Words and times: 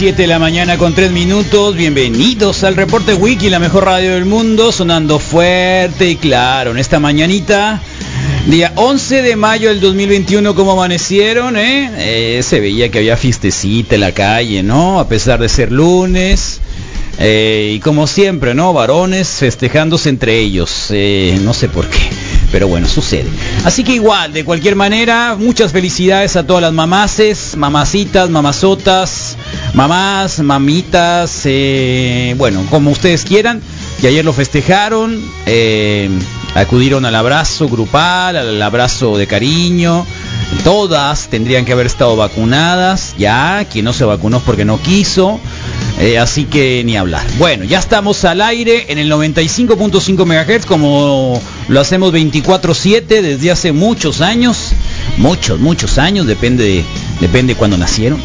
7 0.00 0.22
de 0.22 0.28
la 0.28 0.38
mañana 0.38 0.78
con 0.78 0.94
3 0.94 1.12
minutos. 1.12 1.76
Bienvenidos 1.76 2.64
al 2.64 2.74
Reporte 2.74 3.12
Wiki, 3.12 3.50
la 3.50 3.58
mejor 3.58 3.84
radio 3.84 4.14
del 4.14 4.24
mundo, 4.24 4.72
sonando 4.72 5.18
fuerte 5.18 6.08
y 6.08 6.16
claro 6.16 6.70
en 6.70 6.78
esta 6.78 6.98
mañanita. 6.98 7.82
Día 8.46 8.72
11 8.76 9.20
de 9.20 9.36
mayo 9.36 9.68
del 9.68 9.78
2021, 9.78 10.54
¿cómo 10.54 10.72
amanecieron? 10.72 11.58
Eh? 11.58 11.90
Eh, 11.98 12.42
se 12.42 12.60
veía 12.60 12.90
que 12.90 12.96
había 12.96 13.18
fiestecita 13.18 13.96
en 13.96 14.00
la 14.00 14.12
calle, 14.12 14.62
¿no? 14.62 15.00
A 15.00 15.06
pesar 15.06 15.38
de 15.38 15.50
ser 15.50 15.70
lunes. 15.70 16.62
Eh, 17.18 17.72
y 17.74 17.80
como 17.80 18.06
siempre, 18.06 18.54
¿no? 18.54 18.72
Varones 18.72 19.28
festejándose 19.28 20.08
entre 20.08 20.38
ellos. 20.38 20.86
Eh, 20.88 21.38
no 21.42 21.52
sé 21.52 21.68
por 21.68 21.86
qué. 21.86 21.98
Pero 22.52 22.66
bueno, 22.68 22.88
sucede. 22.88 23.28
Así 23.64 23.84
que 23.84 23.92
igual, 23.92 24.32
de 24.32 24.44
cualquier 24.44 24.74
manera, 24.74 25.36
muchas 25.38 25.72
felicidades 25.72 26.36
a 26.36 26.46
todas 26.46 26.62
las 26.62 26.72
mamaces, 26.72 27.56
mamacitas, 27.56 28.28
mamazotas, 28.28 29.36
mamás, 29.74 30.40
mamitas, 30.40 31.42
eh, 31.44 32.34
bueno, 32.36 32.64
como 32.70 32.90
ustedes 32.90 33.24
quieran. 33.24 33.62
Y 34.02 34.06
ayer 34.06 34.24
lo 34.24 34.32
festejaron, 34.32 35.22
eh, 35.46 36.08
acudieron 36.54 37.04
al 37.04 37.14
abrazo 37.14 37.68
grupal, 37.68 38.36
al 38.36 38.60
abrazo 38.62 39.16
de 39.16 39.26
cariño. 39.26 40.06
Todas 40.64 41.28
tendrían 41.28 41.64
que 41.64 41.72
haber 41.72 41.86
estado 41.86 42.16
vacunadas, 42.16 43.14
ya, 43.18 43.64
quien 43.70 43.84
no 43.84 43.92
se 43.92 44.04
vacunó 44.04 44.40
porque 44.40 44.64
no 44.64 44.80
quiso. 44.80 45.38
Eh, 46.00 46.18
así 46.18 46.44
que 46.44 46.82
ni 46.84 46.96
hablar. 46.96 47.26
Bueno, 47.38 47.64
ya 47.64 47.78
estamos 47.78 48.24
al 48.24 48.40
aire 48.40 48.86
en 48.88 48.98
el 48.98 49.10
95.5 49.12 50.24
MHz 50.24 50.64
como 50.64 51.40
lo 51.68 51.80
hacemos 51.80 52.12
24/7 52.12 53.20
desde 53.20 53.50
hace 53.50 53.72
muchos 53.72 54.22
años. 54.22 54.72
Muchos, 55.18 55.60
muchos 55.60 55.98
años, 55.98 56.26
depende 56.26 56.64
de, 56.64 56.84
depende 57.20 57.54
cuando 57.54 57.76
nacieron. 57.76 58.20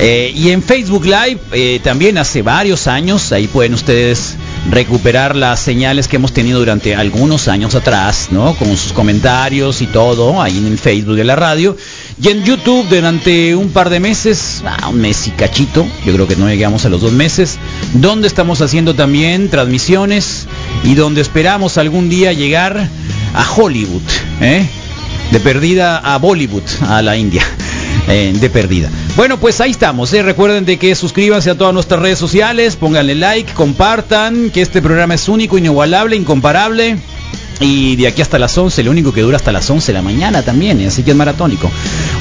Eh, 0.00 0.32
y 0.34 0.50
en 0.50 0.62
Facebook 0.62 1.04
Live 1.04 1.38
eh, 1.52 1.80
también 1.84 2.18
hace 2.18 2.42
varios 2.42 2.88
años, 2.88 3.30
ahí 3.30 3.46
pueden 3.46 3.74
ustedes 3.74 4.36
recuperar 4.70 5.36
las 5.36 5.60
señales 5.60 6.08
que 6.08 6.16
hemos 6.16 6.32
tenido 6.32 6.58
durante 6.58 6.94
algunos 6.94 7.48
años 7.48 7.74
atrás, 7.74 8.28
¿no? 8.30 8.54
Con 8.54 8.76
sus 8.76 8.92
comentarios 8.92 9.80
y 9.82 9.86
todo, 9.86 10.40
ahí 10.40 10.58
en 10.58 10.66
el 10.66 10.78
Facebook 10.78 11.16
de 11.16 11.24
la 11.24 11.36
radio. 11.36 11.76
Y 12.20 12.28
en 12.28 12.44
YouTube 12.44 12.86
durante 12.88 13.56
un 13.56 13.70
par 13.70 13.90
de 13.90 14.00
meses, 14.00 14.62
ah, 14.66 14.88
un 14.88 15.00
mes 15.00 15.26
y 15.26 15.30
cachito, 15.30 15.86
yo 16.04 16.12
creo 16.12 16.28
que 16.28 16.36
no 16.36 16.48
llegamos 16.48 16.84
a 16.84 16.88
los 16.88 17.00
dos 17.00 17.12
meses, 17.12 17.58
donde 17.94 18.28
estamos 18.28 18.60
haciendo 18.60 18.94
también 18.94 19.48
transmisiones 19.48 20.46
y 20.84 20.94
donde 20.94 21.20
esperamos 21.20 21.78
algún 21.78 22.08
día 22.08 22.32
llegar 22.32 22.88
a 23.34 23.50
Hollywood, 23.50 24.02
¿eh? 24.40 24.66
De 25.30 25.40
perdida 25.40 25.98
a 25.98 26.18
Bollywood, 26.18 26.62
a 26.86 27.00
la 27.00 27.16
India. 27.16 27.42
Eh, 28.08 28.32
de 28.34 28.50
perdida. 28.50 28.90
Bueno, 29.16 29.38
pues 29.38 29.60
ahí 29.60 29.70
estamos. 29.70 30.12
¿eh? 30.12 30.22
Recuerden 30.22 30.64
de 30.64 30.76
que 30.76 30.94
suscríbanse 30.94 31.50
a 31.50 31.54
todas 31.54 31.72
nuestras 31.72 32.00
redes 32.00 32.18
sociales, 32.18 32.74
pónganle 32.74 33.14
like, 33.14 33.52
compartan, 33.52 34.50
que 34.50 34.60
este 34.60 34.82
programa 34.82 35.14
es 35.14 35.28
único, 35.28 35.56
inigualable, 35.56 36.16
incomparable. 36.16 36.98
Y 37.62 37.96
de 37.96 38.08
aquí 38.08 38.22
hasta 38.22 38.38
las 38.38 38.58
11, 38.58 38.82
lo 38.82 38.90
único 38.90 39.12
que 39.12 39.22
dura 39.22 39.36
hasta 39.36 39.52
las 39.52 39.70
11 39.70 39.92
de 39.92 39.98
la 39.98 40.02
mañana 40.02 40.42
también, 40.42 40.84
así 40.86 41.02
que 41.02 41.12
es 41.12 41.16
maratónico. 41.16 41.70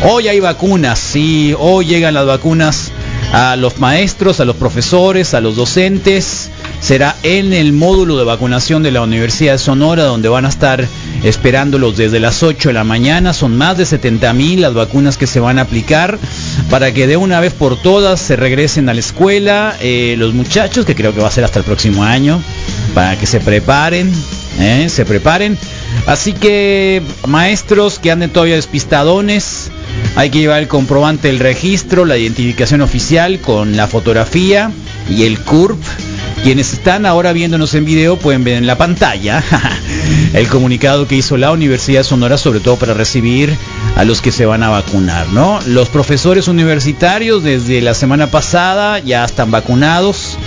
Hoy 0.07 0.27
hay 0.27 0.39
vacunas, 0.39 0.99
sí, 0.99 1.53
hoy 1.57 1.87
llegan 1.87 2.13
las 2.13 2.27
vacunas 2.27 2.91
a 3.33 3.55
los 3.55 3.79
maestros, 3.79 4.39
a 4.39 4.45
los 4.45 4.55
profesores, 4.55 5.33
a 5.33 5.41
los 5.41 5.55
docentes. 5.55 6.51
Será 6.79 7.15
en 7.23 7.53
el 7.53 7.73
módulo 7.73 8.17
de 8.17 8.23
vacunación 8.23 8.83
de 8.83 8.91
la 8.91 9.01
Universidad 9.01 9.53
de 9.53 9.59
Sonora 9.59 10.03
donde 10.03 10.29
van 10.29 10.45
a 10.45 10.49
estar 10.49 10.87
esperándolos 11.23 11.95
desde 11.97 12.19
las 12.19 12.43
8 12.43 12.69
de 12.69 12.73
la 12.73 12.83
mañana. 12.83 13.33
Son 13.33 13.55
más 13.57 13.77
de 13.77 13.85
70 13.85 14.33
mil 14.33 14.61
las 14.61 14.73
vacunas 14.73 15.17
que 15.17 15.27
se 15.27 15.39
van 15.39 15.59
a 15.59 15.63
aplicar 15.63 16.17
para 16.69 16.91
que 16.91 17.07
de 17.07 17.17
una 17.17 17.39
vez 17.39 17.53
por 17.53 17.81
todas 17.81 18.19
se 18.19 18.35
regresen 18.35 18.89
a 18.89 18.93
la 18.93 18.99
escuela 18.99 19.75
eh, 19.79 20.15
los 20.17 20.33
muchachos, 20.33 20.85
que 20.85 20.95
creo 20.95 21.13
que 21.13 21.21
va 21.21 21.27
a 21.27 21.31
ser 21.31 21.43
hasta 21.43 21.59
el 21.59 21.65
próximo 21.65 22.03
año, 22.03 22.41
para 22.93 23.17
que 23.17 23.27
se 23.27 23.39
preparen, 23.39 24.11
eh, 24.59 24.87
se 24.89 25.05
preparen. 25.05 25.57
Así 26.05 26.33
que 26.33 27.01
maestros 27.27 27.99
que 27.99 28.11
anden 28.11 28.29
todavía 28.29 28.55
despistadones, 28.55 29.71
hay 30.15 30.29
que 30.29 30.39
llevar 30.39 30.61
el 30.61 30.67
comprobante 30.67 31.27
del 31.27 31.39
registro, 31.39 32.05
la 32.05 32.17
identificación 32.17 32.81
oficial 32.81 33.39
con 33.39 33.77
la 33.77 33.87
fotografía 33.87 34.71
y 35.09 35.23
el 35.23 35.39
CURP. 35.39 35.79
Quienes 36.43 36.73
están 36.73 37.05
ahora 37.05 37.33
viéndonos 37.33 37.75
en 37.75 37.85
video 37.85 38.17
pueden 38.17 38.43
ver 38.43 38.55
en 38.55 38.65
la 38.65 38.75
pantalla 38.75 39.43
el 40.33 40.47
comunicado 40.47 41.07
que 41.07 41.15
hizo 41.15 41.37
la 41.37 41.51
Universidad 41.51 42.01
Sonora, 42.01 42.35
sobre 42.37 42.59
todo 42.59 42.77
para 42.77 42.95
recibir 42.95 43.55
a 43.95 44.03
los 44.05 44.21
que 44.21 44.31
se 44.31 44.47
van 44.47 44.63
a 44.63 44.69
vacunar, 44.69 45.27
¿no? 45.29 45.59
Los 45.67 45.89
profesores 45.89 46.47
universitarios 46.47 47.43
desde 47.43 47.79
la 47.81 47.93
semana 47.93 48.27
pasada 48.27 48.97
ya 48.97 49.23
están 49.23 49.51
vacunados. 49.51 50.37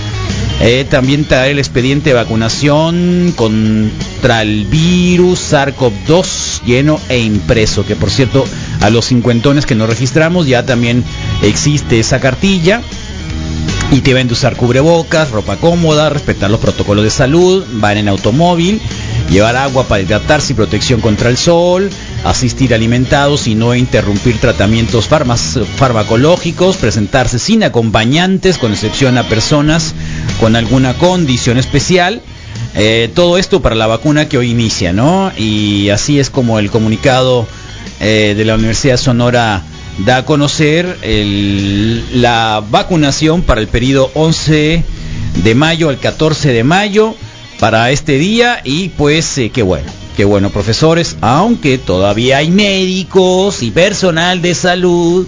Eh, 0.60 0.86
también 0.88 1.24
trae 1.24 1.50
el 1.50 1.58
expediente 1.58 2.10
de 2.10 2.14
vacunación 2.14 3.34
contra 3.36 4.42
el 4.42 4.64
virus 4.66 5.52
SARS-CoV-2 5.52 6.62
lleno 6.64 6.98
e 7.08 7.18
impreso, 7.18 7.84
que 7.84 7.96
por 7.96 8.10
cierto 8.10 8.46
a 8.80 8.88
los 8.88 9.06
cincuentones 9.06 9.66
que 9.66 9.74
nos 9.74 9.88
registramos 9.88 10.46
ya 10.46 10.64
también 10.64 11.04
existe 11.42 11.98
esa 11.98 12.20
cartilla. 12.20 12.80
Y 13.90 14.00
te 14.00 14.10
deben 14.10 14.28
de 14.28 14.32
usar 14.32 14.56
cubrebocas, 14.56 15.30
ropa 15.30 15.56
cómoda, 15.56 16.08
respetar 16.08 16.50
los 16.50 16.58
protocolos 16.58 17.04
de 17.04 17.10
salud, 17.10 17.64
van 17.74 17.98
en 17.98 18.08
automóvil, 18.08 18.80
llevar 19.30 19.56
agua 19.56 19.86
para 19.86 20.02
hidratarse 20.02 20.52
y 20.52 20.56
protección 20.56 21.00
contra 21.00 21.28
el 21.28 21.36
sol, 21.36 21.90
asistir 22.24 22.74
alimentados 22.74 23.46
y 23.46 23.54
no 23.54 23.74
interrumpir 23.74 24.38
tratamientos 24.38 25.06
farmacológicos, 25.06 26.76
presentarse 26.76 27.38
sin 27.38 27.62
acompañantes, 27.62 28.56
con 28.58 28.72
excepción 28.72 29.18
a 29.18 29.28
personas 29.28 29.94
con 30.40 30.56
alguna 30.56 30.94
condición 30.94 31.58
especial. 31.58 32.22
Eh, 32.74 33.10
todo 33.14 33.38
esto 33.38 33.62
para 33.62 33.74
la 33.74 33.86
vacuna 33.86 34.28
que 34.28 34.38
hoy 34.38 34.50
inicia, 34.50 34.92
¿no? 34.92 35.32
Y 35.36 35.90
así 35.90 36.18
es 36.18 36.30
como 36.30 36.58
el 36.58 36.70
comunicado 36.70 37.46
eh, 38.00 38.34
de 38.36 38.44
la 38.44 38.54
Universidad 38.54 38.96
Sonora 38.96 39.62
da 39.98 40.18
a 40.18 40.24
conocer 40.24 40.98
la 42.12 42.62
vacunación 42.68 43.42
para 43.42 43.60
el 43.60 43.68
periodo 43.68 44.10
11 44.14 44.82
de 45.42 45.54
mayo 45.54 45.88
al 45.88 45.98
14 45.98 46.52
de 46.52 46.64
mayo 46.64 47.14
para 47.60 47.90
este 47.90 48.18
día 48.18 48.60
y 48.64 48.88
pues 48.90 49.38
eh, 49.38 49.50
qué 49.50 49.62
bueno, 49.62 49.90
qué 50.16 50.24
bueno 50.24 50.50
profesores, 50.50 51.16
aunque 51.20 51.78
todavía 51.78 52.38
hay 52.38 52.50
médicos 52.50 53.62
y 53.62 53.70
personal 53.70 54.40
de 54.42 54.54
salud 54.54 55.26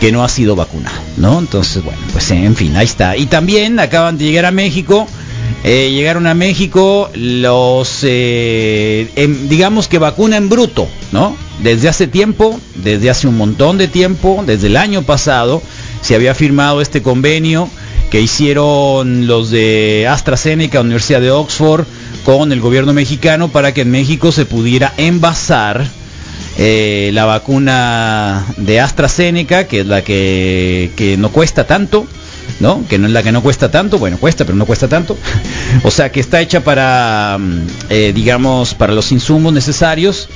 que 0.00 0.12
no 0.12 0.24
ha 0.24 0.28
sido 0.28 0.56
vacunado, 0.56 0.96
¿no? 1.16 1.38
Entonces, 1.38 1.82
bueno, 1.82 2.00
pues 2.12 2.30
en 2.30 2.56
fin, 2.56 2.76
ahí 2.76 2.84
está. 2.84 3.16
Y 3.16 3.26
también 3.26 3.78
acaban 3.78 4.18
de 4.18 4.24
llegar 4.24 4.44
a 4.44 4.50
México, 4.50 5.06
eh, 5.64 5.90
llegaron 5.92 6.26
a 6.26 6.34
México 6.34 7.08
los, 7.14 8.00
eh, 8.02 9.10
em, 9.16 9.48
digamos 9.48 9.88
que 9.88 9.98
vacuna 9.98 10.36
en 10.36 10.48
bruto, 10.48 10.88
¿no? 11.12 11.36
Desde 11.62 11.88
hace 11.88 12.06
tiempo, 12.06 12.58
desde 12.74 13.10
hace 13.10 13.28
un 13.28 13.36
montón 13.36 13.78
de 13.78 13.88
tiempo, 13.88 14.42
desde 14.46 14.66
el 14.66 14.76
año 14.76 15.02
pasado, 15.02 15.62
se 16.00 16.16
había 16.16 16.34
firmado 16.34 16.80
este 16.80 17.00
convenio 17.00 17.68
que 18.12 18.20
hicieron 18.20 19.26
los 19.26 19.50
de 19.50 20.06
AstraZeneca, 20.06 20.82
Universidad 20.82 21.22
de 21.22 21.30
Oxford, 21.30 21.86
con 22.26 22.52
el 22.52 22.60
gobierno 22.60 22.92
mexicano 22.92 23.48
para 23.48 23.72
que 23.72 23.80
en 23.80 23.90
México 23.90 24.32
se 24.32 24.44
pudiera 24.44 24.92
envasar 24.98 25.86
eh, 26.58 27.10
la 27.14 27.24
vacuna 27.24 28.44
de 28.58 28.80
AstraZeneca, 28.80 29.66
que 29.66 29.80
es 29.80 29.86
la 29.86 30.04
que, 30.04 30.90
que 30.94 31.16
no 31.16 31.30
cuesta 31.30 31.66
tanto, 31.66 32.06
¿no? 32.60 32.84
Que 32.86 32.98
no 32.98 33.06
es 33.06 33.14
la 33.14 33.22
que 33.22 33.32
no 33.32 33.42
cuesta 33.42 33.70
tanto, 33.70 33.98
bueno, 33.98 34.18
cuesta, 34.18 34.44
pero 34.44 34.58
no 34.58 34.66
cuesta 34.66 34.88
tanto. 34.88 35.16
o 35.82 35.90
sea, 35.90 36.12
que 36.12 36.20
está 36.20 36.42
hecha 36.42 36.62
para, 36.62 37.38
mm, 37.40 37.66
eh, 37.88 38.12
digamos, 38.14 38.74
para 38.74 38.92
los 38.92 39.10
insumos 39.10 39.54
necesarios 39.54 40.28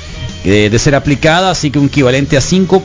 eh, 0.47 0.71
de 0.71 0.79
ser 0.79 0.95
aplicada, 0.95 1.51
así 1.51 1.71
que 1.71 1.79
un 1.79 1.89
equivalente 1.89 2.39
a 2.39 2.41
5. 2.41 2.83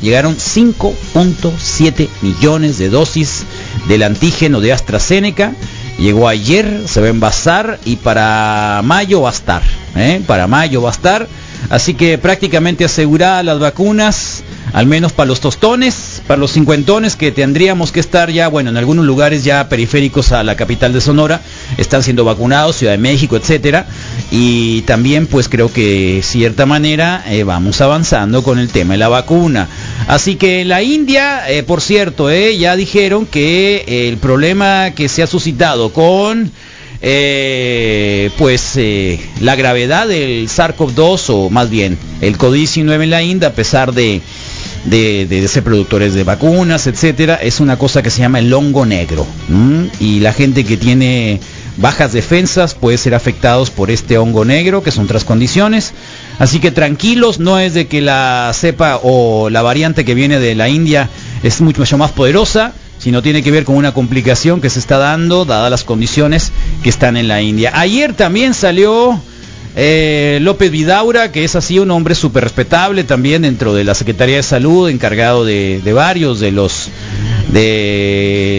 llegaron 0.00 0.36
5.7 0.36 2.08
millones 2.20 2.78
de 2.78 2.88
dosis 2.88 3.44
del 3.88 4.02
antígeno 4.02 4.60
de 4.60 4.72
AstraZeneca. 4.72 5.52
Llegó 5.98 6.28
ayer, 6.28 6.82
se 6.86 7.00
va 7.00 7.06
a 7.06 7.10
envasar 7.10 7.78
y 7.84 7.96
para 7.96 8.80
mayo 8.84 9.22
va 9.22 9.30
a 9.30 9.32
estar. 9.32 9.62
¿eh? 9.94 10.20
Para 10.26 10.46
mayo 10.46 10.82
va 10.82 10.90
a 10.90 10.92
estar. 10.92 11.28
Así 11.70 11.94
que 11.94 12.18
prácticamente 12.18 12.84
aseguradas 12.84 13.44
las 13.44 13.58
vacunas, 13.58 14.42
al 14.72 14.86
menos 14.86 15.12
para 15.12 15.28
los 15.28 15.40
tostones, 15.40 16.11
para 16.32 16.40
los 16.40 16.52
cincuentones 16.52 17.14
que 17.14 17.30
tendríamos 17.30 17.92
que 17.92 18.00
estar 18.00 18.30
ya, 18.30 18.48
bueno, 18.48 18.70
en 18.70 18.78
algunos 18.78 19.04
lugares 19.04 19.44
ya 19.44 19.68
periféricos 19.68 20.32
a 20.32 20.42
la 20.42 20.56
capital 20.56 20.94
de 20.94 21.02
Sonora, 21.02 21.42
están 21.76 22.02
siendo 22.02 22.24
vacunados, 22.24 22.76
Ciudad 22.76 22.94
de 22.94 22.98
México, 22.98 23.36
etcétera. 23.36 23.84
Y 24.30 24.80
también, 24.86 25.26
pues 25.26 25.50
creo 25.50 25.70
que 25.70 26.20
cierta 26.22 26.64
manera 26.64 27.22
eh, 27.28 27.44
vamos 27.44 27.82
avanzando 27.82 28.42
con 28.42 28.58
el 28.58 28.70
tema 28.70 28.94
de 28.94 28.98
la 28.98 29.08
vacuna. 29.10 29.68
Así 30.08 30.36
que 30.36 30.64
la 30.64 30.82
India, 30.82 31.50
eh, 31.50 31.64
por 31.64 31.82
cierto, 31.82 32.30
eh, 32.30 32.56
ya 32.56 32.76
dijeron 32.76 33.26
que 33.26 34.08
el 34.08 34.16
problema 34.16 34.92
que 34.92 35.10
se 35.10 35.22
ha 35.22 35.26
suscitado 35.26 35.92
con 35.92 36.50
pues 38.38 38.78
la 39.40 39.56
gravedad 39.56 40.06
del 40.06 40.48
SARS-CoV-2 40.48 41.24
o 41.30 41.50
más 41.50 41.68
bien 41.68 41.98
el 42.20 42.38
COVID-19 42.38 43.02
en 43.02 43.10
la 43.10 43.22
India 43.24 43.48
a 43.48 43.52
pesar 43.52 43.92
de, 43.92 44.22
de, 44.84 45.48
ser 45.48 45.62
productores 45.62 46.14
de 46.14 46.24
vacunas, 46.24 46.86
etcétera, 46.86 47.36
es 47.36 47.60
una 47.60 47.78
cosa 47.78 48.02
que 48.02 48.10
se 48.10 48.20
llama 48.20 48.38
el 48.38 48.52
hongo 48.52 48.86
negro 48.86 49.26
y 50.00 50.20
la 50.20 50.32
gente 50.32 50.64
que 50.64 50.76
tiene 50.76 51.40
bajas 51.76 52.12
defensas 52.12 52.74
puede 52.74 52.98
ser 52.98 53.14
afectados 53.14 53.70
por 53.70 53.90
este 53.90 54.18
hongo 54.18 54.44
negro, 54.44 54.82
que 54.82 54.90
son 54.90 55.04
otras 55.04 55.24
condiciones. 55.24 55.94
Así 56.38 56.60
que 56.60 56.70
tranquilos, 56.70 57.38
no 57.38 57.58
es 57.58 57.74
de 57.74 57.86
que 57.86 58.00
la 58.00 58.50
cepa 58.54 59.00
o 59.02 59.50
la 59.50 59.62
variante 59.62 60.04
que 60.04 60.14
viene 60.14 60.38
de 60.38 60.54
la 60.54 60.68
India 60.68 61.08
es 61.42 61.60
mucho 61.60 61.98
más 61.98 62.12
poderosa, 62.12 62.72
sino 62.98 63.22
tiene 63.22 63.42
que 63.42 63.50
ver 63.50 63.64
con 63.64 63.76
una 63.76 63.92
complicación 63.92 64.60
que 64.60 64.70
se 64.70 64.78
está 64.78 64.98
dando 64.98 65.44
dadas 65.44 65.70
las 65.70 65.84
condiciones 65.84 66.52
que 66.82 66.88
están 66.90 67.16
en 67.16 67.28
la 67.28 67.42
India. 67.42 67.72
Ayer 67.74 68.14
también 68.14 68.54
salió 68.54 69.20
eh, 69.74 70.38
López 70.42 70.70
Vidaura, 70.70 71.32
que 71.32 71.44
es 71.44 71.56
así 71.56 71.78
un 71.78 71.90
hombre 71.90 72.14
súper 72.14 72.44
respetable 72.44 73.04
también 73.04 73.42
dentro 73.42 73.74
de 73.74 73.84
la 73.84 73.94
Secretaría 73.94 74.36
de 74.36 74.42
Salud, 74.42 74.88
encargado 74.88 75.44
de, 75.44 75.80
varios 75.94 76.40
de 76.40 76.52
los 76.52 76.90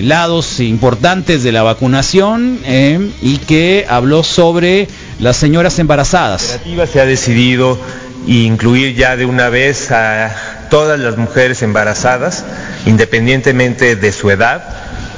lados 0.07 0.59
importantes 0.59 1.43
de 1.43 1.51
la 1.51 1.63
vacunación 1.63 2.59
eh, 2.65 3.11
y 3.21 3.37
que 3.37 3.85
habló 3.87 4.23
sobre 4.23 4.87
las 5.19 5.37
señoras 5.37 5.77
embarazadas. 5.79 6.59
Se 6.91 7.01
ha 7.01 7.05
decidido 7.05 7.79
incluir 8.27 8.95
ya 8.95 9.15
de 9.15 9.25
una 9.25 9.49
vez 9.49 9.91
a 9.91 10.67
todas 10.69 10.99
las 10.99 11.17
mujeres 11.17 11.61
embarazadas, 11.61 12.43
independientemente 12.85 13.95
de 13.95 14.11
su 14.11 14.31
edad, 14.31 14.63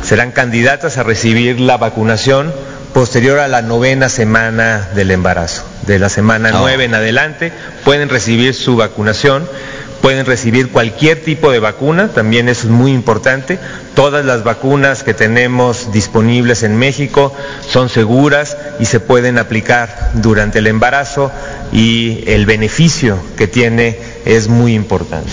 serán 0.04 0.32
candidatas 0.32 0.98
a 0.98 1.04
recibir 1.04 1.60
la 1.60 1.78
vacunación 1.78 2.54
posterior 2.96 3.40
a 3.40 3.50
la 3.50 3.62
novena 3.62 4.08
semana 4.08 4.88
del 4.96 5.12
embarazo. 5.12 5.66
De 5.86 6.00
la 6.00 6.08
semana 6.08 6.52
ah. 6.54 6.58
nueve 6.62 6.86
en 6.86 6.96
adelante 6.96 7.52
pueden 7.84 8.08
recibir 8.08 8.54
su 8.54 8.78
vacunación 8.78 9.50
pueden 10.06 10.28
recibir 10.28 10.69
cualquier 10.69 11.24
tipo 11.24 11.50
de 11.50 11.57
vacuna, 11.57 12.10
también 12.10 12.48
eso 12.48 12.68
es 12.68 12.72
muy 12.72 12.92
importante. 12.92 13.57
Todas 13.96 14.24
las 14.24 14.44
vacunas 14.44 15.02
que 15.02 15.16
tenemos 15.16 15.92
disponibles 15.92 16.62
en 16.62 16.78
México 16.78 17.34
son 17.68 17.90
seguras 17.90 18.56
y 18.80 18.86
se 18.86 19.00
pueden 19.00 19.40
aplicar 19.40 20.12
durante 20.13 20.60
el 20.60 20.68
embarazo 20.68 21.31
y 21.74 22.19
el 22.28 22.46
beneficio 22.46 23.18
que 23.36 23.48
tiene 23.48 23.98
es 24.25 24.48
muy 24.48 24.75
importante. 24.75 25.31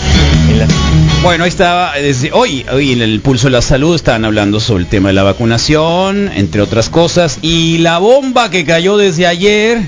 Bueno, 1.21 1.43
ahí 1.43 1.49
estaba, 1.49 1.93
desde 1.93 2.31
hoy, 2.31 2.65
hoy 2.71 2.93
en 2.93 3.03
el 3.03 3.19
Pulso 3.19 3.49
de 3.49 3.51
la 3.51 3.61
Salud 3.61 3.93
estaban 3.93 4.25
hablando 4.25 4.59
sobre 4.59 4.85
el 4.85 4.89
tema 4.89 5.09
de 5.09 5.13
la 5.13 5.21
vacunación, 5.21 6.31
entre 6.33 6.61
otras 6.63 6.89
cosas, 6.89 7.37
y 7.43 7.77
la 7.77 7.99
bomba 7.99 8.49
que 8.49 8.65
cayó 8.65 8.97
desde 8.97 9.27
ayer 9.27 9.83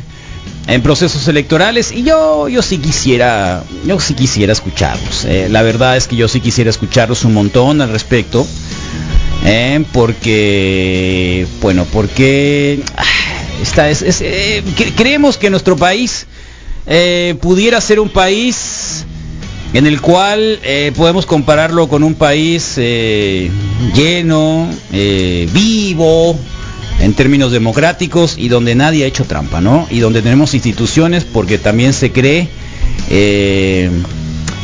en 0.67 0.81
procesos 0.81 1.27
electorales 1.27 1.91
y 1.91 2.03
yo 2.03 2.47
yo 2.47 2.61
sí 2.61 2.79
quisiera 2.79 3.63
yo 3.85 3.99
sí 3.99 4.13
quisiera 4.13 4.51
escucharlos 4.53 5.25
eh. 5.25 5.47
la 5.49 5.61
verdad 5.61 5.95
es 5.95 6.07
que 6.07 6.15
yo 6.15 6.27
sí 6.27 6.39
quisiera 6.39 6.69
escucharlos 6.69 7.23
un 7.23 7.33
montón 7.33 7.81
al 7.81 7.89
respecto 7.89 8.47
eh, 9.45 9.83
porque 9.91 11.45
bueno 11.61 11.85
porque 11.91 12.81
ah, 12.97 13.03
eh, 14.21 14.63
creemos 14.95 15.37
que 15.37 15.49
nuestro 15.49 15.75
país 15.75 16.25
pudiera 17.41 17.81
ser 17.81 17.99
un 17.99 18.09
país 18.09 19.05
en 19.73 19.87
el 19.87 20.01
cual 20.01 20.59
podemos 20.95 21.25
compararlo 21.25 21.87
con 21.87 22.03
un 22.03 22.13
país 22.13 22.75
lleno 22.75 24.69
vivo 24.91 26.39
en 27.05 27.13
términos 27.13 27.51
democráticos 27.51 28.35
y 28.35 28.47
donde 28.47 28.73
nadie 28.73 29.03
ha 29.03 29.07
hecho 29.07 29.25
trampa, 29.25 29.61
¿no? 29.61 29.87
Y 29.91 29.99
donde 29.99 30.23
tenemos 30.23 30.55
instituciones 30.55 31.23
porque 31.23 31.59
también 31.59 31.93
se 31.93 32.11
cree, 32.11 32.49
eh, 33.11 33.91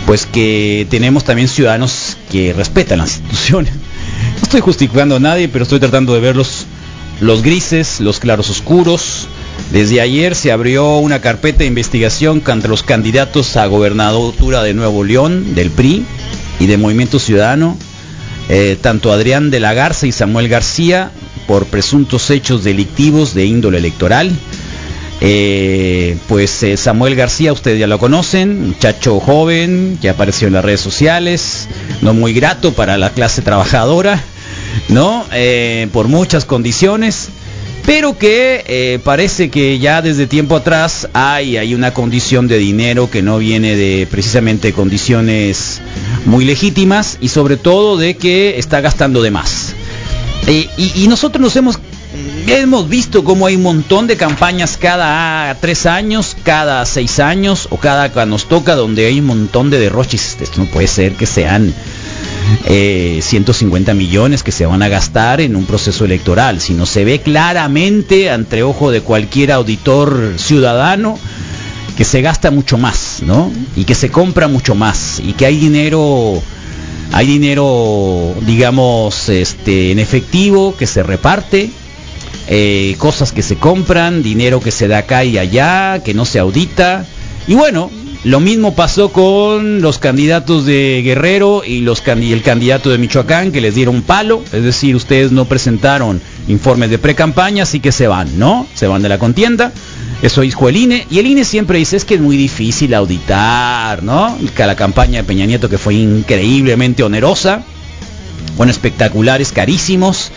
pues 0.07 0.25
que 0.25 0.87
tenemos 0.89 1.23
también 1.23 1.47
ciudadanos 1.47 2.17
que 2.31 2.51
respetan 2.53 2.97
las 2.97 3.17
instituciones. 3.17 3.73
No 4.37 4.43
estoy 4.43 4.61
justificando 4.61 5.17
a 5.17 5.19
nadie, 5.19 5.49
pero 5.49 5.63
estoy 5.63 5.79
tratando 5.79 6.13
de 6.15 6.19
ver 6.19 6.35
los, 6.35 6.65
los 7.19 7.43
grises, 7.43 7.99
los 7.99 8.19
claros 8.19 8.49
oscuros. 8.49 9.27
Desde 9.71 10.01
ayer 10.01 10.35
se 10.35 10.51
abrió 10.51 10.97
una 10.97 11.21
carpeta 11.21 11.59
de 11.59 11.65
investigación 11.65 12.39
contra 12.39 12.69
los 12.69 12.81
candidatos 12.81 13.55
a 13.55 13.67
gobernatura 13.67 14.63
de 14.63 14.73
Nuevo 14.73 15.03
León, 15.03 15.53
del 15.53 15.69
PRI 15.69 16.05
y 16.59 16.65
de 16.65 16.77
Movimiento 16.77 17.19
Ciudadano, 17.19 17.77
eh, 18.49 18.77
tanto 18.81 19.11
Adrián 19.11 19.51
de 19.51 19.59
la 19.59 19.73
Garza 19.73 20.07
y 20.07 20.11
Samuel 20.11 20.49
García 20.49 21.11
por 21.51 21.65
presuntos 21.65 22.29
hechos 22.29 22.63
delictivos 22.63 23.33
de 23.33 23.45
índole 23.45 23.79
electoral. 23.79 24.31
Eh, 25.19 26.15
pues 26.29 26.63
eh, 26.63 26.77
Samuel 26.77 27.13
García, 27.15 27.51
ustedes 27.51 27.77
ya 27.77 27.87
lo 27.87 27.99
conocen, 27.99 28.69
muchacho 28.69 29.19
joven 29.19 29.97
que 30.01 30.07
apareció 30.07 30.47
en 30.47 30.53
las 30.53 30.63
redes 30.63 30.79
sociales, 30.79 31.67
no 32.01 32.13
muy 32.13 32.31
grato 32.31 32.71
para 32.71 32.97
la 32.97 33.09
clase 33.09 33.41
trabajadora, 33.41 34.23
¿no? 34.87 35.25
Eh, 35.33 35.89
por 35.91 36.07
muchas 36.07 36.45
condiciones, 36.45 37.27
pero 37.85 38.17
que 38.17 39.01
parece 39.03 39.49
que 39.49 39.77
ya 39.77 40.01
desde 40.01 40.27
tiempo 40.27 40.55
atrás 40.55 41.09
hay, 41.11 41.57
hay 41.57 41.75
una 41.75 41.93
condición 41.93 42.47
de 42.47 42.59
dinero 42.59 43.11
que 43.11 43.21
no 43.21 43.39
viene 43.39 43.75
de 43.75 44.07
precisamente 44.09 44.71
condiciones 44.71 45.81
muy 46.25 46.45
legítimas 46.45 47.17
y 47.19 47.27
sobre 47.27 47.57
todo 47.57 47.97
de 47.97 48.15
que 48.15 48.57
está 48.57 48.79
gastando 48.79 49.21
de 49.21 49.31
más. 49.31 49.75
Eh, 50.47 50.67
y, 50.77 51.07
nosotros 51.07 51.41
nos 51.41 51.55
hemos 51.55 51.79
hemos 52.47 52.89
visto 52.89 53.23
cómo 53.23 53.45
hay 53.45 53.55
un 53.55 53.63
montón 53.63 54.07
de 54.07 54.17
campañas 54.17 54.77
cada 54.77 55.55
tres 55.55 55.85
años, 55.85 56.35
cada 56.43 56.85
seis 56.85 57.19
años 57.19 57.67
o 57.69 57.77
cada 57.77 58.11
que 58.11 58.25
nos 58.25 58.45
toca 58.45 58.75
donde 58.75 59.05
hay 59.05 59.19
un 59.19 59.27
montón 59.27 59.69
de 59.69 59.79
derroches. 59.79 60.37
Esto 60.41 60.61
no 60.61 60.65
puede 60.65 60.87
ser 60.87 61.13
que 61.13 61.25
sean 61.25 61.73
150 62.67 63.91
eh, 63.91 63.95
millones 63.95 64.43
que 64.43 64.51
se 64.51 64.65
van 64.65 64.81
a 64.81 64.89
gastar 64.89 65.41
en 65.41 65.55
un 65.55 65.65
proceso 65.65 66.03
electoral, 66.03 66.59
sino 66.59 66.85
se 66.85 67.05
ve 67.05 67.21
claramente 67.21 68.29
ante 68.29 68.63
ojo 68.63 68.91
de 68.91 69.01
cualquier 69.01 69.51
auditor 69.51 70.33
ciudadano 70.37 71.17
que 71.95 72.03
se 72.03 72.21
gasta 72.21 72.51
mucho 72.51 72.77
más, 72.77 73.21
¿no? 73.21 73.51
Y 73.75 73.83
que 73.83 73.95
se 73.95 74.09
compra 74.09 74.47
mucho 74.47 74.75
más 74.75 75.21
y 75.23 75.33
que 75.33 75.45
hay 75.45 75.57
dinero 75.57 76.41
hay 77.11 77.27
dinero, 77.27 78.33
digamos, 78.41 79.29
este, 79.29 79.91
en 79.91 79.99
efectivo 79.99 80.75
que 80.77 80.87
se 80.87 81.03
reparte, 81.03 81.69
eh, 82.47 82.95
cosas 82.97 83.31
que 83.31 83.41
se 83.41 83.57
compran, 83.57 84.23
dinero 84.23 84.59
que 84.59 84.71
se 84.71 84.87
da 84.87 84.99
acá 84.99 85.23
y 85.23 85.37
allá, 85.37 86.01
que 86.03 86.13
no 86.13 86.25
se 86.25 86.39
audita. 86.39 87.05
Y 87.47 87.55
bueno, 87.55 87.91
lo 88.23 88.39
mismo 88.39 88.75
pasó 88.75 89.11
con 89.11 89.81
los 89.81 89.97
candidatos 89.97 90.65
de 90.65 91.01
Guerrero 91.03 91.63
y, 91.65 91.81
los, 91.81 92.03
el 92.05 92.41
candidato 92.43 92.91
de 92.91 92.97
Michoacán 92.97 93.51
que 93.51 93.61
les 93.61 93.73
dieron 93.73 94.03
palo, 94.03 94.43
es 94.53 94.63
decir, 94.63 94.95
ustedes 94.95 95.31
no 95.31 95.45
presentaron 95.45 96.21
informes 96.47 96.91
de 96.91 96.99
pre-campaña, 96.99 97.63
así 97.63 97.79
que 97.79 97.91
se 97.91 98.07
van, 98.07 98.37
¿no? 98.37 98.67
Se 98.75 98.85
van 98.85 99.01
de 99.01 99.09
la 99.09 99.17
contienda. 99.17 99.73
Eso 100.21 100.41
dijo 100.41 100.69
el 100.69 100.77
INE. 100.77 101.07
Y 101.09 101.19
el 101.19 101.25
INE 101.25 101.45
siempre 101.45 101.79
dice 101.79 101.97
es 101.97 102.05
que 102.05 102.15
es 102.15 102.21
muy 102.21 102.37
difícil 102.37 102.93
auditar, 102.93 104.03
¿no? 104.03 104.37
La 104.57 104.75
campaña 104.75 105.21
de 105.21 105.23
Peña 105.23 105.45
Nieto 105.45 105.69
que 105.69 105.77
fue 105.77 105.95
increíblemente 105.95 107.03
onerosa, 107.03 107.63
con 108.57 108.69
espectaculares 108.69 109.51
carísimos. 109.51 110.31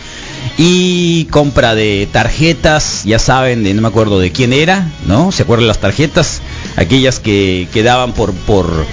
y 0.57 1.25
compra 1.31 1.73
de 1.75 2.07
tarjetas, 2.11 3.03
ya 3.03 3.17
saben, 3.17 3.63
de, 3.63 3.73
no 3.73 3.81
me 3.81 3.87
acuerdo 3.87 4.19
de 4.19 4.31
quién 4.31 4.53
era, 4.53 4.91
¿no? 5.07 5.31
¿Se 5.31 5.43
acuerdan 5.43 5.67
las 5.67 5.79
tarjetas? 5.79 6.41
Aquellas 6.75 7.19
que, 7.19 7.67
quedaban 7.73 8.13
por, 8.13 8.31
por, 8.31 8.85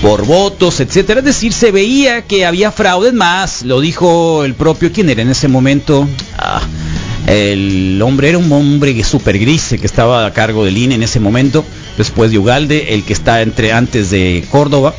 por 0.00 0.24
votos, 0.26 0.80
etcétera. 0.80 1.20
Es 1.20 1.26
decir, 1.26 1.52
se 1.52 1.72
veía 1.72 2.22
que 2.22 2.46
había 2.46 2.72
fraudes 2.72 3.12
más, 3.12 3.62
lo 3.62 3.80
dijo 3.80 4.44
el 4.44 4.54
propio, 4.54 4.92
¿quién 4.92 5.10
era 5.10 5.22
en 5.22 5.30
ese 5.30 5.46
momento? 5.46 6.08
Ah, 6.38 6.62
el 7.26 8.00
hombre 8.02 8.28
era 8.28 8.38
un 8.38 8.50
hombre 8.52 9.02
súper 9.02 9.38
gris, 9.38 9.74
que 9.80 9.86
estaba 9.86 10.26
a 10.26 10.32
cargo 10.32 10.64
del 10.64 10.76
INE 10.76 10.96
en 10.96 11.02
ese 11.02 11.20
momento, 11.20 11.64
después 11.96 12.30
de 12.30 12.38
Ugalde, 12.38 12.94
el 12.94 13.04
que 13.04 13.12
está 13.12 13.42
entre 13.42 13.72
antes 13.72 14.10
de 14.10 14.44
Córdoba. 14.50 14.94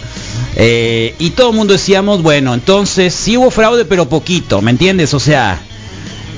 Eh, 0.55 1.15
y 1.20 1.32
todo 1.32 1.50
el 1.51 1.55
mundo 1.55 1.74
decíamos, 1.74 2.22
bueno, 2.22 2.53
entonces 2.53 3.13
sí 3.13 3.38
hubo 3.38 3.51
fraude, 3.51 3.86
pero 3.86 4.10
poquito, 4.10 4.62
¿me 4.62 4.72
entiendes? 4.72 5.13
O 5.13 5.20
sea, 5.20 5.60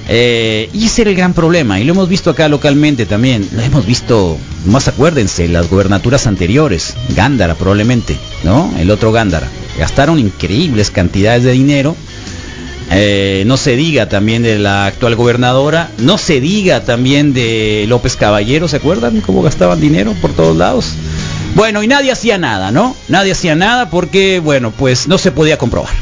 eh, 0.10 0.70
y 0.74 0.86
ese 0.86 1.02
era 1.02 1.12
el 1.12 1.18
gran 1.18 1.34
problema, 1.34 1.80
y 1.80 1.84
lo 1.84 1.94
hemos 1.94 2.10
visto 2.10 2.30
acá 2.30 2.48
localmente 2.48 3.06
también, 3.06 3.48
lo 3.52 3.62
hemos 3.62 3.86
visto, 3.86 4.38
más 4.66 4.88
acuérdense, 4.88 5.48
las 5.48 5.70
gobernaturas 5.70 6.28
anteriores, 6.28 6.96
Gándara 7.16 7.56
probablemente, 7.56 8.18
¿no? 8.44 8.74
El 8.80 8.90
otro 8.90 9.12
Gándara. 9.12 9.48
Gastaron 9.78 10.18
increíbles 10.18 10.90
cantidades 10.90 11.44
de 11.44 11.52
dinero. 11.52 11.96
Eh, 12.90 13.44
no 13.46 13.58
se 13.58 13.76
diga 13.76 14.08
también 14.08 14.44
de 14.44 14.60
la 14.60 14.86
actual 14.86 15.16
gobernadora, 15.16 15.90
no 15.98 16.18
se 16.18 16.40
diga 16.40 16.82
también 16.86 17.34
de 17.34 17.86
López 17.88 18.16
Caballero, 18.16 18.68
¿se 18.68 18.78
acuerdan 18.78 19.20
cómo 19.22 19.42
gastaban 19.42 19.82
dinero 19.82 20.14
por 20.22 20.32
todos 20.32 20.56
lados? 20.56 20.94
Bueno, 21.54 21.84
y 21.84 21.88
nadie 21.88 22.12
hacía 22.12 22.38
nada, 22.38 22.72
¿no? 22.72 22.96
Nadie 23.10 23.34
hacía 23.34 23.56
nada 23.56 23.90
porque, 23.90 24.40
bueno, 24.40 24.72
pues 24.72 25.08
no 25.08 25.18
se 25.18 25.32
podía 25.32 25.58
comprobar. 25.58 25.94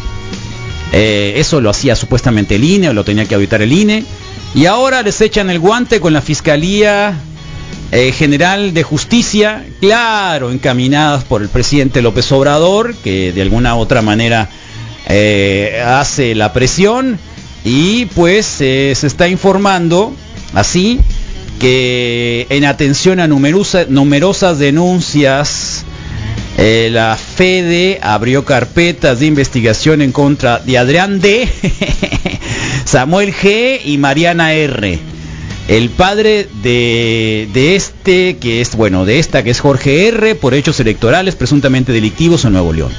Eh, 0.91 1.33
eso 1.37 1.59
lo 1.59 1.69
hacía 1.69 1.95
supuestamente 1.95 2.55
el 2.55 2.63
INE, 2.63 2.89
o 2.89 2.93
lo 2.93 3.03
tenía 3.03 3.25
que 3.25 3.35
auditar 3.35 3.61
el 3.61 3.73
INE. 3.73 4.05
Y 4.53 4.67
ahora 4.67 5.01
les 5.01 5.19
echan 5.21 5.49
el 5.49 5.59
guante 5.59 5.99
con 5.99 6.13
la 6.13 6.21
Fiscalía 6.21 7.17
eh, 7.91 8.11
General 8.11 8.73
de 8.73 8.83
Justicia, 8.83 9.65
claro, 9.79 10.51
encaminadas 10.51 11.23
por 11.23 11.41
el 11.41 11.49
presidente 11.49 12.01
López 12.01 12.31
Obrador, 12.31 12.95
que 12.95 13.31
de 13.31 13.41
alguna 13.41 13.75
u 13.75 13.79
otra 13.79 14.01
manera 14.01 14.49
eh, 15.07 15.83
hace 15.85 16.35
la 16.35 16.53
presión. 16.53 17.19
Y 17.63 18.05
pues 18.07 18.45
se 18.45 18.91
está 18.91 19.27
informando 19.27 20.13
así 20.53 20.99
que 21.59 22.47
en 22.49 22.65
atención 22.65 23.19
a 23.19 23.27
numerosas 23.27 24.59
denuncias 24.59 25.85
eh, 26.57 26.89
la 26.91 27.17
FEDE 27.17 27.99
abrió 28.01 28.45
carpetas 28.45 29.19
de 29.19 29.25
investigación 29.25 30.01
en 30.01 30.11
contra 30.13 30.59
de 30.59 30.77
Adrián 30.77 31.19
D, 31.19 31.49
Samuel 32.85 33.33
G 33.33 33.81
y 33.83 33.97
Mariana 33.97 34.53
R. 34.53 34.99
El 35.67 35.89
padre 35.89 36.47
de, 36.61 37.49
de, 37.51 37.75
este, 37.75 38.37
que 38.37 38.61
es, 38.61 38.75
bueno, 38.75 39.03
de 39.03 39.19
esta 39.19 39.43
que 39.43 39.49
es 39.49 39.59
Jorge 39.59 40.07
R, 40.09 40.35
por 40.35 40.53
hechos 40.53 40.79
electorales 40.79 41.35
presuntamente 41.35 41.91
delictivos 41.91 42.45
en 42.45 42.53
Nuevo 42.53 42.71
León. 42.71 42.91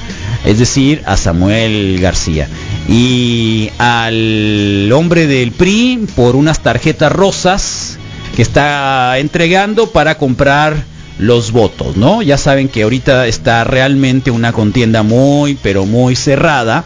Es 0.45 0.59
decir, 0.59 1.03
a 1.05 1.17
Samuel 1.17 1.99
García. 1.99 2.47
Y 2.87 3.69
al 3.77 4.91
hombre 4.93 5.27
del 5.27 5.51
PRI 5.51 6.07
por 6.15 6.35
unas 6.35 6.61
tarjetas 6.61 7.11
rosas 7.11 7.97
que 8.35 8.41
está 8.41 9.17
entregando 9.17 9.91
para 9.91 10.17
comprar 10.17 10.75
los 11.19 11.51
votos, 11.51 11.97
¿no? 11.97 12.21
Ya 12.21 12.37
saben 12.37 12.69
que 12.69 12.83
ahorita 12.83 13.27
está 13.27 13.63
realmente 13.63 14.31
una 14.31 14.53
contienda 14.53 15.03
muy, 15.03 15.55
pero 15.55 15.85
muy 15.85 16.15
cerrada, 16.15 16.85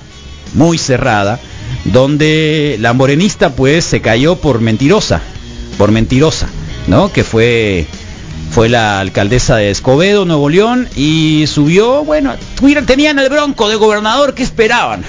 muy 0.54 0.78
cerrada, 0.78 1.40
donde 1.86 2.78
la 2.80 2.94
morenista 2.94 3.56
pues 3.56 3.84
se 3.84 4.02
cayó 4.02 4.38
por 4.38 4.62
mentirosa, 4.62 5.22
por 5.78 5.92
mentirosa, 5.92 6.48
¿no? 6.88 7.12
Que 7.12 7.24
fue 7.24 7.88
fue 8.52 8.70
la 8.70 9.00
alcaldesa 9.00 9.56
de 9.56 9.72
Escobedo, 9.72 10.26
Nuevo 10.26 10.50
León, 10.50 10.88
y 10.96 11.46
subió, 11.48 12.04
bueno, 12.04 12.36
tenían 12.86 13.18
el 13.18 13.30
bronco 13.30 13.70
de 13.70 13.76
gobernador, 13.76 14.36
¿qué 14.36 14.44
esperaban? 14.44 15.04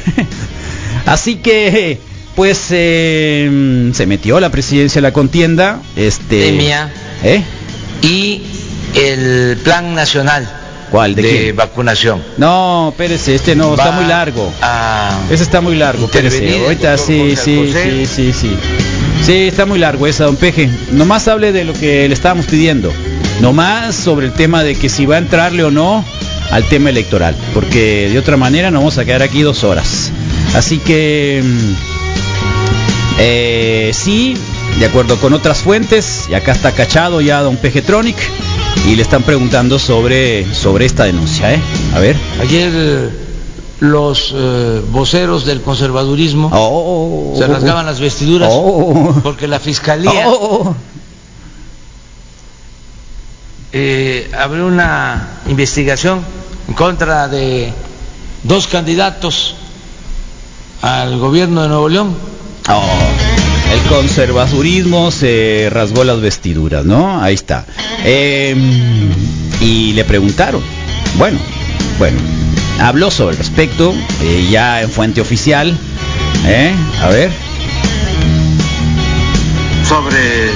Así 1.06 1.37
que, 1.37 2.00
pues, 2.37 2.68
eh, 2.70 3.90
se 3.92 4.06
metió 4.06 4.37
a 4.37 4.40
la 4.40 4.50
presidencia 4.50 5.00
de 5.00 5.08
la 5.08 5.12
contienda, 5.12 5.80
este... 5.96 6.56
¿Eh? 7.25 7.44
Y 8.02 8.42
el 8.94 9.58
plan 9.58 9.94
nacional 9.94 10.49
¿Cuál? 10.92 11.14
¿De, 11.14 11.52
vacunación. 11.52 12.22
No, 12.37 12.90
espérese, 12.90 13.34
este 13.34 13.56
no, 13.56 13.75
está 13.75 13.92
muy 13.92 14.04
largo. 14.04 14.52
Ese 15.30 15.42
está 15.42 15.62
muy 15.62 15.75
largo, 15.75 16.04
espérese. 16.04 16.64
Ahorita 16.64 16.99
sí, 16.99 17.34
sí, 17.34 17.72
sí, 17.72 18.06
sí, 18.06 18.32
sí. 18.34 18.56
Sí, 19.25 19.49
está 19.49 19.64
muy 19.64 19.78
largo 19.78 20.06
esa, 20.06 20.25
don 20.25 20.37
Peje. 20.37 20.68
Nomás 20.90 21.28
hable 21.28 21.50
de 21.52 21.64
lo 21.64 21.72
que 21.72 22.06
le 22.06 22.12
estábamos 22.12 22.44
pidiendo. 22.44 22.92
Nomás 23.42 23.96
sobre 23.96 24.26
el 24.26 24.32
tema 24.32 24.62
de 24.62 24.76
que 24.76 24.88
si 24.88 25.04
va 25.04 25.16
a 25.16 25.18
entrarle 25.18 25.64
o 25.64 25.72
no 25.72 26.04
al 26.52 26.62
tema 26.68 26.90
electoral. 26.90 27.34
Porque 27.52 28.08
de 28.08 28.16
otra 28.16 28.37
manera 28.37 28.70
nos 28.70 28.82
vamos 28.82 28.99
a 28.99 29.04
quedar 29.04 29.20
aquí 29.20 29.42
dos 29.42 29.64
horas. 29.64 30.12
Así 30.54 30.78
que... 30.78 31.42
Mm, 31.44 31.75
eh, 33.18 33.90
sí, 33.92 34.37
de 34.78 34.87
acuerdo 34.87 35.16
con 35.16 35.32
otras 35.32 35.58
fuentes, 35.58 36.26
y 36.30 36.34
acá 36.34 36.52
está 36.52 36.70
cachado 36.70 37.20
ya 37.20 37.42
don 37.42 37.56
Pejetronic 37.56 38.16
y 38.88 38.94
le 38.94 39.02
están 39.02 39.25
preguntando 39.25 39.80
sobre, 39.80 40.54
sobre 40.54 40.87
esta 40.87 41.04
denuncia. 41.04 41.52
¿eh? 41.52 41.61
A 41.96 41.99
ver. 41.99 42.16
Ayer 42.40 43.11
los 43.80 44.32
eh, 44.37 44.82
voceros 44.92 45.44
del 45.44 45.62
conservadurismo 45.62 46.49
oh, 46.52 47.34
se 47.37 47.49
rasgaban 47.49 47.87
las 47.87 47.99
vestiduras 47.99 48.50
oh. 48.52 49.16
porque 49.25 49.49
la 49.49 49.58
fiscalía 49.58 50.28
oh. 50.28 50.76
Eh, 53.72 54.30
abrió 54.38 54.66
una 54.66 55.40
investigación 55.48 56.24
en 56.68 56.74
contra 56.74 57.28
de 57.28 57.72
dos 58.42 58.66
candidatos 58.66 59.54
al 60.82 61.18
gobierno 61.18 61.62
de 61.62 61.68
Nuevo 61.68 61.88
León. 61.88 62.16
El 63.72 63.80
conservadurismo 63.88 65.10
se 65.10 65.68
rasgó 65.72 66.04
las 66.04 66.20
vestiduras, 66.20 66.84
¿no? 66.84 67.22
Ahí 67.22 67.34
está. 67.34 67.64
Em, 68.04 69.10
y 69.60 69.92
le 69.94 70.04
preguntaron, 70.04 70.62
bueno, 71.16 71.38
bueno, 71.98 72.18
habló 72.80 73.10
sobre 73.10 73.32
el 73.32 73.38
respecto, 73.38 73.94
eh, 74.22 74.48
ya 74.50 74.82
en 74.82 74.90
fuente 74.90 75.20
oficial, 75.20 75.76
¿eh? 76.46 76.74
A 77.00 77.08
ver. 77.08 77.30
Sobre 79.88 80.50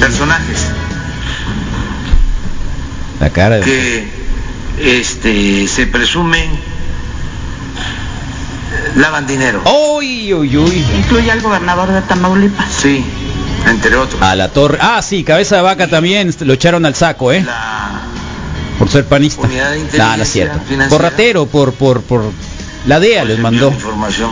personajes. 0.00 0.67
La 3.20 3.30
cara 3.30 3.56
de... 3.56 3.62
Que 3.62 4.08
este, 5.00 5.66
se 5.66 5.86
presumen 5.86 6.48
lavan 8.96 9.26
dinero. 9.26 9.62
Uy, 9.96 10.32
uy, 10.32 10.56
uy. 10.56 10.84
Incluye 10.96 11.30
al 11.30 11.40
gobernador 11.40 11.90
de 11.90 12.02
Tamaulipas. 12.02 12.70
Sí, 12.70 13.04
entre 13.66 13.96
otros. 13.96 14.20
A 14.22 14.34
la 14.36 14.52
torre. 14.52 14.78
Ah, 14.80 15.02
sí, 15.02 15.24
cabeza 15.24 15.56
de 15.56 15.62
vaca 15.62 15.88
también 15.88 16.34
lo 16.40 16.52
echaron 16.52 16.86
al 16.86 16.94
saco, 16.94 17.32
¿eh? 17.32 17.42
La 17.44 18.02
por 18.78 18.88
ser 18.88 19.04
panista. 19.06 19.42
Unidad 19.42 19.72
de 19.72 19.98
no, 19.98 20.16
no 20.16 20.22
es 20.22 20.28
cierto. 20.30 20.60
Por 20.88 21.02
ratero, 21.02 21.46
por, 21.46 21.72
por, 21.72 22.02
por. 22.02 22.30
La 22.86 23.00
DEA 23.00 23.24
les 23.24 23.38
mandó. 23.38 23.68
Información 23.68 24.30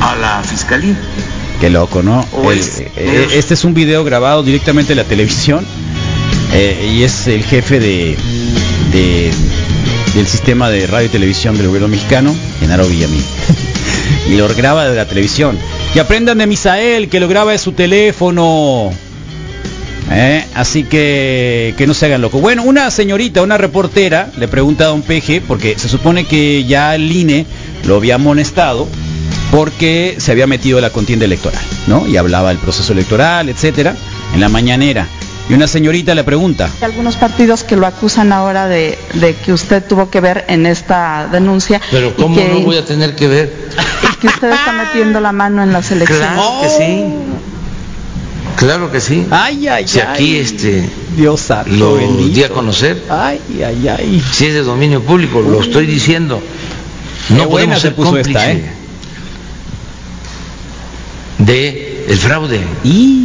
a 0.00 0.16
la 0.16 0.42
fiscalía. 0.42 0.96
Qué 1.60 1.70
loco, 1.70 2.02
¿no? 2.02 2.24
El, 2.50 2.60
eh, 2.96 3.28
este 3.32 3.54
es 3.54 3.64
un 3.64 3.74
video 3.74 4.04
grabado 4.04 4.44
directamente 4.44 4.94
de 4.94 5.02
la 5.02 5.08
televisión 5.08 5.66
eh, 6.52 6.92
y 6.94 7.02
es 7.02 7.26
el 7.26 7.42
jefe 7.42 7.80
de, 7.80 8.16
de 8.92 9.32
del 10.14 10.26
sistema 10.26 10.70
de 10.70 10.86
radio 10.86 11.06
y 11.06 11.10
televisión 11.10 11.56
del 11.56 11.66
gobierno 11.66 11.88
mexicano, 11.88 12.34
Genaro 12.60 12.86
Villamil. 12.86 13.22
y 14.30 14.36
lo 14.36 14.48
graba 14.48 14.88
de 14.88 14.96
la 14.96 15.06
televisión. 15.06 15.58
Que 15.92 16.00
aprendan 16.00 16.38
de 16.38 16.46
Misael, 16.46 17.08
que 17.08 17.20
lo 17.20 17.28
graba 17.28 17.52
de 17.52 17.58
su 17.58 17.72
teléfono. 17.72 18.90
¿Eh? 20.10 20.44
Así 20.54 20.84
que 20.84 21.74
que 21.76 21.86
no 21.86 21.92
se 21.92 22.06
hagan 22.06 22.22
loco. 22.22 22.38
Bueno, 22.38 22.62
una 22.62 22.90
señorita, 22.90 23.42
una 23.42 23.58
reportera, 23.58 24.30
le 24.38 24.48
pregunta 24.48 24.84
a 24.84 24.88
don 24.88 25.02
Peje, 25.02 25.40
porque 25.40 25.78
se 25.78 25.88
supone 25.88 26.24
que 26.24 26.64
ya 26.64 26.94
el 26.94 27.10
INE 27.10 27.46
lo 27.84 27.96
había 27.96 28.14
amonestado 28.14 28.88
porque 29.50 30.16
se 30.18 30.32
había 30.32 30.46
metido 30.46 30.80
la 30.80 30.90
contienda 30.90 31.24
electoral, 31.24 31.62
¿no? 31.86 32.06
Y 32.06 32.16
hablaba 32.16 32.50
del 32.50 32.58
proceso 32.58 32.92
electoral, 32.92 33.48
etcétera, 33.48 33.96
en 34.34 34.40
la 34.40 34.48
mañanera. 34.48 35.06
Y 35.48 35.54
una 35.54 35.66
señorita 35.66 36.14
le 36.14 36.24
pregunta. 36.24 36.68
Hay 36.78 36.84
algunos 36.84 37.16
partidos 37.16 37.64
que 37.64 37.74
lo 37.74 37.86
acusan 37.86 38.32
ahora 38.32 38.68
de, 38.68 38.98
que 39.44 39.52
usted 39.52 39.82
tuvo 39.82 40.10
que 40.10 40.20
ver 40.20 40.44
en 40.48 40.66
esta 40.66 41.28
denuncia. 41.32 41.80
Pero 41.90 42.14
¿cómo 42.14 42.38
no 42.38 42.60
voy 42.60 42.76
a 42.76 42.84
tener 42.84 43.16
que 43.16 43.28
ver? 43.28 43.70
Y 44.02 44.16
que 44.16 44.26
usted 44.26 44.50
está 44.50 44.72
metiendo 44.72 45.20
la 45.20 45.32
mano 45.32 45.62
en 45.62 45.72
las 45.72 45.90
elecciones. 45.90 46.28
Claro 46.28 46.60
que 46.62 46.68
sí. 46.68 47.04
Claro 48.56 48.92
que 48.92 49.00
sí. 49.00 49.26
Ay, 49.30 49.68
ay, 49.68 49.88
si 49.88 50.00
aquí 50.00 50.36
este 50.36 50.86
Dios 51.16 51.40
santo, 51.40 51.70
lo 51.70 51.96
di 51.96 52.42
a 52.42 52.50
conocer. 52.50 53.02
Ay, 53.08 53.40
ay, 53.64 53.88
ay. 53.88 54.22
Si 54.32 54.46
es 54.46 54.54
de 54.54 54.62
dominio 54.62 55.00
público, 55.00 55.40
lo 55.40 55.62
estoy 55.62 55.86
diciendo. 55.86 56.42
No 57.30 57.38
Qué 57.38 57.46
buena 57.46 57.78
se 57.78 57.92
puso 57.92 58.18
esta, 58.18 58.50
¿eh? 58.50 58.77
De 61.38 62.06
el 62.08 62.16
fraude. 62.18 62.60
Y 62.84 63.24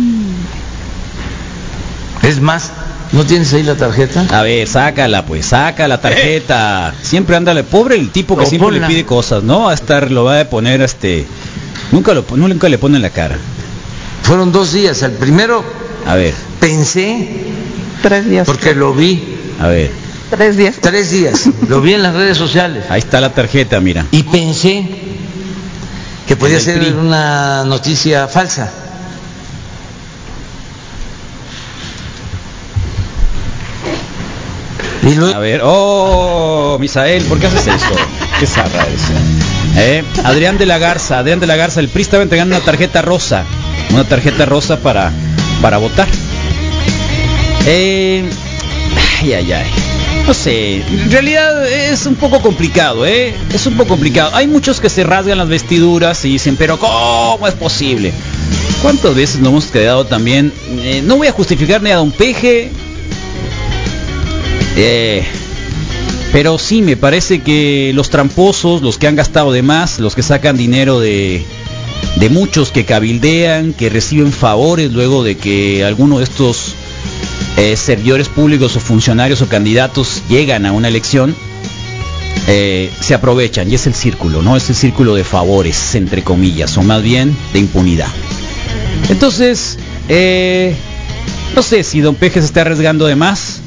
Es 2.21 2.39
más, 2.39 2.71
¿no 3.11 3.25
tienes 3.25 3.53
ahí 3.53 3.63
la 3.63 3.75
tarjeta? 3.75 4.25
a 4.31 4.41
ver, 4.43 4.67
sácala 4.67 5.25
pues, 5.25 5.47
saca 5.47 5.87
la 5.87 5.99
tarjeta. 5.99 6.93
Siempre 7.01 7.35
ándale, 7.35 7.63
pobre 7.63 7.95
el 7.95 8.09
tipo 8.11 8.37
que 8.37 8.43
O 8.43 8.45
siempre 8.45 8.67
ponla. 8.67 8.87
le 8.87 8.87
pide 8.93 9.05
cosas, 9.05 9.43
¿no? 9.43 9.69
A 9.69 9.73
estar 9.73 10.09
lo 10.11 10.23
va 10.23 10.39
a 10.39 10.45
poner 10.45 10.81
este 10.81 11.25
nunca 11.91 12.13
lo 12.13 12.25
nunca 12.35 12.69
le 12.69 12.77
pone 12.77 12.95
en 12.97 13.01
la 13.01 13.09
cara. 13.09 13.37
Fueron 14.23 14.51
dos 14.51 14.71
días. 14.71 15.01
El 15.03 15.11
primero 15.13 15.63
A 16.07 16.15
ver, 16.15 16.33
pensé, 16.59 17.27
Tres 18.01 18.29
días. 18.29 18.45
porque 18.45 18.73
lo 18.75 18.93
vi, 18.93 19.21
a 19.59 19.67
ver. 19.67 19.91
Tres 20.29 20.57
días. 20.57 20.75
tres 20.81 21.11
días, 21.11 21.47
lo 21.69 21.79
vi 21.81 21.93
en 21.93 22.01
las 22.03 22.13
redes 22.15 22.37
sociales. 22.37 22.85
Ahí 22.89 22.99
está 22.99 23.21
la 23.21 23.33
tarjeta, 23.33 23.79
mira. 23.79 24.05
Y 24.11 24.23
pensé 24.23 24.85
que 26.27 26.35
podía 26.35 26.59
ser 26.59 26.79
PRI. 26.79 26.91
una 26.91 27.63
noticia 27.65 28.27
falsa. 28.27 28.69
Y 35.03 35.15
luego, 35.15 35.35
A 35.35 35.39
ver, 35.39 35.61
oh, 35.63 36.77
Misael, 36.79 37.23
¿por 37.25 37.37
qué 37.39 37.47
haces 37.47 37.67
eso? 37.67 37.93
Qué 38.39 38.47
zarra 38.47 38.85
eres. 38.85 39.01
Eh, 39.75 40.03
Adrián 40.23 40.57
de 40.57 40.65
la 40.65 40.77
Garza, 40.77 41.19
Adrián 41.19 41.39
de 41.39 41.47
la 41.47 41.55
Garza, 41.57 41.79
el 41.81 41.89
PRI 41.89 42.03
estaba 42.03 42.23
entregando 42.23 42.55
una 42.55 42.63
tarjeta 42.63 43.01
rosa, 43.01 43.43
una 43.91 44.05
tarjeta 44.05 44.45
rosa 44.45 44.77
para, 44.79 45.11
para 45.61 45.77
votar. 45.77 46.07
Eh, 47.65 48.23
ay, 49.21 49.33
ay, 49.33 49.51
ay. 49.51 49.71
No 50.25 50.33
sé, 50.33 50.77
en 50.77 51.11
realidad 51.11 51.67
es 51.67 52.05
un 52.05 52.15
poco 52.15 52.41
complicado, 52.41 53.05
¿eh? 53.05 53.33
Es 53.53 53.67
un 53.67 53.73
poco 53.73 53.89
complicado. 53.89 54.31
Hay 54.33 54.47
muchos 54.47 54.79
que 54.79 54.89
se 54.89 55.03
rasgan 55.03 55.37
las 55.37 55.49
vestiduras 55.49 56.23
y 56.23 56.29
dicen, 56.29 56.55
pero 56.55 56.79
¿cómo 56.79 57.45
es 57.45 57.53
posible? 57.55 58.13
¿Cuántas 58.81 59.15
veces 59.15 59.41
nos 59.41 59.49
hemos 59.49 59.65
quedado 59.65 60.05
también? 60.05 60.53
eh, 60.79 61.01
no 61.05 61.17
voy 61.17 61.27
a 61.27 61.31
justificar 61.33 61.81
ni 61.81 61.91
a 61.91 61.97
Don 61.97 62.11
Peje, 62.11 62.71
eh, 64.77 65.23
pero 66.31 66.57
sí, 66.57 66.81
me 66.81 66.95
parece 66.97 67.41
que 67.41 67.91
los 67.93 68.09
tramposos, 68.09 68.81
los 68.81 68.97
que 68.97 69.07
han 69.07 69.15
gastado 69.15 69.51
de 69.51 69.61
más, 69.61 69.99
los 69.99 70.15
que 70.15 70.23
sacan 70.23 70.57
dinero 70.57 70.99
de, 71.01 71.43
de 72.15 72.29
muchos 72.29 72.71
que 72.71 72.85
cabildean, 72.85 73.73
que 73.73 73.89
reciben 73.89 74.31
favores 74.31 74.91
luego 74.93 75.23
de 75.23 75.35
que 75.37 75.83
alguno 75.83 76.17
de 76.19 76.23
estos 76.23 76.75
eh, 77.57 77.75
servidores 77.77 78.29
públicos 78.29 78.75
o 78.75 78.79
funcionarios 78.79 79.41
o 79.41 79.47
candidatos 79.47 80.23
llegan 80.27 80.65
a 80.65 80.71
una 80.71 80.87
elección, 80.87 81.35
eh, 82.47 82.91
se 82.99 83.13
aprovechan 83.13 83.71
y 83.71 83.75
es 83.75 83.87
el 83.87 83.93
círculo, 83.93 84.41
¿no? 84.41 84.57
Es 84.57 84.69
el 84.69 84.75
círculo 84.75 85.15
de 85.15 85.23
favores, 85.23 85.95
entre 85.95 86.23
comillas, 86.23 86.77
o 86.77 86.83
más 86.83 87.01
bien 87.01 87.35
de 87.53 87.59
impunidad. 87.59 88.09
Entonces, 89.09 89.77
eh, 90.09 90.75
no 91.55 91.61
sé 91.61 91.83
si 91.83 92.01
Don 92.01 92.15
Peje 92.15 92.39
se 92.39 92.47
está 92.47 92.61
arriesgando 92.61 93.05
de 93.05 93.15
más. 93.15 93.61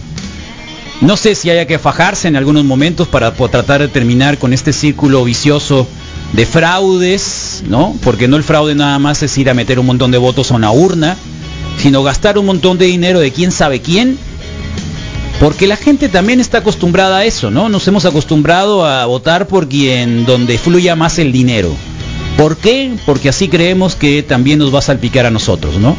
No 1.00 1.16
sé 1.16 1.34
si 1.34 1.50
haya 1.50 1.66
que 1.66 1.78
fajarse 1.78 2.26
en 2.26 2.36
algunos 2.36 2.64
momentos 2.64 3.06
para 3.06 3.34
tratar 3.34 3.82
de 3.82 3.88
terminar 3.88 4.38
con 4.38 4.52
este 4.52 4.72
círculo 4.72 5.24
vicioso 5.24 5.86
de 6.32 6.46
fraudes, 6.46 7.62
¿no? 7.68 7.94
Porque 8.02 8.28
no 8.28 8.36
el 8.36 8.42
fraude 8.42 8.74
nada 8.74 8.98
más 8.98 9.22
es 9.22 9.36
ir 9.36 9.50
a 9.50 9.54
meter 9.54 9.78
un 9.78 9.86
montón 9.86 10.10
de 10.10 10.18
votos 10.18 10.50
a 10.50 10.54
una 10.54 10.70
urna, 10.72 11.16
sino 11.86 12.02
gastar 12.02 12.36
un 12.36 12.46
montón 12.46 12.78
de 12.78 12.86
dinero 12.86 13.20
de 13.20 13.30
quién 13.30 13.52
sabe 13.52 13.80
quién. 13.80 14.18
Porque 15.38 15.68
la 15.68 15.76
gente 15.76 16.08
también 16.08 16.40
está 16.40 16.58
acostumbrada 16.58 17.18
a 17.18 17.24
eso, 17.24 17.48
¿no? 17.48 17.68
Nos 17.68 17.86
hemos 17.86 18.04
acostumbrado 18.04 18.84
a 18.84 19.06
votar 19.06 19.46
por 19.46 19.68
quien 19.68 20.26
donde 20.26 20.58
fluya 20.58 20.96
más 20.96 21.20
el 21.20 21.30
dinero. 21.30 21.72
¿Por 22.36 22.56
qué? 22.56 22.90
Porque 23.06 23.28
así 23.28 23.46
creemos 23.46 23.94
que 23.94 24.24
también 24.24 24.58
nos 24.58 24.74
va 24.74 24.80
a 24.80 24.82
salpicar 24.82 25.26
a 25.26 25.30
nosotros, 25.30 25.76
¿no? 25.76 25.96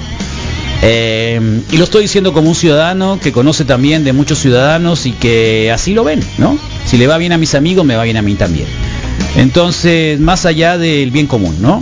Eh, 0.81 1.61
y 1.71 1.77
lo 1.77 1.85
estoy 1.85 2.01
diciendo 2.01 2.33
como 2.33 2.49
un 2.49 2.55
ciudadano 2.55 3.17
que 3.23 3.31
conoce 3.31 3.63
también 3.63 4.03
de 4.03 4.11
muchos 4.11 4.39
ciudadanos 4.39 5.05
y 5.05 5.13
que 5.13 5.71
así 5.71 5.93
lo 5.93 6.03
ven, 6.03 6.19
¿no? 6.37 6.59
Si 6.85 6.97
le 6.97 7.07
va 7.07 7.17
bien 7.17 7.31
a 7.31 7.37
mis 7.37 7.55
amigos, 7.55 7.85
me 7.85 7.95
va 7.95 8.03
bien 8.03 8.17
a 8.17 8.21
mí 8.21 8.35
también. 8.35 8.67
Entonces, 9.37 10.19
más 10.19 10.45
allá 10.45 10.77
del 10.77 11.11
bien 11.11 11.27
común, 11.27 11.55
¿no? 11.61 11.79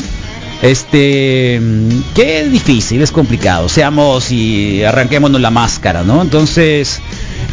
Este, 0.65 1.59
mm, 1.61 2.13
que 2.15 2.41
es 2.41 2.51
difícil, 2.51 2.99
es 3.03 3.11
complicado. 3.11 3.69
Seamos 3.69 4.31
y 4.31 4.83
arranquémonos 4.83 5.39
la 5.39 5.51
máscara, 5.51 6.03
¿no? 6.03 6.23
Entonces, 6.23 7.01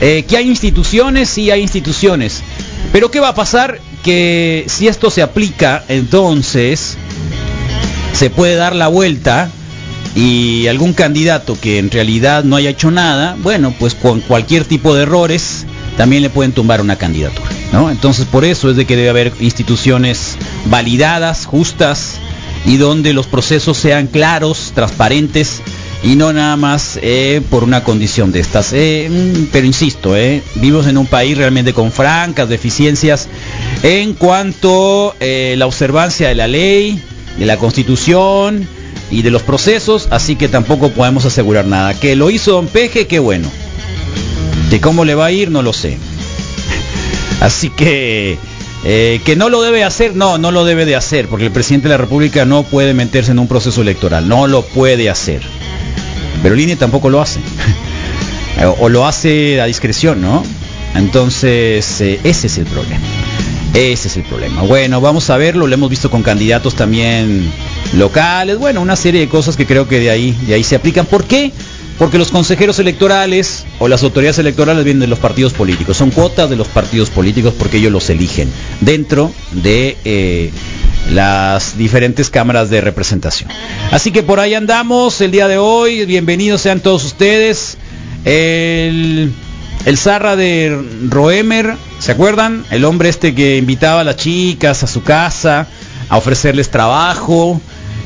eh, 0.01 0.25
que 0.27 0.39
hay 0.39 0.49
instituciones, 0.49 1.29
sí 1.29 1.51
hay 1.51 1.61
instituciones. 1.61 2.43
Pero 2.91 3.11
¿qué 3.11 3.21
va 3.21 3.29
a 3.29 3.35
pasar? 3.35 3.81
Que 4.03 4.65
si 4.67 4.89
esto 4.89 5.11
se 5.11 5.21
aplica, 5.21 5.85
entonces 5.89 6.97
se 8.15 8.31
puede 8.31 8.55
dar 8.55 8.75
la 8.75 8.89
vuelta 8.89 9.51
y 10.17 10.67
algún 10.69 10.95
candidato 10.95 11.59
que 11.61 11.79
en 11.79 11.91
realidad 11.91 12.45
no 12.45 12.57
haya 12.57 12.71
hecho 12.71 12.91
nada, 12.91 13.37
bueno, 13.43 13.75
pues 13.79 13.95
con 13.95 14.21
cualquier 14.23 14.65
tipo 14.65 14.95
de 14.95 15.03
errores 15.03 15.67
también 15.99 16.23
le 16.23 16.31
pueden 16.31 16.53
tumbar 16.53 16.81
una 16.81 16.97
candidatura, 16.97 17.51
¿no? 17.73 17.91
Entonces 17.91 18.25
por 18.25 18.47
eso 18.47 18.71
es 18.71 18.77
de 18.77 18.87
que 18.87 18.97
debe 18.97 19.11
haber 19.11 19.33
instituciones 19.41 20.37
validadas, 20.67 21.45
justas 21.45 22.19
y 22.65 22.77
donde 22.77 23.13
los 23.13 23.27
procesos 23.27 23.77
sean 23.77 24.07
claros, 24.07 24.73
transparentes 24.75 25.63
y 26.03 26.17
no 26.17 26.33
nada 26.33 26.57
más 26.57 26.99
eh, 27.01 27.41
por 27.49 27.65
una 27.65 27.85
condición 27.85 28.33
de 28.33 28.41
estas. 28.41 28.73
Eh, 28.73 29.09
mm, 29.11 29.47
pero 29.53 29.67
insisto, 29.67 30.17
eh, 30.17 30.43
vivimos 30.57 30.87
en 30.87 30.99
un 30.99 31.07
país 31.07 31.37
realmente 31.37 31.73
con 31.73 31.93
francas 31.93 32.49
deficiencias 32.49 33.29
en 33.83 34.15
cuanto 34.15 35.15
eh, 35.21 35.55
la 35.57 35.67
observancia 35.67 36.29
de 36.29 36.35
la 36.35 36.49
ley, 36.49 37.01
de 37.39 37.47
la 37.47 37.57
constitución 37.57 38.67
y 39.11 39.23
de 39.23 39.31
los 39.31 39.43
procesos, 39.43 40.09
así 40.11 40.37
que 40.37 40.49
tampoco 40.49 40.91
podemos 40.91 41.25
asegurar 41.25 41.67
nada. 41.67 41.95
Que 41.99 42.17
lo 42.17 42.31
hizo 42.31 42.53
Don 42.53 42.67
Peje, 42.67 43.07
qué 43.07 43.19
bueno. 43.19 43.49
Que 44.71 44.81
cómo 44.81 45.05
le 45.05 45.15
va 45.15 45.27
a 45.27 45.33
ir, 45.33 45.51
no 45.51 45.63
lo 45.63 45.73
sé. 45.75 45.99
Así 47.41 47.69
que 47.69 48.39
eh, 48.85 49.21
que 49.25 49.37
no 49.37 49.49
lo 49.49 49.63
debe 49.63 49.85
hacer, 49.85 50.17
no, 50.17 50.39
no 50.39 50.51
lo 50.51 50.65
debe 50.65 50.85
de 50.85 50.97
hacer, 50.97 51.29
porque 51.29 51.47
el 51.47 51.53
presidente 51.53 51.89
de 51.89 51.95
la 51.95 51.99
República 51.99 52.45
no 52.45 52.65
puede 52.65 52.95
meterse 52.95 53.31
en 53.31 53.39
un 53.39 53.49
proceso 53.49 53.83
electoral, 53.83 54.29
no 54.29 54.47
lo 54.47 54.63
puede 54.63 55.09
hacer. 55.09 55.43
INE 56.45 56.77
tampoco 56.77 57.09
lo 57.09 57.21
hace. 57.21 57.41
o 58.81 58.89
lo 58.89 59.07
hace 59.07 59.61
a 59.61 59.67
discreción, 59.67 60.21
¿no? 60.21 60.43
Entonces, 60.95 62.01
eh, 62.01 62.21
ese 62.25 62.47
es 62.49 62.59
el 62.59 62.67
problema. 62.67 63.05
Ese 63.75 64.09
es 64.09 64.17
el 64.19 64.25
problema. 64.25 64.63
Bueno, 64.63 65.01
vamos 65.01 65.31
a 65.31 65.37
verlo, 65.39 65.67
lo 65.67 65.75
hemos 65.75 65.89
visto 65.89 66.11
con 66.11 66.23
candidatos 66.23 66.75
también 66.75 67.51
locales, 67.95 68.59
bueno, 68.59 68.83
una 68.83 68.97
serie 68.97 69.21
de 69.21 69.29
cosas 69.29 69.57
que 69.57 69.67
creo 69.67 69.89
que 69.89 69.99
de 69.99 70.11
ahí, 70.11 70.37
de 70.47 70.55
ahí 70.55 70.65
se 70.65 70.77
aplican. 70.77 71.07
¿Por 71.07 71.25
qué? 71.25 71.53
Porque 72.03 72.19
los 72.19 72.33
consejeros 72.33 72.81
electorales 72.81 73.65
o 73.79 73.87
las 73.87 74.03
autoridades 74.03 74.37
electorales 74.41 74.83
vienen 74.85 75.03
de 75.03 75.07
los 75.07 75.21
partidos 75.21 75.53
políticos, 75.53 75.97
son 75.97 76.11
cuotas 76.11 76.51
de 76.51 76.57
los 76.57 76.67
partidos 76.67 77.11
políticos 77.11 77.55
porque 77.57 77.77
ellos 77.77 77.93
los 77.93 78.11
eligen 78.11 78.51
dentro 78.81 79.33
de 79.53 79.97
eh, 80.05 80.51
las 81.13 81.79
diferentes 81.79 82.29
cámaras 82.29 82.71
de 82.71 82.81
representación. 82.81 83.51
Así 83.93 84.11
que 84.11 84.25
por 84.25 84.41
ahí 84.41 84.55
andamos 84.55 85.21
el 85.21 85.31
día 85.31 85.47
de 85.47 85.59
hoy, 85.59 86.05
bienvenidos 86.05 86.63
sean 86.63 86.81
todos 86.81 87.05
ustedes. 87.05 87.79
El, 88.25 89.33
el 89.85 89.97
Zarra 89.97 90.35
de 90.35 90.77
Roemer, 91.09 91.77
¿se 92.01 92.11
acuerdan? 92.11 92.65
El 92.73 92.85
hombre 92.85 93.11
este 93.11 93.33
que 93.33 93.59
invitaba 93.59 94.01
a 94.01 94.05
las 94.05 94.17
chicas 94.17 94.83
a 94.83 94.89
su 94.89 95.05
casa 95.05 95.69
a 96.09 96.17
ofrecerles 96.17 96.69
trabajo 96.69 97.61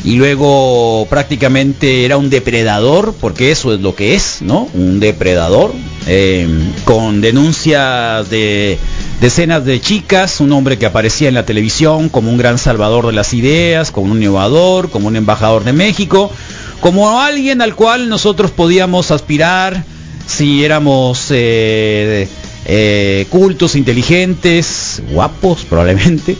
y 0.04 0.16
luego 0.16 1.06
prácticamente 1.08 2.04
era 2.04 2.16
un 2.16 2.30
depredador, 2.30 3.14
porque 3.20 3.50
eso 3.50 3.74
es 3.74 3.80
lo 3.80 3.94
que 3.94 4.14
es, 4.14 4.38
¿no? 4.40 4.68
Un 4.74 5.00
depredador, 5.00 5.72
eh, 6.06 6.46
con 6.84 7.20
denuncias 7.20 8.28
de 8.30 8.78
decenas 9.20 9.64
de 9.64 9.80
chicas, 9.80 10.40
un 10.40 10.52
hombre 10.52 10.78
que 10.78 10.86
aparecía 10.86 11.28
en 11.28 11.34
la 11.34 11.46
televisión 11.46 12.08
como 12.08 12.30
un 12.30 12.38
gran 12.38 12.58
salvador 12.58 13.06
de 13.06 13.12
las 13.12 13.34
ideas, 13.34 13.90
como 13.90 14.12
un 14.12 14.22
innovador, 14.22 14.90
como 14.90 15.08
un 15.08 15.16
embajador 15.16 15.64
de 15.64 15.72
México, 15.72 16.30
como 16.80 17.18
alguien 17.20 17.62
al 17.62 17.74
cual 17.74 18.08
nosotros 18.08 18.50
podíamos 18.50 19.10
aspirar 19.10 19.84
si 20.26 20.64
éramos 20.64 21.28
eh, 21.30 22.28
eh, 22.68 23.26
cultos, 23.30 23.76
inteligentes, 23.76 25.02
guapos 25.10 25.64
probablemente. 25.68 26.36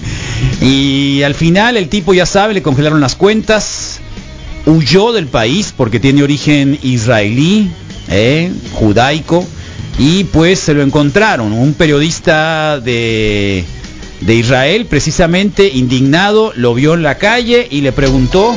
Y 0.61 1.23
al 1.23 1.35
final 1.35 1.77
el 1.77 1.89
tipo 1.89 2.13
ya 2.15 2.27
sabe, 2.27 2.55
le 2.55 2.63
congelaron 2.63 3.01
las 3.01 3.15
cuentas, 3.15 4.01
huyó 4.67 5.13
del 5.13 5.29
país 5.29 5.73
porque 5.77 6.01
tiene 6.01 6.23
origen 6.23 6.79
israelí, 6.83 7.71
eh, 8.09 8.53
judaico, 8.73 9.45
y 9.99 10.25
pues 10.25 10.59
se 10.59 10.75
lo 10.75 10.83
encontraron. 10.83 11.53
Un 11.53 11.75
periodista 11.75 12.81
de, 12.81 13.65
de 14.21 14.35
Israel, 14.35 14.87
precisamente 14.87 15.69
indignado, 15.69 16.53
lo 16.57 16.75
vio 16.75 16.95
en 16.95 17.03
la 17.03 17.19
calle 17.19 17.67
y 17.71 17.81
le 17.81 17.93
preguntó, 17.93 18.55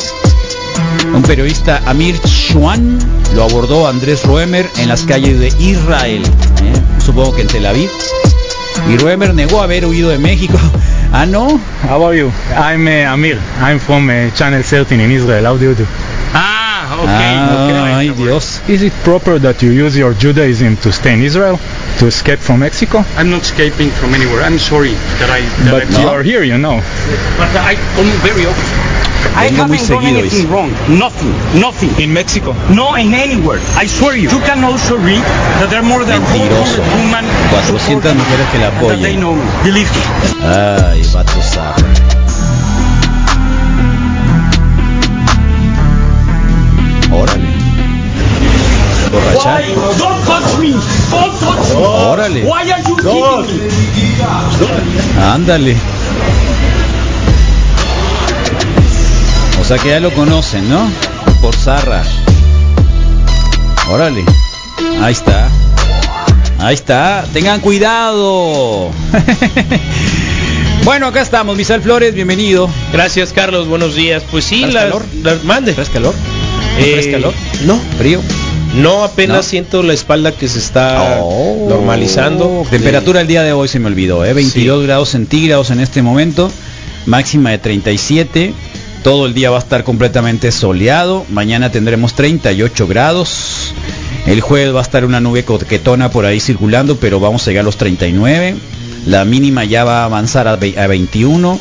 un 1.13 1.21
periodista 1.23 1.81
Amir 1.85 2.19
Schwan, 2.25 2.97
lo 3.35 3.43
abordó 3.43 3.87
Andrés 3.87 4.25
Roemer 4.25 4.67
en 4.77 4.89
las 4.89 5.03
calles 5.03 5.39
de 5.39 5.47
Israel, 5.59 6.23
supongo 7.09 7.35
que 7.35 7.41
en 7.41 7.47
Tel 7.47 7.65
Aviv. 7.65 7.89
Y 8.87 8.97
Roemer 8.97 9.33
negó 9.33 9.61
haber 9.61 9.85
huido 9.85 10.09
de 10.09 10.19
México. 10.19 10.57
Ah, 11.11 11.25
no. 11.25 11.59
How 11.89 12.05
are 12.05 12.15
you? 12.15 12.31
I'm 12.55 12.85
uh, 12.85 13.11
Amir. 13.11 13.39
I'm 13.59 13.79
from 13.79 14.11
uh, 14.11 14.29
Channel 14.35 14.61
13 14.61 14.99
in 14.99 15.09
Israel. 15.09 15.43
How 15.43 15.57
do 15.57 15.65
you 15.65 15.73
do? 15.73 15.83
Ah, 16.35 16.68
okay. 16.97 17.33
Ah, 17.37 17.97
ay, 17.99 18.09
Dios. 18.15 18.61
Is 18.67 18.81
it 18.81 18.93
proper 19.03 19.39
that 19.39 19.61
you 19.61 19.71
use 19.71 19.97
your 19.97 20.13
Judaism 20.13 20.77
to 20.77 20.91
stay 20.91 21.13
in 21.13 21.21
Israel, 21.21 21.59
to 21.99 22.07
escape 22.07 22.39
from 22.39 22.59
Mexico? 22.59 23.03
I'm 23.17 23.29
not 23.29 23.41
escaping 23.41 23.89
from 23.91 24.13
anywhere. 24.13 24.41
I'm 24.41 24.59
sorry 24.59 24.93
that 25.19 25.29
I. 25.29 25.41
That 25.65 25.71
But 25.71 25.95
I 25.95 26.01
you 26.01 26.07
are 26.09 26.23
here, 26.23 26.43
you 26.43 26.57
know. 26.57 26.81
But 27.37 27.51
I 27.55 27.75
come 27.95 28.09
very 28.25 28.45
often. 28.45 28.99
I 29.35 29.47
haven't 29.51 29.87
done 29.87 30.05
anything 30.05 30.49
wrong. 30.49 30.71
Nothing. 30.87 31.33
Nothing. 31.59 31.91
In 32.01 32.13
Mexico? 32.13 32.53
No, 32.73 32.95
in 32.95 33.13
anywhere. 33.13 33.59
I 33.75 33.85
swear 33.85 34.15
you. 34.15 34.29
You 34.29 34.39
can 34.39 34.63
also 34.63 34.97
read 34.97 35.23
that 35.59 35.69
there 35.69 35.79
are 35.79 35.89
more 35.93 36.03
than 36.05 36.21
Mentiroso. 36.21 36.81
400 36.81 36.95
women 36.95 37.25
400 37.77 38.15
mujeres 38.15 38.47
que 38.51 38.59
la 38.59 38.71
that 38.87 39.01
they 39.01 39.15
know 39.15 39.35
me. 39.35 39.45
Believe 39.63 39.89
me. 39.91 40.01
Ay, 40.43 41.03
vato 41.13 41.41
sapo. 41.41 42.18
Órale. 47.11 47.49
Borrachar. 49.11 49.63
Don't 49.97 50.25
touch 50.25 50.59
me. 50.59 50.71
Don't 51.11 51.39
touch 51.39 51.69
me. 51.75 51.83
Órale. 51.83 52.43
Why 52.43 52.71
are 52.71 52.83
you 52.83 52.95
me? 52.97 53.61
Ándale. 55.21 55.75
O 59.59 59.63
sea 59.63 59.77
que 59.77 59.89
ya 59.89 59.99
lo 59.99 60.11
conocen, 60.13 60.69
¿no? 60.69 60.89
Por 61.41 61.55
Zarra. 61.55 62.03
Órale. 63.91 64.23
Ahí 65.01 65.11
está. 65.13 65.49
Ahí 66.59 66.73
está. 66.75 67.25
Tengan 67.33 67.59
cuidado. 67.61 68.91
bueno, 70.83 71.07
acá 71.07 71.21
estamos. 71.21 71.57
Misal 71.57 71.81
Flores, 71.81 72.13
bienvenido. 72.13 72.69
Gracias, 72.93 73.33
Carlos. 73.33 73.67
Buenos 73.67 73.95
días. 73.95 74.23
Pues 74.29 74.45
sí, 74.45 74.59
¿Traes 74.61 74.73
las, 74.73 74.83
calor? 74.85 75.05
las- 75.23 75.43
mande. 75.43 75.73
¿Traes 75.73 75.89
calor? 75.89 76.13
Eh, 76.79 76.91
¿Traes 76.93 77.07
calor? 77.07 77.33
No, 77.65 77.79
¿Frío? 77.97 78.21
no, 78.75 79.03
apenas 79.03 79.37
¿No? 79.37 79.43
siento 79.43 79.83
la 79.83 79.93
espalda 79.93 80.31
que 80.31 80.47
se 80.47 80.59
está 80.59 81.19
Oh. 81.21 81.65
normalizando. 81.69 82.65
Temperatura 82.69 83.21
el 83.21 83.27
día 83.27 83.43
de 83.43 83.51
hoy 83.53 83.67
se 83.67 83.79
me 83.79 83.87
olvidó, 83.87 84.23
¿eh? 84.25 84.33
22 84.33 84.83
grados 84.83 85.09
centígrados 85.09 85.71
en 85.71 85.79
este 85.79 86.01
momento, 86.01 86.51
máxima 87.05 87.49
de 87.51 87.57
37. 87.57 88.53
Todo 89.03 89.25
el 89.25 89.33
día 89.33 89.49
va 89.49 89.57
a 89.57 89.59
estar 89.61 89.83
completamente 89.85 90.51
soleado. 90.51 91.25
Mañana 91.29 91.71
tendremos 91.71 92.13
38 92.15 92.85
grados. 92.87 93.73
El 94.27 94.41
jueves 94.41 94.75
va 94.75 94.79
a 94.79 94.83
estar 94.83 95.05
una 95.05 95.19
nube 95.21 95.43
coquetona 95.45 96.11
por 96.11 96.25
ahí 96.25 96.39
circulando, 96.41 96.97
pero 96.97 97.19
vamos 97.19 97.47
a 97.47 97.51
llegar 97.51 97.61
a 97.61 97.65
los 97.65 97.77
39. 97.77 98.55
La 99.05 99.23
mínima 99.25 99.63
ya 99.63 99.85
va 99.85 100.01
a 100.01 100.05
avanzar 100.05 100.47
a 100.49 100.57
21. 100.57 101.59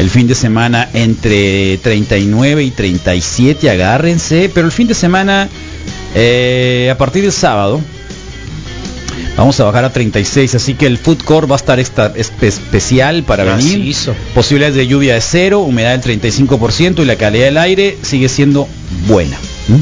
El 0.00 0.08
fin 0.10 0.26
de 0.26 0.34
semana 0.34 0.88
entre 0.94 1.76
39 1.78 2.64
y 2.64 2.70
37, 2.70 3.68
agárrense. 3.68 4.50
Pero 4.52 4.66
el 4.66 4.72
fin 4.72 4.88
de 4.88 4.94
semana, 4.94 5.48
eh, 6.14 6.88
a 6.90 6.96
partir 6.98 7.22
del 7.22 7.32
sábado, 7.32 7.80
Vamos 9.36 9.58
a 9.58 9.64
bajar 9.64 9.84
a 9.86 9.92
36, 9.92 10.54
así 10.56 10.74
que 10.74 10.84
el 10.86 10.98
food 10.98 11.22
court 11.24 11.50
va 11.50 11.54
a 11.54 11.56
estar 11.56 11.80
esta- 11.80 12.12
espe- 12.14 12.48
especial 12.48 13.22
para 13.22 13.44
venir. 13.56 13.78
Posibilidades 14.34 14.74
de 14.76 14.86
lluvia 14.86 15.14
de 15.14 15.20
cero, 15.22 15.60
humedad 15.60 15.92
del 15.92 16.02
35% 16.02 17.02
y 17.02 17.06
la 17.06 17.16
calidad 17.16 17.44
del 17.46 17.56
aire 17.56 17.96
sigue 18.02 18.28
siendo 18.28 18.68
buena. 19.06 19.38
¿Mm? 19.68 19.76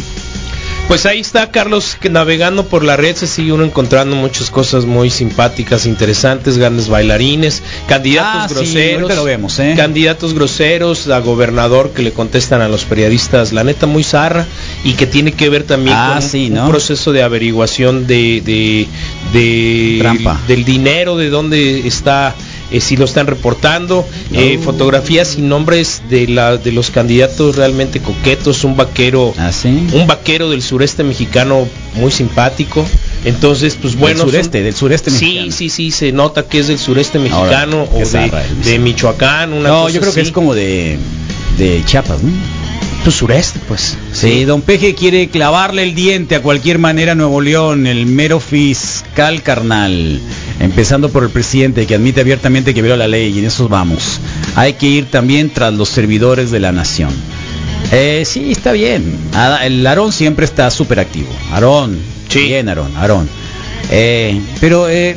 Pues 0.88 1.05
ahí 1.05 1.20
está 1.20 1.51
Carlos 1.51 1.98
que 2.01 2.09
navegando 2.09 2.64
por 2.66 2.83
la 2.83 2.96
red 2.96 3.14
se 3.14 3.27
sigue 3.27 3.53
uno 3.53 3.62
encontrando 3.62 4.16
muchas 4.16 4.51
cosas 4.51 4.87
muy 4.87 5.11
simpáticas, 5.11 5.85
interesantes, 5.85 6.57
grandes 6.57 6.88
bailarines, 6.88 7.62
candidatos 7.87 8.51
Ah, 8.53 8.55
groseros, 8.55 9.03
ahorita 9.03 9.14
lo 9.16 9.24
vemos, 9.24 9.59
¿eh? 9.59 9.74
candidatos 9.77 10.33
groseros 10.33 11.07
a 11.09 11.18
gobernador 11.20 11.90
que 11.92 12.01
le 12.03 12.12
contestan 12.12 12.62
a 12.62 12.68
los 12.68 12.85
periodistas, 12.87 13.53
la 13.53 13.64
neta 13.64 13.87
muy 13.87 14.03
zarra 14.03 14.46
y 14.83 14.94
que 14.94 15.07
tiene 15.07 15.33
que 15.33 15.51
ver 15.51 15.64
también 15.64 15.94
Ah, 15.94 16.20
con 16.22 16.59
un- 16.59 16.68
proceso 16.70 17.12
de 17.12 17.22
averiguación 17.22 18.07
de, 18.07 18.40
de, 18.40 18.88
de- 19.35 19.98
Trampa. 20.01 20.40
del 20.48 20.64
dinero, 20.64 21.18
de 21.18 21.29
dónde 21.29 21.87
está 21.87 22.35
eh, 22.70 22.81
si 22.81 22.96
lo 22.96 23.04
están 23.04 23.26
reportando, 23.26 24.07
eh, 24.33 24.59
Oh. 24.61 24.62
fotografías 24.64 25.37
y 25.38 25.42
nombres 25.42 26.02
de 26.11 26.28
la 26.28 26.57
de 26.57 26.72
los 26.72 26.90
candidatos 26.90 27.57
realmente 27.57 28.00
coquetos, 28.00 28.64
un 28.64 28.76
vaquero 28.76 29.33
¿Ah, 29.38 29.52
sí? 29.52 29.87
un 29.92 30.07
vaquero 30.07 30.50
del 30.50 30.62
sureste 30.62 31.02
mexicano 31.04 31.66
muy 31.94 32.11
simpático. 32.11 32.85
Entonces, 33.24 33.76
pues 33.81 33.96
bueno. 33.96 34.20
del 34.20 34.31
sureste, 34.31 34.59
son- 34.59 34.64
del 34.64 34.74
sureste 34.74 35.11
Sí, 35.11 35.24
mexicano. 35.24 35.52
sí, 35.52 35.68
sí, 35.70 35.90
se 35.90 36.12
nota 36.12 36.44
que 36.44 36.61
es 36.61 36.68
del 36.68 36.78
sureste 36.78 37.18
mexicano 37.18 37.88
o 37.92 37.98
de, 37.98 38.04
zarra, 38.07 38.42
de 38.64 38.78
Michoacán. 38.78 39.52
Una 39.52 39.68
No, 39.68 39.83
cosa 39.83 39.94
yo 39.94 40.00
creo 40.00 40.12
que 40.14 40.20
es 40.20 40.31
como 40.33 40.54
de, 40.54 40.98
de 41.59 41.83
Chiapas, 41.85 42.22
¿no? 42.22 42.31
Sureste, 43.11 43.59
pues. 43.68 43.97
Sí, 44.12 44.44
don 44.44 44.62
Peje 44.62 44.94
quiere 44.94 45.29
clavarle 45.29 45.83
el 45.83 45.94
diente 45.94 46.35
a 46.37 46.42
cualquier 46.42 46.79
manera 46.79 47.12
a 47.12 47.14
Nuevo 47.14 47.40
León, 47.40 47.87
el 47.87 48.07
mero 48.07 48.40
fiscal 48.40 49.42
carnal, 49.42 50.21
empezando 50.61 51.09
por 51.11 51.25
el 51.25 51.31
presidente 51.31 51.87
que 51.87 51.94
admite 51.94 52.21
abiertamente 52.21 52.75
que 52.75 52.83
viola 52.83 52.97
la 52.99 53.09
ley 53.09 53.33
y 53.35 53.38
en 53.40 53.47
eso 53.47 53.68
vamos. 53.68 54.21
Hay 54.57 54.75
que 54.75 54.87
ir 54.87 55.07
también 55.07 55.51
tras 55.51 55.73
los 55.75 55.88
servidores 55.88 56.51
de 56.51 56.61
la 56.61 56.73
nación. 56.73 57.11
Eh, 57.92 58.25
sí, 58.27 58.51
está 58.53 58.73
bien. 58.73 59.16
El 59.62 59.87
Aarón 59.87 60.12
siempre 60.12 60.44
está 60.44 60.71
súper 60.71 61.01
activo. 61.01 61.29
Aarón, 61.53 61.99
Sí. 62.29 62.40
bien 62.40 62.68
Aarón, 62.68 62.94
Aarón. 62.97 63.29
Eh, 63.90 64.38
pero 64.61 64.87
eh, 64.88 65.16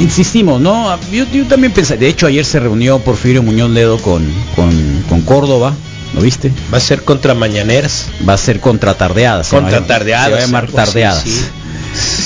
insistimos, 0.00 0.60
¿no? 0.60 0.96
Yo, 1.10 1.24
yo 1.32 1.44
también 1.46 1.72
pensé, 1.72 1.96
de 1.96 2.06
hecho 2.06 2.26
ayer 2.28 2.44
se 2.44 2.60
reunió 2.60 3.00
Porfirio 3.00 3.42
Muñoz 3.42 3.70
Ledo 3.70 3.98
con, 3.98 4.24
con, 4.54 5.02
con 5.08 5.22
Córdoba, 5.22 5.74
¿lo 6.16 6.22
viste? 6.22 6.50
Va 6.72 6.78
a 6.78 6.80
ser 6.80 7.02
contra 7.02 7.34
mañaneras. 7.34 8.06
va 8.28 8.32
a 8.32 8.38
ser 8.38 8.58
contra 8.58 8.94
tardeadas. 8.94 9.48
Contra 9.48 9.86
tardeadas, 9.86 10.26
Se 10.26 10.32
va 10.32 10.38
a 10.38 10.40
llamar 10.40 10.64
algo 10.64 10.78
así, 10.78 10.86
tardeadas. 10.92 11.22
sí. 11.22 11.44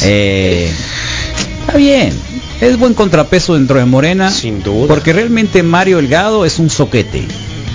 Eh, 0.04 0.72
está 1.60 1.76
bien. 1.76 2.12
Es 2.60 2.78
buen 2.78 2.94
contrapeso 2.94 3.54
dentro 3.54 3.78
de 3.78 3.84
Morena. 3.84 4.30
Sin 4.30 4.62
duda. 4.62 4.86
Porque 4.88 5.12
realmente 5.12 5.62
Mario 5.62 5.96
Delgado 5.96 6.44
es 6.44 6.58
un 6.58 6.70
soquete. 6.70 7.26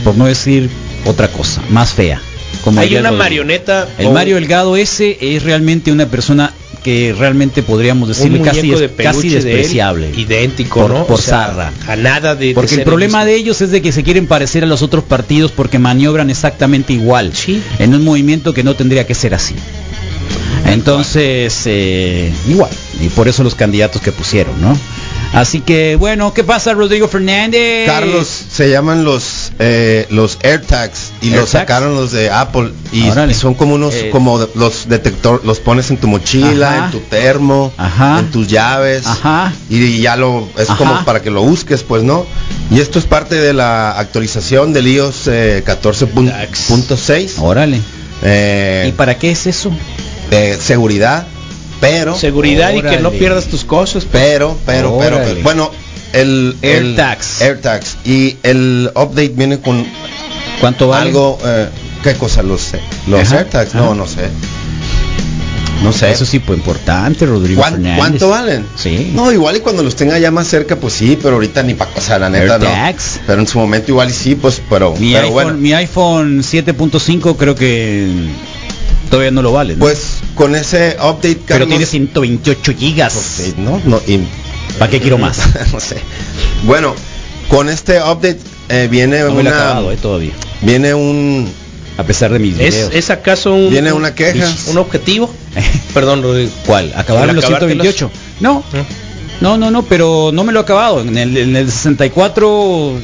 Por 0.04 0.16
no 0.16 0.26
decir 0.26 0.70
otra 1.06 1.28
cosa. 1.28 1.62
Más 1.70 1.94
fea. 1.94 2.22
Como 2.64 2.80
Hay 2.80 2.96
una 2.96 3.12
marioneta. 3.12 3.88
El 3.98 4.08
o 4.08 4.12
Mario 4.12 4.36
Delgado 4.36 4.76
ese 4.78 5.18
es 5.20 5.44
realmente 5.44 5.92
una 5.92 6.08
persona 6.08 6.54
que 6.86 7.16
realmente 7.18 7.64
podríamos 7.64 8.08
decirle 8.08 8.42
casi, 8.42 8.70
de 8.70 8.90
casi 8.94 9.30
de 9.30 9.42
despreciable. 9.42 10.12
idéntico, 10.16 10.82
Por- 10.82 10.92
¿no? 10.92 11.08
por 11.08 11.16
O 11.18 11.22
sea, 11.22 11.48
zarra. 11.48 11.74
A 11.88 11.96
nada 11.96 12.36
de. 12.36 12.50
de 12.50 12.54
Porque 12.54 12.76
el 12.76 12.84
problema 12.84 13.26
de 13.26 13.34
ellos 13.36 13.60
es 13.62 13.72
de 13.72 13.82
que 13.82 13.92
se 13.92 14.04
quieren 14.04 14.28
parecer 14.28 14.64
a 14.64 14.68
los 14.68 14.84
otros 14.84 15.04
partidos 15.04 15.52
porque 15.52 15.80
maniobran 15.80 16.30
exactamente 16.30 16.94
igual. 16.94 17.32
Sí. 17.36 17.60
En 17.80 17.96
un 17.96 18.04
movimiento 18.04 18.54
que 18.54 18.64
no 18.64 18.76
tendría 18.76 19.08
que 19.08 19.16
ser 19.16 19.34
así. 19.34 19.56
Entonces, 20.68 21.64
eh, 21.66 22.32
igual. 22.48 22.70
Y 23.02 23.10
por 23.10 23.28
eso 23.28 23.44
los 23.44 23.56
candidatos 23.56 24.02
que 24.02 24.12
pusieron, 24.12 24.60
¿no? 24.62 24.78
Así 25.36 25.60
que, 25.62 25.96
bueno, 25.98 26.34
¿qué 26.34 26.44
pasa, 26.44 26.74
Rodrigo 26.74 27.08
Fernández? 27.08 27.86
Carlos, 27.86 28.28
se 28.50 28.70
llaman 28.70 29.04
los 29.04 29.52
eh, 29.60 30.08
los 30.10 30.38
AirTags 30.42 31.12
y 31.22 31.30
los 31.32 31.50
sacaron 31.50 31.94
los 31.96 32.12
de 32.14 32.30
Apple 32.32 32.72
y, 32.92 33.10
Órale. 33.10 33.34
y 33.34 33.36
son 33.36 33.54
como 33.54 33.76
unos 33.76 33.94
Eh. 33.94 34.10
como 34.12 34.40
los 34.56 34.88
detector 34.88 35.42
los 35.44 35.60
pones 35.60 35.90
en 35.92 35.98
tu 35.98 36.08
mochila, 36.08 36.76
Ajá. 36.78 36.86
en 36.86 36.92
tu 36.92 37.00
termo, 37.02 37.74
Ajá. 37.78 38.20
en 38.20 38.32
tus 38.32 38.48
llaves 38.48 39.06
Ajá. 39.06 39.52
y 39.70 40.00
ya 40.02 40.16
lo 40.16 40.48
es 40.58 40.68
como 40.70 41.04
para 41.06 41.22
que 41.22 41.30
lo 41.32 41.44
busques, 41.44 41.84
pues, 41.84 42.04
¿no? 42.04 42.26
Y 42.72 42.80
esto 42.80 42.98
es 43.00 43.06
parte 43.06 43.36
de 43.36 43.54
la 43.54 43.92
actualización 44.00 44.72
del 44.74 44.88
iOS 44.88 45.28
eh, 45.28 45.64
14.6 45.66 47.34
Órale. 47.40 47.82
eh, 48.24 48.86
¿Y 48.90 48.92
para 48.94 49.18
qué 49.18 49.32
es 49.32 49.48
eso? 49.48 49.72
de 50.30 50.58
seguridad, 50.60 51.28
pero 51.80 52.16
Seguridad 52.18 52.74
y 52.74 52.82
que 52.82 53.00
no 53.00 53.12
pierdas 53.12 53.46
tus 53.46 53.64
cosas. 53.66 54.06
pues. 54.06 54.24
pero, 54.24 54.58
pero, 54.66 54.98
pero, 55.00 55.18
pero, 55.24 55.42
bueno, 55.44 55.72
el 56.14 56.56
el- 56.62 56.88
AirTags. 56.90 57.42
AirTags 57.42 57.98
y 58.06 58.38
el 58.44 58.90
update 58.96 59.30
viene 59.36 59.60
con 59.60 59.86
¿Cuánto 60.62 60.88
vale? 60.88 61.10
algo 61.10 61.38
eh, 61.46 61.68
qué 62.04 62.14
cosa 62.16 62.42
los 62.44 62.72
los 63.08 63.20
Ajá, 63.22 63.40
AirTags, 63.40 63.76
ajá. 63.76 63.84
no, 63.86 63.96
no 63.96 64.08
sé. 64.08 64.30
No 65.84 65.92
sé. 65.92 66.10
Eso 66.10 66.26
sí, 66.26 66.40
pues 66.40 66.58
importante, 66.58 67.26
Rodrigo 67.26 67.62
¿Cuán-. 67.62 67.84
¿Cuánto 67.98 68.30
valen? 68.30 68.66
Sí. 68.76 69.12
No, 69.14 69.32
igual 69.32 69.58
y 69.58 69.60
cuando 69.60 69.84
los 69.84 69.96
tenga 69.96 70.18
ya 70.18 70.32
más 70.32 70.48
cerca, 70.48 70.78
pues 70.78 70.94
sí, 70.94 71.18
pero 71.22 71.36
ahorita 71.36 71.62
ni 71.64 71.74
para 71.74 71.92
cosa, 71.92 72.18
la 72.18 72.30
neta 72.30 72.58
no. 72.58 72.66
Pero 73.28 73.42
en 73.42 73.48
su 73.48 73.60
momento 73.60 73.92
igual 73.92 74.10
y 74.10 74.14
sí, 74.14 74.36
pues, 74.36 74.62
pero, 74.70 74.96
Mi, 74.96 75.12
pero 75.14 75.26
iPhone, 75.28 75.34
bueno. 75.34 75.58
mi 75.60 75.74
iPhone 75.74 76.40
7.5 76.42 77.36
creo 77.38 77.56
que 77.56 78.10
todavía 79.10 79.32
no 79.32 79.42
lo 79.42 79.52
vale. 79.52 79.74
¿no? 79.74 79.80
Pues 79.82 80.15
con 80.36 80.56
ese 80.56 80.98
update, 81.00 81.36
pero 81.48 81.60
Carlos, 81.66 81.70
tiene 81.70 81.86
128 81.86 82.74
gigas. 82.78 83.14
pues, 83.14 83.58
no, 83.58 83.82
no, 83.86 84.02
y- 84.08 84.20
¿Para 84.78 84.92
qué 84.92 85.00
quiero 85.00 85.18
más? 85.18 85.40
no 85.74 85.80
sé. 85.80 85.98
Bueno, 86.64 86.94
con 87.48 87.70
este 87.70 87.98
update 88.00 88.40
eh, 88.70 88.88
viene 88.92 89.22
No 89.22 89.32
una 89.34 89.50
acabado 89.52 89.92
eh, 89.92 89.98
todavía. 89.98 90.34
viene 90.62 90.94
un 90.94 91.50
A 91.98 92.04
pesar 92.04 92.32
de 92.34 92.40
mis 92.40 92.60
¿Es, 92.60 92.74
videos. 92.76 92.94
¿Es 92.94 93.10
acaso 93.10 93.54
un, 93.54 93.70
Viene 93.70 93.94
una 93.94 94.14
queja. 94.16 94.52
un 94.68 94.78
objetivo? 94.78 95.34
Perdón, 95.94 96.22
Rodrigo. 96.24 96.52
¿Cuál? 96.66 96.92
¿Acabar 96.96 97.30
¿El 97.30 97.36
los 97.36 97.46
acabártelos? 97.46 97.86
128? 97.88 98.12
No. 98.42 98.64
No, 99.42 99.58
no, 99.58 99.70
no, 99.70 99.84
pero 99.84 100.32
no 100.34 100.44
me 100.44 100.52
lo 100.54 100.60
he 100.60 100.64
acabado. 100.64 101.02
En 101.02 101.18
el, 101.18 101.36
en 101.38 101.56
el 101.56 101.70
64 101.72 102.50
o 102.50 102.98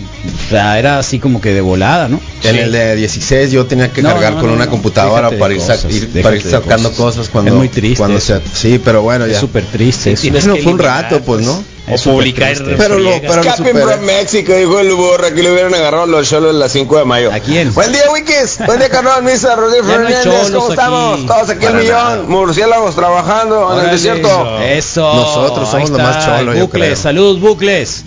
sea, 0.49 0.79
era 0.79 0.97
así 0.99 1.19
como 1.19 1.41
que 1.41 1.53
de 1.53 1.61
volada, 1.61 2.07
¿no? 2.07 2.19
En 2.43 2.55
el 2.55 2.71
de 2.71 2.95
16 2.95 3.51
yo 3.51 3.65
tenía 3.65 3.91
que 3.91 4.01
No, 4.01 4.09
cargar 4.09 4.33
no, 4.33 4.39
con 4.39 4.49
no, 4.49 4.55
una 4.55 4.65
no. 4.65 4.71
computadora 4.71 5.29
para 5.37 5.53
ir, 5.53 5.61
sa- 5.61 5.73
cosas, 5.75 5.91
ir- 5.91 6.07
déjate 6.07 6.21
para 6.23 6.35
ir 6.37 6.43
de 6.43 6.51
sacando 6.51 6.89
cosas. 6.89 6.97
cosas, 7.15 7.29
cuando 7.29 7.51
Es 7.51 7.57
muy 7.57 7.69
triste 7.69 7.97
cuando 7.97 8.19
se- 8.19 8.41
sí, 8.53 8.79
pero 8.83 9.01
bueno, 9.01 9.27
ya. 9.27 9.33
Es 9.33 9.39
súper 9.39 9.65
triste. 9.65 10.13
eso. 10.13 10.29
Bueno, 10.31 10.55
que 10.55 10.61
fue 10.63 10.71
un 10.73 10.79
rato, 10.79 11.21
pues, 11.21 11.45
¿no? 11.45 11.63
O 11.91 11.95
Es 11.95 12.03
publicar 12.03 12.47
triste. 12.53 12.75
Pero 12.77 12.97
lo, 12.99 13.11
pero 13.21 13.43
superé. 13.55 13.81
from 13.83 14.01
México, 14.05 14.53
dijo 14.53 14.79
el 14.79 14.93
borra 14.93 15.31
que 15.33 15.43
le 15.43 15.51
hubieran 15.51 15.73
agarrado 15.73 16.05
los 16.07 16.27
cholos 16.29 16.55
el 16.63 16.69
5 16.69 16.97
de 16.97 17.05
mayo. 17.05 17.31
¿A 17.33 17.39
quién? 17.39 17.73
Buen 17.73 17.91
día, 17.91 18.03
Wikis. 18.11 18.59
Buen 18.65 18.79
día, 18.79 18.89
Carlos 18.89 19.21
Misa, 19.23 19.55
Rodríguez 19.55 19.85
no 19.85 19.91
Fernández. 19.93 20.23
cholos 20.23 20.49
¿Cómo 20.51 20.63
aquí. 20.65 20.71
estamos? 20.73 21.25
Todos 21.25 21.49
aquí 21.49 21.65
al 21.65 21.73
millón. 21.75 21.93
nada. 21.95 22.23
Murciélagos 22.23 22.95
trabajando 22.95 23.77
en 23.79 23.85
el 23.85 23.91
desierto. 23.91 24.59
Eso. 24.61 25.13
Nosotros 25.13 25.69
somos 25.69 25.89
Ahí 25.89 25.97
lo 25.97 26.03
más 26.03 26.17
está, 26.17 26.37
cholo, 26.39 26.53
yo 26.55 26.61
Bucles, 26.67 26.99
saludos, 26.99 27.39
bucles. 27.39 28.03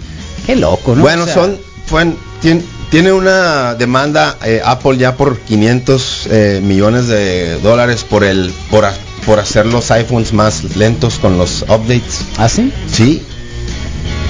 Qué 0.47 0.57
loco, 0.57 0.95
¿no? 0.95 1.03
Bueno, 1.03 1.23
O 1.23 1.27
sea, 1.27 1.35
son, 1.35 1.59
fue, 1.87 2.05
tien- 2.43 2.63
tiene 2.91 3.13
una 3.13 3.75
demanda 3.75 4.37
eh, 4.45 4.61
Apple 4.65 4.97
ya 4.99 5.17
por 5.17 5.39
500 5.39 6.27
eh, 6.31 6.61
millones 6.63 7.09
de 7.09 7.59
dólares 7.61 8.05
por 8.09 8.25
el, 8.25 8.53
por, 8.71 8.85
a- 8.85 8.95
por 9.27 9.39
hacer 9.41 9.67
los 9.67 9.91
iPhones 9.91 10.33
más 10.35 10.77
lentos 10.77 11.15
con 11.19 11.39
los 11.39 11.63
updates. 11.63 12.21
¿Ah, 12.37 12.49
sí? 12.49 12.73
Sí. 12.93 13.25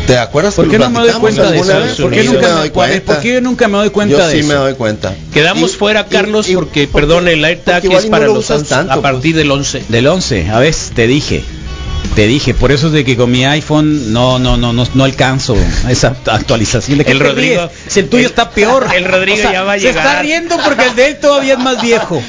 ¿Te 0.06 0.18
acuerdas 0.18 0.54
¿Por 0.54 0.66
que 0.66 0.72
qué 0.72 0.78
no 0.78 0.90
me 0.90 1.00
doy 1.00 1.12
cuenta 1.12 1.50
de 1.50 1.58
eso? 1.58 2.02
¿Por 2.02 2.12
qué 2.12 2.24
nunca 2.24 2.40
me 2.48 2.60
doy 2.60 2.70
cuenta. 2.70 3.12
¿Por 3.14 3.22
qué 3.22 3.32
yo 3.34 3.40
nunca 3.40 3.68
me 3.68 3.78
doy 3.78 3.90
cuenta 3.90 4.18
Yo 4.18 4.26
de 4.26 4.32
sí 4.32 4.38
eso? 4.40 4.48
me 4.48 4.54
doy 4.54 4.74
cuenta. 4.74 5.14
Quedamos 5.32 5.72
Y- 5.72 5.76
fuera, 5.76 6.06
y- 6.08 6.12
Carlos, 6.12 6.48
y- 6.48 6.54
porque, 6.54 6.86
porque- 6.86 7.06
perdón, 7.06 7.28
el 7.28 7.44
AirTag 7.44 7.84
es 7.86 8.04
y 8.04 8.04
no 8.06 8.10
para 8.10 8.26
lo 8.26 8.34
los 8.34 8.44
usas 8.44 8.58
11, 8.60 8.74
tanto, 8.74 8.92
a 8.92 9.00
partir 9.02 9.34
del 9.34 9.50
11. 9.50 9.82
Del 9.88 10.06
11, 10.06 10.48
a 10.50 10.58
ver, 10.58 10.74
te 10.94 11.06
dije. 11.06 11.42
Te 12.14 12.28
dije, 12.28 12.54
por 12.54 12.70
eso 12.70 12.86
es 12.86 12.92
de 12.92 13.04
que 13.04 13.16
con 13.16 13.28
mi 13.28 13.44
iPhone 13.44 14.12
no 14.12 14.38
no 14.38 14.56
no 14.56 14.72
no, 14.72 14.86
no 14.94 15.04
alcanzo 15.04 15.56
esa 15.88 16.14
actualización. 16.26 16.98
¿De 16.98 17.04
qué 17.04 17.10
El 17.10 17.18
te 17.18 17.24
Rodrigo- 17.24 17.62
ríes? 17.68 17.70
Si 17.88 17.98
el 18.00 18.08
tuyo 18.08 18.20
el- 18.22 18.26
está 18.30 18.50
peor. 18.50 18.86
el 18.96 19.04
Rodrigo 19.04 19.36
ya 19.50 19.64
va 19.64 19.72
a 19.72 19.78
Se 19.80 19.88
está 19.88 20.00
llegar. 20.02 20.22
riendo 20.22 20.56
porque 20.64 20.84
el 20.86 20.94
de 20.94 21.06
él 21.08 21.16
todavía 21.18 21.54
es 21.54 21.58
más 21.58 21.82
viejo. 21.82 22.22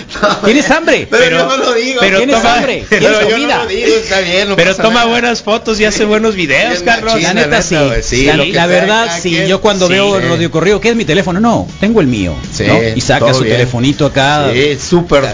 ¿Tienes 0.44 0.72
hambre? 0.72 1.08
Pero, 1.12 1.38
yo 1.38 1.46
no 1.46 1.58
lo 1.58 1.74
digo. 1.76 2.00
pero 2.00 2.18
¿Tienes 2.18 2.36
toma- 2.36 2.56
hambre? 2.56 2.84
pero 2.90 3.00
¿Quieres 3.00 3.20
yo 3.30 3.38
no 3.38 3.48
lo 3.58 3.68
digo, 3.68 3.88
está 3.96 4.20
bien, 4.22 4.50
no 4.50 4.56
Pero 4.56 4.76
toma 4.76 4.90
nada. 4.96 5.06
buenas 5.06 5.44
fotos 5.44 5.80
y 5.80 5.86
hace 5.86 6.04
buenos 6.06 6.34
videos, 6.36 6.82
Carlos. 6.82 7.22
La 7.22 7.34
neta 7.36 7.62
sí. 7.62 7.76
sí, 8.02 8.26
la 8.26 8.38
lo 8.38 8.44
que 8.44 8.54
la 8.54 8.62
sea, 8.62 8.66
verdad 8.68 9.20
sí. 9.22 9.38
Yo 9.48 9.62
cuando 9.62 9.86
Sí, 9.86 9.94
veo 9.94 10.18
eh. 10.18 10.24
el 10.24 10.30
radio 10.30 10.50
corrido, 10.50 10.82
¿qué 10.82 10.90
es 10.90 10.96
mi 10.96 11.06
teléfono? 11.06 11.40
No, 11.40 11.68
tengo 11.80 12.02
el 12.02 12.08
mío. 12.08 12.34
Sí, 12.52 12.64
¿no? 12.66 12.80
Y 12.96 13.02
saca 13.02 13.36
su 13.36 13.42
bien. 13.44 13.56
telefonito 13.58 14.08
acá. 14.08 14.50
Sí, 14.52 14.80
súper 14.80 15.26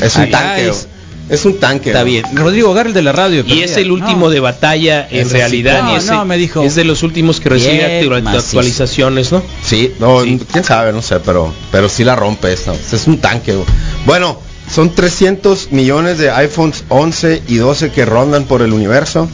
es 0.00 0.16
un 0.16 0.30
tanque. 0.30 0.68
es- 0.68 0.86
Es 1.28 1.44
un 1.44 1.58
tanque. 1.58 1.90
Está 1.90 2.04
bien. 2.04 2.24
Rodrigo, 2.34 2.70
agarra 2.70 2.88
el 2.88 2.94
de 2.94 3.02
la 3.02 3.12
radio. 3.12 3.44
Y 3.46 3.62
es 3.62 3.76
el 3.76 3.90
último 3.90 4.26
No. 4.26 4.30
de 4.30 4.40
batalla 4.40 5.06
en 5.10 5.28
realidad. 5.28 5.82
no, 5.82 5.94
y 5.94 5.96
ese 5.96 6.12
no, 6.12 6.24
me 6.24 6.36
dijo. 6.36 6.62
Es 6.62 6.74
de 6.76 6.84
los 6.84 7.02
últimos 7.02 7.40
que 7.40 7.48
recibe 7.48 8.06
actualizaciones, 8.26 9.32
¿no? 9.32 9.42
Sí, 9.64 9.92
no, 9.98 10.20
quién 10.20 10.64
sabe, 10.64 10.92
no 10.92 11.02
sé, 11.02 11.18
pero 11.20 11.52
pero 11.72 11.88
sí 11.88 12.04
la 12.04 12.14
rompe 12.16 12.52
esta. 12.52 12.72
Es 12.74 13.06
un 13.06 13.18
tanque. 13.18 13.54
güey. 13.54 13.66
Bueno, 14.04 14.38
son 14.72 14.94
300 14.94 15.72
millones 15.72 16.18
de 16.18 16.30
iPhones 16.30 16.84
11 16.88 17.42
y 17.48 17.56
12 17.56 17.90
que 17.90 18.04
rondan 18.04 18.44
por 18.44 18.62
el 18.62 18.72
universo 18.72 19.28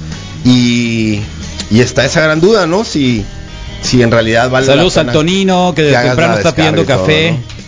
y 0.44 1.20
y 1.70 1.81
está 1.81 2.05
esa 2.05 2.20
gran 2.22 2.40
duda, 2.40 2.66
¿no? 2.66 2.85
Si 2.85 3.24
si 3.83 4.00
en 4.02 4.11
realidad 4.11 4.48
vale 4.50 4.66
la 4.66 4.74
Saludos 4.74 4.96
a 4.96 5.00
pena 5.00 5.12
Antonino, 5.12 5.72
que 5.74 5.83
que 5.83 5.88
desde 5.88 6.02
temprano 6.07 6.33
la 6.35 6.38
está 6.38 6.55
pidiendo 6.55 6.85
café. 6.87 7.28
todo, 7.28 7.38
¿no? 7.38 7.62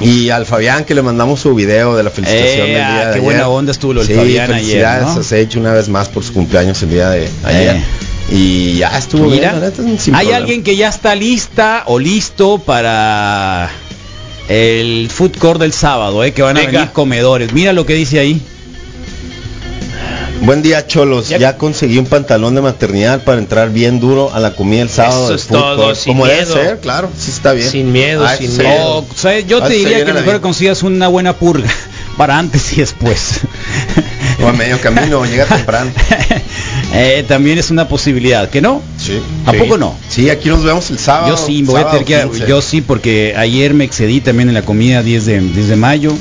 Y 0.00 0.28
al 0.30 0.44
Fabián 0.46 0.84
que 0.84 0.94
le 0.94 1.00
mandamos 1.02 1.40
su 1.40 1.54
video 1.54 1.96
de 1.96 2.02
la 2.02 2.10
felicitación 2.10 2.66
Eh, 2.66 2.72
del 2.72 2.74
día 2.76 2.86
ah, 2.86 2.98
de 2.98 3.04
qué 3.04 3.10
ayer. 3.12 3.22
buena 3.22 3.48
onda 3.48 3.72
estuvo 3.72 3.94
del 3.94 4.06
sí, 4.06 4.14
Fabián 4.14 4.52
ayer, 4.52 4.56
felicidades 4.64 5.14
¿no? 5.14 5.20
a 5.20 5.22
Sage 5.22 5.58
una 5.58 5.72
vez 5.72 5.88
más 5.88 6.08
por 6.08 6.22
su 6.22 6.32
cumpleaños 6.34 6.82
el 6.82 6.90
día 6.90 7.08
de 7.10 7.28
ayer. 7.44 7.76
Eh. 7.76 7.84
Y 8.30 8.76
ya 8.78 8.98
estuvo 8.98 9.24
Mira, 9.30 9.52
bien, 9.52 9.62
neta, 9.64 9.82
hay 9.82 9.96
problema. 9.96 10.36
alguien 10.36 10.62
que 10.64 10.76
ya 10.76 10.88
está 10.88 11.14
lista 11.14 11.84
o 11.86 11.98
listo 11.98 12.58
para 12.58 13.70
el 14.48 15.08
food 15.10 15.36
court 15.38 15.60
del 15.60 15.72
sábado, 15.72 16.22
eh, 16.24 16.32
que 16.32 16.42
van 16.42 16.56
a 16.56 16.60
venir 16.66 16.88
comedores. 16.92 17.52
Mira 17.52 17.72
lo 17.72 17.86
que 17.86 17.94
dice 17.94 18.18
ahí. 18.18 18.40
Buen 20.42 20.62
día, 20.62 20.86
Cholos. 20.86 21.28
Ya- 21.28 21.38
Ya, 21.38 21.56
conseguí 21.58 21.98
un 21.98 22.06
pantalón 22.06 22.54
de 22.54 22.60
maternidad 22.60 23.22
para 23.24 23.38
entrar 23.38 23.70
bien 23.70 23.98
duro 23.98 24.32
a 24.32 24.38
la 24.38 24.54
comida 24.54 24.82
el 24.82 24.88
sábado. 24.90 25.24
Eso 25.26 25.34
es 25.34 25.46
todo, 25.46 25.94
sin 25.94 26.12
Como 26.12 26.26
debe 26.26 26.42
miedo. 26.42 26.54
ser, 26.54 26.78
claro, 26.80 27.10
sí 27.18 27.30
está 27.30 27.52
bien. 27.52 27.68
Sin 27.68 27.90
miedo, 27.92 28.24
Ah, 28.24 28.36
sin 28.36 28.50
sí. 28.52 28.58
miedo. 28.62 28.86
O, 28.86 28.98
o 29.00 29.06
sea, 29.16 29.40
yo 29.40 29.58
Ah, 29.62 29.66
te 29.68 29.74
diría 29.74 30.04
que 30.04 30.12
la 30.12 30.20
mejor 30.20 30.40
consigas 30.40 30.82
una 30.84 31.08
buena 31.08 31.32
purga 31.32 31.68
para 32.16 32.38
antes 32.38 32.72
y 32.74 32.76
después. 32.76 33.40
O 34.42 34.46
a 34.48 34.52
medio 34.52 34.80
camino, 34.80 35.24
llega 35.24 35.46
temprano. 35.46 35.90
Eh, 36.94 37.24
también 37.26 37.58
es 37.58 37.70
una 37.70 37.88
posibilidad, 37.88 38.48
¿que 38.48 38.60
no? 38.62 38.80
Sí. 38.96 39.18
¿A 39.44 39.50
Sí. 39.50 39.58
poco 39.58 39.76
no? 39.76 39.96
Sí, 40.08 40.30
aquí 40.30 40.48
nos 40.48 40.62
vemos 40.62 40.88
el 40.90 40.98
sábado. 40.98 41.36
Yo 41.36 41.36
sí, 41.36 41.62
voy 41.62 41.80
a 41.80 41.90
tener 41.90 42.04
que, 42.04 42.22
15. 42.22 42.46
yo 42.46 42.62
sí, 42.62 42.80
porque 42.80 43.34
ayer 43.36 43.74
me 43.74 43.84
excedí 43.84 44.20
también 44.20 44.48
en 44.48 44.54
la 44.54 44.62
comida 44.62 45.02
10 45.02 45.26
de, 45.26 45.40
10 45.40 45.68
de 45.68 45.76
mayo 45.76 46.12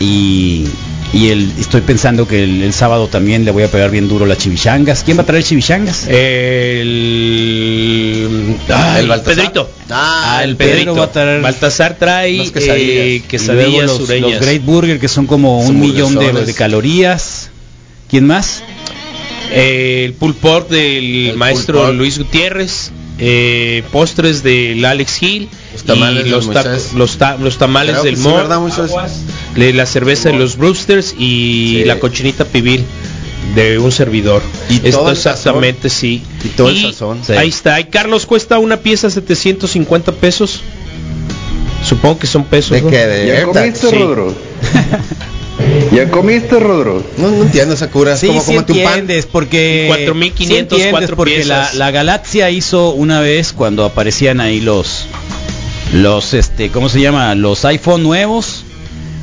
y, 0.00 0.66
y 1.14 1.28
el, 1.28 1.52
estoy 1.60 1.80
pensando 1.82 2.26
que 2.26 2.42
el, 2.42 2.62
el 2.62 2.72
sábado 2.72 3.06
también 3.08 3.44
le 3.44 3.52
voy 3.52 3.62
a 3.62 3.70
pegar 3.70 3.90
bien 3.90 4.08
duro 4.08 4.26
las 4.26 4.38
chivichangas. 4.38 5.04
¿Quién 5.04 5.16
va 5.16 5.22
a 5.22 5.26
traer 5.26 5.44
chivichangas? 5.44 6.06
El, 6.98 8.56
ay, 8.68 9.00
El 9.00 9.08
Baltasar. 9.08 9.36
Pedrito. 9.36 9.70
Ah, 9.90 10.40
el 10.42 10.56
Pedrito. 10.56 10.78
Pedro 10.80 10.96
va 10.96 11.04
a 11.04 11.12
traer 11.12 11.40
Baltasar 11.40 11.96
trae 11.98 12.34
Unas 12.40 12.50
quesadillas. 12.50 13.06
eh, 13.06 13.22
quesadillas 13.28 13.84
los, 13.86 13.96
sureñas. 13.98 14.30
los 14.32 14.40
Great 14.40 14.64
Burger 14.64 14.98
que 14.98 15.08
son 15.08 15.26
como 15.26 15.60
un 15.60 15.78
millón 15.80 16.14
de, 16.16 16.32
de 16.32 16.54
calorías. 16.54 17.50
¿Quién 18.08 18.26
más? 18.26 18.62
Eh, 19.52 20.04
el 20.06 20.14
pork 20.14 20.68
del 20.68 21.28
El 21.30 21.36
maestro. 21.36 21.92
Luis 21.92 22.18
Gutiérrez. 22.18 22.90
Eh, 23.18 23.82
postres 23.92 24.42
del 24.42 24.84
Alex 24.84 25.22
Hill. 25.22 25.48
Los 25.72 25.84
tamales 25.84 26.26
y 26.26 26.28
los, 26.30 26.50
ta- 26.50 26.62
Moisés. 26.64 26.92
los, 26.94 27.16
ta- 27.18 27.36
los 27.36 27.58
tamales 27.58 27.92
Creo 27.92 28.04
del 28.04 28.16
sí, 28.16 28.22
Mo. 28.22 28.36
¿verdad, 28.36 28.60
Moisés? 28.60 28.90
de 29.56 29.72
la 29.72 29.86
cerveza 29.86 30.30
de 30.30 30.38
los 30.38 30.56
Brewsters 30.56 31.14
y 31.18 31.78
Sí. 31.80 31.84
la 31.84 31.98
cochinita 32.00 32.44
pibil 32.44 32.84
de 33.54 33.78
un 33.78 33.92
servidor. 33.92 34.42
Y 34.68 34.76
Esto 34.76 35.00
todo 35.00 35.14
sazón. 35.14 35.32
exactamente 35.32 35.88
sí. 35.90 36.22
Y 36.44 36.48
todo 36.48 36.68
el 36.70 36.80
sazón. 36.80 37.20
Sí. 37.24 37.32
Ahí 37.32 37.48
está. 37.48 37.78
Y 37.80 37.84
Carlos 37.84 38.26
cuesta 38.26 38.58
una 38.58 38.78
pieza 38.78 39.10
750 39.10 40.12
pesos. 40.12 40.60
Supongo 41.84 42.18
que 42.18 42.26
son 42.26 42.44
pesos. 42.44 42.70
¿De 42.70 42.82
¿no? 42.82 42.88
qué? 42.90 43.06
¿De. 43.06 43.46
¿Ya 45.92 46.10
comiste, 46.10 46.58
Rodro? 46.60 47.02
No, 47.16 47.30
no 47.30 47.42
entiendo 47.42 47.74
esa 47.74 47.88
cura. 47.90 48.14
Es 48.14 48.20
Sí, 48.20 48.26
como 48.28 48.40
sí 48.40 48.46
comerte 48.46 48.72
un 48.72 48.82
pan. 48.82 48.86
entiendes, 49.00 49.26
porque 49.26 49.84
4,500, 49.88 50.46
sí 50.78 50.84
entiendes, 50.84 51.10
porque 51.16 51.44
la, 51.44 51.70
la 51.74 51.90
Galaxia 51.90 52.50
hizo 52.50 52.90
una 52.90 53.20
vez 53.20 53.52
cuando 53.52 53.84
aparecían 53.84 54.40
ahí 54.40 54.60
los 54.60 55.06
los 55.92 56.34
este, 56.34 56.70
¿cómo 56.70 56.88
se 56.88 57.00
llama? 57.00 57.34
Los 57.36 57.64
iPhone 57.64 58.02
nuevos, 58.02 58.64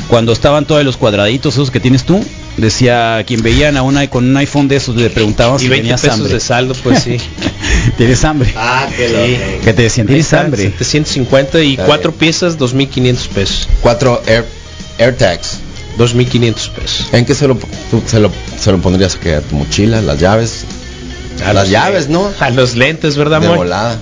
cuando 0.08 0.32
estaban 0.32 0.66
todos 0.66 0.84
los 0.86 0.96
cuadraditos 0.98 1.54
esos 1.56 1.70
que 1.72 1.80
tienes 1.82 2.04
tú, 2.06 2.24
decía 2.58 3.24
quien 3.28 3.42
veían 3.42 3.76
a 3.78 3.82
una 3.82 4.08
con 4.10 4.26
un 4.30 4.38
iPhone 4.38 4.68
de 4.70 4.78
esos 4.78 4.96
le 4.96 5.10
preguntaban 5.10 5.58
Y 5.58 5.64
si 5.64 5.68
20 5.68 5.82
tenías 5.84 6.02
pesos 6.02 6.16
hambre. 6.20 6.34
de 6.34 6.40
saldo, 6.40 6.74
pues 6.84 7.04
sí. 7.04 7.18
¿Tienes 7.98 8.24
hambre? 8.24 8.54
Ah, 8.56 8.88
qué 8.96 9.08
Sí. 9.08 9.14
loco. 9.14 9.64
Que 9.66 9.74
te 9.74 9.82
decían, 9.84 10.08
¿tienes 10.08 10.26
está, 10.26 10.42
hambre? 10.42 10.64
750 10.64 11.62
y 11.62 11.72
Está 11.72 11.86
cuatro 11.86 12.12
bien. 12.12 12.20
piezas 12.20 12.58
2500 12.58 13.28
pesos. 13.30 13.68
Cuatro 13.82 14.22
Air, 14.26 14.46
AirTags. 14.98 15.60
2500 16.02 16.70
pesos. 16.70 17.08
¿En 17.14 17.26
qué 17.26 17.36
se 17.36 17.48
lo, 17.48 17.56
tú 17.92 18.02
se 18.06 18.20
lo, 18.20 18.32
se 18.60 18.72
lo 18.72 18.80
pondrías 18.80 19.16
que 19.16 19.36
a 19.36 19.42
tu 19.42 19.56
mochila, 19.56 20.02
las 20.02 20.20
llaves? 20.20 20.66
A 21.46 21.54
las 21.54 21.70
llaves, 21.70 22.10
¿no? 22.10 22.30
A 22.40 22.50
los 22.50 22.76
lentes, 22.76 23.16
¿verdad, 23.16 23.40
De 23.40 23.46
amor? 23.48 23.60
volada. 23.60 23.98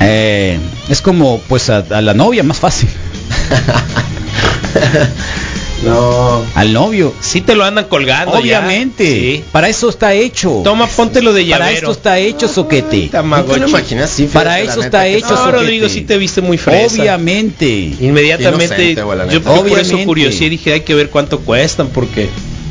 Eh, 0.00 0.58
es 0.88 1.02
como 1.02 1.40
pues 1.48 1.70
a, 1.70 1.78
a 1.78 2.00
la 2.02 2.14
novia 2.14 2.42
más 2.44 2.58
fácil, 2.58 2.88
No. 5.84 6.42
al 6.54 6.72
novio. 6.72 7.14
Sí 7.20 7.40
te 7.40 7.54
lo 7.54 7.64
andan 7.64 7.86
colgando 7.86 8.34
ya. 8.34 8.58
Obviamente, 8.60 9.04
Sí. 9.04 9.44
para 9.52 9.68
eso 9.68 9.88
está 9.88 10.12
hecho. 10.14 10.60
Toma, 10.64 10.86
póntelo 10.86 11.32
de 11.32 11.44
Para 11.44 11.58
llavero. 11.66 11.78
esto 11.78 11.92
está 11.92 12.18
hecho 12.18 12.48
soquete. 12.48 12.96
¿No 12.96 13.00
te 13.02 13.06
lo 13.06 13.10
Tamagotchi. 13.10 13.62
imaginas? 13.70 14.10
Sí, 14.10 14.28
Para 14.32 14.60
eso 14.60 14.80
está 14.80 15.06
hecho 15.06 15.30
No, 15.30 15.36
soquete. 15.36 15.56
Rodrigo, 15.58 15.88
sí 15.88 16.02
te 16.02 16.18
viste 16.18 16.40
muy 16.40 16.58
fresa. 16.58 17.00
Obviamente. 17.00 17.66
Inmediatamente, 18.00 18.92
Inocente, 18.92 19.32
yo, 19.32 19.42
por 19.42 19.78
eso 19.78 19.96
y 20.44 20.48
dije, 20.48 20.72
hay 20.72 20.80
que 20.80 20.94
ver 20.94 21.10
cuánto 21.10 21.40
cuestan, 21.40 21.88
porque... 21.88 22.28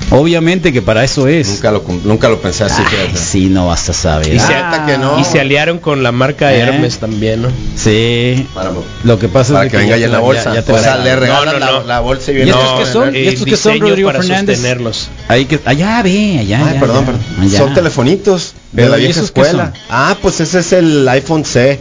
Obviamente 0.09 0.71
que 0.71 0.81
para 0.81 1.03
eso 1.03 1.27
es. 1.27 1.49
Nunca 1.49 1.71
lo, 1.71 1.83
nunca 2.05 2.29
lo 2.29 2.39
pensé 2.41 2.63
así, 2.63 2.81
Ay, 2.87 3.11
sí, 3.15 3.47
no 3.47 3.67
vas 3.67 3.89
a 3.89 3.93
saber. 3.93 4.33
Y 4.33 4.39
se, 4.39 4.47
neta 4.53 4.85
que 4.85 4.97
no. 4.97 5.19
y 5.19 5.25
se 5.25 5.39
aliaron 5.41 5.79
con 5.79 6.01
la 6.01 6.13
marca 6.13 6.53
¿Eh? 6.53 6.59
Hermes 6.61 6.97
también, 6.99 7.41
¿no? 7.41 7.49
Sí. 7.75 8.47
Para, 8.53 8.71
Lo 9.03 9.19
que 9.19 9.27
pasa 9.27 9.51
para 9.53 9.65
es 9.65 9.71
que 9.71 9.77
de 9.77 9.83
venga 9.83 9.97
ya 9.97 10.01
ya 10.01 10.05
en 10.05 10.11
la 10.13 10.19
bolsa. 10.19 10.53
ya 10.53 10.61
te 10.61 10.71
o 10.71 10.75
la- 10.75 10.81
sea, 10.81 10.97
le 10.97 11.15
regalan 11.17 11.45
No, 11.45 11.53
no, 11.53 11.59
la, 11.59 11.71
no. 11.79 11.83
la 11.83 11.99
bolsa 11.99 12.31
y 12.31 12.35
¿Y 12.35 12.37
viene 12.37 12.51
estos 12.51 12.67
todo 12.67 12.77
qué 12.77 12.83
en 12.87 12.93
son? 12.93 13.15
¿Y 13.15 13.27
estos 13.27 13.45
qué 13.45 13.57
son, 13.57 13.79
Rodrigo 13.81 14.07
para 14.09 14.19
Fernández? 14.23 14.55
sostenerlos. 14.57 15.09
Ahí 15.27 15.45
que, 15.45 15.59
allá 15.65 16.01
ve, 16.03 16.37
allá. 16.39 16.59
Ay, 16.65 16.73
ya, 16.75 16.79
perdón, 16.79 16.99
ya. 17.01 17.05
perdón. 17.05 17.21
Allá. 17.41 17.57
Son 17.59 17.73
telefonitos 17.73 18.53
de 18.71 18.83
Pero, 18.83 18.91
la 18.91 18.97
¿y 18.99 19.01
vieja 19.01 19.19
escuela. 19.19 19.65
son? 19.73 19.81
Ah, 19.89 20.15
pues 20.21 20.39
ese 20.39 20.59
es 20.59 20.71
el 20.71 21.07
iPhone 21.09 21.43
C. 21.43 21.79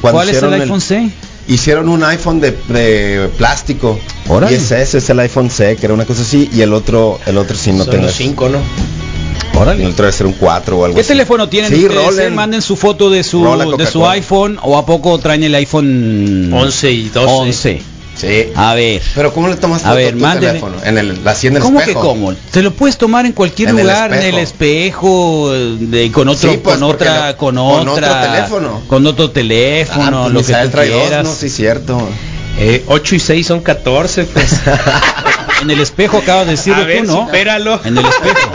Cuando 0.00 0.18
¿Cuál 0.18 0.28
es 0.28 0.42
el 0.42 0.52
iPhone 0.54 0.80
C? 0.80 1.08
Hicieron 1.46 1.88
un 1.88 2.02
iPhone 2.04 2.40
de, 2.40 2.52
de 2.68 3.28
plástico. 3.36 3.98
Órale. 4.28 4.52
Y 4.54 4.56
ese, 4.56 4.80
ese 4.80 4.98
es 4.98 5.10
el 5.10 5.18
iPhone 5.20 5.50
C, 5.50 5.76
que 5.76 5.84
era 5.86 5.94
una 5.94 6.06
cosa 6.06 6.22
así, 6.22 6.48
y 6.52 6.62
el 6.62 6.72
otro, 6.72 7.18
el 7.26 7.36
otro 7.36 7.56
sí 7.56 7.72
no 7.72 7.84
Son 7.84 7.90
tengo. 7.92 8.06
los 8.06 8.14
cinco, 8.14 8.48
¿no? 8.48 8.58
Órale. 9.60 9.84
El 9.84 9.90
otro 9.90 10.04
debe 10.06 10.16
ser 10.16 10.26
un 10.26 10.32
4 10.32 10.76
o 10.78 10.84
algo 10.84 10.94
¿Qué 10.96 11.02
así. 11.02 11.08
teléfono 11.08 11.48
tienen 11.48 11.70
Sí, 11.70 11.84
ustedes? 11.86 12.18
eh? 12.18 12.30
Manden 12.30 12.60
su 12.62 12.76
foto 12.76 13.08
de 13.10 13.22
su 13.22 13.44
de 13.78 13.86
su 13.86 14.04
iPhone 14.06 14.58
o 14.62 14.76
a 14.76 14.84
poco 14.84 15.18
traen 15.18 15.44
el 15.44 15.54
iPhone 15.54 16.50
11 16.52 16.90
y 16.92 17.08
12. 17.10 17.28
11. 17.32 17.82
Sí. 18.16 18.46
A 18.54 18.74
ver. 18.74 19.02
Pero 19.14 19.32
¿cómo 19.32 19.48
le 19.48 19.56
tomas 19.56 19.84
A 19.84 19.92
ver, 19.94 20.14
tu 20.16 20.20
teléfono? 20.24 20.76
En 20.84 20.98
el, 20.98 21.20
así 21.26 21.48
en 21.48 21.56
el 21.56 21.62
¿Cómo 21.62 21.80
espejo. 21.80 22.00
que 22.00 22.06
cómo? 22.06 22.32
Te 22.50 22.62
lo 22.62 22.72
puedes 22.72 22.96
tomar 22.96 23.26
en 23.26 23.32
cualquier 23.32 23.70
En 23.70 23.78
el 23.78 23.86
lugar, 23.86 24.12
en 24.14 24.22
el 24.22 24.38
espejo. 24.38 25.50
de- 25.52 26.12
con 26.12 26.28
otro, 26.28 26.50
Sí, 26.52 26.58
pues, 26.62 26.76
con 26.76 26.82
otra, 26.84 27.30
lo- 27.32 27.36
con 27.36 27.56
con 27.56 27.88
otra, 27.88 28.10
otro 28.20 28.32
teléfono. 28.32 28.82
con 28.86 29.06
otro 29.06 29.30
teléfono, 29.30 30.26
Ah, 30.26 30.28
pues 30.32 30.48
lo 30.48 30.56
que 30.60 30.68
tú 30.68 30.78
quieras. 30.78 31.24
no, 31.24 31.34
sí, 31.34 31.48
cierto. 31.50 32.08
Eh, 32.58 32.84
8 32.86 33.16
y 33.16 33.20
6 33.20 33.46
son 33.46 33.60
14, 33.60 34.24
pues. 34.24 34.60
En 35.62 35.70
el 35.70 35.80
espejo 35.80 36.18
acabas 36.18 36.44
de 36.46 36.52
decirlo 36.52 36.82
A 36.82 36.86
ver, 36.86 37.04
tú, 37.06 37.12
¿no? 37.12 37.26
supéralo. 37.26 37.80
En 37.84 37.96
el 37.98 38.04
espejo. 38.04 38.50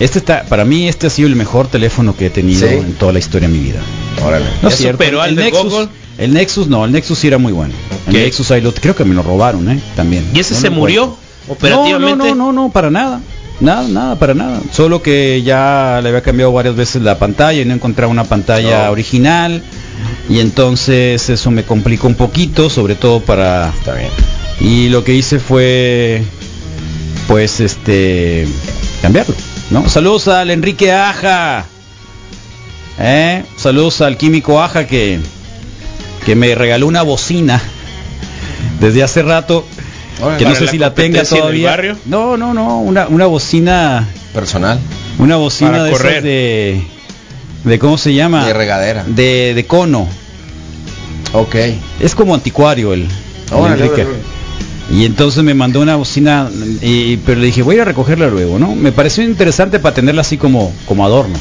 Este 0.00 0.18
está, 0.18 0.42
para 0.44 0.64
mí 0.64 0.88
este 0.88 1.06
ha 1.06 1.10
sido 1.10 1.28
el 1.28 1.36
mejor 1.36 1.68
teléfono 1.68 2.16
que 2.16 2.26
he 2.26 2.30
tenido 2.30 2.66
Sí. 2.66 2.74
en 2.74 2.94
toda 2.94 3.12
la 3.12 3.18
historia 3.20 3.48
de 3.48 3.54
mi 3.56 3.60
vida. 3.62 3.80
Órale. 4.24 4.46
No 4.60 4.68
¿Ya 4.68 4.74
es 4.74 4.76
cierto. 4.80 5.02
superó 5.04 5.22
al 5.22 5.30
el 5.30 5.36
de 5.36 5.42
Nexus, 5.44 5.62
Google? 5.64 5.88
El 6.24 6.32
Nexus 6.34 6.68
no, 6.68 6.84
el 6.84 6.92
Nexus 6.92 7.18
sí 7.18 7.26
era 7.26 7.38
muy 7.38 7.52
bueno. 7.52 7.74
El 8.06 8.14
Nexus 8.14 8.50
ahí 8.50 8.60
lo, 8.60 8.72
creo 8.72 8.94
que 8.94 9.04
me 9.04 9.14
lo 9.14 9.22
robaron, 9.22 9.70
¿eh? 9.70 9.80
También. 9.96 10.28
¿Y 10.34 10.40
ese 10.40 10.54
No 10.54 10.60
se 10.60 10.70
murió 10.70 11.16
operativamente? 11.48 12.16
No, 12.16 12.24
no, 12.24 12.34
no, 12.34 12.52
no, 12.52 12.62
no, 12.64 12.72
para 12.72 12.90
nada. 12.90 13.20
Nada, 13.60 13.86
nada, 13.88 14.18
para 14.18 14.34
nada. 14.34 14.60
Solo 14.72 15.02
que 15.02 15.42
ya 15.44 16.00
le 16.02 16.08
había 16.08 16.22
cambiado 16.22 16.52
varias 16.52 16.74
veces 16.74 17.02
la 17.02 17.18
pantalla 17.18 17.60
y 17.60 17.64
no 17.64 17.74
encontraba 17.74 18.10
una 18.10 18.24
pantalla 18.24 18.86
No. 18.86 18.92
original. 18.92 19.62
Y 20.28 20.40
entonces 20.40 21.28
eso 21.28 21.50
me 21.50 21.64
complicó 21.64 22.06
un 22.06 22.14
poquito, 22.14 22.70
sobre 22.70 22.94
todo 22.94 23.20
para... 23.20 23.68
Está 23.68 23.94
bien. 23.94 24.10
Y 24.60 24.88
lo 24.88 25.04
que 25.04 25.14
hice 25.14 25.38
fue, 25.38 26.22
pues, 27.28 27.60
este, 27.60 28.46
cambiarlo, 29.00 29.34
¿no? 29.70 29.88
Saludos 29.88 30.28
al 30.28 30.50
Enrique 30.50 30.92
Aja. 30.92 31.66
¿eh? 32.98 33.44
Saludos 33.56 34.00
al 34.00 34.16
químico 34.16 34.62
Aja 34.62 34.86
que, 34.86 35.20
que 36.26 36.34
me 36.36 36.54
regaló 36.54 36.86
una 36.86 37.02
bocina 37.02 37.60
desde 38.80 39.02
hace 39.02 39.22
rato. 39.22 39.66
Que 40.38 40.44
no 40.44 40.50
¿Para 40.50 40.54
sé 40.54 40.64
la 40.66 40.70
si 40.70 40.78
la 40.78 40.94
tenga 40.94 41.24
todavía. 41.24 41.70
barrio? 41.70 41.96
No, 42.04 42.36
no, 42.36 42.54
no, 42.54 42.78
una, 42.80 43.08
una 43.08 43.26
bocina, 43.26 44.06
Personal. 44.32 44.78
una 45.18 45.36
bocina 45.36 45.70
Para 45.72 45.84
de 45.84 45.90
esas 45.90 46.02
correr. 46.02 46.22
de, 46.22 46.82
de 47.64 47.78
cómo 47.80 47.98
se 47.98 48.14
llama, 48.14 48.46
De 48.46 48.52
regadera. 48.54 49.04
de, 49.04 49.52
de 49.54 49.66
cono. 49.66 50.06
Ok. 51.32 51.56
Es 52.00 52.14
como 52.14 52.34
anticuario 52.34 52.92
el, 52.92 53.02
el 53.02 53.08
Órale, 53.52 53.84
Enrique. 53.86 54.06
Y 54.92 55.06
entonces 55.06 55.42
me 55.42 55.54
mandó 55.54 55.80
una 55.80 55.96
bocina, 55.96 56.48
y, 56.82 57.16
pero 57.18 57.40
le 57.40 57.46
dije, 57.46 57.62
voy 57.62 57.74
a 57.74 57.76
ir 57.78 57.82
a 57.82 57.84
recogerla 57.86 58.28
luego, 58.28 58.58
¿no? 58.58 58.74
Me 58.76 58.92
pareció 58.92 59.24
interesante 59.24 59.78
para 59.80 59.94
tenerla 59.94 60.20
así 60.20 60.36
como, 60.36 60.72
como 60.86 61.04
adorno. 61.04 61.34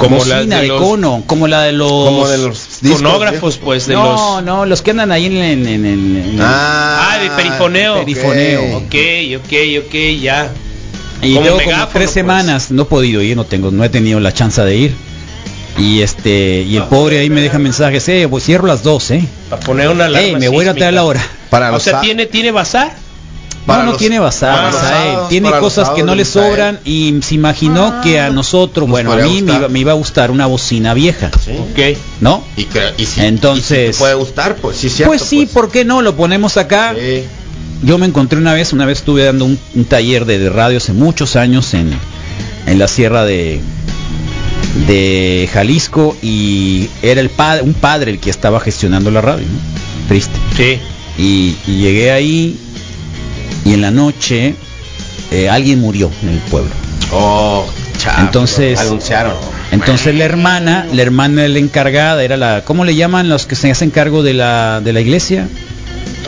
Como 0.00 0.16
bocina 0.16 0.36
las 0.36 0.48
de, 0.48 0.56
de 0.62 0.66
los 0.68 0.80
cono, 0.82 1.22
como 1.26 1.46
la 1.46 1.62
de 1.62 1.72
los... 1.72 1.90
Como 1.90 2.28
de 2.28 2.38
los 2.38 2.80
discos, 2.80 3.00
fonógrafos, 3.02 3.56
pues, 3.58 3.86
de 3.86 3.94
no, 3.94 4.36
los... 4.36 4.44
no, 4.44 4.66
los 4.66 4.82
que 4.82 4.90
andan 4.90 5.12
ahí 5.12 5.26
en, 5.26 5.36
en- 5.36 5.66
en- 5.68 5.84
en- 5.86 6.16
en- 6.16 6.38
Ah, 6.40 7.12
Ah, 7.12 7.18
de 7.18 7.30
perifoneo. 7.30 8.00
perifoneo. 8.00 8.78
Ok, 8.78 8.94
ok, 9.38 9.84
ok, 9.86 9.94
ya. 10.20 10.50
Y 11.22 11.34
como 11.34 11.46
como 11.46 11.58
megáfono, 11.58 11.88
tres 11.92 12.04
pues. 12.06 12.10
semanas, 12.10 12.70
no 12.70 12.82
he 12.82 12.86
podido 12.86 13.20
ir, 13.22 13.36
no 13.36 13.44
tengo, 13.44 13.70
no 13.70 13.84
he 13.84 13.88
tenido 13.90 14.20
la 14.20 14.32
chance 14.32 14.62
de 14.62 14.74
ir. 14.76 14.94
Y 15.78 16.02
este, 16.02 16.62
y 16.68 16.76
el 16.76 16.82
pobre 16.84 17.18
ahí 17.20 17.30
me 17.30 17.40
deja 17.40 17.58
mensajes, 17.58 18.06
eh, 18.08 18.26
pues 18.28 18.44
cierro 18.44 18.66
las 18.66 18.82
dos, 18.82 19.10
eh. 19.12 19.22
Para 19.48 19.62
poner 19.62 19.88
una 19.88 20.06
alarma 20.06 20.28
Eh, 20.28 20.36
me 20.38 20.48
voy 20.48 20.66
a 20.66 20.74
traer 20.74 20.94
la 20.94 21.04
hora. 21.04 21.22
Para 21.50 21.68
O 21.70 21.72
los 21.74 21.82
sea, 21.82 22.00
¿tiene, 22.00 22.26
¿tiene 22.26 22.50
bazar? 22.50 22.94
Para 23.70 23.80
no, 23.80 23.86
no 23.86 23.92
los- 23.92 23.98
tiene 23.98 24.32
sábados, 24.32 25.28
tiene 25.28 25.50
cosas 25.50 25.90
que 25.90 26.02
no 26.02 26.14
le 26.14 26.24
sobran 26.24 26.78
y 26.84 27.18
se 27.22 27.34
imaginó 27.34 28.00
que 28.02 28.20
a 28.20 28.30
nosotros, 28.30 28.88
Nos 28.88 28.90
bueno, 28.92 29.12
a 29.12 29.16
mí 29.16 29.42
me 29.42 29.54
iba, 29.54 29.68
me 29.68 29.78
iba 29.80 29.92
a 29.92 29.94
gustar 29.94 30.30
una 30.30 30.46
bocina 30.46 30.94
vieja, 30.94 31.30
Sí. 31.44 31.52
Ok. 31.52 31.98
¿no? 32.20 32.42
Y, 32.56 32.64
que, 32.64 32.80
y 32.98 33.06
si, 33.06 33.20
Entonces- 33.22 33.78
y 33.90 33.92
si 33.92 33.92
te 33.92 33.98
puede 33.98 34.14
gustar, 34.14 34.56
pues 34.56 34.76
sí, 34.76 34.88
cierto. 34.90 35.10
pues 35.10 35.22
sí, 35.22 35.46
¿por 35.46 35.70
qué 35.70 35.84
no? 35.84 36.02
Lo 36.02 36.14
ponemos 36.16 36.56
acá. 36.56 36.94
Sí. 36.98 37.24
Yo 37.82 37.96
me 37.96 38.04
encontré 38.06 38.38
una 38.38 38.52
vez, 38.52 38.72
una 38.74 38.84
vez 38.84 38.98
estuve 38.98 39.24
dando 39.24 39.46
un, 39.46 39.58
un 39.74 39.84
taller 39.86 40.26
de, 40.26 40.38
de 40.38 40.50
radio 40.50 40.76
hace 40.76 40.92
muchos 40.92 41.34
años 41.36 41.72
en, 41.74 41.90
en 42.66 42.78
la 42.78 42.86
sierra 42.88 43.24
de 43.24 43.60
de 44.86 45.48
Jalisco 45.52 46.16
y 46.22 46.88
era 47.02 47.20
el 47.20 47.30
padre, 47.30 47.62
un 47.62 47.74
padre 47.74 48.12
el 48.12 48.20
que 48.20 48.30
estaba 48.30 48.60
gestionando 48.60 49.10
la 49.10 49.20
radio, 49.20 49.44
¿no? 49.46 50.08
Triste. 50.08 50.38
Sí. 50.56 50.78
Y, 51.18 51.56
y 51.66 51.76
llegué 51.78 52.12
ahí 52.12 52.56
y 53.64 53.74
en 53.74 53.80
la 53.82 53.90
noche 53.90 54.54
eh, 55.30 55.48
alguien 55.48 55.80
murió 55.80 56.10
en 56.22 56.28
el 56.30 56.38
pueblo. 56.38 56.70
Oh, 57.12 57.66
chao. 57.98 58.20
Entonces- 58.20 58.78
anunciaron. 58.78 59.34
Entonces 59.72 60.14
la 60.16 60.24
hermana, 60.24 60.86
la 60.92 61.02
hermana 61.02 61.42
de 61.42 61.48
la 61.48 61.58
encargada 61.60 62.24
era 62.24 62.36
la, 62.36 62.62
¿cómo 62.64 62.84
le 62.84 62.96
llaman 62.96 63.28
los 63.28 63.46
que 63.46 63.54
se 63.54 63.70
hacen 63.70 63.90
cargo 63.90 64.22
de 64.24 64.34
la 64.34 64.80
de 64.80 64.92
la 64.92 65.00
iglesia? 65.00 65.46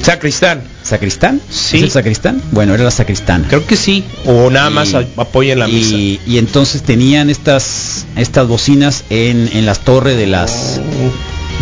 Sacristán. 0.00 0.62
¿Sacristán? 0.82 1.40
Sí. 1.48 1.76
¿Es 1.78 1.82
el 1.84 1.90
sacristán? 1.90 2.42
Bueno, 2.50 2.74
era 2.74 2.82
la 2.84 2.90
sacristana. 2.90 3.46
Creo 3.48 3.64
que 3.66 3.76
sí. 3.76 4.04
O 4.26 4.50
nada 4.50 4.68
más 4.70 4.90
Y- 4.92 4.96
a- 4.96 5.06
apoya 5.16 5.52
en 5.52 5.58
la 5.60 5.68
misa. 5.68 5.94
y, 5.94 6.20
y 6.26 6.38
entonces 6.38 6.82
tenían 6.82 7.30
estas 7.30 8.06
estas 8.16 8.46
bocinas 8.48 9.04
en, 9.10 9.48
en 9.52 9.64
las 9.66 9.80
torres 9.80 10.16
de 10.16 10.26
las 10.26 10.80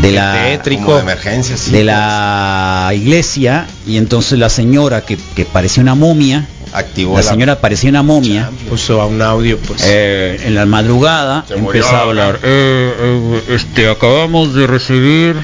de 0.03 0.13
la 0.13 0.45
tétrico. 0.45 0.95
De 0.97 1.01
emergencia, 1.03 1.57
sí. 1.57 1.71
de 1.71 1.85
la 1.85 2.91
iglesia 2.95 3.67
y 3.87 3.97
entonces 3.97 4.39
la 4.39 4.49
señora 4.49 5.03
que, 5.05 5.19
que 5.37 5.45
parecía 5.45 5.83
una 5.83 5.95
momia 5.95 6.47
Activó 6.73 7.17
la 7.17 7.23
señora 7.25 7.61
parecía 7.61 7.91
una 7.91 8.03
momia 8.05 8.49
Puso 8.69 9.01
a 9.01 9.07
un 9.07 9.21
audio, 9.21 9.59
pues. 9.59 9.83
eh, 9.85 10.41
en 10.45 10.55
la 10.55 10.67
madrugada 10.67 11.45
empezaba 11.51 11.99
a 11.99 12.03
hablar 12.03 12.39
"Eh, 12.45 12.93
eh, 12.99 13.43
este 13.49 13.89
acabamos 13.89 14.55
de 14.55 14.67
recibir 14.69 15.37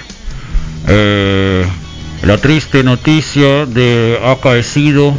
eh, 0.89 1.67
la 2.23 2.39
triste 2.39 2.83
noticia 2.85 3.67
de 3.67 4.19
ha 4.25 4.33
acaecido 4.33 5.15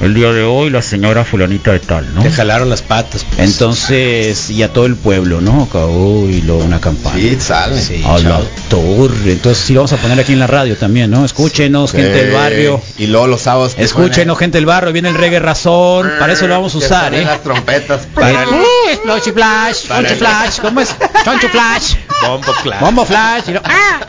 el 0.00 0.14
día 0.14 0.32
de 0.32 0.44
hoy 0.44 0.70
la 0.70 0.80
señora 0.80 1.24
fulanita 1.24 1.72
de 1.72 1.80
tal 1.80 2.14
no 2.14 2.22
Te 2.22 2.30
jalaron 2.30 2.70
las 2.70 2.82
patas. 2.82 3.24
pues. 3.24 3.40
entonces 3.50 4.48
y 4.50 4.62
a 4.62 4.72
todo 4.72 4.86
el 4.86 4.94
pueblo 4.96 5.40
no 5.40 5.64
acabó 5.64 6.26
y 6.28 6.40
luego 6.42 6.62
una 6.64 6.80
campana 6.80 7.16
Sí, 7.18 7.36
sale. 7.40 7.80
Sí. 7.80 8.02
a 8.06 8.18
la 8.18 8.40
torre 8.70 9.32
entonces 9.32 9.64
sí 9.64 9.74
vamos 9.74 9.92
a 9.92 9.96
poner 9.96 10.18
aquí 10.20 10.32
en 10.34 10.38
la 10.38 10.46
radio 10.46 10.76
también 10.76 11.10
no 11.10 11.24
escúchenos 11.24 11.90
gente 11.92 12.10
del 12.12 12.30
Eh, 12.30 12.34
barrio 12.34 12.80
Y 12.96 13.08
luego 13.08 13.26
los 13.26 13.40
sábados. 13.42 13.74
escúchenos 13.76 14.38
gente 14.38 14.58
del 14.58 14.66
barrio 14.66 14.92
viene 14.92 15.08
el 15.08 15.16
reggae 15.16 15.40
razón 15.40 16.02
suene- 16.04 16.18
para 16.20 16.32
eso 16.32 16.46
lo 16.46 16.54
vamos 16.54 16.74
a 16.74 16.78
usar 16.78 17.12
eh 17.14 17.24
las 17.24 17.42
trompetas. 17.42 18.06
Para 18.14 18.44
el- 18.44 18.48
Eh, 18.48 19.00
Choncho 19.04 19.32
Flash, 19.32 19.86
Flash, 20.18 20.60
¿cómo 20.60 20.80
es? 20.80 20.94
Choncho 21.24 21.48
Flash, 21.48 21.94
Bombo 22.22 22.52
claro. 22.62 22.86
Bombo 22.86 23.04
Flash. 23.04 23.44
y 23.48 23.52
lo- 23.52 23.62
ah, 23.64 24.00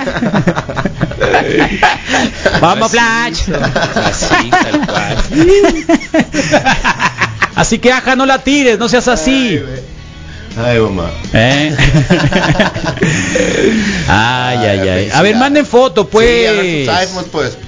Bombo 2.60 2.88
Flash. 2.88 3.09
Así, 3.16 4.50
tal 4.50 4.86
cual. 4.86 5.16
Así 7.56 7.78
que 7.78 7.92
aja, 7.92 8.16
no 8.16 8.26
la 8.26 8.38
tires, 8.38 8.78
no 8.78 8.88
seas 8.88 9.08
así. 9.08 9.60
Ay, 10.56 10.78
mamá. 10.80 11.10
¿Eh? 11.32 11.76
Ay, 14.08 14.56
ay, 14.58 14.88
ay. 14.88 15.10
A 15.12 15.22
ver, 15.22 15.36
manden 15.36 15.64
foto, 15.64 16.02
Sí, 16.02 16.08
pues. 16.10 16.88
iPhones, 16.88 17.28
pues. 17.30 17.58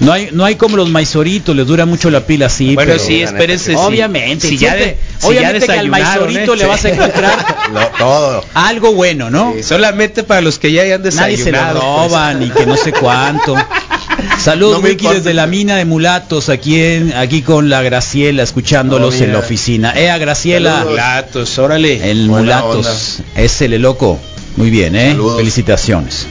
No 0.00 0.12
hay, 0.12 0.30
no 0.32 0.44
hay 0.44 0.56
como 0.56 0.76
los 0.76 0.88
maizoritos, 0.88 1.54
les 1.54 1.66
dura 1.66 1.84
mucho 1.84 2.10
la 2.10 2.20
pila 2.26 2.46
así. 2.46 2.74
Bueno, 2.74 2.92
pero- 2.94 3.04
sí, 3.04 3.22
espérense. 3.22 3.72
sí. 3.72 3.76
Obviamente, 3.78 4.48
Si 4.48 4.56
ya, 4.56 4.74
de, 4.74 4.96
si 5.18 5.26
obviamente 5.26 5.66
ya 5.66 5.74
que 5.74 5.78
al 5.80 5.88
maizorito 5.88 6.54
¿eh? 6.54 6.56
le 6.56 6.66
vas 6.66 6.84
a 6.84 6.88
encontrar 6.88 7.56
Lo- 7.72 7.86
todo. 7.98 8.44
algo 8.54 8.92
bueno, 8.94 9.30
¿no? 9.30 9.54
Solamente 9.62 10.24
para 10.24 10.40
los 10.40 10.58
que 10.58 10.72
ya 10.72 10.82
hayan 10.82 11.02
Nadie 11.02 11.36
se 11.36 11.52
lo 11.52 11.58
desayunado. 11.58 11.80
roban 11.80 12.42
y 12.42 12.50
que 12.50 12.66
no 12.66 12.76
sé 12.76 12.92
cuánto. 12.92 13.54
Saludos 14.38 14.76
No 14.76 14.82
me 14.82 14.90
Wiki 14.90 15.06
desde 15.06 15.34
la 15.34 15.46
mina 15.46 15.76
de 15.76 15.84
mulatos 15.84 16.48
aquí 16.48 16.80
en, 16.80 17.12
aquí 17.14 17.42
con 17.42 17.68
la 17.68 17.82
Graciela 17.82 18.42
escuchándolos 18.42 19.16
Oh, 19.20 19.24
en 19.24 19.32
la 19.32 19.38
oficina. 19.38 19.92
Eh, 19.96 20.10
a 20.10 20.18
Graciela. 20.18 20.84
Mulatos, 20.84 21.58
órale. 21.58 22.10
el 22.10 22.28
Buena 22.28 22.62
mulatos, 22.62 23.20
ese 23.34 23.68
le 23.68 23.78
loco. 23.78 24.18
Muy 24.56 24.70
bien, 24.70 24.96
eh. 24.96 25.10
Saludos. 25.10 25.38
Felicitaciones. 25.38 26.26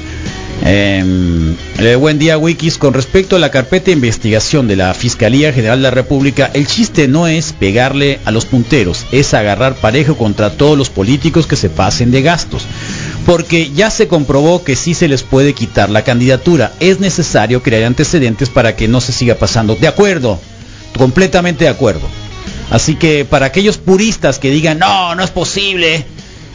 Eh, 0.65 1.55
eh, 1.79 1.95
buen 1.95 2.19
día 2.19 2.37
Wikis, 2.37 2.77
con 2.77 2.93
respecto 2.93 3.35
a 3.37 3.39
la 3.39 3.49
carpeta 3.49 3.85
de 3.85 3.93
investigación 3.93 4.67
de 4.67 4.75
la 4.75 4.93
Fiscalía 4.93 5.53
General 5.53 5.79
de 5.79 5.83
la 5.83 5.91
República, 5.91 6.51
el 6.53 6.67
chiste 6.67 7.07
no 7.07 7.27
es 7.27 7.53
pegarle 7.53 8.19
a 8.25 8.31
los 8.31 8.45
punteros, 8.45 9.05
es 9.11 9.33
agarrar 9.33 9.75
parejo 9.75 10.17
contra 10.17 10.51
todos 10.51 10.77
los 10.77 10.89
políticos 10.89 11.47
que 11.47 11.55
se 11.55 11.69
pasen 11.69 12.11
de 12.11 12.21
gastos, 12.21 12.63
porque 13.25 13.71
ya 13.71 13.89
se 13.89 14.07
comprobó 14.07 14.63
que 14.63 14.75
sí 14.75 14.93
se 14.93 15.07
les 15.07 15.23
puede 15.23 15.53
quitar 15.53 15.89
la 15.89 16.03
candidatura, 16.03 16.73
es 16.81 16.99
necesario 16.99 17.63
crear 17.63 17.83
antecedentes 17.83 18.49
para 18.49 18.75
que 18.75 18.89
no 18.89 18.99
se 18.99 19.13
siga 19.13 19.35
pasando. 19.35 19.75
De 19.75 19.87
acuerdo, 19.87 20.39
completamente 20.97 21.63
de 21.63 21.69
acuerdo. 21.69 22.07
Así 22.69 22.95
que 22.95 23.25
para 23.25 23.47
aquellos 23.47 23.77
puristas 23.77 24.37
que 24.37 24.51
digan, 24.51 24.79
no, 24.79 25.15
no 25.15 25.23
es 25.23 25.31
posible, 25.31 26.05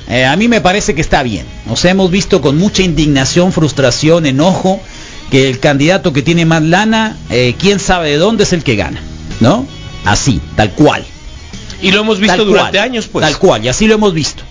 eh, 0.08 0.24
a 0.24 0.36
mí 0.36 0.48
me 0.48 0.60
parece 0.60 0.94
que 0.94 1.00
está 1.00 1.22
bien. 1.22 1.46
O 1.68 1.76
sea, 1.76 1.90
hemos 1.90 2.10
visto 2.10 2.40
con 2.40 2.58
mucha 2.58 2.82
indignación, 2.82 3.52
frustración, 3.52 4.26
enojo, 4.26 4.80
que 5.30 5.48
el 5.48 5.60
candidato 5.60 6.12
que 6.12 6.22
tiene 6.22 6.44
más 6.44 6.62
lana, 6.62 7.16
eh, 7.30 7.54
quién 7.58 7.80
sabe 7.80 8.10
de 8.10 8.18
dónde 8.18 8.44
es 8.44 8.52
el 8.52 8.62
que 8.62 8.76
gana. 8.76 9.00
¿No? 9.40 9.66
Así, 10.04 10.40
tal 10.56 10.72
cual. 10.72 11.04
Y 11.82 11.90
lo 11.90 12.00
hemos 12.00 12.18
visto 12.20 12.36
Tal 12.36 12.46
durante 12.46 12.78
cual, 12.78 12.84
años, 12.84 13.08
pues. 13.10 13.24
Tal 13.24 13.38
cual, 13.38 13.64
y 13.64 13.68
así 13.68 13.86
lo 13.86 13.94
hemos 13.94 14.14
visto. 14.14 14.42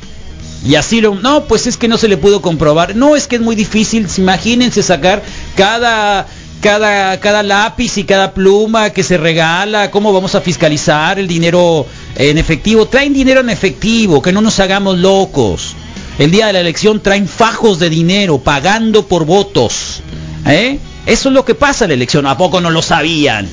Y 0.66 0.76
así 0.76 1.02
lo... 1.02 1.16
No, 1.16 1.46
pues 1.46 1.68
es 1.68 1.78
que 1.78 1.88
no 1.88 1.98
se 1.98 2.08
le 2.08 2.18
pudo 2.18 2.42
comprobar. 2.42 2.96
No, 2.96 3.16
es 3.16 3.28
que 3.28 3.36
es 3.36 3.42
muy 3.42 3.56
difícil. 3.56 4.08
Imagínense 4.18 4.82
sacar 4.82 5.22
cada... 5.58 6.26
Cada, 6.64 7.20
cada 7.20 7.44
lápiz 7.44 7.98
y 7.98 8.06
cada 8.06 8.34
pluma 8.34 8.92
que 8.92 9.04
se 9.04 9.18
regala, 9.18 9.92
cómo 9.92 10.14
vamos 10.14 10.34
a 10.34 10.40
fiscalizar 10.40 11.20
el 11.20 11.28
dinero 11.28 11.86
en 12.16 12.38
efectivo. 12.38 12.86
Traen 12.86 13.14
dinero 13.14 13.42
en 13.42 13.50
efectivo, 13.50 14.22
que 14.22 14.32
no 14.32 14.40
nos 14.40 14.62
hagamos 14.62 14.98
locos. 14.98 15.76
El 16.18 16.32
día 16.32 16.48
de 16.48 16.54
la 16.54 16.62
elección 16.62 17.02
traen 17.02 17.28
fajos 17.28 17.80
de 17.80 17.90
dinero 17.90 18.38
pagando 18.38 19.06
por 19.10 19.26
votos. 19.26 20.02
¿eh? 20.46 20.80
Eso 21.06 21.28
es 21.28 21.36
lo 21.36 21.44
que 21.44 21.54
pasa 21.54 21.84
en 21.84 21.90
la 21.90 21.96
elección. 21.96 22.26
¿A 22.26 22.38
poco 22.38 22.62
no 22.62 22.70
lo 22.70 22.82
sabían? 22.82 23.50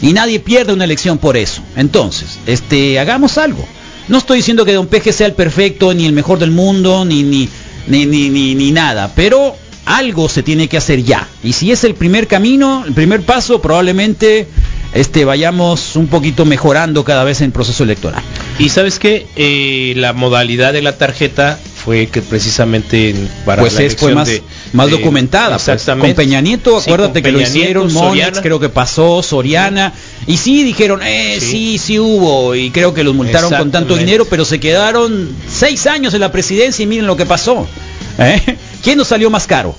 Y 0.00 0.12
nadie 0.12 0.38
pierde 0.38 0.72
una 0.72 0.84
elección 0.84 1.18
por 1.18 1.36
eso. 1.36 1.60
Entonces, 1.74 2.38
este, 2.46 3.00
hagamos 3.00 3.36
algo. 3.36 3.66
No 4.06 4.18
estoy 4.18 4.36
diciendo 4.36 4.64
que 4.64 4.74
Don 4.74 4.86
Peje 4.86 5.12
sea 5.12 5.26
el 5.26 5.34
perfecto, 5.34 5.92
ni 5.92 6.06
el 6.06 6.12
mejor 6.12 6.38
del 6.38 6.52
mundo, 6.52 7.04
ni, 7.04 7.24
ni, 7.24 7.48
ni, 7.88 8.06
ni, 8.06 8.30
ni, 8.30 8.54
ni 8.54 8.70
nada, 8.70 9.10
pero 9.16 9.56
algo 9.96 10.28
se 10.28 10.42
tiene 10.42 10.68
que 10.68 10.76
hacer 10.76 11.02
ya. 11.02 11.26
Y 11.42 11.52
si 11.54 11.72
es 11.72 11.84
el 11.84 11.94
primer 11.94 12.26
camino, 12.26 12.84
el 12.86 12.92
primer 12.94 13.22
paso, 13.22 13.60
probablemente 13.62 14.46
este, 14.94 15.24
vayamos 15.24 15.96
un 15.96 16.06
poquito 16.08 16.44
mejorando 16.44 17.04
cada 17.04 17.24
vez 17.24 17.40
en 17.40 17.46
el 17.46 17.52
proceso 17.52 17.84
electoral. 17.84 18.22
Y 18.58 18.68
sabes 18.70 18.98
que 18.98 19.94
la 19.96 20.12
modalidad 20.12 20.72
de 20.72 20.82
la 20.82 20.96
tarjeta 20.98 21.58
fue 21.84 22.08
que 22.08 22.20
precisamente 22.20 23.14
para 23.46 23.62
pues 23.62 23.74
la 23.74 23.82
es, 23.82 23.96
fue 23.96 24.14
más, 24.14 24.28
de- 24.28 24.42
más 24.72 24.86
de- 24.86 24.92
documentada. 24.92 25.50
pues. 25.56 25.62
exactamente. 25.68 26.14
Con 26.14 26.24
Peña 26.24 26.40
Nieto, 26.42 26.76
acuérdate 26.76 27.22
que 27.22 27.32
lo 27.32 27.40
hicieron, 27.40 27.90
Soriana. 27.90 28.42
creo 28.42 28.60
que 28.60 28.68
pasó, 28.68 29.22
Soriana, 29.22 29.94
y 30.26 30.36
sí 30.36 30.64
dijeron, 30.64 31.00
eh, 31.02 31.38
sí. 31.40 31.78
sí, 31.78 31.98
hubo, 31.98 32.54
y 32.54 32.70
creo 32.70 32.92
que 32.92 33.04
los 33.04 33.14
multaron 33.14 33.50
con 33.54 33.70
tanto 33.70 33.96
dinero, 33.96 34.26
pero 34.28 34.44
se 34.44 34.60
quedaron 34.60 35.30
seis 35.50 35.86
años 35.86 36.12
en 36.12 36.20
la 36.20 36.30
presidencia 36.32 36.82
y 36.82 36.86
miren 36.86 37.06
lo 37.06 37.16
que 37.16 37.24
pasó. 37.26 37.66
¿Eh? 38.18 38.56
¿Quién 38.82 38.98
nos 38.98 39.08
salió 39.08 39.30
más 39.30 39.46
caro? 39.46 39.74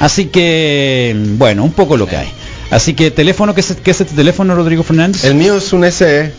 Así 0.00 0.26
que, 0.26 1.14
bueno, 1.38 1.64
un 1.64 1.72
poco 1.72 1.96
lo 1.96 2.06
que 2.06 2.16
hay. 2.16 2.28
Así 2.70 2.94
que 2.94 3.10
teléfono, 3.10 3.54
¿qué 3.54 3.60
es, 3.60 3.74
qué 3.82 3.90
es 3.92 4.00
este 4.00 4.14
teléfono, 4.14 4.54
Rodrigo 4.54 4.82
Fernández? 4.82 5.24
El 5.24 5.34
mío 5.34 5.56
es 5.56 5.72
un 5.72 5.90
SE. 5.90 6.32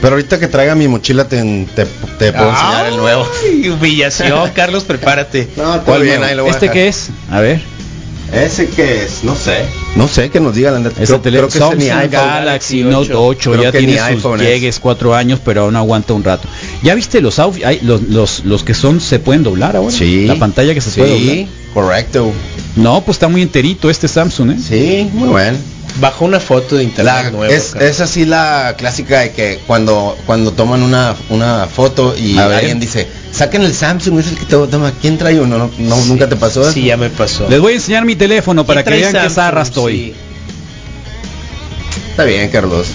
Pero 0.00 0.14
ahorita 0.14 0.38
que 0.38 0.46
traiga 0.46 0.74
mi 0.74 0.88
mochila 0.88 1.26
te, 1.26 1.42
te, 1.74 1.86
te 2.18 2.32
puedo 2.32 2.50
enseñar 2.50 2.86
el 2.86 2.96
nuevo. 2.96 3.26
Ay, 3.44 3.68
humillación, 3.70 4.50
Carlos, 4.54 4.84
prepárate. 4.84 5.48
No, 5.56 5.62
todo 5.76 5.84
¿Cuál 5.84 6.02
bien, 6.02 6.22
ahí 6.22 6.34
lo 6.36 6.42
voy 6.42 6.50
a 6.50 6.54
¿Este 6.54 6.66
dejar. 6.66 6.74
qué 6.74 6.88
es? 6.88 7.08
A 7.30 7.40
ver. 7.40 7.60
¿Ese 8.32 8.68
qué 8.68 9.04
es? 9.04 9.22
No 9.22 9.34
sé. 9.36 9.64
No 9.94 10.08
sé, 10.08 10.30
que 10.30 10.40
nos 10.40 10.54
diga 10.54 10.70
la 10.72 10.80
neta. 10.80 11.00
Ese 11.02 11.18
Creo, 11.18 11.22
creo 11.22 11.46
que 11.48 11.58
Samsung 11.58 11.80
iPhone. 11.82 12.10
Galaxy 12.10 12.82
Note 12.82 13.14
8 13.14 13.50
Creo 13.52 13.62
ya 13.62 13.72
que 13.72 13.78
tiene 13.78 13.98
sus 14.20 14.40
llegues 14.40 14.80
cuatro 14.80 15.14
años, 15.14 15.40
pero 15.44 15.62
aún 15.62 15.76
aguanta 15.76 16.12
un 16.12 16.24
rato. 16.24 16.48
¿Ya 16.82 16.94
viste 16.94 17.20
los 17.20 17.38
los, 17.82 18.02
los, 18.02 18.44
los 18.44 18.64
que 18.64 18.74
son 18.74 19.00
se 19.00 19.20
pueden 19.20 19.42
doblar 19.42 19.76
ahora? 19.76 19.92
Sí. 19.92 20.26
La 20.26 20.34
pantalla 20.36 20.74
que 20.74 20.80
se 20.80 20.90
Sí, 20.90 21.00
puede 21.00 21.12
doblar. 21.18 21.46
correcto. 21.72 22.32
No, 22.74 23.00
pues 23.02 23.14
está 23.16 23.28
muy 23.28 23.42
enterito 23.42 23.88
este 23.88 24.08
Samsung, 24.08 24.50
¿eh? 24.50 24.56
Sí, 24.60 25.08
muy 25.14 25.28
bueno. 25.28 25.56
Bajó 26.00 26.26
una 26.26 26.40
foto 26.40 26.76
de 26.76 26.84
internet 26.84 27.14
La- 27.24 27.30
nuevo. 27.30 27.52
es, 27.52 28.00
así 28.00 28.26
la 28.26 28.74
clásica 28.76 29.20
de 29.20 29.32
que 29.32 29.60
cuando 29.66 30.16
cuando 30.26 30.52
toman 30.52 30.82
una, 30.82 31.14
una 31.30 31.66
foto 31.66 32.14
y 32.16 32.36
A 32.38 32.46
ver. 32.48 32.58
alguien 32.58 32.78
dice, 32.80 33.08
saquen 33.32 33.62
el 33.62 33.74
Samsung, 33.74 34.18
es 34.20 34.26
el 34.28 34.36
que 34.38 34.44
te 34.44 34.56
toma. 34.66 34.92
¿Quién 35.00 35.16
trae 35.16 35.40
uno? 35.40 35.56
¿No, 35.56 35.70
no- 35.78 36.04
nunca 36.04 36.28
te 36.28 36.36
pasó 36.36 36.62
eso? 36.62 36.72
Sí, 36.72 36.84
ya 36.84 36.96
me 36.98 37.08
pasó. 37.08 37.48
Les 37.48 37.60
voy 37.60 37.72
a 37.72 37.76
enseñar 37.76 38.04
mi 38.04 38.14
teléfono 38.16 38.66
para 38.66 38.84
que 38.84 38.90
vean 38.90 39.12
qué 39.14 39.30
zarra 39.30 39.62
estoy. 39.62 39.94
Sí. 39.96 40.14
Está 42.10 42.24
bien, 42.24 42.48
Carlos. 42.50 42.86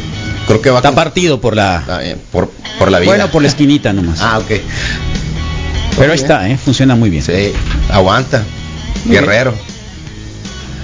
Creo 0.48 0.62
que 0.62 0.70
va 0.70 0.78
Está 0.80 0.90
con- 0.90 0.96
partido 0.96 1.40
por 1.42 1.56
la... 1.56 1.78
Está 1.80 2.00
bien, 2.00 2.20
por, 2.32 2.52
por 2.80 2.92
la 2.92 3.00
vida. 3.00 3.10
Bueno, 3.12 3.32
por 3.32 3.42
la 3.42 3.48
esquinita 3.48 3.94
nomás. 3.94 4.20
Ah, 4.22 4.40
ok. 4.40 4.52
pero 5.98 6.12
ahí 6.14 6.18
está, 6.20 6.50
¿eh? 6.50 6.58
Funciona 6.58 6.96
muy 6.96 7.10
bien. 7.10 7.24
Sí, 7.24 7.54
aguanta. 7.90 8.44
Muy 9.06 9.18
bien. 9.18 9.52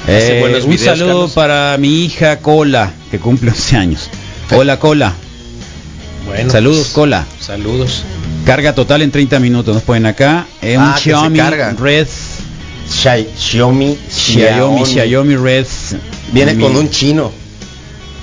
Eh, 0.07 0.37
buenos 0.39 0.63
un 0.63 0.71
videos, 0.71 0.97
saludo 0.97 1.07
Carlos. 1.13 1.31
para 1.33 1.77
mi 1.77 2.05
hija 2.05 2.39
Cola, 2.39 2.91
que 3.11 3.19
cumple 3.19 3.51
11 3.51 3.75
años. 3.77 4.09
Hola 4.51 4.79
Cola. 4.79 5.13
Bueno, 6.25 6.49
Saludos 6.49 6.77
pues, 6.79 6.93
Cola. 6.93 7.25
Saludos. 7.39 8.03
Carga 8.45 8.73
total 8.73 9.01
en 9.01 9.11
30 9.11 9.39
minutos, 9.39 9.73
nos 9.73 9.83
ponen 9.83 10.05
acá. 10.05 10.45
Eh, 10.61 10.77
un 10.77 10.83
Ah, 10.83 10.95
se 10.97 11.03
Xiaomi 11.03 11.37
carga. 11.37 11.75
Red 11.77 12.07
Xi- 12.89 13.27
Xiaomi. 13.37 13.97
Xiaomi, 14.09 14.85
Xiaomi 14.85 15.35
Red. 15.35 15.65
Viene 16.31 16.53
Mi- 16.53 16.63
con 16.63 16.75
un 16.77 16.89
chino. 16.89 17.31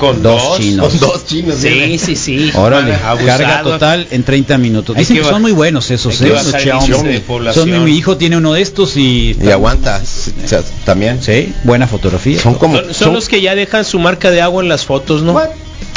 Con 0.06 0.22
Dos 0.22 0.42
dos. 0.42 0.58
chinos. 0.58 0.88
Con 0.88 1.00
dos 1.00 1.26
chinos. 1.26 1.56
Sí, 1.56 1.68
viene. 1.68 1.98
sí, 1.98 2.16
sí. 2.16 2.50
Órale, 2.54 2.94
Abusado. 2.94 3.26
carga 3.26 3.62
total 3.62 4.06
en 4.10 4.22
30 4.22 4.58
minutos. 4.58 4.96
Dicen 4.96 5.16
que 5.16 5.24
son 5.24 5.42
muy 5.42 5.52
buenos 5.52 5.90
esos, 5.90 6.20
¿eh? 6.20 6.28
Los 6.28 6.52
Xiaomi. 6.52 7.22
Son 7.52 7.84
mi, 7.84 7.96
hijo 7.96 8.16
tiene 8.16 8.36
uno 8.36 8.52
de 8.52 8.62
estos 8.62 8.96
y, 8.96 9.36
Y 9.40 9.50
aguanta. 9.50 10.00
O 10.02 10.48
sea, 10.48 10.62
también. 10.84 11.22
Sí, 11.22 11.52
buena 11.64 11.86
fotografía. 11.86 12.38
Son 12.38 12.54
como. 12.54 12.76
Son, 12.78 12.94
son 12.94 13.12
los 13.14 13.28
que 13.28 13.40
ya 13.40 13.54
dejan 13.54 13.84
su 13.84 13.98
marca 13.98 14.30
de 14.30 14.40
agua 14.40 14.62
en 14.62 14.68
las 14.68 14.84
fotos, 14.84 15.22
¿no? 15.22 15.40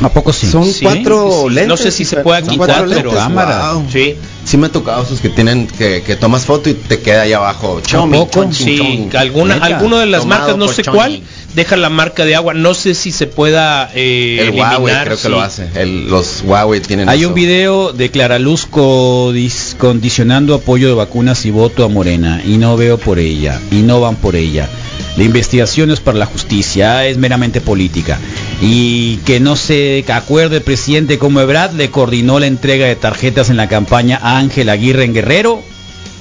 ¿A 0.03 0.09
poco 0.09 0.31
sí? 0.31 0.47
Son 0.47 0.63
Sí, 0.65 0.81
cuatro 0.83 1.29
sí, 1.31 1.37
sí. 1.49 1.55
lentes. 1.55 1.67
No 1.67 1.77
sé 1.77 1.91
si 1.91 2.05
se 2.05 2.17
puede 2.17 2.43
quitar, 2.43 2.57
cuatro 2.57 2.85
pero 2.89 3.11
cámara. 3.11 3.73
wow. 3.73 3.85
Sí. 3.91 4.15
Sí 4.45 4.55
me 4.57 4.67
ha 4.67 4.71
tocado 4.71 5.03
esos 5.03 5.19
que 5.19 5.29
tienen 5.29 5.67
que, 5.67 6.03
que 6.03 6.15
tomas 6.15 6.45
foto 6.45 6.69
y 6.69 6.73
te 6.75 6.99
queda 7.01 7.23
ahí 7.23 7.33
abajo. 7.33 7.81
Xiaomi, 7.85 8.17
poco? 8.19 8.47
Sí, 8.53 8.77
chon. 9.11 9.19
alguna, 9.19 9.55
Neta. 9.55 9.65
alguno 9.65 9.97
de 9.97 10.05
las 10.05 10.21
Tomado 10.21 10.41
marcas, 10.41 10.57
no 10.57 10.67
sé 10.69 10.83
Choni. 10.83 10.97
cuál, 10.97 11.21
deja 11.53 11.75
la 11.75 11.89
marca 11.89 12.23
de 12.23 12.35
agua. 12.35 12.53
No 12.53 12.73
sé 12.73 12.93
si 12.93 13.11
se 13.11 13.27
pueda 13.27 13.89
eh, 13.93 14.37
El 14.39 14.47
eliminar. 14.49 14.73
Huawei 14.79 14.95
creo 15.03 15.17
que 15.19 15.29
lo 15.29 15.41
hace. 15.41 15.67
El- 15.75 16.07
los 16.07 16.43
Huawei 16.45 16.79
tienen 16.79 17.09
Hay 17.09 17.19
eso. 17.21 17.29
un 17.29 17.33
video 17.33 17.91
de 17.91 18.09
Clara 18.09 18.39
Luz 18.39 18.67
codis- 18.69 19.75
condicionando 19.77 20.53
apoyo 20.55 20.87
de 20.87 20.93
vacunas 20.93 21.43
y 21.45 21.51
voto 21.51 21.83
a 21.83 21.89
Morena 21.89 22.41
y 22.45 22.57
no 22.57 22.77
veo 22.77 22.97
por 22.97 23.19
ella 23.19 23.59
y 23.71 23.77
no 23.81 23.99
van 23.99 24.15
por 24.15 24.35
ella. 24.35 24.69
La 25.17 25.23
investigación 25.23 25.89
es 25.91 25.99
para 25.99 26.17
la 26.19 26.27
justicia, 26.27 27.05
es 27.07 27.17
meramente 27.17 27.59
política. 27.59 28.19
Y 28.61 29.17
que 29.17 29.39
no 29.39 29.55
se 29.55 30.03
acuerde 30.11 30.57
el 30.57 30.63
presidente 30.63 31.19
como 31.19 31.41
Ebrard 31.41 31.73
le 31.73 31.91
coordinó 31.91 32.39
la 32.39 32.47
entrega 32.47 32.87
de 32.87 32.95
tarjetas 32.95 33.49
en 33.51 33.57
la 33.57 33.67
campaña 33.69 34.19
a 34.21 34.37
Ángel 34.39 34.69
Aguirre 34.69 35.03
en 35.03 35.13
Guerrero. 35.13 35.61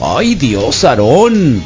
Ay 0.00 0.34
Dios, 0.34 0.84
Aarón. 0.84 1.62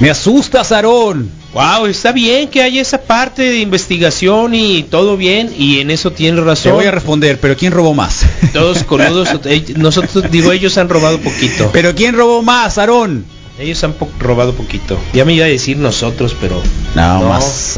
Me 0.00 0.10
asustas, 0.10 0.72
Aarón. 0.72 1.30
Wow, 1.54 1.86
está 1.86 2.12
bien 2.12 2.48
que 2.48 2.62
haya 2.62 2.80
esa 2.80 3.00
parte 3.02 3.42
de 3.42 3.58
investigación 3.58 4.54
y 4.54 4.84
todo 4.84 5.16
bien 5.16 5.50
y 5.58 5.80
en 5.80 5.90
eso 5.90 6.12
tiene 6.12 6.38
Te 6.38 6.44
razón. 6.44 6.72
voy 6.74 6.84
a 6.84 6.90
responder, 6.92 7.40
pero 7.40 7.56
¿quién 7.56 7.72
robó 7.72 7.92
más? 7.94 8.20
Todos 8.52 8.84
coludos, 8.84 9.28
nosotros 9.76 10.30
digo 10.30 10.52
ellos 10.52 10.76
han 10.78 10.88
robado 10.88 11.18
poquito. 11.18 11.70
pero 11.72 11.94
¿quién 11.94 12.14
robó 12.14 12.42
más, 12.42 12.78
Aarón? 12.78 13.24
Ellos 13.58 13.82
han 13.82 13.94
po- 13.94 14.08
robado 14.20 14.54
poquito. 14.54 14.96
Ya 15.12 15.24
me 15.24 15.32
iba 15.34 15.44
a 15.46 15.48
decir 15.48 15.76
nosotros, 15.78 16.36
pero 16.40 16.62
No, 16.94 17.20
No. 17.22 17.28
más. 17.30 17.76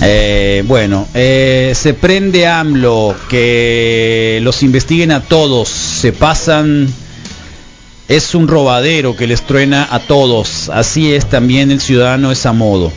Eh, 0.00 0.62
bueno, 0.66 1.08
eh, 1.14 1.72
se 1.74 1.94
prende 1.94 2.46
AMLO, 2.46 3.16
que 3.28 4.38
los 4.42 4.62
investiguen 4.62 5.10
a 5.10 5.22
todos, 5.22 5.68
se 5.68 6.12
pasan, 6.12 6.88
es 8.06 8.34
un 8.34 8.46
robadero 8.46 9.16
que 9.16 9.26
les 9.26 9.42
truena 9.42 9.88
a 9.90 9.98
todos, 9.98 10.68
así 10.68 11.12
es 11.12 11.28
también 11.28 11.70
el 11.70 11.80
ciudadano 11.80 12.30
es 12.30 12.46
a 12.46 12.52
modo. 12.52 12.92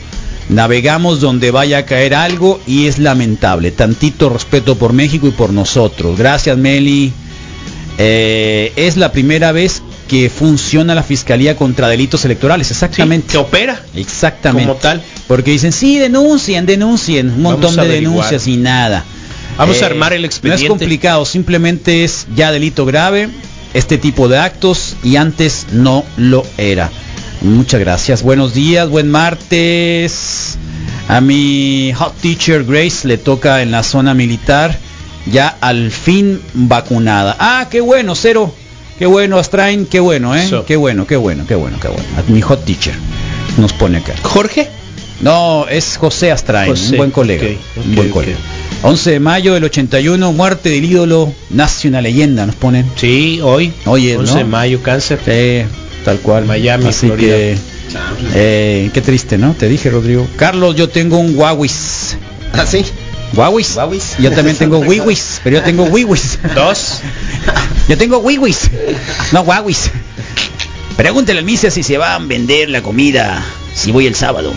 Navegamos 0.48 1.20
donde 1.20 1.50
vaya 1.50 1.78
a 1.78 1.86
caer 1.86 2.14
algo 2.14 2.60
y 2.66 2.86
es 2.86 2.98
lamentable. 2.98 3.70
Tantito 3.70 4.28
respeto 4.28 4.76
por 4.76 4.92
México 4.92 5.26
y 5.26 5.30
por 5.30 5.52
nosotros. 5.52 6.18
Gracias 6.18 6.58
Meli. 6.58 7.12
Eh, 7.98 8.72
es 8.76 8.96
la 8.96 9.12
primera 9.12 9.52
vez 9.52 9.82
que 10.12 10.28
funciona 10.28 10.94
la 10.94 11.02
Fiscalía 11.02 11.56
contra 11.56 11.88
Delitos 11.88 12.22
Electorales, 12.26 12.70
exactamente. 12.70 13.28
que 13.32 13.38
opera 13.38 13.80
Exactamente. 13.94 14.68
como 14.68 14.78
tal. 14.78 15.00
Porque 15.26 15.52
dicen, 15.52 15.72
sí, 15.72 15.98
denuncien, 15.98 16.66
denuncien, 16.66 17.30
un 17.30 17.40
montón 17.40 17.74
de 17.76 17.80
averiguar. 17.80 18.16
denuncias 18.28 18.46
y 18.46 18.58
nada. 18.58 19.04
Vamos 19.56 19.80
Eh, 19.80 19.84
a 19.84 19.86
armar 19.86 20.12
el 20.12 20.20
No 20.20 20.26
expediente. 20.26 20.64
es 20.64 20.68
complicado, 20.68 21.24
simplemente 21.24 22.04
es 22.04 22.26
ya 22.36 22.52
delito 22.52 22.84
grave, 22.84 23.30
este 23.72 23.96
tipo 23.96 24.28
de 24.28 24.36
actos 24.36 24.96
y 25.02 25.16
antes 25.16 25.68
no 25.72 26.04
lo 26.18 26.44
era. 26.58 26.90
Muchas 27.40 27.80
gracias, 27.80 28.22
buenos 28.22 28.52
días, 28.52 28.90
buen 28.90 29.10
martes. 29.10 30.58
A 31.08 31.22
mi 31.22 31.90
hot 31.96 32.14
teacher 32.20 32.64
Grace 32.64 33.08
le 33.08 33.16
toca 33.16 33.62
en 33.62 33.70
la 33.70 33.82
zona 33.82 34.12
militar, 34.12 34.78
ya 35.24 35.56
al 35.62 35.90
fin 35.90 36.38
vacunada. 36.52 37.34
Ah, 37.38 37.68
qué 37.70 37.80
bueno, 37.80 38.14
cero. 38.14 38.54
Qué 39.02 39.06
bueno, 39.06 39.36
Astrain, 39.36 39.86
qué 39.86 39.98
bueno, 39.98 40.32
¿eh? 40.32 40.46
So. 40.46 40.64
Qué 40.64 40.76
bueno, 40.76 41.08
qué 41.08 41.16
bueno, 41.16 41.44
qué 41.44 41.56
bueno, 41.56 41.76
qué 41.82 41.88
bueno. 41.88 42.04
Mi 42.28 42.40
hot 42.40 42.64
teacher 42.64 42.94
nos 43.58 43.72
pone 43.72 43.98
acá. 43.98 44.14
Jorge. 44.22 44.68
No, 45.20 45.66
es 45.66 45.96
José 45.96 46.30
Astrain, 46.30 46.70
José, 46.70 46.92
un 46.92 46.96
buen 46.98 47.10
colega. 47.10 47.48
un 47.84 47.96
buen 47.96 48.10
colega. 48.10 48.36
11 48.84 49.10
de 49.10 49.18
mayo 49.18 49.54
del 49.54 49.64
81, 49.64 50.32
muerte 50.32 50.68
del 50.68 50.84
ídolo, 50.84 51.34
nace 51.50 51.88
una 51.88 52.00
leyenda, 52.00 52.46
nos 52.46 52.54
ponen. 52.54 52.88
Sí, 52.94 53.40
hoy. 53.42 53.72
Oye, 53.86 54.16
11 54.16 54.32
¿no? 54.34 54.38
de 54.38 54.44
mayo, 54.44 54.82
cáncer. 54.84 55.18
Sí, 55.24 55.68
tal 56.04 56.20
cual. 56.20 56.44
Miami, 56.44 56.86
Así 56.86 57.08
Florida. 57.08 57.34
que, 57.34 57.58
eh, 58.34 58.90
qué 58.94 59.00
triste, 59.00 59.36
¿no? 59.36 59.54
Te 59.54 59.68
dije, 59.68 59.90
Rodrigo. 59.90 60.28
Carlos, 60.36 60.76
yo 60.76 60.88
tengo 60.88 61.18
un 61.18 61.36
Huawei. 61.36 61.68
¿Ah, 62.52 62.66
sí? 62.66 62.84
Huawis. 63.34 63.76
Yo 64.18 64.30
también 64.32 64.56
tengo 64.56 64.78
Wiwis, 64.80 65.40
pero 65.42 65.58
yo 65.58 65.62
tengo 65.62 65.84
Wiwis. 65.84 66.38
Dos. 66.54 67.00
Yo 67.88 67.98
tengo 67.98 68.18
Wiwis. 68.18 68.70
No 69.32 69.40
Huawis. 69.42 69.90
Pregúntale 70.96 71.40
al 71.40 71.44
Misa 71.44 71.70
si 71.70 71.82
se 71.82 71.98
va 71.98 72.14
a 72.14 72.18
vender 72.18 72.68
la 72.70 72.80
comida 72.82 73.42
si 73.74 73.90
voy 73.90 74.06
el 74.06 74.14
sábado. 74.14 74.52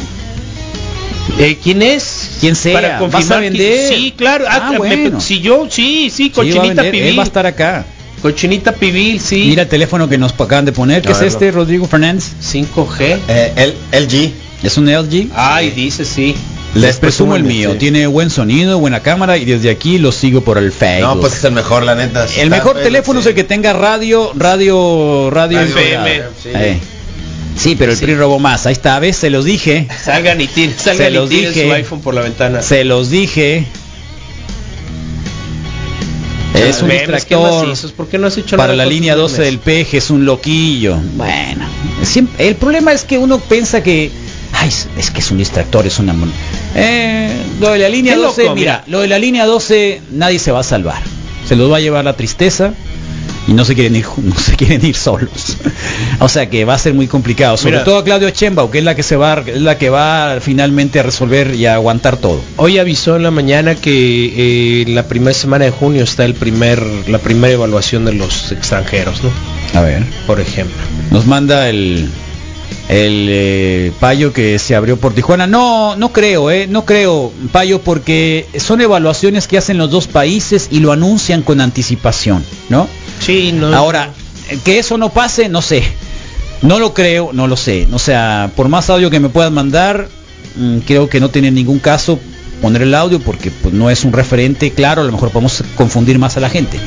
Eh, 1.40 1.58
¿Quién 1.62 1.82
es? 1.82 2.32
¿Quién 2.40 2.56
sea? 2.56 2.74
Para 2.74 2.90
¿Vas 2.92 3.00
confirmar 3.00 3.38
a 3.40 3.42
vender? 3.42 3.90
que- 3.90 3.96
sí, 3.96 4.14
claro. 4.16 4.46
Ah, 4.48 4.60
Ah, 4.68 4.72
me- 4.72 4.78
bueno. 4.78 5.20
si 5.20 5.40
yo, 5.42 5.68
sí, 5.70 6.10
sí, 6.10 6.26
Sí, 6.26 6.30
cochinita 6.30 6.62
vender, 6.84 6.92
pibil. 6.92 7.08
Él 7.10 7.18
va 7.20 7.24
a 7.24 7.26
estar 7.26 7.46
acá. 7.46 7.86
Cochinita 8.22 8.72
pibil, 8.74 9.20
sí. 9.20 9.46
Mira 9.48 9.64
el 9.64 9.70
teléfono 9.70 10.08
que 10.08 10.18
nos 10.18 10.34
acaban 10.34 10.66
de 10.66 10.72
poner. 10.72 11.02
¿Qué 11.02 11.10
A 11.10 11.12
es 11.12 11.20
verlo. 11.20 11.34
este, 11.34 11.52
Rodrigo 11.52 11.88
Fernández? 11.88 12.26
5G. 12.42 13.18
Eh, 13.28 13.54
el 13.92 14.04
LG. 14.04 14.32
¿Es 14.64 14.78
un 14.78 14.88
LG? 14.88 15.30
Ay, 15.36 15.72
dice 15.72 16.06
sí. 16.06 16.36
Les 16.76 16.98
presumo 16.98 17.36
el 17.36 17.44
mío. 17.44 17.72
sí. 17.74 17.78
Tiene 17.80 18.06
buen 18.08 18.30
sonido, 18.30 18.80
buena 18.80 19.00
cámara 19.02 19.38
y 19.38 19.46
desde 19.46 19.70
aquí 19.70 19.98
lo 19.98 20.12
sigo 20.12 20.42
por 20.42 20.58
el 20.58 20.72
Facebook. 20.72 21.16
No, 21.16 21.20
pues 21.22 21.34
es 21.38 21.44
el 21.46 21.54
mejor, 21.54 21.84
la 21.84 21.96
neta. 21.96 22.26
el 22.38 22.50
mejor 22.50 22.78
teléfono 22.82 23.20
es 23.22 23.26
el 23.26 23.34
que 23.34 23.44
tenga 23.46 23.74
radio, 23.74 24.32
radio, 24.36 25.30
radio. 25.32 25.62
FM, 25.62 26.22
sí. 26.44 26.50
Eh. 26.54 26.80
Sí, 27.58 27.76
pero 27.78 27.94
el 27.94 27.98
PRI 27.98 28.16
robó 28.16 28.38
más. 28.40 28.66
Ahí 28.66 28.74
está, 28.74 29.00
¿ves? 29.00 29.16
Se 29.16 29.30
los 29.30 29.46
dije. 29.46 29.88
Salgan 30.04 30.42
y 30.42 30.48
tiren, 30.48 30.76
salgan 30.78 30.98
Se 31.08 31.12
los 31.12 31.32
y 31.32 31.36
tiren 31.36 31.54
dije. 31.54 31.66
su 31.68 31.74
iPhone 31.74 32.02
por 32.02 32.14
la 32.14 32.20
ventana. 32.22 32.62
Se 32.62 32.84
los 32.84 33.10
dije. 33.10 33.66
Es 36.54 36.82
un 36.82 36.90
distractor. 36.90 37.74
¿Por 37.96 38.08
qué 38.08 38.18
no 38.18 38.28
has 38.28 38.38
hecho 38.38 38.58
Para 38.58 38.74
la 38.76 38.86
línea 38.86 39.14
tus 39.14 39.24
12 39.24 39.38
memes? 39.40 39.48
del 39.52 39.60
peje 39.60 39.98
es 39.98 40.10
un 40.10 40.26
loquillo. 40.26 40.98
Bueno, 41.16 41.66
siempre- 42.04 42.48
el 42.48 42.56
problema 42.56 42.92
es 42.94 43.04
que 43.04 43.18
uno 43.18 43.40
piensa 43.40 43.84
que, 43.84 44.10
ay, 44.54 44.70
es- 44.70 44.88
es 44.98 45.12
que 45.12 45.20
es 45.20 45.32
un 45.32 45.38
distractor, 45.38 45.86
es 45.86 46.00
una... 46.00 46.14
Eh, 46.76 47.32
lo 47.60 47.72
de 47.72 47.80
la 47.80 47.90
línea 47.90 48.14
Qué 48.16 48.20
12, 48.20 48.44
loco, 48.44 48.56
mira, 48.56 48.84
lo 48.88 49.00
de 49.00 49.08
la 49.08 49.18
línea 49.18 49.46
12 49.46 50.02
nadie 50.12 50.40
se 50.40 50.52
va 50.52 50.60
a 50.60 50.64
salvar. 50.64 51.02
Se 51.48 51.56
los 51.56 51.72
va 51.72 51.78
a 51.78 51.80
llevar 51.80 52.04
la 52.04 52.14
tristeza 52.14 52.74
y 53.48 53.54
no 53.54 53.64
se 53.64 53.76
quieren 53.76 53.96
ir, 53.96 54.06
no 54.18 54.36
se 54.36 54.56
quieren 54.56 54.86
ir 54.86 54.96
solos. 54.96 55.58
o 56.20 56.28
sea 56.28 56.50
que 56.50 56.66
va 56.66 56.74
a 56.74 56.78
ser 56.78 56.94
muy 56.94 57.08
complicado, 57.08 57.58
sobre 57.58 57.74
Mira. 57.74 57.84
todo 57.84 58.00
a 58.00 58.04
Claudio 58.04 58.30
Chembao, 58.30 58.70
que 58.72 58.80
es 58.80 58.84
la 58.84 58.96
que 58.96 59.04
se 59.04 59.16
va, 59.16 59.44
es 59.46 59.62
la 59.62 59.78
que 59.78 59.90
va 59.90 60.38
finalmente 60.42 61.00
a 61.00 61.04
resolver 61.04 61.56
y 61.56 61.66
a 61.66 61.76
aguantar 61.76 62.18
todo. 62.18 62.42
Hoy 62.58 62.78
avisó 62.78 63.16
en 63.16 63.24
la 63.24 63.32
mañana 63.32 63.76
que 63.76 64.82
eh, 64.82 64.86
la 64.88 65.08
primera 65.08 65.34
semana 65.34 65.66
de 65.66 65.72
junio 65.72 66.04
está 66.04 66.26
el 66.26 66.34
primer, 66.34 66.82
la 67.08 67.20
primera 67.20 67.54
evaluación 67.54 68.06
de 68.06 68.14
los 68.14 68.52
extranjeros, 68.52 69.24
¿no? 69.24 69.30
A 69.80 69.82
ver. 69.82 70.04
Por 70.28 70.40
ejemplo. 70.40 70.76
Nos 71.12 71.26
manda 71.26 71.70
el 71.70 72.10
el 72.88 73.28
eh, 73.30 73.92
payo 74.00 74.32
que 74.32 74.60
se 74.60 74.76
abrió 74.76 74.98
por 74.98 75.14
Tijuana. 75.14 75.48
No, 75.48 75.96
no 75.96 76.12
creo, 76.12 76.52
eh, 76.52 76.68
no 76.68 76.86
creo, 76.86 77.32
payo, 77.52 77.82
porque 77.82 78.48
son 78.58 78.82
evaluaciones 78.82 79.48
que 79.48 79.58
hacen 79.58 79.78
los 79.78 79.90
dos 79.90 80.08
países 80.08 80.68
y 80.72 80.80
lo 80.80 80.92
anuncian 80.92 81.42
con 81.42 81.62
anticipación, 81.62 82.44
¿no? 82.70 82.88
Sí, 83.20 83.52
no. 83.52 83.76
Ahora, 83.76 84.12
que 84.64 84.80
eso 84.80 84.98
no 84.98 85.10
pase, 85.10 85.50
no 85.50 85.62
sé. 85.62 85.84
No 86.62 86.80
lo 86.80 86.94
creo, 86.94 87.32
no 87.34 87.48
lo 87.48 87.58
sé. 87.58 87.88
O 87.92 88.00
sea, 88.00 88.52
por 88.56 88.70
más 88.70 88.90
audio 88.90 89.10
que 89.10 89.20
me 89.20 89.30
puedan 89.30 89.54
mandar, 89.54 90.08
mm, 90.56 90.80
creo 90.80 91.10
que 91.10 91.20
no 91.20 91.30
tiene 91.30 91.52
ningún 91.52 91.80
caso 91.80 92.20
poner 92.66 92.82
el 92.82 92.96
audio 92.96 93.20
porque 93.20 93.52
pues, 93.52 93.76
no 93.76 93.92
es 93.92 94.04
un 94.06 94.12
referente 94.12 94.72
claro, 94.72 95.04
a 95.04 95.06
lo 95.06 95.12
mejor 95.12 95.30
podemos 95.30 95.64
confundir 95.76 96.18
más 96.18 96.36
a 96.36 96.40
la 96.40 96.50
gente. 96.50 96.80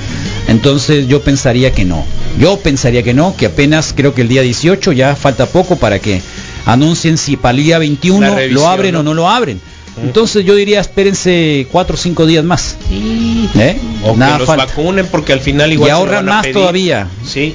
Entonces 0.49 1.07
yo 1.07 1.23
pensaría 1.23 1.71
que 1.71 1.85
no. 1.85 2.05
Yo 2.37 2.59
pensaría 2.59 3.05
que 3.05 3.15
no, 3.15 3.37
que 3.37 3.47
apenas 3.47 3.95
creo 3.97 4.13
que 4.13 4.23
el 4.23 4.29
día 4.29 4.43
18 4.43 4.91
ya 4.91 5.15
falta 5.15 5.47
poco 5.47 5.77
para 5.77 6.01
que 6.01 6.21
anuncien 6.67 7.17
si 7.17 7.37
para 7.37 7.57
el 7.57 7.63
día 7.63 7.79
21 7.79 8.21
La 8.27 8.35
revisión, 8.35 8.55
lo 8.61 8.69
abren 8.69 8.93
¿no? 8.95 9.01
o 9.01 9.03
no 9.05 9.15
lo 9.15 9.29
abren. 9.31 9.61
Entonces 10.03 10.45
yo 10.45 10.57
diría 10.57 10.81
espérense 10.81 11.69
cuatro 11.71 11.95
o 11.95 11.97
cinco 11.97 12.27
días 12.27 12.45
más. 12.45 12.77
¿Eh? 12.91 13.79
O 14.03 14.17
Nada 14.17 14.33
que 14.33 14.39
los 14.41 14.47
falta. 14.49 14.65
vacunen 14.67 15.07
porque 15.07 15.33
al 15.33 15.41
final 15.41 15.73
igual 15.73 15.89
Y 15.89 15.93
ahorran 15.93 16.25
más 16.25 16.43
pedir. 16.43 16.55
todavía. 16.55 17.07
Sí. 17.25 17.55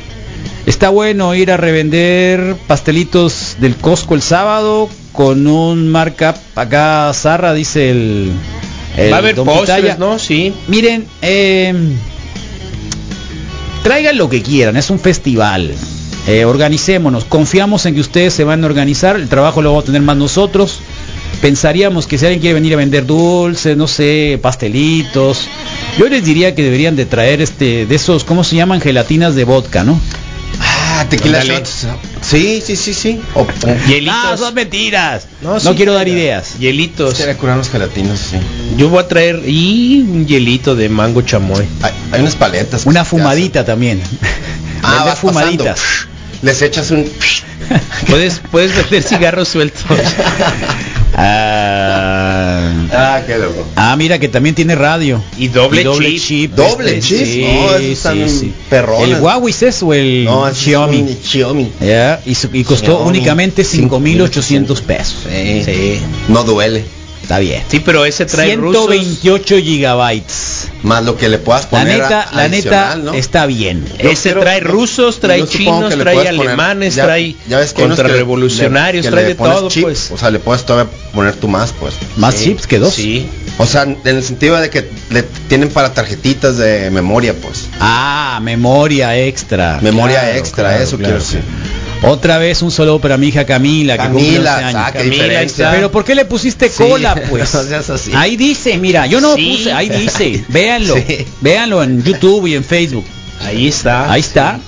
Está 0.65 0.87
bueno 0.87 1.35
ir 1.35 1.51
a 1.51 1.57
revender 1.57 2.55
pastelitos 2.67 3.57
del 3.59 3.75
Costco 3.75 4.15
el 4.15 4.21
sábado 4.21 4.87
con 5.13 5.47
un 5.47 5.89
markup 5.89 6.35
acá 6.55 7.11
Zarra 7.13 7.53
dice 7.53 7.91
el, 7.91 8.31
el 8.97 9.11
Va 9.11 9.17
a 9.17 9.19
haber 9.19 9.35
postres. 9.35 9.97
¿no? 9.97 10.19
Sí. 10.19 10.53
Miren, 10.67 11.05
eh, 11.21 11.73
traigan 13.83 14.17
lo 14.17 14.27
que 14.27 14.41
quieran, 14.41 14.75
es 14.75 14.89
un 14.89 14.99
festival. 14.99 15.73
Eh, 16.27 16.45
organicémonos, 16.45 17.25
confiamos 17.25 17.85
en 17.85 17.95
que 17.95 18.01
ustedes 18.01 18.33
se 18.33 18.43
van 18.43 18.63
a 18.63 18.67
organizar, 18.67 19.17
el 19.17 19.27
trabajo 19.27 19.61
lo 19.61 19.69
vamos 19.69 19.83
a 19.83 19.85
tener 19.87 20.01
más 20.01 20.17
nosotros. 20.17 20.79
Pensaríamos 21.41 22.07
que 22.07 22.17
si 22.17 22.25
alguien 22.25 22.39
quiere 22.39 22.53
venir 22.53 22.73
a 22.73 22.77
vender 22.77 23.05
dulces, 23.05 23.75
no 23.75 23.87
sé, 23.87 24.39
pastelitos, 24.41 25.49
yo 25.97 26.07
les 26.07 26.23
diría 26.23 26.55
que 26.55 26.63
deberían 26.63 26.95
de 26.95 27.05
traer 27.05 27.41
este 27.41 27.85
de 27.85 27.95
esos, 27.95 28.23
¿cómo 28.23 28.45
se 28.45 28.55
llaman? 28.55 28.79
Gelatinas 28.79 29.35
de 29.35 29.43
vodka, 29.43 29.83
¿no? 29.83 29.99
Ah, 30.61 31.05
tequila 31.09 31.43
shots. 31.43 31.87
Sí, 32.33 32.63
sí, 32.65 32.75
sí, 32.75 32.93
sí. 32.95 33.21
O, 33.35 33.45
Hielitos. 33.87 34.15
No, 34.23 34.37
son 34.37 34.55
mentiras. 34.55 35.27
No, 35.41 35.53
No, 35.53 35.59
sí, 35.59 35.69
quiero 35.75 35.93
dar 35.93 36.07
ideas. 36.07 36.57
Hielitos. 36.57 37.11
Quisiera 37.11 37.37
curarnos 37.37 37.69
gelatinos, 37.69 38.19
sí. 38.19 38.37
Yo 38.75 38.89
voy 38.89 39.03
a 39.03 39.07
traer 39.07 39.43
y 39.45 40.01
un 40.01 40.25
hielito 40.25 40.75
de 40.75 40.89
mango 40.89 41.21
chamoy. 41.21 41.67
Hay, 41.83 41.93
hay 42.11 42.21
unas 42.21 42.35
paletas. 42.35 42.87
Una 42.87 43.05
fumadita 43.05 43.63
también. 43.63 44.01
Ah, 44.81 45.03
vas 45.05 45.19
fumaditas. 45.19 45.79
pasando. 45.79 46.12
Les 46.43 46.61
echas 46.61 46.91
un... 46.91 47.05
Puedes, 48.07 48.41
puedes 48.51 48.75
vender 48.75 49.01
cigarros 49.03 49.47
sueltos. 49.47 49.81
Ah, 51.15 52.71
Ah, 52.91 53.21
qué 53.25 53.37
loco. 53.37 53.65
ah, 53.75 53.95
mira 53.95 54.17
que 54.17 54.27
también 54.27 54.55
tiene 54.55 54.73
radio. 54.75 55.21
Y 55.37 55.47
doble 55.47 55.83
chip. 56.19 56.53
Doble 56.55 56.97
este, 56.97 57.01
chip. 57.17 57.25
Sí, 57.25 57.91
están 57.91 58.27
sí, 58.27 58.39
sí. 58.39 58.53
¿El 58.71 59.21
Huawei 59.21 59.51
es 59.51 59.61
eso 59.61 59.93
el 59.93 60.25
No, 60.25 60.51
Xiaomi? 60.53 61.17
Xiaomi. 61.23 61.71
Ya, 61.79 62.19
y, 62.25 62.31
y 62.31 62.63
costó 62.63 62.85
Xiaomi. 62.97 63.09
únicamente 63.09 63.61
5.800 63.63 64.81
pesos. 64.81 65.17
Sí. 65.29 65.99
No 66.29 66.43
duele. 66.43 66.83
Está 67.23 67.39
bien. 67.39 67.63
Sí, 67.69 67.79
pero 67.79 68.03
ese 68.05 68.25
trae 68.25 68.55
rusos. 68.57 68.83
128 68.85 69.55
gigabytes. 69.59 70.67
Más 70.83 71.05
lo 71.05 71.15
que 71.17 71.29
le 71.29 71.37
puedas 71.37 71.63
La 71.63 71.69
poner 71.69 72.01
neta, 72.01 72.21
a- 72.23 72.35
la 72.35 72.47
neta 72.49 72.91
adicional, 72.91 73.05
¿no? 73.05 73.13
está 73.13 73.45
bien. 73.45 73.85
Yo 74.01 74.09
Ese 74.09 74.21
quiero- 74.23 74.41
trae 74.41 74.59
rusos, 74.59 75.19
trae 75.21 75.47
chinos, 75.47 75.95
trae 75.97 76.15
poner- 76.17 76.27
alemanes, 76.27 76.95
ya- 76.95 77.05
trae 77.05 77.35
ya 77.47 77.59
ves 77.59 77.71
que 77.73 77.81
hay 77.81 77.85
unos 77.85 77.97
que 77.97 78.03
le- 78.03 78.09
contrarrevolucionarios, 78.09 79.05
trae 79.07 79.23
de 79.23 79.35
todo, 79.35 79.69
chip, 79.69 79.83
pues. 79.83 80.11
O 80.11 80.17
sea, 80.17 80.29
le 80.31 80.39
puedes 80.39 80.65
todavía 80.65 80.91
poner 81.13 81.35
tú 81.35 81.47
más, 81.47 81.71
pues. 81.79 81.93
Más 82.17 82.35
Sí, 82.35 82.43
chips 82.45 82.67
que 82.67 82.79
dos. 82.79 82.93
Sí. 82.93 83.25
O 83.57 83.65
sea, 83.65 83.83
en 83.83 83.97
el 84.03 84.21
sentido 84.23 84.57
de 84.59 84.69
que 84.69 84.89
le 85.09 85.23
tienen 85.47 85.69
para 85.69 85.93
tarjetitas 85.93 86.57
de 86.57 86.91
memoria, 86.91 87.33
pues. 87.41 87.67
Ah, 87.79 88.39
memoria 88.43 89.17
extra. 89.17 89.79
Memoria 89.81 90.19
Claro, 90.19 90.37
extra, 90.37 90.63
claro, 90.69 90.83
eso 90.83 90.97
claro. 90.97 91.13
quiero 91.17 91.23
decir. 91.23 91.41
Otra 92.03 92.37
vez 92.37 92.61
un 92.61 92.71
solo 92.71 92.99
para 92.99 93.17
mi 93.17 93.27
hija 93.27 93.45
Camila, 93.45 93.97
que 93.97 94.03
cumple 94.09 94.23
Camila, 94.25 94.53
11 94.55 94.65
años. 94.65 94.81
ah, 94.85 94.91
qué 94.91 94.97
Camila. 94.99 95.71
Pero 95.71 95.91
¿por 95.91 96.03
qué 96.03 96.15
le 96.15 96.25
pusiste 96.25 96.69
Sí, 96.69 96.83
cola, 96.83 97.15
pues? 97.29 97.53
no 97.53 97.63
seas 97.63 97.89
así. 97.89 98.11
Ahí 98.13 98.35
dice, 98.35 98.77
mira, 98.77 99.05
yo 99.07 99.21
no 99.21 99.35
Sí. 99.35 99.55
puse, 99.57 99.71
ahí 99.73 99.89
dice, 99.89 100.43
véanlo, 100.49 100.95
Sí. 100.95 101.25
véanlo 101.41 101.81
en 101.83 102.03
YouTube 102.03 102.47
y 102.47 102.55
en 102.55 102.63
Facebook. 102.63 103.05
Ahí 103.41 103.67
está. 103.67 104.11
Ahí 104.11 104.19
está. 104.21 104.59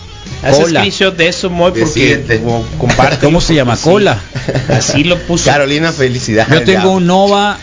Haz 0.43 0.57
screenshot 0.57 1.15
de 1.15 1.27
eso, 1.27 1.49
muy 1.49 1.71
porque 1.71 2.39
como 2.43 2.65
comparte. 2.77 3.17
¿Cómo 3.25 3.41
se 3.41 3.53
llama? 3.55 3.77
Cola. 3.77 4.19
Así 4.69 5.03
lo 5.03 5.17
puso. 5.19 5.45
Carolina, 5.45 5.91
felicidades. 5.91 6.53
Yo 6.53 6.63
tengo 6.63 6.91
un 6.91 7.05
Nova 7.07 7.57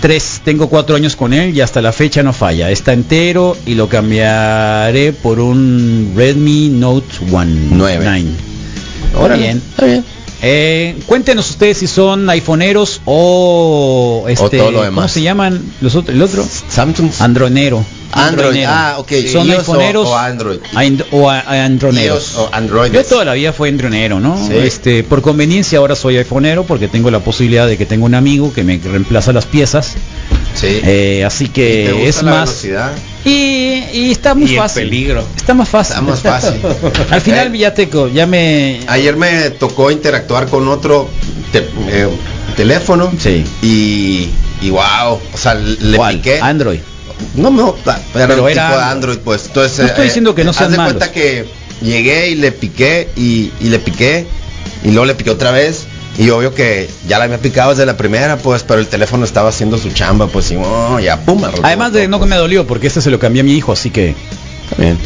3, 0.00 0.40
tengo 0.44 0.68
cuatro 0.68 0.96
años 0.96 1.16
con 1.16 1.32
él 1.32 1.54
y 1.56 1.60
hasta 1.60 1.80
la 1.82 1.92
fecha 1.92 2.22
no 2.22 2.32
falla. 2.32 2.70
Está 2.70 2.92
entero 2.92 3.56
y 3.66 3.74
lo 3.74 3.88
cambiaré 3.88 5.12
por 5.12 5.40
un 5.40 6.12
Redmi 6.16 6.68
Note 6.70 7.06
One 7.32 7.52
Nueve. 7.70 8.04
9. 8.04 8.24
Órale, 9.18 9.42
bien. 9.42 9.62
Está 9.70 9.86
bien. 9.86 10.04
Eh, 10.46 10.96
cuéntenos 11.06 11.48
ustedes 11.48 11.78
si 11.78 11.86
son 11.86 12.28
iPhoneeros 12.28 13.00
o 13.06 14.24
este, 14.28 14.58
todo 14.58 14.70
lo 14.70 14.78
¿cómo 14.78 14.82
demás. 14.84 15.12
se 15.12 15.22
llaman 15.22 15.60
los 15.80 15.94
otros? 15.94 16.14
El 16.14 16.20
otro, 16.22 16.44
Samsung. 16.68 17.10
Andronero. 17.20 17.82
Android. 18.12 18.62
Ah, 18.66 18.96
ok. 18.98 19.10
Son 19.32 19.46
iOS 19.48 19.56
o- 19.56 19.60
iPhoneros 19.72 20.06
o 20.08 20.16
Android. 20.16 20.58
and- 20.74 21.04
o 21.12 21.30
a- 21.30 21.64
androneros. 21.64 22.34
o 22.36 22.48
Android. 22.52 22.92
Yo 22.92 23.02
toda 23.04 23.24
la 23.24 23.32
vida 23.32 23.52
fui 23.52 23.70
andronero, 23.70 24.20
¿no? 24.20 24.36
Sí. 24.46 24.52
Este, 24.54 25.02
por 25.02 25.20
conveniencia 25.22 25.78
ahora 25.78 25.96
soy 25.96 26.18
iPhoneero 26.18 26.64
porque 26.64 26.88
tengo 26.88 27.10
la 27.10 27.20
posibilidad 27.20 27.66
de 27.66 27.76
que 27.78 27.86
tengo 27.86 28.04
un 28.06 28.14
amigo 28.14 28.52
que 28.52 28.62
me 28.62 28.78
reemplaza 28.78 29.32
las 29.32 29.46
piezas. 29.46 29.94
Sí. 30.64 30.80
Eh, 30.84 31.24
así 31.24 31.46
¿Te 31.48 31.52
que 31.52 31.92
gusta 31.92 32.08
es 32.08 32.22
la 32.22 32.30
más 32.30 32.48
velocidad? 32.48 32.92
y, 33.24 33.84
y 33.92 34.10
está 34.10 34.34
muy 34.34 34.50
Y 34.50 34.54
el 34.54 34.60
fácil. 34.60 34.82
peligro. 34.84 35.24
Está 35.36 35.54
más 35.54 35.68
fácil. 35.68 35.92
Está 35.96 36.02
más 36.02 36.20
fácil. 36.20 36.60
Al 37.10 37.20
final 37.20 37.54
Eh, 37.54 37.58
ya 37.58 37.74
te 37.74 37.88
co- 37.88 38.08
ya 38.08 38.26
me 38.26 38.80
Ayer 38.86 39.16
me 39.16 39.50
tocó 39.50 39.90
interactuar 39.90 40.46
con 40.48 40.66
otro 40.68 41.08
te- 41.52 41.68
eh, 41.88 42.08
teléfono. 42.56 43.12
Sí. 43.18 43.44
Y, 43.62 44.28
y 44.66 44.70
wow, 44.70 45.20
o 45.32 45.36
sea, 45.38 45.54
le 45.54 45.96
¿Cuál? 45.96 46.16
piqué. 46.16 46.40
Android. 46.40 46.80
No, 47.36 47.50
no, 47.50 47.74
era 47.84 48.00
Pero 48.12 48.44
un 48.44 48.50
era 48.50 48.68
tipo 48.68 48.78
de 48.78 48.84
Android. 48.84 49.18
Pues. 49.18 49.46
Entonces, 49.46 49.78
No 49.78 49.86
estoy 49.86 50.04
diciendo 50.04 50.34
que 50.34 50.44
no 50.44 50.50
haz 50.50 50.56
sean 50.56 50.70
de 50.72 50.76
malos. 50.76 50.94
cuenta 50.94 51.12
que 51.12 51.46
llegué 51.82 52.30
y 52.30 52.34
le 52.36 52.52
piqué 52.52 53.08
y, 53.16 53.50
y 53.60 53.68
le 53.68 53.78
piqué 53.78 54.26
y 54.84 54.88
luego 54.88 55.04
le 55.06 55.14
piqué 55.14 55.30
otra 55.30 55.50
vez 55.50 55.84
Y 56.16 56.30
obvio 56.30 56.54
que 56.54 56.88
ya 57.08 57.18
la 57.18 57.24
había 57.24 57.38
picado 57.38 57.70
desde 57.70 57.86
la 57.86 57.96
primera, 57.96 58.36
pues, 58.36 58.62
pero 58.62 58.78
el 58.80 58.86
teléfono 58.86 59.24
estaba 59.24 59.48
haciendo 59.48 59.78
su 59.78 59.90
chamba, 59.90 60.28
pues, 60.28 60.50
y 60.52 60.56
oh, 60.56 61.00
ya, 61.00 61.18
pum. 61.20 61.42
Además 61.62 61.92
de 61.92 62.06
no 62.06 62.20
que 62.20 62.26
me 62.26 62.36
dolió, 62.36 62.66
porque 62.66 62.86
este 62.86 63.00
se 63.00 63.10
lo 63.10 63.18
cambié 63.18 63.40
a 63.40 63.44
mi 63.44 63.54
hijo, 63.54 63.72
así 63.72 63.90
que 63.90 64.14
Bien. 64.78 64.96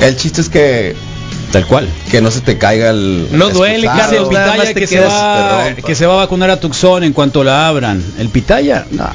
El 0.00 0.16
chiste 0.16 0.40
es 0.40 0.48
que 0.48 0.94
tal 1.52 1.66
cual. 1.66 1.88
que 2.10 2.20
no 2.20 2.30
se 2.30 2.40
te 2.40 2.58
caiga 2.58 2.90
el 2.90 3.28
No 3.32 3.50
duele. 3.50 3.86
Carlos, 3.86 4.28
pitaya 4.28 4.74
que 4.74 4.86
se, 4.86 4.96
quedas- 4.96 5.12
va, 5.12 5.74
que 5.74 5.94
se 5.94 6.06
va 6.06 6.14
a 6.14 6.16
vacunar 6.16 6.50
a 6.50 6.58
Tucson 6.58 7.04
en 7.04 7.12
cuanto 7.12 7.44
la 7.44 7.68
abran. 7.68 8.02
El 8.18 8.28
pitaya, 8.28 8.86
no. 8.90 9.08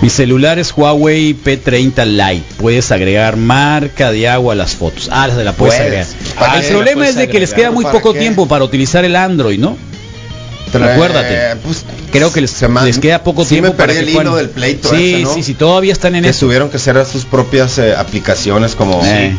Mi 0.00 0.10
celular 0.10 0.58
es 0.60 0.72
Huawei 0.76 1.34
P30 1.34 2.04
Lite. 2.06 2.44
Puedes 2.58 2.92
agregar 2.92 3.36
marca 3.36 4.12
de 4.12 4.28
agua 4.28 4.52
a 4.52 4.56
las 4.56 4.76
fotos. 4.76 5.08
Ah, 5.10 5.28
se 5.34 5.42
la 5.42 5.52
puedes 5.52 5.74
Puedes. 5.74 5.80
agregar. 6.14 6.34
¿Para 6.38 6.60
el 6.60 6.66
problema 6.72 7.08
es 7.08 7.16
de 7.16 7.28
que 7.28 7.40
les 7.40 7.52
queda 7.52 7.70
muy 7.72 7.84
¿Para 7.84 7.94
poco 7.98 8.12
qué? 8.12 8.20
tiempo 8.20 8.46
para 8.46 8.64
utilizar 8.64 9.04
el 9.04 9.16
Android, 9.16 9.58
¿no? 9.58 9.76
Acuérdate. 10.72 11.56
pues, 11.64 11.84
Creo 12.12 12.32
que 12.32 12.42
les, 12.42 12.50
se 12.50 12.68
man- 12.68 12.84
les 12.84 12.98
queda 12.98 13.24
poco 13.24 13.42
sí 13.42 13.54
tiempo 13.56 13.70
me 13.70 13.74
perdí 13.76 13.94
para 13.94 14.00
el 14.00 14.08
hilo 14.10 14.36
del 14.36 14.50
pleito 14.50 14.90
Sí, 14.90 15.14
ese, 15.14 15.22
¿no? 15.24 15.34
sí, 15.34 15.42
sí, 15.42 15.54
todavía 15.54 15.92
están 15.92 16.14
en 16.14 16.22
que 16.24 16.30
eso. 16.30 16.46
tuvieron 16.46 16.68
que 16.70 16.76
hacer 16.76 17.04
sus 17.06 17.24
propias 17.24 17.78
eh, 17.78 17.94
aplicaciones 17.96 18.74
como 18.74 19.00
Eh. 19.04 19.34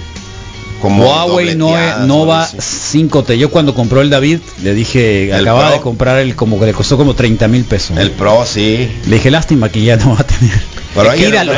Como 0.81 1.03
Huawei 1.05 1.55
no, 1.55 1.67
dobleteadas 1.67 2.07
no 2.07 2.21
o 2.21 2.25
va 2.27 2.43
algo 2.45 2.57
así. 2.59 2.99
5T. 3.03 3.35
Yo 3.37 3.49
cuando 3.51 3.73
compró 3.75 4.01
el 4.01 4.09
David 4.09 4.39
le 4.63 4.73
dije, 4.73 5.29
¿El 5.29 5.41
acababa 5.41 5.67
Pro? 5.67 5.75
de 5.77 5.81
comprar 5.81 6.19
el 6.19 6.35
como 6.35 6.59
que 6.59 6.65
le 6.67 6.73
costó 6.73 6.97
como 6.97 7.13
30 7.13 7.47
mil 7.47 7.63
pesos. 7.65 7.97
el 7.97 8.11
Pro 8.11 8.45
sí 8.45 8.89
Le 9.07 9.15
dije, 9.17 9.29
lástima 9.31 9.69
que 9.69 9.81
ya 9.83 9.95
no 9.97 10.13
va 10.15 10.21
a 10.21 10.23
tener. 10.27 10.59
Pero 10.95 11.11
ahí 11.11 11.19
tíralo, 11.25 11.53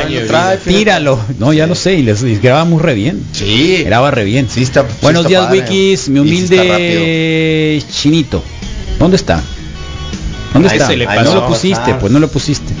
tíralo. 0.64 1.18
No, 1.38 1.52
ya 1.54 1.66
lo 1.66 1.74
sé, 1.74 1.94
y 1.94 2.02
les 2.02 2.22
y 2.22 2.36
grababa 2.36 2.64
muy 2.66 2.80
re 2.82 2.94
bien. 2.94 3.24
sí 3.32 3.82
Graba 3.84 4.10
re 4.10 4.24
bien. 4.24 4.46
sí 4.50 4.62
está 4.62 4.84
Buenos 5.00 5.26
días, 5.26 5.44
padre. 5.46 5.60
Wikis, 5.60 6.08
mi 6.10 6.20
Y 6.20 6.22
sí 6.46 6.54
humilde 6.54 7.82
chinito. 7.90 8.42
¿Dónde 8.98 9.16
está? 9.16 9.40
¿Dónde 10.52 10.68
Ahí 10.68 10.76
está? 10.76 10.86
se 10.88 10.96
le 10.96 11.06
Ay, 11.08 11.18
pasó. 11.20 11.34
no 11.34 11.40
lo 11.40 11.46
pusiste, 11.48 11.94
pues 11.94 12.12
no 12.12 12.18
lo 12.18 12.28
pusiste. 12.28 12.72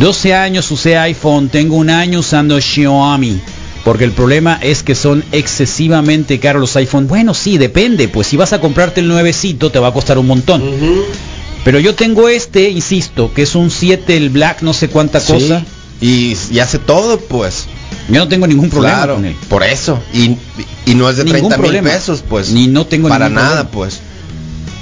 12 0.00 0.34
años 0.34 0.70
usé 0.70 0.96
iPhone, 0.96 1.50
tengo 1.50 1.76
un 1.76 1.90
año 1.90 2.20
usando 2.20 2.58
Xiaomi. 2.58 3.38
Porque 3.84 4.04
el 4.04 4.12
problema 4.12 4.58
es 4.62 4.82
que 4.84 4.94
son 4.94 5.24
excesivamente 5.32 6.38
caros 6.38 6.60
los 6.60 6.76
iPhone. 6.76 7.08
Bueno, 7.08 7.34
sí, 7.34 7.58
depende. 7.58 8.06
Pues 8.08 8.28
si 8.28 8.36
vas 8.36 8.52
a 8.52 8.60
comprarte 8.60 9.00
el 9.00 9.08
nuevecito 9.08 9.70
te 9.70 9.78
va 9.80 9.88
a 9.88 9.92
costar 9.92 10.18
un 10.18 10.26
montón. 10.28 10.62
Pero 11.64 11.78
yo 11.80 11.94
tengo 11.94 12.28
este, 12.28 12.70
insisto, 12.70 13.32
que 13.34 13.42
es 13.42 13.54
un 13.54 13.70
7, 13.70 14.16
el 14.16 14.30
Black, 14.30 14.62
no 14.62 14.72
sé 14.72 14.88
cuánta 14.88 15.20
Sí. 15.20 15.32
cosa. 15.32 15.64
y, 16.00 16.36
y 16.50 16.58
hace 16.58 16.78
todo 16.80 17.18
pues 17.20 17.66
Yo 18.08 18.16
no 18.18 18.26
tengo 18.28 18.48
ningún 18.48 18.68
problema 18.70 18.96
claro 18.96 19.14
con 19.14 19.24
él. 19.24 19.36
por 19.48 19.62
eso 19.62 20.00
y, 20.12 20.36
y 20.84 20.96
no 20.96 21.08
es 21.08 21.16
de 21.18 21.22
Ningún 21.24 21.42
30 21.50 21.56
mil 21.58 21.62
problema. 21.66 21.90
pesos 21.90 22.24
pues 22.28 22.50
Ni 22.50 22.66
no 22.66 22.86
tengo 22.86 23.08
para 23.08 23.28
ningún 23.28 23.42
nada 23.44 23.68
problema. 23.68 23.70
pues 23.70 24.00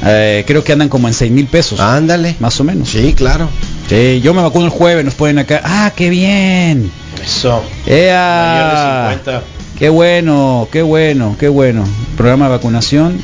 Eh, 0.03 0.45
creo 0.47 0.65
que 0.65 0.73
andan 0.73 0.89
como 0.89 1.09
en 1.09 1.13
6 1.15 1.31
mil 1.31 1.47
pesos. 1.47 1.79
ándale 1.81 2.37
Más 2.41 2.59
o 2.61 2.65
menos. 2.65 2.89
sí 2.89 3.13
claro 3.15 3.51
Sí, 3.91 4.21
yo 4.23 4.33
me 4.33 4.41
vacuno 4.41 4.65
el 4.65 4.71
jueves, 4.71 5.05
nos 5.05 5.15
ponen 5.15 5.39
acá. 5.41 5.61
¡Ah, 5.65 5.93
qué 5.97 6.09
bien! 6.11 6.91
Eso. 7.31 7.62
¡Ea! 7.87 9.12
Mayores 9.14 9.24
de 9.24 9.33
50. 9.33 9.43
¡Qué 9.78 9.89
bueno, 9.89 10.68
qué 10.72 10.83
bueno, 10.83 11.37
qué 11.39 11.49
bueno! 11.49 11.85
Programa 12.16 12.47
de 12.47 12.51
vacunación, 12.53 13.20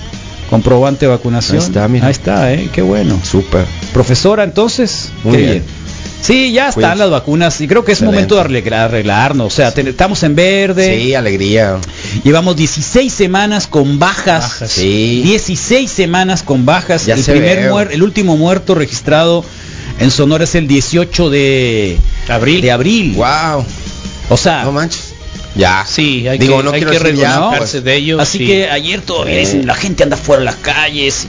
comprobante 0.48 1.06
de 1.06 1.10
vacunación. 1.10 1.58
Ahí 1.60 1.66
está, 1.66 1.88
mira. 1.88 2.06
Ahí 2.06 2.12
está, 2.12 2.52
¿eh? 2.52 2.68
Qué 2.72 2.82
bueno. 2.82 3.18
súper 3.22 3.66
Profesora, 3.92 4.44
entonces, 4.44 5.10
Muy 5.24 5.32
qué 5.32 5.38
bien. 5.38 5.50
bien. 5.52 5.64
Sí, 6.22 6.50
ya 6.52 6.68
están 6.68 6.82
Cuídense. 6.82 6.98
las 6.98 7.10
vacunas 7.10 7.60
y 7.60 7.68
creo 7.68 7.84
que 7.84 7.92
es 7.92 7.98
Excelente. 7.98 8.14
momento 8.16 8.34
de 8.36 8.40
arreglar- 8.40 8.84
arreglarnos. 8.88 9.46
O 9.48 9.50
sea, 9.54 9.72
te- 9.72 9.88
estamos 9.88 10.22
en 10.22 10.34
verde. 10.34 10.96
sí 10.98 11.14
alegría 11.14 11.76
Llevamos 12.24 12.56
16 12.56 13.12
semanas 13.12 13.66
con 13.66 13.98
bajas. 13.98 14.42
Bajas. 14.44 14.70
sí 14.70 15.20
16 15.24 15.90
semanas 15.90 16.42
con 16.42 16.64
bajas. 16.64 17.04
Ya 17.06 17.14
el 17.14 17.22
se 17.22 17.32
primer 17.32 17.70
muer- 17.70 17.90
el 17.92 18.02
último 18.02 18.36
muerto 18.36 18.74
registrado 18.74 19.44
en 20.00 20.10
Sonora 20.10 20.44
es 20.44 20.54
el 20.54 20.66
18 20.66 21.28
de 21.30 21.98
Abril. 22.28 22.62
De 22.62 22.70
abril. 22.72 23.12
wow 23.14 23.64
O 24.28 24.36
sea, 24.36 24.64
no 24.64 24.72
manches 24.72 25.16
ya 25.56 25.84
Sí, 25.88 26.28
hay 26.28 26.38
Digo, 26.38 26.58
que, 26.58 26.62
no 26.64 26.70
hay 26.70 26.80
quiero 26.80 26.92
que 26.92 26.98
decir 26.98 27.20
ya, 27.20 27.36
revolcarse 27.36 27.72
pues. 27.78 27.84
de 27.84 27.96
ellos. 27.96 28.20
así 28.20 28.38
sí. 28.38 28.46
que 28.46 28.70
ayer 28.70 29.00
todavía 29.00 29.38
dicen, 29.38 29.66
la 29.66 29.74
gente 29.74 30.02
anda 30.02 30.16
fuera 30.16 30.40
de 30.40 30.44
las 30.46 30.56
calles. 30.56 31.26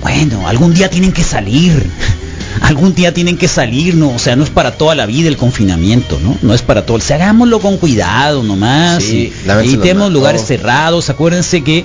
Bueno, 0.00 0.48
algún 0.48 0.74
día 0.74 0.90
tienen 0.90 1.12
que 1.12 1.22
salir. 1.22 1.84
Algún 2.60 2.94
día 2.94 3.12
tienen 3.12 3.36
que 3.36 3.48
salir, 3.48 3.96
¿no? 3.96 4.10
O 4.14 4.18
sea, 4.18 4.36
no 4.36 4.44
es 4.44 4.48
para 4.48 4.70
toda 4.70 4.94
la 4.94 5.06
vida 5.06 5.28
el 5.28 5.36
confinamiento, 5.36 6.20
¿no? 6.22 6.38
No 6.40 6.54
es 6.54 6.62
para 6.62 6.86
todo. 6.86 6.98
O 6.98 7.00
sea, 7.00 7.16
hagámoslo 7.16 7.58
con 7.58 7.78
cuidado 7.78 8.44
nomás. 8.44 9.02
Sí, 9.02 9.32
y, 9.64 9.76
tenemos 9.76 10.12
lugares 10.12 10.46
cerrados. 10.46 11.10
Acuérdense 11.10 11.64
que 11.64 11.84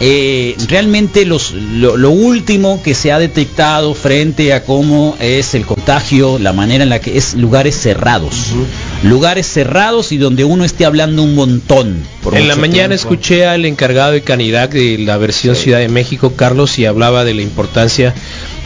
eh, 0.00 0.56
realmente 0.68 1.24
los, 1.24 1.52
lo, 1.52 1.96
lo 1.96 2.10
último 2.10 2.80
que 2.82 2.94
se 2.94 3.10
ha 3.10 3.18
detectado 3.18 3.94
frente 3.94 4.52
a 4.52 4.62
cómo 4.62 5.16
es 5.18 5.54
el 5.54 5.66
contagio, 5.66 6.38
la 6.38 6.52
manera 6.52 6.84
en 6.84 6.90
la 6.90 7.00
que 7.00 7.18
es 7.18 7.34
lugares 7.34 7.74
cerrados. 7.76 8.52
Lugares 9.02 9.46
cerrados 9.46 10.12
y 10.12 10.18
donde 10.18 10.44
uno 10.44 10.64
esté 10.64 10.84
hablando 10.84 11.22
un 11.22 11.34
montón. 11.34 12.02
por 12.22 12.36
En 12.36 12.46
la 12.46 12.54
mañana 12.56 12.94
tiempo. 12.94 12.94
escuché 12.94 13.46
al 13.46 13.64
encargado 13.64 14.12
de 14.12 14.22
Canidad 14.22 14.68
de 14.68 14.98
la 14.98 15.16
versión 15.16 15.56
Ciudad 15.56 15.78
de 15.78 15.88
México, 15.88 16.34
Carlos, 16.36 16.78
y 16.78 16.86
hablaba 16.86 17.24
de 17.24 17.34
la 17.34 17.42
importancia, 17.42 18.14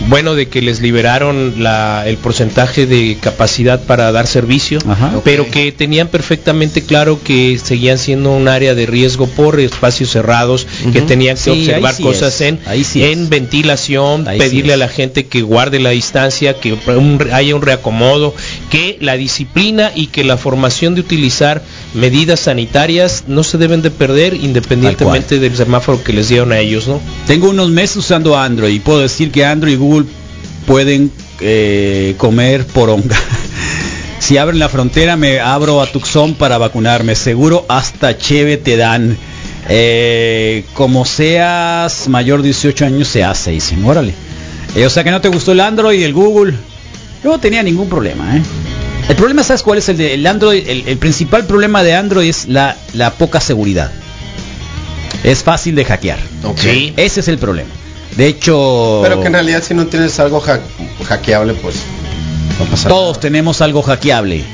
bueno, 0.09 0.35
de 0.35 0.49
que 0.49 0.63
les 0.63 0.81
liberaron 0.81 1.55
la- 1.63 2.05
el 2.07 2.17
porcentaje 2.17 2.87
de 2.87 3.17
capacidad 3.21 3.81
para 3.83 4.11
dar 4.13 4.27
servicio, 4.27 4.79
Ajá. 4.89 5.21
pero 5.25 5.51
que 5.51 5.73
tenían 5.73 6.09
perfectamente 6.09 6.83
claro 6.83 7.21
que 7.23 7.59
seguían 7.63 7.99
siendo 7.99 8.33
un 8.33 8.49
área 8.49 8.75
de 8.75 8.87
riesgo 8.87 9.27
por 9.27 9.61
espacios 9.61 10.11
cerrados, 10.11 10.67
que 10.93 11.03
tenían 11.03 11.37
que 11.37 11.43
Sí, 11.43 11.51
observar 11.51 11.95
sí 11.95 12.03
cosas 12.03 12.35
es. 12.35 12.41
en, 12.43 12.59
Ahí 12.67 12.85
sí 12.85 13.03
en 13.05 13.23
es. 13.25 13.29
ventilación, 13.29 14.27
Ahí 14.29 14.39
sí 14.41 14.45
pedirle 14.47 14.73
a 14.73 14.77
la 14.77 14.89
gente 14.89 15.27
que 15.27 15.43
guarde 15.43 15.79
la 15.81 15.91
distancia, 15.91 16.55
que 16.59 16.73
un- 16.73 17.19
haya 17.33 17.55
un 17.55 17.63
reacomodo, 17.63 18.35
que 18.71 18.97
la 19.01 19.17
disciplina 19.17 19.93
y 19.95 20.07
que 20.09 20.25
la 20.25 20.37
formación 20.37 20.95
de 20.95 21.01
utilizar 21.03 21.63
medidas 21.95 22.41
sanitarias 22.41 23.25
no 23.27 23.43
se 23.45 23.59
deben 23.59 23.83
de 23.83 23.91
perder 23.91 24.35
independientemente 24.35 25.39
del 25.39 25.57
semáforo 25.57 26.03
que 26.03 26.13
les 26.13 26.29
dieron 26.29 26.53
a 26.53 26.59
ellos, 26.59 26.89
¿no? 26.89 27.01
Tengo 27.27 27.51
unos 27.51 27.71
meses 27.71 27.97
usando 27.99 28.37
Android 28.39 28.73
y 28.75 28.81
puedo 28.81 29.01
decir 29.01 29.31
que 29.31 29.45
Android 29.45 29.75
y 29.75 29.77
Google 29.77 29.92
pueden 30.67 31.11
eh, 31.41 32.15
comer 32.19 32.67
poronga. 32.67 33.17
si 34.21 34.39
abren 34.39 34.59
la 34.59 34.69
frontera 34.69 35.17
me 35.17 35.41
abro 35.41 35.81
a 35.81 35.87
Tucson 35.87 36.35
para 36.35 36.59
vacunarme. 36.59 37.15
Seguro 37.15 37.65
hasta 37.69 38.17
cheve 38.17 38.57
te 38.57 38.77
dan. 38.77 39.17
Eh, 39.69 40.65
como 40.75 41.05
seas 41.05 42.09
mayor 42.09 42.43
de 42.43 42.49
18 42.49 42.85
años 42.85 43.09
se 43.09 43.23
hace, 43.25 43.53
dicen. 43.53 43.85
Órale. 43.85 44.15
Eh, 44.75 44.87
o 44.87 44.91
sea 44.91 45.05
que 45.05 45.11
no 45.11 45.21
te 45.21 45.29
gustó 45.29 45.53
el 45.53 45.61
Android 45.61 46.01
y 46.01 46.05
el 46.05 46.13
Google. 46.13 46.55
Yo 47.23 47.31
no 47.31 47.39
tenía 47.39 47.63
ningún 47.63 47.89
problema, 47.89 48.37
¿eh? 48.37 48.43
El 49.09 49.17
problema, 49.17 49.43
¿sabes 49.43 49.63
cuál 49.63 49.79
es 49.79 49.89
el 49.89 49.97
de 49.97 50.15
el 50.15 50.27
Android? 50.27 50.67
El, 50.67 50.85
el 50.87 50.97
principal 50.97 51.47
problema 51.47 51.83
de 51.83 51.95
Android 51.95 52.29
es 52.29 52.49
la, 52.49 52.77
la 52.95 53.13
poca 53.13 53.41
seguridad. 53.41 53.93
Es 55.25 55.43
fácil 55.43 55.75
de 55.75 55.85
hackear. 55.85 56.19
Ok. 56.45 56.65
Ese 56.97 57.21
es 57.21 57.29
el 57.29 57.39
problema. 57.39 57.71
De 58.17 58.27
hecho, 58.27 59.01
pero 59.03 59.21
que 59.21 59.27
en 59.29 59.33
realidad 59.33 59.63
si 59.63 59.75
no 59.75 59.87
tienes 59.87 60.19
algo 60.21 60.43
ha- 60.47 60.61
hackeable 61.05 61.55
pues 61.55 61.77
no 62.59 62.65
pasa 62.67 62.89
todos 62.89 63.19
tenemos 63.21 63.61
algo 63.63 63.83
hackeable. 63.83 64.45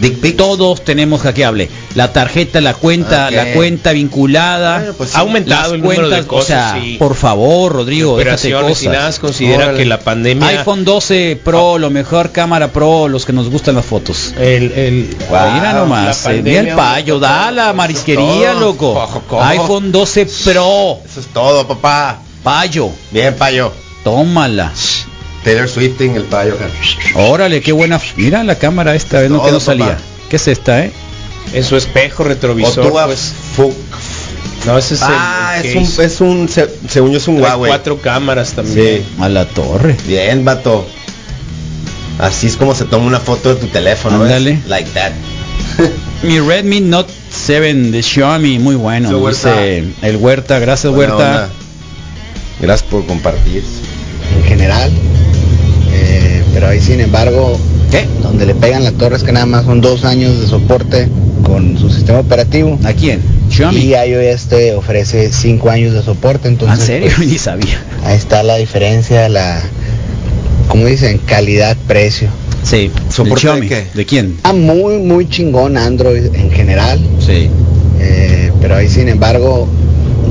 Dick 0.00 0.18
pics. 0.18 0.36
Todos 0.36 0.84
tenemos 0.84 1.20
hackeable. 1.20 1.68
La 1.94 2.12
tarjeta, 2.12 2.60
la 2.60 2.74
cuenta, 2.74 3.30
la 3.30 3.52
cuenta 3.52 3.92
vinculada. 3.92 4.78
Bueno, 4.78 4.94
pues 4.94 5.10
sí. 5.10 5.16
Ha 5.16 5.20
aumentado 5.20 5.62
las 5.62 5.72
el 5.74 5.80
número 5.82 6.08
de 6.08 6.26
cosas. 6.26 6.72
o 6.72 6.74
sea, 6.74 6.82
sí. 6.82 6.96
por 6.98 7.14
favor, 7.14 7.72
Rodrigo, 7.72 8.16
déjate 8.18 8.52
operaciones 8.52 8.82
y 8.82 8.86
nada 8.88 9.06
cosas. 9.06 9.18
considera 9.20 9.64
Órale. 9.66 9.78
que 9.78 9.84
la 9.84 10.00
pandemia 10.00 10.48
iPhone 10.48 10.84
12 10.84 11.40
Pro, 11.44 11.78
lo 11.78 11.90
mejor 11.90 12.32
cámara 12.32 12.72
Pro, 12.72 13.06
los 13.06 13.24
que 13.24 13.32
nos 13.32 13.48
gustan 13.48 13.76
las 13.76 13.84
fotos. 13.84 14.34
el, 14.38 14.72
el- 14.72 15.16
Wow, 15.30 15.52
Mira 15.54 15.72
nomás, 15.72 16.24
la 16.24 16.34
eh, 16.34 16.42
mira 16.42 16.60
el 16.62 16.68
payo, 16.74 17.20
da 17.20 17.52
la 17.52 17.72
marisquería, 17.72 18.52
todo. 18.54 18.60
loco. 18.60 18.94
Cojo. 18.94 19.40
iPhone 19.44 19.92
12 19.92 20.26
Pro, 20.44 20.98
eso 21.08 21.20
es 21.20 21.26
todo 21.28 21.64
papá 21.68 22.18
payo, 22.42 22.90
bien 23.10 23.34
payo 23.34 23.72
tómala. 24.04 24.72
Taylor 25.44 25.68
Swifting 25.68 26.14
el 26.14 26.22
payo 26.24 26.56
Órale, 27.16 27.60
qué 27.60 27.72
buena. 27.72 28.00
Mira 28.16 28.44
la 28.44 28.54
cámara 28.56 28.94
esta 28.94 29.20
vez, 29.20 29.30
no 29.30 29.44
que 29.44 29.50
no 29.50 29.58
salía. 29.60 29.86
papá. 29.96 30.00
¿Qué 30.30 30.36
es 30.36 30.48
esta, 30.48 30.84
eh? 30.84 30.92
en 31.52 31.64
su 31.64 31.76
espejo 31.76 32.22
o 32.22 32.26
retrovisor 32.26 32.88
tú 32.88 32.98
a- 32.98 33.06
pues, 33.06 33.32
no 34.64 34.78
ese 34.78 34.94
es 34.94 35.02
el- 35.02 35.08
ah 35.10 35.54
el 35.58 35.66
es 35.66 35.74
un 35.98 36.04
es 36.04 36.20
un 36.20 36.48
se- 36.48 36.70
según 36.88 37.10
yo 37.10 37.18
es 37.18 37.26
un 37.26 37.42
Huawei 37.42 37.68
cuatro 37.68 37.98
cámaras 38.00 38.52
también 38.52 39.02
sí 39.02 39.04
A 39.20 39.28
la 39.28 39.44
torre. 39.46 39.96
bien 40.06 40.44
vato 40.44 40.86
así 42.20 42.46
es 42.46 42.56
como 42.56 42.74
se 42.76 42.84
toma 42.84 43.06
una 43.06 43.18
foto 43.18 43.54
de 43.54 43.60
tu 43.60 43.66
teléfono 43.66 44.20
¿ves? 44.20 44.32
Ándale. 44.32 44.60
like 44.68 44.88
that 44.92 45.12
Mi 46.22 46.38
Redmi 46.38 46.80
Note 46.80 47.12
7 47.30 47.74
de 47.74 48.02
Xiaomi, 48.02 48.58
muy 48.60 48.76
bueno. 48.76 49.10
Dice 49.28 49.84
el 50.02 50.16
Huerta, 50.16 50.58
gracias 50.60 50.92
Buena 50.94 51.16
Huerta. 51.16 51.30
onda. 51.46 51.50
Gracias 52.62 52.88
por 52.88 53.04
compartir 53.04 53.62
en 54.36 54.44
general. 54.44 54.90
Eh, 55.92 56.42
pero 56.54 56.68
ahí 56.68 56.80
sin 56.80 57.00
embargo, 57.00 57.58
¿Qué? 57.90 58.06
donde 58.22 58.46
le 58.46 58.54
pegan 58.54 58.84
la 58.84 58.92
torre 58.92 59.16
es 59.16 59.22
que 59.22 59.32
nada 59.32 59.46
más 59.46 59.66
son 59.66 59.80
dos 59.80 60.04
años 60.04 60.40
de 60.40 60.46
soporte 60.46 61.08
con 61.42 61.76
su 61.76 61.90
sistema 61.90 62.20
operativo. 62.20 62.78
¿A 62.84 62.92
quién? 62.92 63.20
Xiaomi. 63.50 63.80
Y 63.80 63.94
iOS 63.94 64.44
te 64.46 64.72
ofrece 64.74 65.30
5 65.30 65.68
años 65.70 65.92
de 65.92 66.02
soporte, 66.02 66.48
entonces... 66.48 66.80
¿En 66.80 66.86
serio? 66.86 67.10
pues, 67.16 67.28
Ni 67.28 67.36
sabía. 67.38 67.82
ahí 68.04 68.16
está 68.16 68.42
la 68.42 68.56
diferencia, 68.56 69.28
la... 69.28 69.60
como 70.68 70.86
dicen? 70.86 71.18
Calidad-precio. 71.18 72.30
Sí. 72.62 72.90
¿Soporte 73.10 73.48
¿El 73.48 73.60
de 73.60 73.68
qué? 73.68 73.86
¿De 73.92 74.06
quién? 74.06 74.38
Ah, 74.44 74.52
muy, 74.52 74.98
muy 74.98 75.28
chingón 75.28 75.76
Android 75.76 76.34
en 76.34 76.50
general. 76.50 77.00
Sí. 77.18 77.50
Eh, 78.00 78.52
pero 78.60 78.76
ahí 78.76 78.88
sin 78.88 79.08
embargo, 79.08 79.68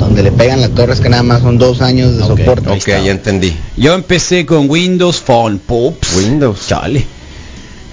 donde 0.02 0.24
le 0.24 0.32
pegan 0.32 0.60
la 0.62 0.70
torre 0.70 0.93
es 0.93 0.99
que 0.99 1.10
nada 1.10 1.24
más 1.24 1.41
son 1.41 1.58
dos 1.58 1.82
años 1.82 2.18
de 2.18 2.24
soporte. 2.24 2.70
Ok, 2.70 2.88
ya 2.88 3.12
entendí. 3.12 3.54
Yo 3.78 3.93
empecé 3.93 4.45
con 4.45 4.70
Windows 4.70 5.22
Phone 5.22 5.60
Pops. 5.60 6.16
Windows. 6.18 6.68
Chale. 6.68 7.06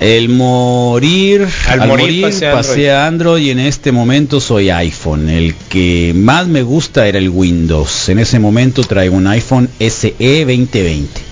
El 0.01 0.29
morir, 0.29 1.49
Al 1.67 1.83
al, 1.83 1.89
morir 1.89 2.05
morir, 2.07 2.23
pasé 2.23 2.51
pasé, 2.53 2.91
a 2.93 3.05
a 3.05 3.07
Android 3.09 3.43
y 3.43 3.51
en 3.51 3.59
este 3.59 3.91
momento 3.91 4.41
soy 4.41 4.71
iPhone. 4.71 5.29
El 5.29 5.55
que 5.69 6.13
más 6.15 6.47
me 6.47 6.63
gusta 6.63 7.09
era 7.09 7.19
el 7.19 7.29
Windows. 7.29 8.09
En 8.09 8.21
ese 8.21 8.39
momento 8.39 8.83
traigo 8.85 9.17
un 9.17 9.27
iPhone 9.27 9.69
SE 9.81 10.15
2020. 10.19 11.28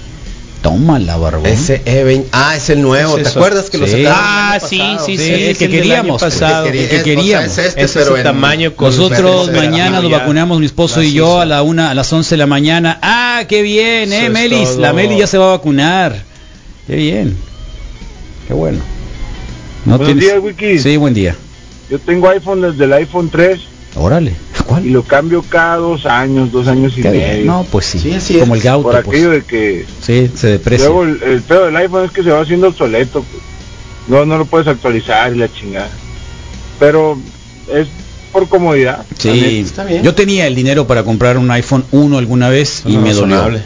Toma 0.66 0.98
la 0.98 1.16
barbón. 1.16 1.46
SE20. 1.46 2.24
Ah, 2.32 2.56
es 2.56 2.70
el 2.70 2.82
nuevo. 2.82 3.16
Es 3.18 3.22
¿Te 3.22 3.28
acuerdas 3.38 3.70
que 3.70 3.78
lo 3.78 3.86
Sí. 3.86 3.92
sacaron? 4.02 4.12
Ah, 4.20 4.58
el 4.60 4.68
sí, 4.68 4.80
sí, 5.06 5.16
Sí, 5.16 5.18
sí, 5.18 5.32
el 5.32 5.40
es 5.50 5.58
que 5.58 5.64
el 5.66 5.70
queríamos, 5.70 6.20
pasado. 6.20 6.66
el 6.66 6.72
que 6.72 6.80
Es- 6.84 6.86
o 6.86 6.94
sea, 6.94 7.02
queríamos. 7.04 7.46
es 7.46 7.58
este, 7.58 7.68
Ese 7.68 7.84
es 7.84 7.92
pero 7.92 8.06
su 8.06 8.16
en- 8.16 8.22
tamaño 8.24 8.74
con 8.74 8.88
Nosotros 8.90 9.52
mañana 9.52 10.00
nos 10.00 10.10
vacunamos 10.10 10.58
mi 10.58 10.66
esposo 10.66 11.02
y 11.02 11.12
yo 11.12 11.40
a 11.40 11.46
la 11.46 11.62
una 11.62 11.90
a 11.90 11.94
las 11.94 12.12
11 12.12 12.30
de 12.34 12.38
la 12.38 12.46
mañana. 12.46 12.98
Ah, 13.00 13.44
qué 13.48 13.62
bien, 13.62 14.12
eh, 14.12 14.28
Melis, 14.28 14.70
todo. 14.70 14.80
la 14.80 14.92
Melis 14.92 15.18
ya 15.18 15.26
se 15.28 15.38
va 15.38 15.46
a 15.46 15.56
vacunar. 15.56 16.16
Qué 16.88 16.96
bien. 16.96 17.36
Qué 18.48 18.54
bueno. 18.54 18.78
No 19.84 19.98
Buenos 19.98 20.14
tienes- 20.16 20.24
días, 20.24 20.42
Wiki. 20.42 20.78
Sí, 20.80 20.96
buen 20.96 21.14
día. 21.14 21.36
Yo 21.88 21.98
tengo 22.00 22.28
iPhone 22.28 22.60
desde 22.62 22.84
el 22.84 22.92
iPhone 22.92 23.30
3 23.30 23.60
Órale. 23.94 24.34
Y 24.66 24.68
¿Cuál? 24.68 24.86
lo 24.92 25.02
cambio 25.02 25.42
cada 25.48 25.76
dos 25.76 26.06
años, 26.06 26.50
dos 26.52 26.66
años 26.68 26.92
y 26.96 27.02
medio. 27.02 27.44
No, 27.44 27.64
pues 27.70 27.86
sí. 27.86 27.98
Sí, 27.98 28.12
así 28.12 28.38
Como 28.38 28.54
es. 28.56 28.62
el 28.64 28.68
auto, 28.68 28.90
por 28.90 29.02
pues. 29.02 29.16
aquello 29.16 29.30
de 29.30 29.42
que 29.44 29.86
Sí, 30.02 30.30
se 30.34 30.46
deprecia. 30.48 30.86
luego 30.88 31.04
el, 31.04 31.22
el 31.22 31.42
pedo 31.42 31.66
del 31.66 31.76
iPhone 31.76 32.04
es 32.04 32.10
que 32.10 32.22
se 32.22 32.30
va 32.30 32.40
haciendo 32.40 32.68
obsoleto. 32.68 33.22
pues. 33.22 33.42
No, 34.08 34.24
no 34.24 34.38
lo 34.38 34.44
puedes 34.44 34.68
actualizar 34.68 35.34
y 35.34 35.38
la 35.38 35.52
chingada. 35.52 35.88
Pero 36.78 37.18
es 37.72 37.88
por 38.32 38.48
comodidad. 38.48 39.04
Sí, 39.18 39.60
está 39.66 39.84
bien. 39.84 40.02
yo 40.02 40.14
tenía 40.14 40.46
el 40.46 40.54
dinero 40.54 40.86
para 40.86 41.02
comprar 41.04 41.38
un 41.38 41.50
iPhone 41.50 41.84
1 41.90 42.18
alguna 42.18 42.48
vez 42.48 42.82
y 42.84 42.92
No, 42.94 43.00
me 43.00 43.12
dolió. 43.14 43.60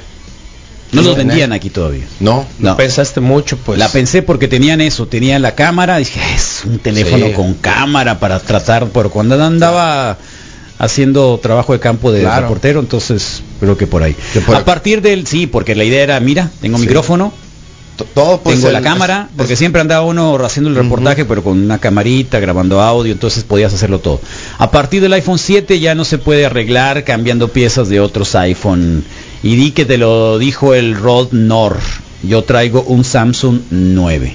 No 0.93 1.03
los 1.03 1.17
vendían 1.17 1.53
aquí 1.53 1.71
todavía. 1.71 2.05
No. 2.19 2.47
No. 2.59 2.77
Pensaste 2.77 3.21
mucho, 3.21 3.57
pues. 3.59 3.79
La 3.79 3.89
pensé 3.89 4.23
porque 4.23 4.49
tenían 4.49 4.81
eso, 4.81 5.07
tenían 5.07 5.41
la 5.41 5.55
cámara, 5.55 5.99
dije, 5.99 6.21
es 6.35 6.63
un 6.65 6.79
teléfono 6.81 7.27
Sí. 7.29 7.33
con 7.33 7.55
cámara 7.55 8.19
para 8.19 8.41
tratar, 8.41 8.89
pero 8.89 9.09
cuando 9.11 9.41
andaba 9.45 10.19
haciendo 10.81 11.39
trabajo 11.41 11.73
de 11.75 11.79
campo 11.79 12.11
de 12.11 12.23
Claro. 12.23 12.43
reportero, 12.43 12.81
entonces 12.81 13.43
creo 13.61 13.77
que 13.77 13.87
por 13.87 14.03
ahí. 14.03 14.17
Que 14.33 14.41
por- 14.41 14.57
A 14.57 14.65
partir 14.65 15.03
del, 15.03 15.27
sí, 15.27 15.47
porque 15.47 15.75
la 15.77 15.85
idea 15.85 16.03
era, 16.03 16.19
mira, 16.21 16.51
tengo 16.61 16.79
Sí. 16.79 16.87
micrófono, 16.87 17.33
Todo 18.15 18.41
pues 18.41 18.57
tengo 18.57 18.69
el- 18.69 18.73
la 18.73 18.81
cámara, 18.81 19.27
es- 19.31 19.37
porque 19.37 19.53
es- 19.53 19.59
siempre 19.59 19.83
andaba 19.83 20.07
uno 20.07 20.35
haciendo 20.43 20.71
el 20.71 20.77
reportaje, 20.77 21.27
pero 21.27 21.45
con 21.45 21.63
una 21.63 21.77
camarita, 21.77 22.41
grabando 22.41 22.81
audio, 22.81 23.13
entonces 23.13 23.45
podías 23.45 23.75
hacerlo 23.75 23.99
todo. 23.99 24.21
A 24.57 24.71
partir 24.71 25.03
del 25.03 25.13
iPhone 25.13 25.39
7 25.39 25.79
ya 25.81 25.95
no 25.95 26.07
se 26.07 26.17
puede 26.17 26.47
arreglar 26.47 27.05
cambiando 27.05 27.49
piezas 27.49 27.91
de 27.91 28.01
otros 28.01 28.35
iPhone. 28.37 29.05
Y 29.43 29.55
di 29.57 29.73
que 29.73 29.85
te 29.85 29.99
lo 29.99 30.39
dijo 30.39 30.73
el 30.73 30.95
Rod 30.97 31.33
Nor. 31.33 31.77
Yo 32.23 32.43
traigo 32.45 32.83
un 32.85 33.05
Samsung 33.05 33.61
9. 33.71 34.35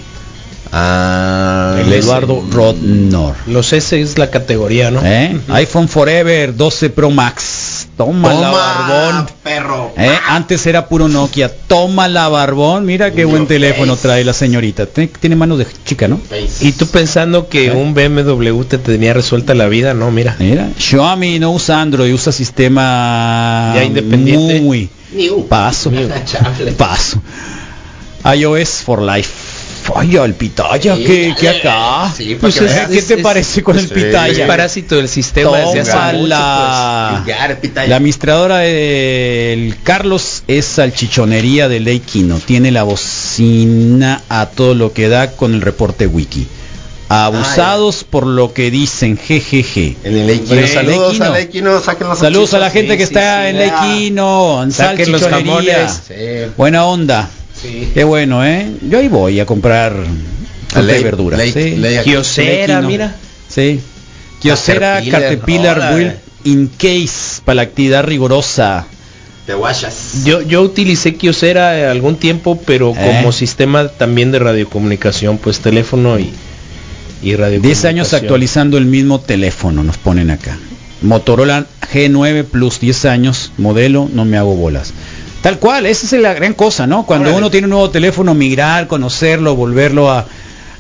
Ah, 0.72 1.78
El 1.80 1.92
Eduardo 1.94 2.44
Rod 2.52 2.76
Nor. 2.82 3.36
Los 3.48 3.72
S 3.74 4.00
es 4.00 4.18
la 4.18 4.30
categoría, 4.30 4.92
¿no? 4.92 5.02
¿Eh? 5.04 5.38
iPhone 5.50 5.88
Forever 5.88 6.56
12 6.56 6.90
Pro 6.90 7.10
Max. 7.12 7.88
Toma, 7.98 8.34
la 8.34 8.52
barbón. 8.52 9.28
perro. 9.42 9.94
¿Eh? 9.98 10.12
Antes 10.28 10.66
era 10.68 10.90
puro 10.90 11.08
Nokia. 11.08 11.50
Toma 11.68 12.10
la 12.10 12.28
barbón. 12.28 12.86
Mira 12.86 13.12
qué 13.12 13.24
buen 13.24 13.48
teléfono 13.48 13.96
trae 13.96 14.26
la 14.26 14.34
señorita. 14.34 14.86
Tiene- 14.86 15.12
Tiene 15.18 15.38
manos 15.38 15.60
de 15.60 15.68
chica, 15.86 16.10
¿no? 16.10 16.20
Y 16.60 16.74
tú 16.74 16.88
pensando 16.88 17.48
que 17.48 17.68
¿Eh? 17.68 17.72
un 17.72 17.94
BMW 17.94 18.64
te 18.66 18.80
tenía 18.80 19.14
resuelta 19.14 19.54
la 19.56 19.68
vida, 19.68 19.94
no, 19.94 20.12
mira. 20.12 20.36
Mira, 20.40 20.68
Xiaomi 20.78 21.40
no 21.40 21.52
usa 21.52 21.82
Android, 21.82 22.14
usa 22.14 22.34
sistema 22.34 23.72
Ya 23.76 23.86
independiente. 23.86 24.60
Muy 24.60 24.90
paso. 25.48 25.90
Paso. 26.78 27.22
iOS 28.36 28.82
for 28.84 29.02
life. 29.02 29.30
Ay, 29.94 30.16
el 30.16 30.34
pitaya, 30.34 30.96
¿qué, 30.96 31.36
qué 31.40 31.50
acá? 31.50 32.12
Sí, 32.16 32.36
Pues 32.40 32.58
que 32.58 32.66
es-. 32.66 32.88
¿Qué 32.88 33.02
te 33.02 33.14
es- 33.16 33.22
parece 33.22 33.62
con 33.62 33.78
el 33.78 33.88
sí. 33.88 33.94
pitaya? 33.94 34.44
Es 34.44 34.48
parásito 34.48 34.96
del 34.96 35.08
sistema 35.08 35.58
desde 35.60 35.82
hace 35.82 35.92
Toma 35.92 36.12
mucho, 36.14 36.28
la... 36.28 37.08
pues. 37.12 37.20
Vulgar, 37.26 37.60
pitaya. 37.60 37.88
La 37.90 37.96
administradora 37.98 38.58
del 38.60 39.76
Carlos 39.84 40.44
es 40.48 40.66
salchichonería 40.66 41.70
de 41.70 41.80
Leikino. 41.82 42.40
Tiene 42.40 42.72
la 42.72 42.84
bocina 42.84 44.22
a 44.30 44.48
todo 44.48 44.74
lo 44.76 44.92
que 44.94 45.08
da 45.08 45.32
con 45.32 45.54
el 45.54 45.62
reporte 45.62 46.08
wiki. 46.08 46.48
Abusados 47.08 48.04
por 48.04 48.26
lo 48.26 48.52
que 48.54 48.72
dicen, 48.72 49.16
jejeje. 49.18 49.96
En 50.04 50.18
el 50.18 50.30
Equino. 50.32 50.68
Saludos 50.68 51.20
Equino, 51.38 51.80
saquen 51.80 52.08
los 52.08 52.18
Saludos 52.20 52.54
a 52.56 52.60
la 52.60 52.72
gente 52.72 52.98
que 52.98 53.06
Sí, 53.06 53.14
está 53.14 53.44
sí, 53.44 53.50
en 53.50 53.56
sí. 53.56 53.62
Leikino, 53.62 54.64
en 54.64 54.72
Saquen 54.72 55.12
los 55.12 55.22
jamones. 55.28 56.02
Sí. 56.08 56.14
Buena 56.58 56.86
onda. 56.86 57.30
Sí. 57.66 57.92
Qué 57.94 58.04
bueno, 58.04 58.46
¿eh? 58.46 58.70
Yo 58.90 59.00
ahí 59.00 59.08
voy 59.08 59.40
a 59.40 59.46
comprar 59.46 59.94
fruta 60.68 60.82
y 60.82 60.86
Ley- 60.86 61.04
verdura. 61.04 61.38
ley- 61.38 61.52
sí. 61.52 61.76
ley- 61.78 62.00
Kiosera, 62.04 62.82
mira. 62.82 63.16
Sí. 63.48 63.80
Kiosera 64.42 65.02
Caterpillar, 65.10 65.80
Caterpillar. 65.80 65.96
Build 65.96 66.14
in 66.44 66.68
case 66.68 67.42
para 67.44 67.56
la 67.58 67.62
actividad 67.64 68.04
rigurosa. 68.04 68.86
Te 69.46 69.54
guachas. 69.54 70.24
Yo, 70.26 70.42
yo 70.42 70.62
utilicé 70.62 71.16
Kiosera 71.16 71.92
algún 71.92 72.16
tiempo, 72.18 72.60
pero 72.66 72.92
Eh. 72.92 72.96
como 72.98 73.32
sistema 73.32 73.88
también 73.88 74.32
de 74.32 74.40
radiocomunicación, 74.40 75.38
pues 75.38 75.60
teléfono 75.60 76.20
y, 76.20 76.32
y 77.22 77.36
radiocomunicación. 77.36 77.62
10 77.62 77.86
años 77.86 78.14
actualizando 78.14 78.78
el 78.78 78.86
mismo 78.86 79.20
teléfono, 79.20 79.84
nos 79.84 79.98
ponen 79.98 80.32
acá. 80.32 80.58
Motorola 81.02 81.68
G9 81.94 82.44
Plus 82.44 82.80
10 82.80 83.06
años, 83.06 83.52
modelo, 83.58 84.10
no 84.12 84.26
me 84.26 84.38
hago 84.38 84.56
bolas. 84.56 84.94
Tal 85.46 85.60
cual, 85.60 85.86
esa 85.86 86.08
es 86.08 86.22
la 86.24 86.34
gran 86.34 86.56
cosa, 86.56 86.88
¿no? 86.88 87.06
Cuando 87.06 87.26
Órale. 87.30 87.38
uno 87.38 87.52
tiene 87.52 87.66
un 87.66 87.70
nuevo 87.70 87.92
teléfono, 87.92 88.34
migrar, 88.34 88.88
conocerlo, 88.88 89.56
volverlo 89.56 90.10
a... 90.10 90.26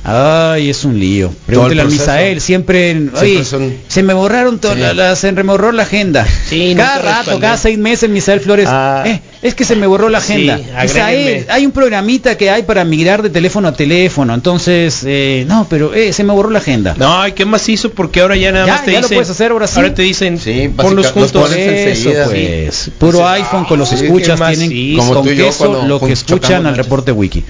Ay, 0.07 0.69
es 0.69 0.85
un 0.85 0.99
lío. 0.99 1.33
Pregúntale 1.47 1.81
al 1.81 1.87
proceso. 1.87 2.03
Misael, 2.11 2.39
siempre, 2.39 2.95
oye, 3.19 3.43
son- 3.43 3.73
se 3.87 4.03
me 4.03 4.13
borraron 4.13 4.59
todas 4.59 4.77
Sí. 4.77 4.83
las, 4.83 4.95
las- 4.95 5.19
se 5.19 5.31
me 5.31 5.41
borró 5.41 5.71
la 5.71 5.81
agenda. 5.83 6.27
Sí, 6.47 6.75
cada 6.77 6.99
rato, 6.99 7.39
cada 7.39 7.57
seis 7.57 7.79
meses, 7.79 8.07
Misael 8.09 8.39
Flores, 8.39 8.67
Ah. 8.69 9.03
eh, 9.07 9.19
es 9.41 9.55
que 9.55 9.65
se 9.65 9.75
me 9.75 9.87
borró 9.87 10.09
la 10.09 10.19
agenda. 10.19 10.59
Misael, 10.79 11.47
hay 11.49 11.65
un 11.65 11.71
programita 11.71 12.37
que 12.37 12.51
hay 12.51 12.61
para 12.63 12.85
migrar 12.85 13.23
de 13.23 13.31
teléfono 13.31 13.67
a 13.67 13.73
teléfono, 13.73 14.33
entonces, 14.35 15.01
eh, 15.07 15.43
no, 15.47 15.65
pero 15.69 15.93
eh, 15.95 16.13
se 16.13 16.23
me 16.23 16.33
borró 16.33 16.51
la 16.51 16.59
agenda. 16.59 16.93
No, 16.97 17.27
¿y 17.27 17.31
qué 17.31 17.45
más 17.45 17.67
hizo? 17.67 17.89
Porque 17.89 18.21
ahora 18.21 18.35
ya 18.35 18.51
nada 18.51 18.67
Ya, 18.67 18.73
más 18.73 18.85
te 18.85 18.91
ya 18.91 18.99
lo 19.01 19.07
dicen. 19.07 19.17
puedes 19.17 19.29
hacer 19.31 19.51
ahora 19.51 19.65
sí. 19.65 19.73
Ahora 19.77 19.93
te 19.95 20.03
dicen, 20.03 20.37
Sí, 20.39 20.69
ponlos 20.75 21.07
juntos. 21.11 21.51
Eso 21.51 22.11
pues, 22.29 22.91
puro 22.99 23.27
iPhone 23.27 23.65
con 23.65 23.79
los 23.79 23.89
sí, 23.89 23.95
escuchas 23.95 24.35
¿qué 24.35 24.39
más 24.39 24.57
tienen 24.57 24.97
con 24.97 25.25
queso 25.25 25.83
lo 25.87 25.99
que 25.99 26.13
escuchan 26.13 26.65
al 26.67 26.77
reporte 26.77 27.11
wiki. 27.11 27.43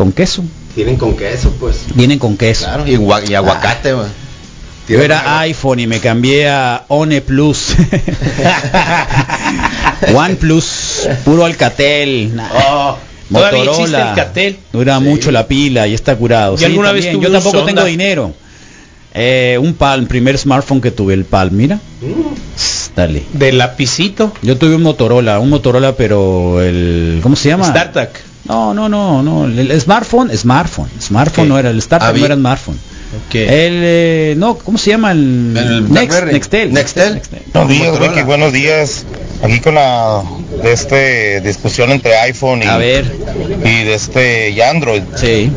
Con 0.00 0.12
queso, 0.12 0.42
Tienen 0.74 0.96
con 0.96 1.14
queso, 1.14 1.50
pues. 1.60 1.80
vienen 1.94 2.18
con 2.18 2.38
queso. 2.38 2.64
Claro, 2.64 2.86
y, 2.86 2.96
gua- 2.96 3.20
y 3.28 3.34
aguacate, 3.34 3.92
güey. 3.92 4.06
Yo 4.88 5.02
era 5.02 5.40
iPhone 5.40 5.78
y 5.78 5.86
me 5.86 6.00
cambié 6.00 6.48
a 6.48 6.86
One 6.88 7.20
Plus. 7.20 7.74
One 10.14 10.36
Plus, 10.36 11.06
puro 11.22 11.44
Alcatel. 11.44 12.34
Nah. 12.34 12.48
Oh, 12.50 12.96
todavía 13.30 13.64
existe 13.64 14.00
el 14.00 14.14
Catel. 14.14 14.58
Dura 14.72 15.00
mucho 15.00 15.30
la 15.30 15.46
pila 15.46 15.86
y 15.86 15.92
está 15.92 16.16
curado. 16.16 16.56
Yo 16.56 16.64
alguna 16.64 16.92
vez 16.92 17.04
Yo 17.12 17.30
tampoco 17.30 17.62
tengo 17.64 17.84
dinero. 17.84 18.32
Eh, 19.12 19.58
un 19.60 19.74
Palm, 19.74 20.06
primer 20.06 20.38
smartphone 20.38 20.80
que 20.80 20.92
tuve, 20.92 21.12
el 21.12 21.26
Palm, 21.26 21.54
mira. 21.54 21.78
Sss, 22.56 22.92
Dale. 22.96 23.22
De 23.34 23.52
lapicito. 23.52 24.32
Yo 24.40 24.56
tuve 24.56 24.76
un 24.76 24.82
Motorola, 24.82 25.40
un 25.40 25.50
Motorola, 25.50 25.94
pero 25.94 26.62
el 26.62 27.20
¿cómo 27.22 27.36
se 27.36 27.50
llama? 27.50 27.66
StarTAC. 27.68 28.29
No, 28.44 28.74
no, 28.74 28.88
no, 28.88 29.22
no. 29.22 29.44
El, 29.44 29.80
smartphone, 29.80 30.36
smartphone, 30.36 30.88
smartphone 31.00 31.48
no 31.48 31.58
era 31.58 31.70
el 31.70 31.82
Había- 31.90 32.20
no 32.20 32.26
era 32.26 32.34
smartphone. 32.36 32.78
Ok. 33.28 33.34
El 33.34 33.80
eh, 33.84 34.34
no, 34.36 34.56
¿cómo 34.56 34.78
se 34.78 34.90
llama 34.90 35.10
el, 35.12 35.54
El 35.56 35.80
Next, 35.82 35.90
Blackberry. 35.90 36.32
Nextel? 36.32 36.72
Nextel. 36.72 37.22
Buenos 37.52 37.68
días. 37.68 37.98
Ricky, 37.98 38.22
buenos 38.22 38.52
días. 38.52 39.04
Aquí 39.42 39.58
con 39.60 39.74
la 39.74 40.22
de 40.62 40.72
este 40.72 41.40
discusión 41.40 41.90
entre 41.90 42.16
iPhone 42.18 42.62
y, 42.62 42.66
A 42.66 42.76
ver. 42.76 43.12
y 43.64 43.84
de 43.84 43.94
este 43.94 44.50
y 44.50 44.60
Android. 44.60 45.02
Sí. 45.16 45.50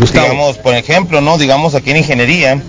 Gustavo. 0.00 0.26
Digamos, 0.26 0.58
por 0.58 0.74
ejemplo, 0.74 1.20
¿no? 1.20 1.38
Digamos 1.38 1.74
aquí 1.74 1.90
en 1.90 1.98
ingeniería, 1.98 2.60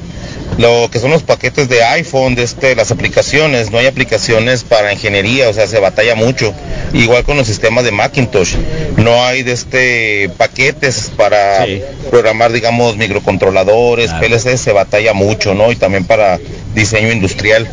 lo 0.57 0.89
que 0.91 0.99
son 0.99 1.11
los 1.11 1.23
paquetes 1.23 1.69
de 1.69 1.83
iPhone, 1.83 2.35
de 2.35 2.43
este, 2.43 2.75
las 2.75 2.91
aplicaciones, 2.91 3.71
no 3.71 3.77
hay 3.77 3.87
aplicaciones 3.87 4.63
para 4.63 4.91
ingeniería, 4.91 5.49
o 5.49 5.53
sea, 5.53 5.67
se 5.67 5.79
batalla 5.79 6.15
mucho. 6.15 6.53
Igual 6.93 7.23
con 7.23 7.37
los 7.37 7.47
sistemas 7.47 7.83
de 7.85 7.91
Macintosh, 7.91 8.55
no 8.97 9.23
hay 9.23 9.43
de 9.43 9.53
este 9.53 10.29
paquetes 10.37 11.11
para 11.15 11.65
programar, 12.09 12.51
digamos, 12.51 12.97
microcontroladores, 12.97 14.11
PLC, 14.13 14.57
se 14.57 14.71
batalla 14.71 15.13
mucho, 15.13 15.53
¿no? 15.53 15.71
Y 15.71 15.75
también 15.75 16.05
para 16.05 16.39
diseño 16.73 17.11
industrial. 17.11 17.67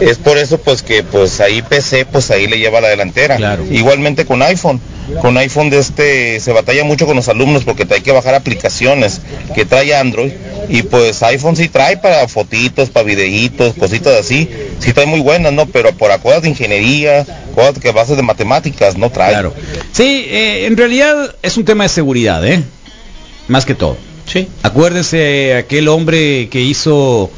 Es 0.00 0.18
por 0.18 0.38
eso 0.38 0.58
pues 0.58 0.82
que 0.82 1.02
pues 1.02 1.40
ahí 1.40 1.62
PC 1.62 2.06
pues 2.06 2.30
ahí 2.30 2.46
le 2.46 2.58
lleva 2.58 2.80
la 2.80 2.88
delantera. 2.88 3.58
Igualmente 3.70 4.24
con 4.24 4.42
iPhone. 4.42 4.80
Con 5.20 5.36
iPhone 5.38 5.70
de 5.70 5.78
este 5.78 6.40
se 6.40 6.52
batalla 6.52 6.84
mucho 6.84 7.06
con 7.06 7.16
los 7.16 7.28
alumnos 7.28 7.64
porque 7.64 7.86
hay 7.90 8.00
que 8.00 8.12
bajar 8.12 8.34
aplicaciones 8.34 9.20
que 9.54 9.64
trae 9.64 9.94
Android 9.94 10.32
y 10.68 10.82
pues 10.82 11.22
iPhone 11.24 11.56
sí 11.56 11.68
trae 11.68 11.96
para 11.96 12.19
fotitos, 12.28 12.90
para 12.90 13.04
videitos, 13.04 13.74
cositas 13.74 14.18
así, 14.18 14.48
sí 14.78 14.92
trae 14.92 15.06
muy 15.06 15.20
buenas, 15.20 15.52
¿no? 15.52 15.66
Pero 15.66 15.92
por 15.92 16.10
cosas 16.20 16.42
de 16.42 16.48
ingeniería, 16.50 17.24
cosas 17.54 17.78
que 17.78 17.92
bases 17.92 18.16
de 18.16 18.22
matemáticas 18.22 18.96
no 18.96 19.10
trae. 19.10 19.32
Claro. 19.32 19.54
Sí, 19.92 20.26
eh, 20.28 20.66
en 20.66 20.76
realidad 20.76 21.34
es 21.42 21.56
un 21.56 21.64
tema 21.64 21.84
de 21.84 21.88
seguridad, 21.88 22.46
¿eh? 22.46 22.62
Más 23.48 23.64
que 23.64 23.74
todo. 23.74 23.96
Sí. 24.26 24.48
Acuérdese 24.62 25.54
aquel 25.54 25.88
hombre 25.88 26.48
que 26.48 26.60
hizo 26.60 27.30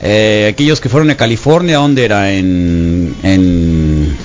eh, 0.00 0.48
aquellos 0.52 0.80
que 0.80 0.88
fueron 0.88 1.10
a 1.10 1.16
California, 1.16 1.76
¿dónde 1.78 2.04
era? 2.04 2.32
En, 2.32 3.14
en 3.22 4.16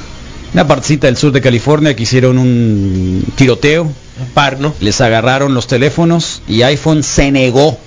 una 0.53 0.67
partecita 0.67 1.07
del 1.07 1.17
sur 1.17 1.31
de 1.31 1.41
California 1.41 1.95
que 1.95 2.03
hicieron 2.03 2.37
un 2.37 3.25
tiroteo. 3.35 3.91
Par, 4.33 4.59
¿no? 4.59 4.73
Les 4.79 4.99
agarraron 4.99 5.53
los 5.53 5.67
teléfonos 5.67 6.41
y 6.47 6.63
iPhone 6.63 7.03
se 7.03 7.31
negó, 7.31 7.77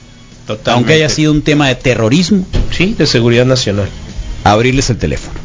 Totalmente. 0.57 0.71
aunque 0.71 0.93
haya 0.95 1.09
sido 1.09 1.33
un 1.33 1.43
tema 1.43 1.69
de 1.69 1.75
terrorismo, 1.77 2.47
Sí, 2.71 2.95
de 2.99 3.07
seguridad 3.07 3.47
nacional. 3.47 3.89
abrirles 4.45 4.91
el 4.91 4.97
teléfono. 4.99 5.39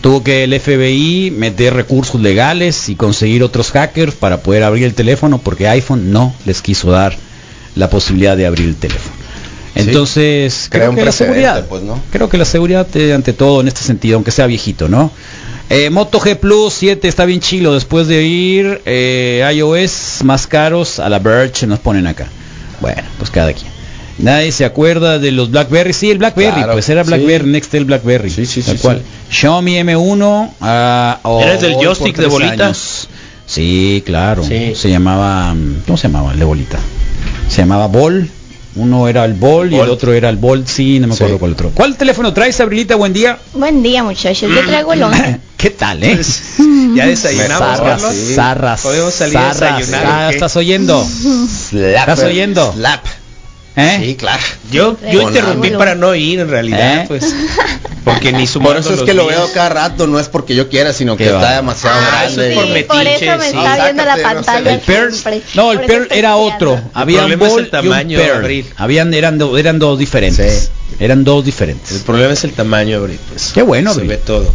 Tuvo 0.00 0.24
que 0.24 0.44
el 0.44 0.58
FBI 0.58 1.30
meter 1.30 1.74
recursos 1.74 2.20
legales 2.20 2.88
y 2.88 2.96
conseguir 2.96 3.42
otros 3.44 3.70
hackers 3.70 4.14
para 4.14 4.42
poder 4.42 4.64
abrir 4.64 4.84
el 4.84 4.94
teléfono 4.94 5.38
porque 5.38 5.68
iPhone 5.68 6.10
no 6.12 6.34
les 6.44 6.60
quiso 6.60 6.90
dar 6.90 7.16
la 7.76 7.88
posibilidad 7.88 8.36
de 8.36 8.46
abrir 8.46 8.68
el 8.68 8.76
teléfono. 8.76 9.14
Entonces, 9.74 10.66
creo 10.70 10.94
que 10.94 11.04
la 11.04 11.12
seguridad, 11.12 11.66
pues, 11.66 11.82
¿no? 11.82 12.00
creo 12.10 12.28
que 12.28 12.36
la 12.36 12.44
seguridad 12.44 12.86
eh, 12.94 13.14
ante 13.14 13.32
todo 13.32 13.60
en 13.62 13.68
este 13.68 13.80
sentido, 13.82 14.16
aunque 14.16 14.30
sea 14.30 14.46
viejito, 14.46 14.88
¿no? 14.88 15.10
Eh, 15.70 15.88
Moto 15.88 16.20
G 16.20 16.36
Plus 16.36 16.74
7 16.74 17.08
está 17.08 17.24
bien 17.24 17.40
chilo 17.40 17.72
después 17.72 18.06
de 18.06 18.22
ir 18.24 18.82
eh, 18.84 19.48
iOS 19.54 20.22
más 20.24 20.46
caros 20.46 20.98
a 20.98 21.08
la 21.08 21.18
Verge 21.18 21.66
nos 21.66 21.78
ponen 21.78 22.06
acá. 22.06 22.26
Bueno, 22.80 23.02
pues 23.16 23.30
cada 23.30 23.52
quien. 23.54 23.71
Nadie 24.22 24.52
se 24.52 24.64
acuerda 24.64 25.18
de 25.18 25.32
los 25.32 25.50
BlackBerry. 25.50 25.92
Sí, 25.92 26.10
el 26.10 26.18
BlackBerry, 26.18 26.54
Claro, 26.56 26.72
pues 26.72 26.88
era 26.88 27.02
sí. 27.04 27.08
BlackBerry, 27.08 27.50
Nextel 27.50 27.84
BlackBerry. 27.84 28.30
Sí, 28.30 28.46
sí, 28.46 28.62
tal 28.62 28.76
sí, 28.76 28.82
cual. 28.82 28.98
sí. 29.28 29.36
Xiaomi 29.36 29.74
M1. 29.80 30.50
ah, 30.60 31.18
¿Era 31.42 31.54
el 31.54 31.60
del 31.60 31.70
hoy 31.72 31.76
por 31.76 31.84
joystick 31.86 32.16
de 32.16 32.26
bolita? 32.26 32.66
años. 32.66 33.08
Sí, 33.46 34.02
claro. 34.06 34.44
Sí. 34.44 34.74
Se 34.76 34.88
llamaba, 34.88 35.52
mm, 35.54 35.82
¿cómo 35.86 35.98
se 35.98 36.08
llamaba 36.08 36.32
el 36.32 36.38
de 36.38 36.44
bolita? 36.44 36.78
Se 37.48 37.58
llamaba 37.62 37.88
Ball. 37.88 38.30
Uno 38.74 39.06
era 39.06 39.26
el 39.26 39.34
Ball 39.34 39.70
y 39.70 39.76
el 39.78 39.90
otro 39.90 40.14
era 40.14 40.30
el 40.30 40.36
Ball. 40.38 40.66
Sí, 40.66 40.98
no 40.98 41.08
me 41.08 41.14
acuerdo 41.14 41.34
Sí. 41.34 41.38
cuál 41.40 41.52
otro. 41.52 41.70
¿Cuál 41.74 41.96
teléfono 41.96 42.32
traes, 42.32 42.58
Abrilita? 42.60 42.94
Buen 42.94 43.12
día. 43.12 43.38
Buen 43.52 43.82
día, 43.82 44.02
muchachos. 44.02 44.48
Yo 44.50 44.66
traigo 44.66 44.94
el 44.94 45.02
11. 45.02 45.40
¿Qué 45.58 45.70
tal, 45.70 46.02
eh? 46.02 46.18
Ya 46.96 47.06
desayunamos, 47.06 47.58
Zarras, 47.58 48.02
Carlos. 48.02 48.14
zarras, 48.34 48.80
Podemos 48.80 49.12
salir 49.14 49.36
a 49.36 49.48
desayunar. 49.52 50.06
Ah. 50.06 50.30
¿Estás 50.32 50.56
oyendo? 50.56 51.04
Slap. 51.04 51.98
¿Estás 52.08 52.22
oyendo? 52.22 52.72
Slap. 52.72 53.04
¿Eh? 53.74 53.98
Sí, 54.04 54.14
claro. 54.16 54.42
Yo, 54.70 54.96
yo 55.10 55.20
Con 55.22 55.28
interrumpí 55.34 55.70
para 55.70 55.94
no 55.94 56.14
ir 56.14 56.40
en 56.40 56.48
realidad, 56.50 57.02
¿Eh? 57.02 57.04
pues. 57.08 57.34
Porque 58.04 58.32
ni 58.32 58.40
Por 58.40 58.48
sumando 58.48 58.80
eso 58.80 58.94
es 58.94 59.02
que 59.02 59.14
lo 59.14 59.26
veo 59.26 59.48
cada 59.54 59.68
rato, 59.68 60.06
no 60.08 60.18
es 60.18 60.28
porque 60.28 60.56
yo 60.56 60.68
quiera, 60.68 60.92
sino 60.92 61.16
que 61.16 61.22
Qué 61.24 61.30
está 61.30 61.40
va. 61.40 61.52
demasiado 61.54 61.96
Ah, 62.00 62.22
grande. 62.24 62.54
por 62.54 62.64
Sí, 62.66 62.70
metiche, 62.72 62.86
por 62.88 63.06
eso 63.06 63.38
me 63.38 63.50
sí. 63.50 63.56
está 63.56 63.84
viendo 63.84 64.04
la 64.04 64.16
Sácate, 64.16 64.34
no 64.34 64.40
sé. 64.40 64.44
pantalla. 64.46 64.74
El 64.74 64.80
Pearl, 64.80 65.14
no, 65.54 65.72
el 65.72 65.78
Por 65.78 65.86
Pearl 65.86 66.08
era 66.10 66.36
otro. 66.36 66.80
Había 66.94 67.18
un 67.24 67.30
problema 67.30 67.46
es 67.46 67.50
el 67.52 67.56
Ball 67.56 67.60
y 67.60 67.64
un 67.64 67.70
tamaño, 67.70 68.18
Pearl. 68.18 68.36
Abril. 68.38 68.66
Habían, 68.76 69.14
eran, 69.14 69.38
do- 69.38 69.56
eran 69.56 69.78
dos 69.78 69.98
diferentes. 70.00 70.52
Sí. 70.64 70.96
Eran 70.98 71.22
dos 71.24 71.38
El 71.38 71.44
diferentes. 71.44 71.98
problema 72.02 72.32
es 72.32 72.42
el 72.44 72.52
tamaño, 72.52 72.96
Abril, 72.98 73.18
pues. 73.30 73.52
Qué 73.54 73.62
bueno, 73.62 73.90
Se 73.94 74.00
Abril. 74.00 74.08
ve 74.10 74.16
todo. 74.18 74.52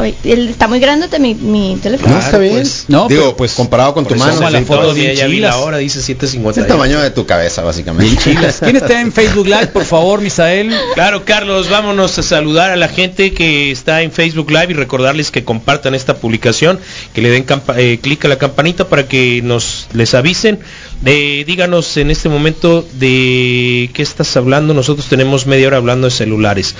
Oye, 0.00 0.14
está 0.22 0.68
muy 0.68 0.78
grande 0.78 1.08
mi, 1.18 1.34
mi 1.34 1.76
teléfono. 1.82 2.14
No, 2.14 2.20
está 2.20 2.38
bien. 2.38 2.54
pues. 2.54 2.84
No, 2.86 3.08
Digo, 3.08 3.22
pero 3.22 3.36
pues, 3.36 3.54
comparado 3.54 3.94
con 3.94 4.06
tu 4.06 4.14
mano. 4.14 4.48
la 4.48 4.62
foto 4.62 4.94
bien 4.94 5.28
vi 5.30 5.40
la 5.40 5.56
hora, 5.58 5.78
dice 5.78 5.98
Es 5.98 6.08
7.50. 6.08 6.58
el 6.58 6.66
tamaño 6.66 7.00
de 7.00 7.10
tu 7.10 7.26
cabeza, 7.26 7.62
básicamente. 7.62 8.16
Chilas. 8.16 8.60
¿Quién 8.62 8.76
está 8.76 9.00
en 9.00 9.12
Facebook 9.12 9.46
Live, 9.46 9.68
por 9.68 9.84
favor, 9.84 10.20
Misael? 10.20 10.72
Claro, 10.94 11.24
Carlos, 11.24 11.68
vámonos 11.68 12.16
a 12.18 12.22
saludar 12.22 12.70
a 12.70 12.76
la 12.76 12.88
gente 12.88 13.32
que 13.32 13.72
está 13.72 14.02
en 14.02 14.12
Facebook 14.12 14.50
Live 14.50 14.68
y 14.70 14.74
recordarles 14.74 15.30
que 15.32 15.42
compartan 15.44 15.94
esta 15.96 16.16
publicación, 16.16 16.78
que 17.12 17.20
le 17.20 17.30
den 17.30 17.44
campa- 17.44 17.74
eh, 17.76 17.98
clic 18.00 18.24
a 18.24 18.28
la 18.28 18.38
campanita 18.38 18.88
para 18.88 19.08
que 19.08 19.40
nos 19.42 19.88
les 19.92 20.14
avisen. 20.14 20.60
Eh, 21.04 21.44
díganos 21.46 21.96
en 21.96 22.10
este 22.10 22.28
momento 22.28 22.86
de 22.94 23.88
qué 23.94 24.02
estás 24.02 24.36
hablando. 24.36 24.74
Nosotros 24.74 25.08
tenemos 25.08 25.46
media 25.46 25.68
hora 25.68 25.76
hablando 25.76 26.06
de 26.06 26.10
celulares. 26.10 26.74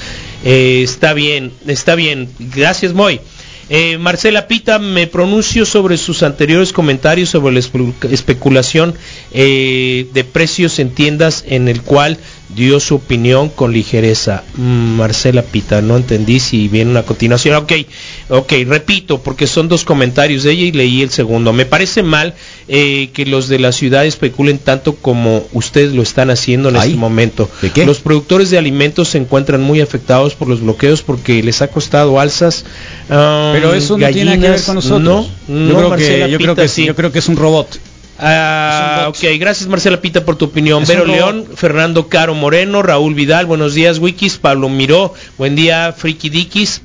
Eh, 0.44 0.80
está 0.82 1.12
bien, 1.14 1.52
está 1.66 1.94
bien. 1.94 2.28
Gracias, 2.38 2.94
Moy. 2.94 3.20
Eh, 3.70 3.98
Marcela 3.98 4.48
Pita, 4.48 4.78
me 4.78 5.06
pronuncio 5.06 5.66
sobre 5.66 5.98
sus 5.98 6.22
anteriores 6.22 6.72
comentarios 6.72 7.28
sobre 7.28 7.52
la 7.52 7.60
espe- 7.60 7.92
especulación 8.10 8.94
eh, 9.33 10.07
de 10.12 10.24
precios 10.24 10.79
en 10.79 10.91
tiendas 10.91 11.45
en 11.47 11.68
el 11.68 11.83
cual 11.83 12.18
dio 12.55 12.81
su 12.81 12.95
opinión 12.95 13.51
con 13.51 13.72
ligereza. 13.72 14.43
Mm, 14.57 14.97
Marcela 14.97 15.43
Pita, 15.43 15.83
no 15.83 15.97
entendí 15.97 16.41
si 16.41 16.68
viene 16.68 16.91
una 16.91 17.03
continuación. 17.03 17.55
Ok, 17.57 17.72
ok, 18.31 18.53
repito, 18.66 19.22
porque 19.22 19.47
son 19.47 19.68
dos 19.68 19.85
comentarios 19.85 20.45
de 20.45 20.53
ella 20.53 20.64
y 20.64 20.72
leí 20.72 21.03
el 21.03 21.11
segundo. 21.11 21.53
Me 21.53 21.66
parece 21.66 22.03
mal 22.03 22.35
eh, 22.68 23.11
que 23.12 23.26
los 23.26 23.49
de 23.49 23.59
la 23.59 23.72
ciudad 23.72 24.07
especulen 24.07 24.59
tanto 24.59 24.95
como 24.95 25.47
ustedes 25.53 25.93
lo 25.93 26.03
están 26.03 26.31
haciendo 26.31 26.70
en 26.70 26.76
Ay, 26.76 26.89
este 26.89 26.99
momento. 26.99 27.51
¿de 27.61 27.70
qué? 27.70 27.85
Los 27.85 27.99
productores 27.99 28.51
de 28.51 28.59
alimentos 28.59 29.09
se 29.09 29.18
encuentran 29.18 29.61
muy 29.61 29.81
afectados 29.81 30.35
por 30.35 30.49
los 30.49 30.61
bloqueos 30.62 31.03
porque 31.03 31.43
les 31.43 31.61
ha 31.61 31.68
costado 31.68 32.18
alzas. 32.18 32.64
Pero 33.09 33.74
eso 33.74 33.99
no 33.99 34.09
tiene 34.09 34.37
nada 34.37 34.41
que 34.41 34.51
ver 34.51 34.62
con 34.62 34.74
nosotros. 34.76 35.03
No, 35.03 35.22
yo, 35.49 35.55
no, 35.55 35.76
creo, 35.76 35.89
Marcela 35.91 36.26
que, 36.26 36.33
yo, 36.33 36.39
creo 36.39 36.55
que, 36.55 36.68
sí. 36.68 36.87
yo 36.87 36.95
creo 36.95 37.12
que 37.12 37.18
es 37.18 37.29
un 37.29 37.37
robot. 37.37 37.79
Ah, 38.18 39.06
ok, 39.08 39.18
gracias 39.38 39.68
Marcela 39.68 40.00
Pita 40.00 40.24
por 40.24 40.36
tu 40.36 40.46
opinión. 40.46 40.82
Es 40.82 40.88
Vero. 40.88 41.06
León, 41.06 41.46
Fernando 41.54 42.08
Caro 42.08 42.34
Moreno, 42.34 42.82
Raúl 42.82 43.14
Vidal, 43.14 43.46
buenos 43.46 43.74
días, 43.74 43.98
Wikis, 43.98 44.38
Pablo 44.38 44.68
Miró, 44.68 45.14
buen 45.36 45.54
día, 45.54 45.94
Friki 45.96 46.28
Dikis. 46.28 46.82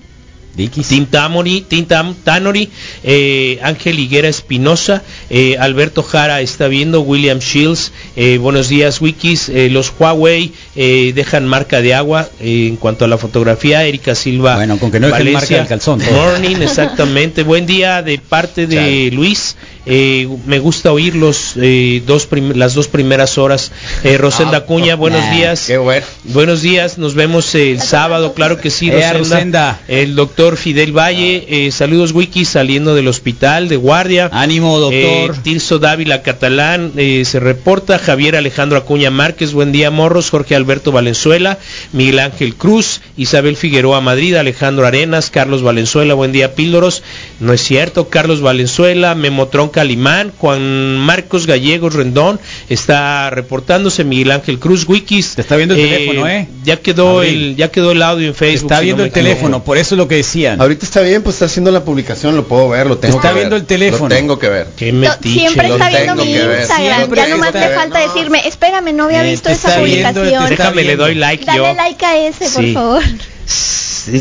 Dikis. 0.55 0.87
Tim 0.89 1.07
Tamori, 1.07 1.61
Tim 1.67 1.87
Tam- 1.87 2.13
Tanori, 2.23 2.69
eh, 3.03 3.57
Ángel 3.63 3.97
Higuera 3.97 4.27
Espinosa, 4.27 5.01
eh, 5.31 5.57
Alberto 5.59 6.03
Jara 6.03 6.41
está 6.41 6.67
viendo, 6.67 7.01
William 7.01 7.39
Shields, 7.39 7.91
eh, 8.15 8.37
buenos 8.37 8.69
días 8.69 9.01
Wikis, 9.01 9.49
eh, 9.49 9.69
los 9.71 9.91
Huawei 9.97 10.51
eh, 10.75 11.11
dejan 11.15 11.47
marca 11.47 11.81
de 11.81 11.95
agua 11.95 12.29
eh, 12.39 12.67
en 12.67 12.75
cuanto 12.75 13.03
a 13.03 13.07
la 13.07 13.17
fotografía, 13.17 13.83
Erika 13.83 14.13
Silva. 14.13 14.57
Bueno, 14.57 14.77
con 14.77 14.91
que 14.91 14.99
no 14.99 15.07
dejen 15.07 15.33
marca 15.33 15.55
del 15.55 15.65
calzón. 15.65 15.99
Morning, 16.13 16.57
exactamente, 16.61 17.41
buen 17.41 17.65
día 17.65 18.03
de 18.03 18.19
parte 18.19 18.67
de 18.67 19.09
Luis, 19.11 19.55
eh, 19.85 20.27
me 20.45 20.59
gusta 20.59 20.91
oír 20.91 21.15
los, 21.15 21.53
eh, 21.57 22.01
dos 22.05 22.25
prim- 22.25 22.53
las 22.55 22.73
dos 22.73 22.87
primeras 22.87 23.37
horas. 23.37 23.71
Eh, 24.03 24.17
Rosenda 24.17 24.57
Ah, 24.59 24.65
Cuña, 24.65 24.95
buenos 24.95 25.21
nah, 25.21 25.35
días. 25.35 25.65
Qué 25.67 25.77
bueno. 25.77 26.05
Buenos 26.25 26.61
días, 26.61 26.97
nos 26.97 27.15
vemos 27.15 27.53
el 27.55 27.81
sábado, 27.81 28.33
claro 28.33 28.59
que 28.59 28.69
sí, 28.69 28.89
Eh, 28.89 28.93
Rosenda. 28.93 29.17
Rosenda. 29.19 29.81
El 29.87 30.15
doctor 30.15 30.57
Fidel 30.57 30.91
Valle, 30.97 31.45
eh, 31.49 31.71
saludos 31.71 32.11
Wiki 32.13 32.45
saliendo 32.45 32.95
del 32.95 33.07
hospital 33.07 33.67
de 33.69 33.75
guardia. 33.77 34.29
Ánimo, 34.31 34.79
doctor. 34.79 34.99
Eh, 35.35 35.39
Tirso 35.43 35.79
Dávila 35.79 36.21
Catalán 36.21 36.91
eh, 36.97 37.23
se 37.25 37.39
reporta, 37.39 37.99
Javier 37.99 38.35
Alejandro 38.35 38.77
Acuña 38.77 39.09
Márquez, 39.11 39.53
buen 39.53 39.71
día 39.71 39.91
Morros, 39.91 40.29
Jorge 40.29 40.55
Alberto 40.55 40.91
Valenzuela, 40.91 41.57
Miguel 41.91 42.19
Ángel 42.19 42.55
Cruz, 42.55 43.01
Isabel 43.17 43.57
Figueroa 43.57 44.01
Madrid, 44.01 44.35
Alejandro 44.35 44.85
Arenas, 44.87 45.29
Carlos 45.29 45.61
Valenzuela, 45.61 46.13
buen 46.13 46.31
día 46.31 46.55
Píldoros, 46.55 47.03
no 47.39 47.53
es 47.53 47.61
cierto, 47.61 48.09
Carlos 48.09 48.41
Valenzuela, 48.41 49.15
Memotron 49.15 49.69
Calimán, 49.73 50.31
Juan 50.37 50.95
Marcos 50.99 51.45
Gallegos 51.45 51.93
Rendón, 51.93 52.39
está 52.69 53.29
reportándose 53.29 54.05
Miguel 54.05 54.31
Ángel 54.31 54.57
Cruz, 54.59 54.87
Wikis. 54.87 55.35
Te 55.35 55.41
está 55.41 55.57
viendo 55.57 55.75
el 55.75 55.81
teléfono, 55.81 56.27
¿eh? 56.29 56.47
Ya 56.63 56.77
quedó 56.77 57.17
Abril. 57.19 57.33
el, 57.51 57.55
ya 57.57 57.69
quedó 57.69 57.91
el 57.91 58.01
audio 58.01 58.27
en 58.29 58.35
Facebook. 58.35 58.71
Está 58.71 58.79
si 58.79 58.85
viendo 58.85 59.01
no 59.03 59.05
el 59.05 59.09
equivoco. 59.11 59.29
teléfono, 59.29 59.63
por 59.65 59.77
eso 59.77 59.95
es 59.95 59.97
lo 59.97 60.07
que 60.07 60.15
decían. 60.15 60.61
Ahorita 60.61 60.85
está 60.85 61.01
bien, 61.01 61.21
pues 61.23 61.35
está 61.35 61.45
haciendo 61.45 61.71
la 61.71 61.83
publicación, 61.83 62.35
lo 62.37 62.47
puedo 62.47 62.69
ver, 62.69 62.87
lo 62.87 62.97
tengo 62.97 63.17
Está 63.17 63.29
que 63.29 63.35
viendo 63.35 63.55
ver. 63.55 63.61
el 63.61 63.67
teléfono. 63.67 64.07
Lo 64.09 64.15
tengo 64.15 64.39
que 64.39 64.47
ver. 64.49 64.67
Qué 64.77 64.93
metiche. 64.93 65.39
siempre 65.39 65.67
está 65.67 65.89
viendo 65.89 66.15
mi. 66.15 66.33
Instagram. 66.33 67.13
Ya 67.13 67.27
nomás 67.27 67.53
le 67.53 67.59
ver. 67.59 67.75
falta 67.75 67.99
No. 67.99 68.13
decirme, 68.13 68.47
espérame, 68.47 68.93
no 68.93 69.03
había 69.05 69.25
Eh, 69.25 69.31
visto 69.31 69.49
esa 69.49 69.79
viendo, 69.81 70.21
publicación. 70.21 70.49
Déjame, 70.49 70.83
le 70.83 70.95
doy 70.95 71.15
like 71.15 71.43
Dale 71.45 71.57
yo. 71.57 71.73
like 71.73 72.05
a 72.05 72.17
ese, 72.27 72.49
por 72.49 72.63
Sí. 72.63 72.73
favor. 72.73 73.01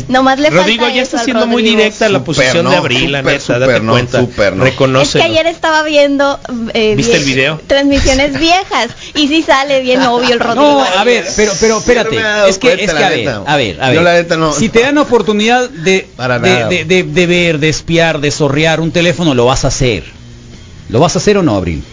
Nomás 0.07 0.39
le 0.39 0.49
Rodrigo 0.49 0.83
falta 0.83 0.95
ya 0.95 1.01
está 1.03 1.23
siendo 1.23 1.45
muy 1.47 1.61
Rodrigo. 1.61 1.77
directa 1.77 2.09
la 2.09 2.19
Súper 2.19 2.25
posición 2.35 2.63
no, 2.63 2.69
de 2.71 2.75
Abril, 2.77 3.11
la 3.11 3.19
súper, 3.19 3.33
neta, 3.33 3.45
súper 3.45 3.59
date 3.67 3.79
no, 3.81 3.91
cuenta. 3.93 4.21
no. 4.21 4.27
Es 4.27 4.59
Reconoce. 4.71 5.17
que 5.19 5.23
ayer 5.25 5.47
estaba 5.47 5.83
viendo 5.83 6.39
eh, 6.73 6.95
¿Viste 6.95 7.17
el 7.17 7.23
video? 7.23 7.61
transmisiones 7.67 8.39
viejas 8.39 8.89
y 9.15 9.27
sí 9.27 9.41
sale 9.43 9.81
bien 9.81 10.01
obvio 10.07 10.33
el 10.33 10.39
Rodrigo. 10.39 10.63
No, 10.71 10.83
a 10.83 11.03
ver, 11.03 11.25
pero, 11.35 11.51
pero 11.59 11.77
espérate, 11.79 12.17
es 12.49 12.57
que, 12.57 12.73
es 12.73 12.79
que 12.79 12.93
la 12.93 13.07
a 13.07 13.09
ver, 13.09 13.27
a 13.47 13.55
ver, 13.57 13.81
a 13.81 13.87
Yo 13.93 13.93
ver. 13.95 14.03
la 14.03 14.13
neta 14.13 14.37
no- 14.37 14.53
si 14.53 14.69
te 14.69 14.81
dan 14.81 14.97
oportunidad 14.97 15.69
de, 15.69 16.07
Para 16.15 16.39
de, 16.39 16.49
nada. 16.49 16.67
de, 16.69 16.85
de- 16.85 17.03
de 17.03 17.25
ver, 17.27 17.59
de 17.59 17.69
espiar, 17.69 18.19
de 18.19 18.31
sorrear 18.31 18.79
un 18.79 18.91
teléfono, 18.91 19.33
lo 19.33 19.45
vas 19.45 19.65
a 19.65 19.67
hacer. 19.69 20.03
¿Lo 20.89 20.99
vas 20.99 21.15
a 21.15 21.19
hacer 21.19 21.37
o 21.37 21.43
no, 21.43 21.55
Abril? 21.55 21.83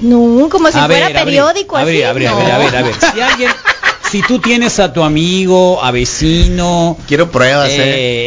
No, 0.00 0.48
como 0.50 0.70
si 0.70 0.78
a 0.78 0.86
fuera 0.86 1.08
ver, 1.08 1.24
periódico 1.24 1.76
Abril, 1.76 2.02
así. 2.02 2.10
Abril, 2.10 2.28
no. 2.28 2.36
a 2.36 2.42
ver, 2.42 2.52
a 2.52 2.58
ver, 2.58 2.76
a 2.76 2.82
ver. 2.82 2.94
Si 3.14 3.20
alguien, 3.20 3.50
si 4.14 4.22
tú 4.22 4.38
tienes 4.38 4.78
a 4.78 4.92
tu 4.92 5.02
amigo, 5.02 5.82
a 5.82 5.90
vecino, 5.90 6.96
Quiero 7.08 7.32
pruebas, 7.32 7.68
eh. 7.70 7.78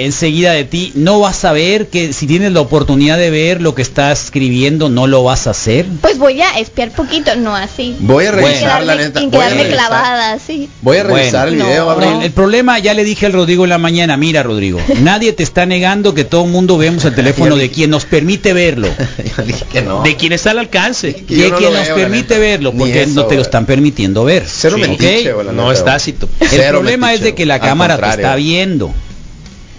eh, 0.01 0.05
enseguida 0.05 0.51
de 0.51 0.65
ti, 0.65 0.91
no 0.95 1.21
vas 1.21 1.45
a 1.45 1.53
ver 1.53 1.87
que 1.87 2.11
si 2.11 2.27
tienes 2.27 2.51
la 2.51 2.59
oportunidad 2.59 3.17
de 3.17 3.29
ver 3.29 3.61
lo 3.61 3.73
que 3.73 3.83
está 3.83 4.11
escribiendo, 4.11 4.89
no 4.89 5.07
lo 5.07 5.23
vas 5.23 5.47
a 5.47 5.51
hacer. 5.51 5.85
Pues 6.01 6.17
voy 6.17 6.41
a 6.41 6.59
espiar 6.59 6.91
poquito, 6.91 7.33
no 7.37 7.55
así. 7.55 7.95
Voy 7.99 8.25
a 8.25 8.33
revisar, 8.33 8.83
la 8.83 8.95
quedarme- 8.95 8.97
neta. 9.05 9.19
Sin 9.21 9.31
quedarme 9.31 9.67
clavada 9.69 10.33
así. 10.33 10.67
Voy 10.81 10.97
a 10.97 11.03
revisar 11.03 11.47
Bueno, 11.47 11.63
el 11.63 11.69
video, 11.69 11.85
no. 11.85 11.91
Abril. 11.91 12.09
El, 12.17 12.21
el 12.23 12.31
problema, 12.31 12.79
ya 12.79 12.93
le 12.93 13.05
dije 13.05 13.25
al 13.25 13.31
Rodrigo 13.31 13.63
en 13.63 13.69
la 13.69 13.77
mañana, 13.77 14.17
mira 14.17 14.43
Rodrigo, 14.43 14.81
nadie 14.99 15.31
te 15.31 15.43
está 15.43 15.65
negando 15.65 16.13
que 16.13 16.25
todo 16.25 16.43
el 16.43 16.51
mundo 16.51 16.77
vemos 16.77 17.05
el 17.05 17.15
teléfono 17.15 17.55
de 17.55 17.71
quien 17.71 17.91
nos 17.91 18.03
permite 18.03 18.51
verlo. 18.51 18.89
Yo 19.37 19.43
dije 19.43 19.63
que 19.71 19.81
no. 19.83 20.03
De 20.03 20.17
quien 20.17 20.33
está 20.33 20.51
al 20.51 20.59
alcance. 20.59 21.13
Que 21.15 21.33
de 21.43 21.49
no 21.49 21.57
quien 21.59 21.71
nos 21.71 21.85
veo, 21.85 21.95
permite 21.95 22.37
verlo, 22.39 22.73
porque 22.73 23.03
eso, 23.03 23.13
no 23.13 23.25
te 23.27 23.35
lo 23.35 23.41
están 23.41 23.65
permitiendo 23.65 24.25
ver. 24.25 24.43
Cero 24.47 24.75
¿ok? 24.75 24.81
metiche, 24.85 25.31
güey, 25.31 25.45
la 25.45 25.53
No 25.53 25.71
es 25.77 25.85
tácito. 25.85 26.29
El 26.39 26.47
Cero 26.49 26.79
problema 26.79 27.13
es 27.13 27.21
de 27.21 27.35
que 27.35 27.45
la 27.45 27.59
cámara 27.59 27.97
te 27.97 28.09
está 28.09 28.35
viendo. 28.35 28.93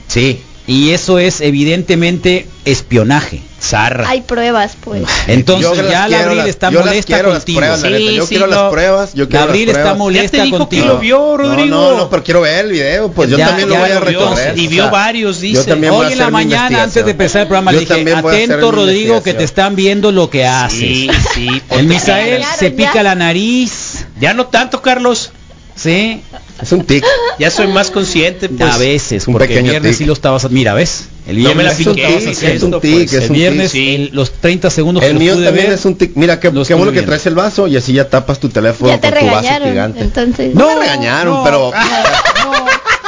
Sí. 0.07 0.43
Y 0.67 0.91
eso 0.91 1.19
es 1.19 1.41
evidentemente 1.41 2.47
espionaje. 2.67 3.41
Zarra. 3.61 4.09
Hay 4.09 4.21
pruebas, 4.21 4.77
pues. 4.79 5.03
Entonces 5.27 5.77
Yo 5.77 5.91
ya 5.91 6.07
la 6.09 6.21
Abril 6.25 6.41
está 6.47 6.71
yo 6.71 6.81
molesta 6.81 7.23
las 7.23 7.33
contigo. 7.33 7.61
la 7.61 7.77
Yo 7.77 8.23
sí, 8.23 8.29
quiero 8.29 8.47
no. 8.47 8.55
las 8.55 8.71
pruebas, 8.71 9.15
yo 9.15 9.29
quiero 9.29 9.47
las 9.47 9.57
está 9.57 9.95
molesta 9.95 10.37
Ya 10.37 10.43
te 10.43 10.47
dijo 10.47 10.59
contigo. 10.59 10.83
que 10.83 10.89
lo 10.89 10.99
vio, 10.99 11.37
Rodrigo. 11.39 11.67
No, 11.67 11.91
no, 11.93 11.97
no, 11.97 12.11
pero 12.11 12.23
quiero 12.23 12.43
ver 12.43 12.67
el 12.67 12.71
video, 12.73 13.11
pues 13.11 13.31
yo 13.31 13.39
Ya- 13.39 13.49
también 13.49 13.69
lo 13.71 13.77
voy 13.77 13.91
a 13.91 13.99
recorrer. 13.99 14.59
Y 14.59 14.67
o 14.67 14.71
vio 14.71 14.83
sea, 14.85 14.91
varios, 14.93 15.41
dice. 15.41 15.55
Yo 15.57 15.65
también 15.65 15.93
voy 15.93 16.07
Hoy 16.07 16.13
en 16.13 16.19
la 16.19 16.31
mañana 16.31 16.83
antes 16.85 17.05
de 17.05 17.11
empezar 17.11 17.43
el 17.43 17.49
programa 17.49 17.73
Yo 17.73 17.81
le 17.81 17.87
dije, 17.87 18.15
atento 18.15 18.71
Rodrigo 18.71 19.23
que 19.23 19.35
te 19.35 19.45
están 19.45 19.75
viendo 19.75 20.13
lo 20.13 20.29
que 20.31 20.47
haces. 20.47 20.79
Sí, 20.79 21.11
sí. 21.35 21.63
El 21.71 21.87
Misael 21.87 22.45
se 22.59 22.71
pica 22.71 23.03
la 23.03 23.15
nariz, 23.15 24.05
Ya 24.21 24.35
no 24.35 24.47
tanto, 24.49 24.83
Carlos. 24.83 25.33
¿Sí? 25.79 26.23
Es 26.61 26.73
un 26.73 26.85
tic. 26.85 27.05
Ya 27.39 27.51
soy 27.51 27.69
más 27.69 27.91
consciente, 27.91 28.49
pues. 28.49 28.71
a 28.75 28.79
veces, 28.79 29.27
un 29.29 29.35
porque 29.35 29.59
el 29.59 29.63
viernes 29.65 29.93
tic. 29.93 29.99
sí 29.99 30.05
lo 30.07 30.13
estabas, 30.13 30.51
mira, 30.51 30.75
¿ves? 30.75 31.09
El 31.27 31.43
No 31.43 31.55
me 31.55 31.63
la 31.63 31.73
viernes 31.73 31.77
piqué, 31.95 32.03
estabas 32.07 32.23
es 32.25 32.37
haciendo. 32.37 32.67
un 32.77 32.81
tic, 32.83 32.93
pues. 32.95 33.13
es 33.13 33.23
El 33.25 33.31
un 33.31 33.37
viernes, 33.37 33.71
sí. 33.71 33.95
el- 33.95 34.11
los 34.13 34.33
30 34.33 34.71
segundos 34.71 35.05
El 35.05 35.15
mío 35.19 35.35
también 35.35 35.67
ver, 35.67 35.73
es 35.73 35.85
un 35.85 35.95
tic. 35.97 36.13
Mira, 36.17 36.41
qué, 36.41 36.51
qué 36.67 36.75
bueno 36.75 36.93
que 36.93 37.03
traes 37.03 37.25
el 37.27 37.35
vaso 37.37 37.67
y 37.69 37.77
así 37.77 37.93
ya 37.93 38.09
tapas 38.09 38.41
tu 38.41 38.49
teléfono 38.49 38.91
Ya 38.91 39.01
te 39.01 39.11
con 39.11 39.19
tu 39.21 39.27
vaso 39.27 39.49
gigante. 39.65 40.01
Entonces. 40.01 40.55
No, 40.55 40.75
me 40.75 40.81
regañaron, 40.81 41.35
no. 41.35 41.45
pero... 41.45 41.71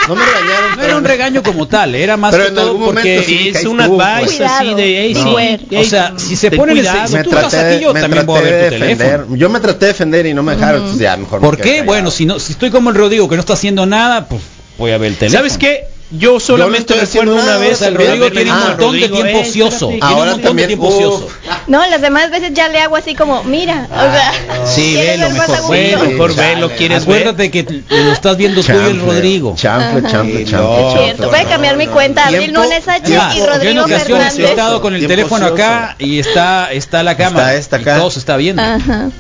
No 0.09 0.17
me 0.17 0.25
regañaron, 0.25 0.77
No 0.77 0.83
era 0.83 0.90
un 1.01 1.05
regaño 1.07 1.43
como 1.43 1.67
tal, 1.69 1.95
era 1.95 2.17
más 2.17 2.31
Pero 2.33 2.45
que 2.45 2.49
en 2.51 2.55
todo 2.55 2.67
algún 2.71 2.85
porque 2.87 3.17
momento 3.17 3.27
sí. 3.29 3.49
es 3.49 3.65
un 3.65 3.81
school, 3.83 4.01
advice 4.01 4.37
pues. 4.39 4.51
así 4.51 4.75
de, 4.75 5.01
hey, 5.03 5.13
Cuidado, 5.15 5.39
sí, 5.39 5.67
hey, 5.71 5.79
O 5.81 5.85
sea, 5.85 6.13
si 6.17 6.37
se 6.37 6.47
el 6.49 6.57
cuidado. 6.57 7.09
si 7.09 7.15
me 7.15 7.25
tú 7.25 7.31
vas 7.31 7.49
traté, 7.49 7.75
aquí, 7.75 7.83
yo 7.85 7.93
me 7.95 8.01
también 8.01 8.27
voy 8.27 8.39
a 8.39 8.41
traté 8.43 8.55
ver 8.57 8.63
de 8.71 8.79
tu 8.79 8.85
defender. 8.85 9.11
teléfono. 9.11 9.37
Yo 9.37 9.49
me 9.51 9.61
traté 9.61 9.87
de 9.87 9.93
defender 9.93 10.27
y 10.27 10.35
no 10.35 10.43
me 10.43 10.55
dejaron, 10.55 10.77
entonces 10.81 11.01
ya 11.03 11.17
mejor 11.17 11.41
me 11.41 11.47
¿Por 11.47 11.57
quedé 11.57 11.65
qué? 11.65 11.71
callado. 11.73 11.87
Bueno, 11.87 12.11
si 12.11 12.27
no, 12.27 12.39
si 12.39 12.53
estoy 12.53 12.71
como 12.71 12.91
el 12.91 12.97
Rodrigo 12.97 13.29
que 13.29 13.37
no 13.37 13.41
está 13.41 13.55
haciendo 13.55 13.87
nada, 13.87 14.27
pues 14.29 14.43
voy 14.79 14.93
a 14.93 14.99
ver 14.99 15.13
el 15.13 15.17
teléfono. 15.19 15.39
¿Sabes 15.39 15.59
qué? 15.59 15.85
Yo 16.13 16.41
solamente 16.41 16.95
estoy 16.95 17.21
recuerdo 17.21 17.41
una 17.41 17.57
vez 17.59 17.83
el 17.83 17.89
al 17.89 17.95
Rodrigo 17.95 18.31
tiene 18.33 18.51
un 18.53 18.59
montón 18.59 18.79
de 18.79 18.85
Rodrigo, 19.07 19.17
tiempo 19.23 19.39
ocioso. 19.41 19.91
Ahora 20.01 20.37
también, 20.39 20.67
tiempo 20.69 20.89
ocioso. 20.89 21.29
No, 21.69 21.87
las 21.87 22.01
demás 22.01 22.31
veces 22.33 22.53
ya 22.53 22.69
le 22.69 22.81
hago 22.81 22.97
así 22.97 23.15
como, 23.15 23.45
mira. 23.45 23.87
O 23.91 23.95
sea, 23.95 24.33
Sí, 24.67 24.95
¿quieres 24.95 25.21
velo 25.21 25.31
mejor. 25.35 25.67
Bueno, 25.69 26.05
mejor 26.05 26.35
chale. 26.35 26.55
velo, 26.55 26.71
¿quieres 26.77 27.07
ver? 27.07 27.19
Acuérdate 27.29 27.51
que 27.53 27.83
lo 27.91 28.13
estás 28.13 28.37
viendo 28.37 28.61
tú 28.61 28.73
y 28.73 28.91
el 28.91 29.01
Rodrigo. 29.01 29.55
Chanfle. 29.57 30.47
Cierto, 30.47 31.31
voy 31.31 31.39
a 31.39 31.45
cambiar 31.45 31.77
mi 31.77 31.87
cuenta, 31.87 32.27
Abril 32.27 32.53
Nunes 32.53 32.89
H 32.89 33.09
y 33.09 33.13
yo 33.13 33.21
en 33.21 33.47
Rodrigo 33.47 33.85
ocasiones 33.85 34.39
he 34.39 34.45
estado 34.45 34.81
con 34.81 34.95
el 34.95 35.07
teléfono 35.07 35.47
acá 35.47 35.95
y 35.99 36.19
está 36.19 36.73
está 36.73 37.03
la 37.05 37.17
cámara. 37.17 37.55
Está 37.55 37.79
esta 37.79 37.81
y 37.81 37.85
todo 37.99 38.11
se 38.11 38.19
está 38.19 38.37
viendo. 38.37 38.63
Ajá. 38.63 39.11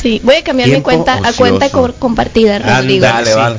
Sí, 0.00 0.20
voy 0.22 0.36
a 0.36 0.44
cambiar 0.44 0.68
mi 0.68 0.82
cuenta 0.82 1.20
a 1.22 1.32
cuenta 1.32 1.68
co- 1.70 1.92
compartida, 1.98 2.58
Rodrigo. 2.58 3.06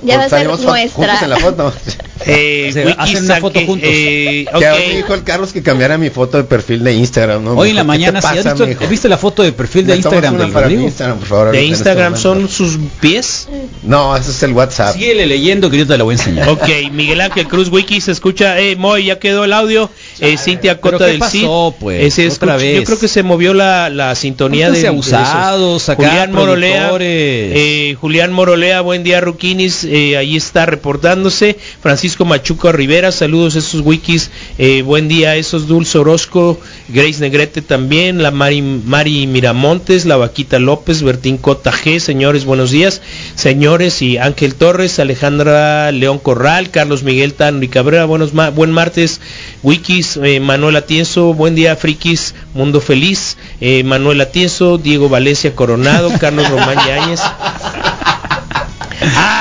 Ya 0.04 0.18
va 0.18 0.24
a 0.26 0.30
ser 0.30 0.48
nuestra. 0.48 1.18
Eh, 2.26 2.72
Wiki 2.86 2.96
hacen 2.98 3.26
una 3.26 3.38
foto 3.38 3.60
juntos. 3.66 3.88
eh, 3.92 4.46
Que 4.50 4.56
hoy 4.56 4.62
me 4.64 4.72
ok. 4.90 4.96
dijo 4.98 5.14
el 5.14 5.24
Carlos 5.24 5.54
que 5.54 5.62
cambiara 5.64 5.98
mi 5.98 6.10
foto 6.10 6.38
de 6.38 6.44
perfil 6.44 6.84
de 6.84 6.94
Instagram, 6.94 7.44
¿no? 7.44 7.52
Hoy 7.54 7.70
en 7.72 7.76
la 7.76 7.84
Me 7.84 7.98
dijo, 7.98 8.06
¿qué 8.08 8.12
mañana, 8.14 8.42
¿sí? 8.42 8.48
¿Has 8.50 8.68
visto-? 8.68 8.88
¿viste 8.88 9.10
la 9.10 9.18
foto 9.18 9.44
de 9.44 9.52
perfil 9.52 9.86
de 9.88 9.96
Instagram 9.98 10.38
del 10.38 10.54
Rodrigo? 10.54 10.82
Instagram, 10.84 11.18
por 11.20 11.28
favor, 11.28 11.52
¿De 11.52 11.58
este 11.60 11.68
Instagram 11.68 12.14
momento. 12.14 12.22
son 12.22 12.50
sus 12.50 12.80
pies? 13.00 13.48
No, 13.84 14.16
ese 14.18 14.32
es 14.32 14.44
el 14.44 14.54
WhatsApp. 14.54 14.94
Síguele 14.96 15.26
leyendo 15.26 15.70
que 15.70 15.78
yo 15.78 15.88
te 15.88 15.98
la 15.98 16.04
voy 16.04 16.14
a 16.16 16.18
enseñar. 16.18 16.50
Ok, 16.50 16.68
Miguel 16.92 17.22
Ángel 17.22 17.48
Cruz 17.48 17.70
Wiki 17.70 18.02
se 18.02 18.12
escucha, 18.12 18.60
eh, 18.60 18.76
Moy, 18.76 19.06
ya 19.06 19.20
quedó 19.20 19.44
el 19.46 19.54
audio, 19.54 19.90
eh, 20.20 20.38
Cintia 20.38 20.80
¿Pero 20.82 20.92
Cota 20.94 21.06
qué 21.06 21.12
del 21.12 21.20
pasó, 21.20 21.32
CID, 21.32 21.80
pues? 21.80 22.02
eh, 22.04 22.12
se 22.12 22.22
Otra 22.28 22.34
escucha- 22.56 22.56
vez. 22.58 22.76
yo 22.80 22.84
creo 22.86 23.00
que 23.00 23.08
se 23.08 23.24
movió 23.24 23.54
la, 23.54 23.90
la 23.90 24.16
sintonía 24.16 24.70
de, 24.72 24.88
abusados 24.88 25.90
acá, 25.90 26.08
Julián 26.10 26.32
Morolea, 26.32 26.92
eh, 27.00 27.96
Julián 28.00 28.32
Morolea, 28.34 28.82
buen 28.82 29.04
día 29.04 29.22
Ruquinis, 29.22 29.84
eh, 29.84 30.18
ahí 30.18 30.36
está 30.36 30.66
reportándose, 30.66 31.58
Francisco 31.82 32.07
Machuca 32.16 32.72
Rivera, 32.72 33.12
saludos 33.12 33.56
esos 33.56 33.82
wikis, 33.82 34.32
eh, 34.58 34.82
buen 34.82 35.08
día 35.08 35.36
esos 35.36 35.68
Dulce 35.68 35.98
Orozco, 35.98 36.60
Grace 36.88 37.20
Negrete 37.20 37.62
también, 37.62 38.24
la 38.24 38.32
Mari, 38.32 38.62
Mari 38.62 39.28
Miramontes, 39.28 40.06
la 40.06 40.18
Vaquita 40.18 40.60
López, 40.60 41.02
Bertín 41.04 41.38
Cota 41.38 41.72
G, 41.72 42.00
señores, 42.00 42.46
buenos 42.46 42.72
días, 42.72 43.02
señores 43.36 44.02
y 44.02 44.18
Ángel 44.18 44.56
Torres, 44.56 45.00
Alejandra 45.00 45.92
León 45.92 46.20
Corral, 46.20 46.70
Carlos 46.72 47.04
Miguel 47.04 47.34
Tano 47.34 47.58
Cabrera, 47.70 48.06
buenos 48.06 48.34
ma- 48.34 48.50
buen 48.50 48.72
martes, 48.72 49.20
wikis, 49.64 50.18
eh, 50.24 50.40
Manuel 50.40 50.76
Atienzo, 50.78 51.34
buen 51.34 51.56
día 51.56 51.76
frikis, 51.76 52.34
Mundo 52.54 52.82
Feliz, 52.82 53.38
eh, 53.62 53.84
Manuel 53.84 54.22
Atienzo, 54.22 54.78
Diego 54.78 55.10
Valencia 55.10 55.56
Coronado, 55.56 56.12
Carlos 56.20 56.50
Román 56.50 56.78
Yáñez. 56.88 57.22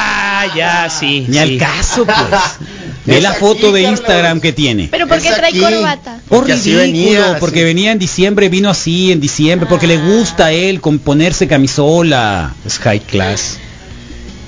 ya, 0.56 0.90
sí. 0.90 1.26
Ni 1.28 1.38
al 1.38 1.56
caso, 1.58 2.04
pues. 2.04 2.16
Ve 3.06 3.20
la 3.20 3.30
aquí, 3.30 3.38
foto 3.40 3.70
de 3.70 3.82
Carlos. 3.82 4.00
Instagram 4.00 4.40
que 4.40 4.52
tiene. 4.52 4.88
Pero 4.90 5.06
¿por 5.06 5.20
qué 5.20 5.28
Es 5.28 5.36
trae 5.36 5.50
aquí. 5.50 5.60
corbata? 5.60 6.18
Oh, 6.28 6.28
Porque 6.28 6.54
ridículo, 6.54 6.78
venía, 6.80 7.36
porque 7.38 7.60
así. 7.60 7.64
venía 7.64 7.92
en 7.92 7.98
diciembre, 8.00 8.48
vino 8.48 8.68
así 8.68 9.12
en 9.12 9.20
diciembre, 9.20 9.68
porque 9.68 9.86
le 9.86 9.96
gusta 9.96 10.46
a 10.46 10.52
él 10.52 10.80
con 10.80 10.98
ponerse 10.98 11.46
camisola. 11.46 12.52
Es 12.66 12.78
high 12.80 12.98
class. 13.00 13.58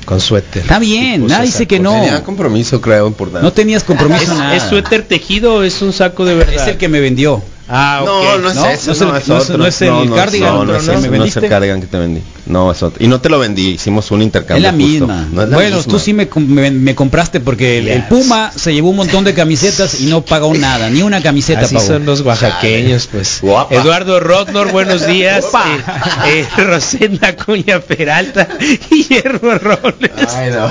Con 0.04 0.20
suéter. 0.20 0.62
Está 0.62 0.78
bien, 0.78 1.26
nadie 1.26 1.46
dice 1.46 1.58
saco. 1.58 1.68
que 1.68 1.78
no. 1.80 1.92
Tenía 1.92 2.24
compromiso, 2.24 2.80
creo, 2.80 3.06
importante. 3.06 3.44
No 3.44 3.52
tenías 3.52 3.84
compromiso 3.84 4.22
¿Es, 4.32 4.38
nada. 4.38 4.56
¿Es 4.56 4.62
suéter 4.64 5.02
tejido 5.04 5.56
o 5.56 5.62
es 5.62 5.80
un 5.82 5.92
saco 5.92 6.24
de 6.24 6.34
verdad? 6.34 6.54
Es 6.54 6.66
el 6.66 6.78
que 6.78 6.88
me 6.88 6.98
vendió. 7.00 7.42
Ah, 7.70 8.02
No, 8.04 8.38
no 8.38 8.48
es 8.50 8.56
¿No? 8.56 8.66
ese, 8.66 8.86
No 8.86 8.92
es 8.92 9.00
no, 9.02 9.10
el- 9.14 9.22
es 9.22 9.28
no 9.28 9.36
es- 9.36 9.44
otro. 9.44 9.58
no 9.58 9.66
es 9.66 9.82
el 9.82 9.88
cardigan, 10.14 10.54
no, 10.54 10.62
es 10.62 10.68
no 10.68 10.76
ese, 10.76 10.86
me 10.86 10.94
no 10.96 11.00
es 11.04 11.10
vendiste. 11.10 11.40
el 11.40 11.48
cardigan 11.50 11.80
que 11.82 11.86
te 11.86 11.98
vendí. 11.98 12.22
No, 12.46 12.72
es 12.72 12.82
otro. 12.82 13.04
Y 13.04 13.08
no 13.08 13.20
te 13.20 13.28
lo 13.28 13.38
vendí, 13.38 13.72
hicimos 13.72 14.10
un 14.10 14.20
Es 14.20 14.24
intercambio. 14.26 14.62
la 14.62 14.70
justo. 14.72 14.86
misma. 14.86 15.28
No 15.30 15.42
es 15.42 15.48
la 15.50 15.56
bueno, 15.56 15.76
misma. 15.76 15.92
tú 15.92 15.98
sí 15.98 16.14
me, 16.14 16.28
me, 16.34 16.70
me 16.70 16.94
compraste 16.94 17.40
porque 17.40 17.78
el. 17.78 18.04
Puma 18.04 18.50
se 18.56 18.72
llevó 18.72 18.88
un 18.88 18.96
montón 18.96 19.24
de 19.24 19.34
camisetas 19.34 20.00
y 20.00 20.06
no 20.06 20.22
pagó 20.22 20.54
nada, 20.54 20.88
ni 20.88 21.02
una 21.02 21.20
camiseta 21.22 21.60
Así 21.66 21.74
pagó. 21.74 21.86
son 21.86 22.06
los 22.06 22.22
oaxaqueños, 22.22 23.06
pues. 23.12 23.40
Guapa. 23.42 23.74
Eduardo 23.74 24.18
Rodnor, 24.18 24.72
buenos 24.72 25.06
días. 25.06 25.44
Eh, 25.44 26.46
eh, 26.56 26.62
Rosenda 26.62 27.36
Cuña 27.36 27.80
Peralta, 27.80 28.48
Guillermo 28.90 29.54
Robles. 29.58 30.12
Ay, 30.34 30.50
no. 30.50 30.68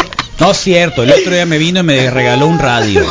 No 0.40 0.52
es 0.52 0.56
cierto, 0.58 1.02
el 1.02 1.12
otro 1.12 1.34
día 1.34 1.44
me 1.44 1.58
vino 1.58 1.80
y 1.80 1.82
me 1.82 2.10
regaló 2.10 2.46
un 2.46 2.58
radio. 2.58 3.04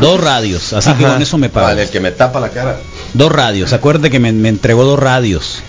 Dos 0.00 0.20
radios, 0.20 0.74
así 0.74 0.92
que 0.92 1.04
con 1.04 1.20
eso 1.20 1.38
me 1.38 1.48
pagó. 1.48 1.66
Vale, 1.66 1.84
el 1.84 1.88
que 1.90 1.98
me 1.98 2.10
tapa 2.10 2.40
la 2.40 2.50
cara. 2.50 2.76
Dos 3.14 3.32
radios, 3.32 3.72
acuérdate 3.72 4.10
que 4.10 4.20
me, 4.20 4.32
me 4.32 4.50
entregó 4.50 4.84
dos 4.84 4.98
radios. 4.98 5.62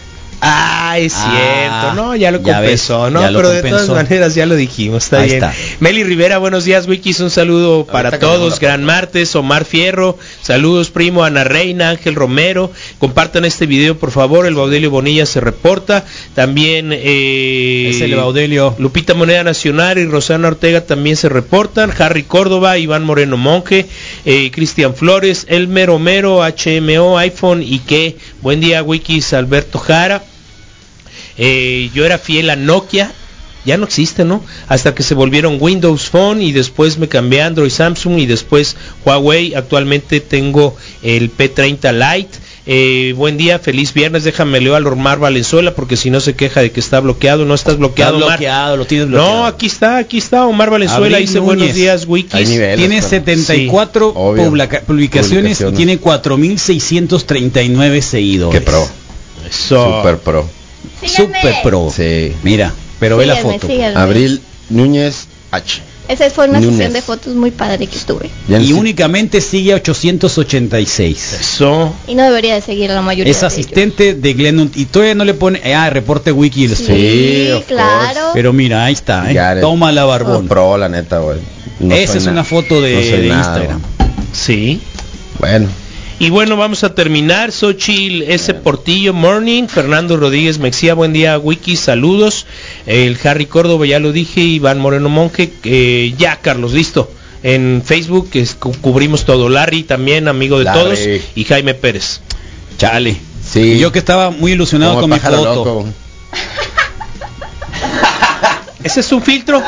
Ah, 0.48 0.98
es 1.00 1.14
Ah, 1.18 1.32
cierto, 1.32 1.96
no, 1.96 2.16
ya 2.16 2.30
lo 2.32 2.39
ya 2.41 2.58
compensó, 2.58 3.04
ves, 3.04 3.14
no, 3.14 3.22
ya 3.22 3.28
pero 3.36 3.50
de 3.50 3.64
todas 3.64 3.89
maneras 3.89 4.36
ya 4.36 4.46
lo 4.46 4.56
dijimos, 4.56 5.04
está 5.06 5.22
Ahí 5.22 5.30
bien. 5.32 5.43
está. 5.43 5.54
Meli 5.80 6.04
Rivera, 6.04 6.38
buenos 6.38 6.66
días, 6.66 6.88
Wikis, 6.88 7.20
un 7.22 7.30
saludo 7.32 7.86
para 7.86 8.20
todos, 8.20 8.60
gran 8.60 8.84
martes, 8.84 9.36
Omar 9.36 9.66
Fierro, 9.66 10.18
saludos 10.41 10.91
primo, 10.91 11.24
Ana 11.24 11.43
Reina, 11.43 11.89
Ángel 11.89 12.14
Romero, 12.16 12.72
compartan 13.00 13.43
este 13.46 13.66
video 13.66 13.98
por 13.98 14.12
favor, 14.12 14.46
el 14.46 14.54
Baudelio 14.56 14.91
Bonilla 14.91 15.26
se 15.26 15.39
reporta, 15.41 16.06
también 16.36 16.91
eh, 16.93 17.89
Es 17.89 18.02
el 18.02 18.16
Baudelio. 18.16 18.76
Lupita 18.78 19.14
Moneda 19.16 19.43
Nacional 19.43 19.98
y 19.98 20.06
Rosana 20.06 20.48
Ortega 20.50 20.82
también 20.82 21.16
se 21.18 21.28
reportan, 21.30 21.91
Harry 21.98 22.24
Córdoba, 22.24 22.78
Iván 22.78 23.04
Moreno 23.04 23.38
Monje, 23.38 23.88
eh, 24.26 24.52
Cristian 24.52 24.93
Flores, 24.96 25.46
Elmer 25.50 25.89
Homero, 25.89 26.41
HMO, 26.43 27.18
iPhone 27.18 27.64
y 27.64 27.80
que, 27.80 28.18
buen 28.41 28.62
día 28.62 28.84
Wikis, 28.84 29.34
Alberto 29.34 29.80
Jara. 29.80 30.22
Eh, 31.38 31.90
yo 31.94 32.06
era 32.06 32.18
fiel 32.18 32.50
a 32.50 32.56
Nokia 32.56 33.12
ya 33.66 33.78
no 33.78 33.86
existe, 33.86 34.26
¿no? 34.26 34.44
Hasta 34.68 34.94
que 34.94 35.02
se 35.02 35.16
volvieron 35.16 35.58
Windows 35.60 36.08
Phone 36.08 36.40
y 36.44 36.52
después 36.52 37.00
me 37.00 37.08
cambié 37.08 37.42
a 37.42 37.48
Android 37.48 37.72
Samsung 37.72 38.20
y 38.20 38.28
después 38.28 38.76
Huawei. 39.04 39.56
Actualmente 39.56 40.20
tengo 40.20 40.78
el 41.02 41.36
P30 41.36 41.92
Lite. 41.92 42.38
Eh, 42.68 43.14
buen 43.18 43.38
día, 43.38 43.58
feliz 43.58 43.92
viernes. 43.92 44.24
Déjame 44.24 44.62
leo 44.62 44.76
al 44.76 44.86
Omar 44.86 45.18
Valenzuela 45.18 45.74
porque 45.74 45.98
si 45.98 46.12
no 46.12 46.20
se 46.20 46.36
queja 46.36 46.62
de 46.62 46.72
que 46.72 46.80
está 46.80 47.00
bloqueado. 47.00 47.44
No 47.46 47.56
estás 47.56 47.80
bloqueado, 47.80 48.18
Está 48.18 48.26
Omar. 48.28 48.38
bloqueado, 48.38 48.78
lo 48.78 48.86
tienes 48.86 49.08
bloqueado. 49.08 49.34
No, 49.36 49.46
aquí 49.48 49.66
está, 49.66 49.98
aquí 49.98 50.20
está 50.20 50.46
Omar 50.46 50.70
Valenzuela. 50.70 51.18
Abril 51.18 51.26
Dice 51.28 51.40
buenos 51.40 51.74
días, 51.74 52.06
Wikis. 52.08 52.48
Tiene 52.48 53.02
74 53.02 54.10
Obvio. 54.16 54.44
publica- 54.46 54.82
publicaciones, 54.82 55.60
y 55.60 55.64
Publicaciones. 55.64 55.78
tiene 55.78 55.98
4639 55.98 58.02
seguidores. 58.04 58.60
Qué 58.60 58.64
pro. 58.64 58.88
Eso. 59.50 59.98
Super 60.02 60.18
pro. 60.20 60.48
Super 61.06 61.62
pro. 61.64 61.92
Sí. 61.96 62.34
Mira, 62.44 62.74
pero 63.00 63.18
ve 63.18 63.26
la 63.26 63.36
foto. 63.38 63.68
Abril 63.96 64.42
Núñez 64.70 65.28
H. 65.52 65.82
Esa 66.08 66.30
fue 66.30 66.48
una 66.48 66.60
Núñez. 66.60 66.76
sesión 66.78 66.94
de 66.94 67.02
fotos 67.02 67.34
muy 67.34 67.50
padre 67.50 67.88
que 67.88 67.98
tuve. 67.98 68.30
Ya 68.48 68.60
Y 68.60 68.74
únicamente 68.74 69.42
sigue 69.42 69.74
a 69.74 69.78
886. 69.78 71.34
Eso. 71.40 71.94
Y 72.08 72.14
no 72.16 72.24
debería 72.24 72.54
de 72.54 72.62
seguir 72.62 72.92
a 72.92 72.96
la 72.96 73.02
mayoría 73.02 73.32
Es 73.32 73.42
de 73.42 73.48
asistente 73.48 74.14
de 74.14 74.34
Glennon 74.34 74.72
y 74.76 74.86
todavía 74.86 75.16
no 75.16 75.26
le 75.26 75.34
pone 75.34 75.62
ah 75.74 75.90
reporte 75.90 76.32
wiki. 76.32 76.68
Sí, 76.70 76.76
Sí, 76.76 77.64
claro. 77.68 78.32
pero 78.34 78.54
mira 78.54 78.86
ahí 78.86 78.94
está 78.94 79.32
¿eh? 79.32 79.62
Toma 79.62 79.92
la 79.92 80.06
barbón 80.06 80.48
Pro, 80.48 80.78
la 80.78 80.90
neta, 80.90 81.20
güey. 81.20 81.40
No 81.80 81.96
esa 81.96 82.18
es 82.20 82.26
na- 82.26 82.32
una 82.34 82.44
foto 82.44 82.82
de, 82.82 82.94
no 82.94 83.02
soy 83.02 83.22
de 83.22 83.28
nada, 83.28 83.40
Instagram 83.58 83.82
Sí. 84.32 84.80
Bueno. 85.40 85.68
Y 86.18 86.30
bueno, 86.30 86.55
vamos 86.55 86.84
a 86.86 86.95
terminar. 86.95 87.51
Xochil 87.51 88.24
S. 88.24 88.53
Portillo, 88.53 89.13
morning. 89.13 89.68
Fernando 89.68 90.16
Rodríguez 90.16 90.59
Mexía, 90.59 90.93
buen 90.93 91.11
día, 91.11 91.38
Wiki, 91.38 91.76
saludos. 91.76 92.45
El 92.86 93.18
Harry 93.26 93.45
Córdoba, 93.47 93.86
ya 93.86 93.99
lo 93.99 94.13
dije. 94.13 94.39
Iván 94.41 94.80
Moreno 94.80 95.09
Monje, 95.09 95.51
eh, 95.66 96.13
ya, 96.18 96.38
Carlos, 96.38 96.72
listo. 96.74 97.11
En 97.43 97.84
Facebook 97.86 98.30
es- 98.34 98.55
cu- 98.55 98.74
cubrimos 98.80 99.26
todo. 99.26 99.49
Larry 99.49 99.84
también, 99.84 100.28
amigo 100.30 100.57
de 100.57 100.63
Larry. 100.66 100.80
todos. 100.82 100.99
Y 101.36 101.43
Jaime 101.43 101.74
Pérez. 101.74 102.22
chale 102.78 103.16
Sí. 103.41 103.61
y 103.61 103.80
yo 103.80 103.91
que 103.93 103.99
estaba 103.99 104.32
muy 104.32 104.51
ilusionado 104.53 104.95
Como 104.95 105.03
con 105.03 105.09
mi 105.11 105.20
foto 105.20 105.55
loco. 105.55 105.86
¿Ese 108.86 109.00
es 109.00 109.12
un 109.12 109.22
filtro? 109.22 109.62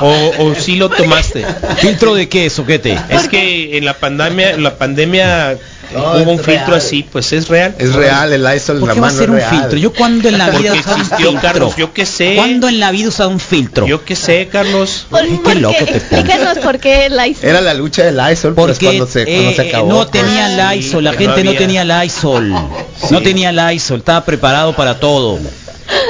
¿O, 0.00 0.32
o 0.38 0.54
sí 0.54 0.76
lo 0.76 0.88
tomaste? 0.88 1.44
filtro 1.78 2.14
de 2.14 2.28
qué 2.28 2.48
soquete 2.48 2.96
Es 3.08 3.28
que 3.28 3.76
en 3.76 3.84
la 3.84 3.94
pandemia, 3.94 4.50
en 4.52 4.62
la 4.62 4.76
pandemia 4.78 5.56
No, 5.92 6.12
hubo 6.18 6.30
un 6.32 6.38
filtro 6.38 6.66
real. 6.68 6.78
así, 6.78 7.04
pues 7.10 7.32
es 7.32 7.48
real. 7.48 7.74
Es 7.78 7.92
real, 7.94 8.32
el 8.32 8.56
ISO 8.56 8.72
en 8.72 8.80
¿Por 8.80 8.88
la 8.88 8.94
qué 8.94 9.00
va 9.00 9.08
a 9.08 9.10
mano 9.10 9.18
ser 9.18 9.24
es 9.24 9.30
un 9.30 9.36
real. 9.36 9.50
filtro? 9.50 9.78
Yo 9.78 9.92
cuando 9.92 10.28
en 10.28 10.38
la 10.38 10.46
Porque 10.46 10.58
vida 10.62 10.74
he 10.74 10.78
usado 10.80 10.94
un 10.96 11.00
existió, 11.02 11.30
filtro. 11.30 11.42
Carlos, 11.50 11.76
yo 11.76 11.92
qué 11.92 12.06
sé. 12.06 12.34
¿Cuándo 12.36 12.68
en 12.68 12.80
la 12.80 12.90
vida 12.92 13.04
he 13.04 13.08
usado 13.08 13.30
un 13.30 13.40
filtro? 13.40 13.86
Yo 13.86 14.04
qué 14.04 14.14
sé, 14.16 14.48
Carlos. 14.50 15.06
¿Por, 15.10 15.20
Qué 15.42 15.54
loco 15.56 15.74
te 15.78 15.84
pones. 15.86 16.02
Explícanos 16.02 16.58
por 16.58 16.78
qué. 16.78 17.08
Era 17.42 17.60
la 17.60 17.74
lucha 17.74 18.04
del 18.04 18.20
ISOL 18.32 18.54
pues, 18.54 18.78
cuando 18.78 19.06
se, 19.06 19.24
cuando 19.24 19.50
eh, 19.50 19.54
se 19.56 19.62
acabó. 19.68 19.88
no 19.88 20.06
tenía 20.06 20.72
Lysol, 20.72 21.00
sí, 21.00 21.04
la 21.04 21.12
gente 21.14 21.42
no 21.44 21.52
tenía 21.54 21.84
Lysol, 21.84 22.50
no 23.10 23.22
tenía 23.22 23.50
Lysol, 23.52 23.98
estaba 23.98 24.24
preparado 24.24 24.72
para 24.74 24.98
todo, 25.00 25.38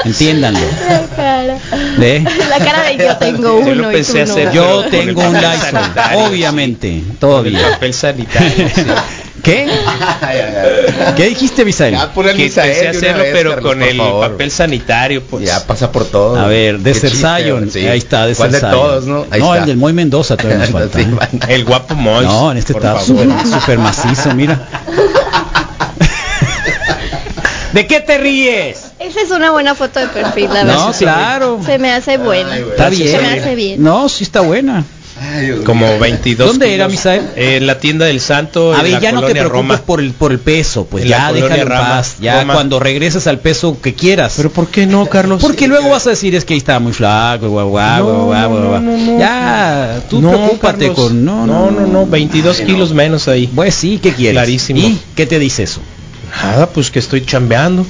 entiéndanlo. 0.05 0.61
La 0.89 1.17
cara. 1.17 1.59
¿eh? 2.01 2.25
La 2.49 2.59
cara 2.59 2.83
de 2.85 2.97
yo 2.99 3.17
tengo 3.17 3.43
Yo 3.43 3.55
uno 3.57 3.75
lo 3.75 3.91
y 3.91 3.95
pensé 3.95 4.25
tú 4.25 4.39
no. 4.39 4.53
Yo 4.53 4.85
tengo 4.91 5.21
un 5.23 5.35
sanitario, 5.35 6.19
obviamente, 6.21 6.89
Con 6.89 6.99
el 7.11 7.17
todavía. 7.19 7.71
papel 7.73 7.95
sanitario. 7.95 8.69
sí. 8.75 8.83
¿Qué? 9.45 9.69
¿Qué 11.17 11.27
dijiste, 11.27 11.67
Misael? 11.67 11.93
Ya, 11.93 12.11
pon 12.15 12.27
el 12.27 12.35
Que 12.35 12.45
Misael 12.45 12.81
de 12.81 12.89
hacerlo, 12.89 13.23
vez, 13.25 13.33
pero 13.35 13.51
Carlos, 13.51 13.73
con 13.73 13.83
el 13.83 13.97
favor. 13.99 14.31
papel 14.31 14.51
sanitario, 14.51 15.23
pues. 15.23 15.45
Ya 15.45 15.67
pasa 15.67 15.93
por 15.93 16.07
todo. 16.07 16.39
A 16.41 16.47
ver, 16.47 16.83
chiste, 16.83 17.11
Zion, 17.11 17.71
sí. 17.71 17.87
ahí 17.87 17.99
está, 17.99 18.27
¿Cuál 18.37 18.53
Desert 18.53 18.71
de 18.73 18.79
todos, 18.79 19.05
no? 19.05 19.27
Ahí 19.31 19.41
no, 19.41 19.53
está. 19.53 19.59
el 19.65 19.67
del 19.67 19.77
Moy 19.77 19.93
Mendoza 19.93 20.39
todavía 20.39 20.61
nos 20.61 20.71
falta. 20.91 20.99
El 21.49 21.65
guapo 21.67 21.95
Mois. 21.95 22.27
No, 22.27 22.53
en 22.53 22.57
este 22.57 22.73
está 22.73 22.99
súper 23.01 23.79
macizo, 23.79 24.35
mira. 24.35 24.67
¿De 27.75 27.87
qué 27.87 28.01
te 28.01 28.19
ríes? 28.19 28.93
Esa 29.01 29.21
es 29.21 29.31
una 29.31 29.51
buena 29.51 29.75
foto 29.75 30.01
de 30.01 30.07
perfil, 30.07 30.49
la 30.53 30.65
No, 30.65 30.87
verdad. 30.87 30.97
claro. 30.99 31.61
Se 31.67 31.79
me 31.79 31.93
hace 31.93 32.17
buena. 32.19 32.57
Está 32.57 32.89
bien. 32.89 33.09
Se 33.11 33.19
me 33.21 33.29
hace 33.41 33.55
bien. 33.55 33.83
No, 33.83 34.09
sí 34.09 34.25
está 34.25 34.41
buena. 34.41 34.85
Como 35.65 35.99
22 36.01 36.47
¿Dónde 36.49 36.75
era. 36.75 36.89
Misael? 36.89 37.23
En 37.37 37.67
la 37.67 37.79
tienda 37.79 38.05
del 38.07 38.21
Santo. 38.21 38.73
A 38.73 38.79
en 38.79 38.83
ver, 38.83 38.93
la 38.95 39.01
ya 39.01 39.13
no 39.13 39.21
te 39.23 39.31
preocupes 39.33 39.53
Roma. 39.53 39.77
por 39.87 40.01
el 40.01 40.13
por 40.13 40.33
el 40.33 40.39
peso, 40.41 40.87
pues 40.87 41.05
En 41.05 41.11
ya 41.11 41.33
déjalo 41.33 41.55
en 41.63 41.69
paz. 41.69 42.17
Ya 42.21 42.41
Roma. 42.41 42.55
cuando 42.55 42.81
regreses 42.81 43.27
al 43.29 43.39
peso 43.39 43.81
que 43.81 43.95
quieras. 43.95 44.35
Pero 44.37 44.51
¿por 44.51 44.69
qué 44.69 44.87
no, 44.87 45.07
Carlos? 45.07 45.41
porque 45.41 45.67
luego 45.69 45.91
vas 45.91 46.07
a 46.09 46.11
decir 46.11 46.35
es 46.35 46.45
que 46.45 46.55
ahí 46.55 46.59
está 46.59 46.79
muy 46.81 46.93
flaco, 46.93 47.49
guau, 47.49 47.69
guau, 47.71 47.99
No, 47.99 48.25
guau, 48.25 48.27
guau, 48.27 48.51
no, 48.61 48.69
guau. 48.71 48.81
no, 48.83 48.97
no, 48.99 49.19
Ya, 49.19 50.01
tú 50.11 50.21
no, 50.21 50.31
preocúpate 50.31 50.89
Carlos. 50.89 50.97
con 50.97 51.25
no, 51.25 51.47
no, 51.47 51.71
no, 51.71 51.87
no, 51.87 52.07
22 52.07 52.61
kilos 52.63 52.93
menos 52.93 53.27
ahí. 53.29 53.47
Pues 53.47 53.75
sí, 53.75 54.01
¿qué 54.03 54.13
quieres? 54.13 54.35
Clarísimo. 54.35 54.81
¿Y 54.81 54.99
qué 55.15 55.27
te 55.27 55.39
dice 55.39 55.63
eso? 55.63 55.81
Nada, 56.43 56.69
pues 56.71 56.91
que 56.91 56.99
estoy 56.99 57.25
chambeando. 57.25 57.87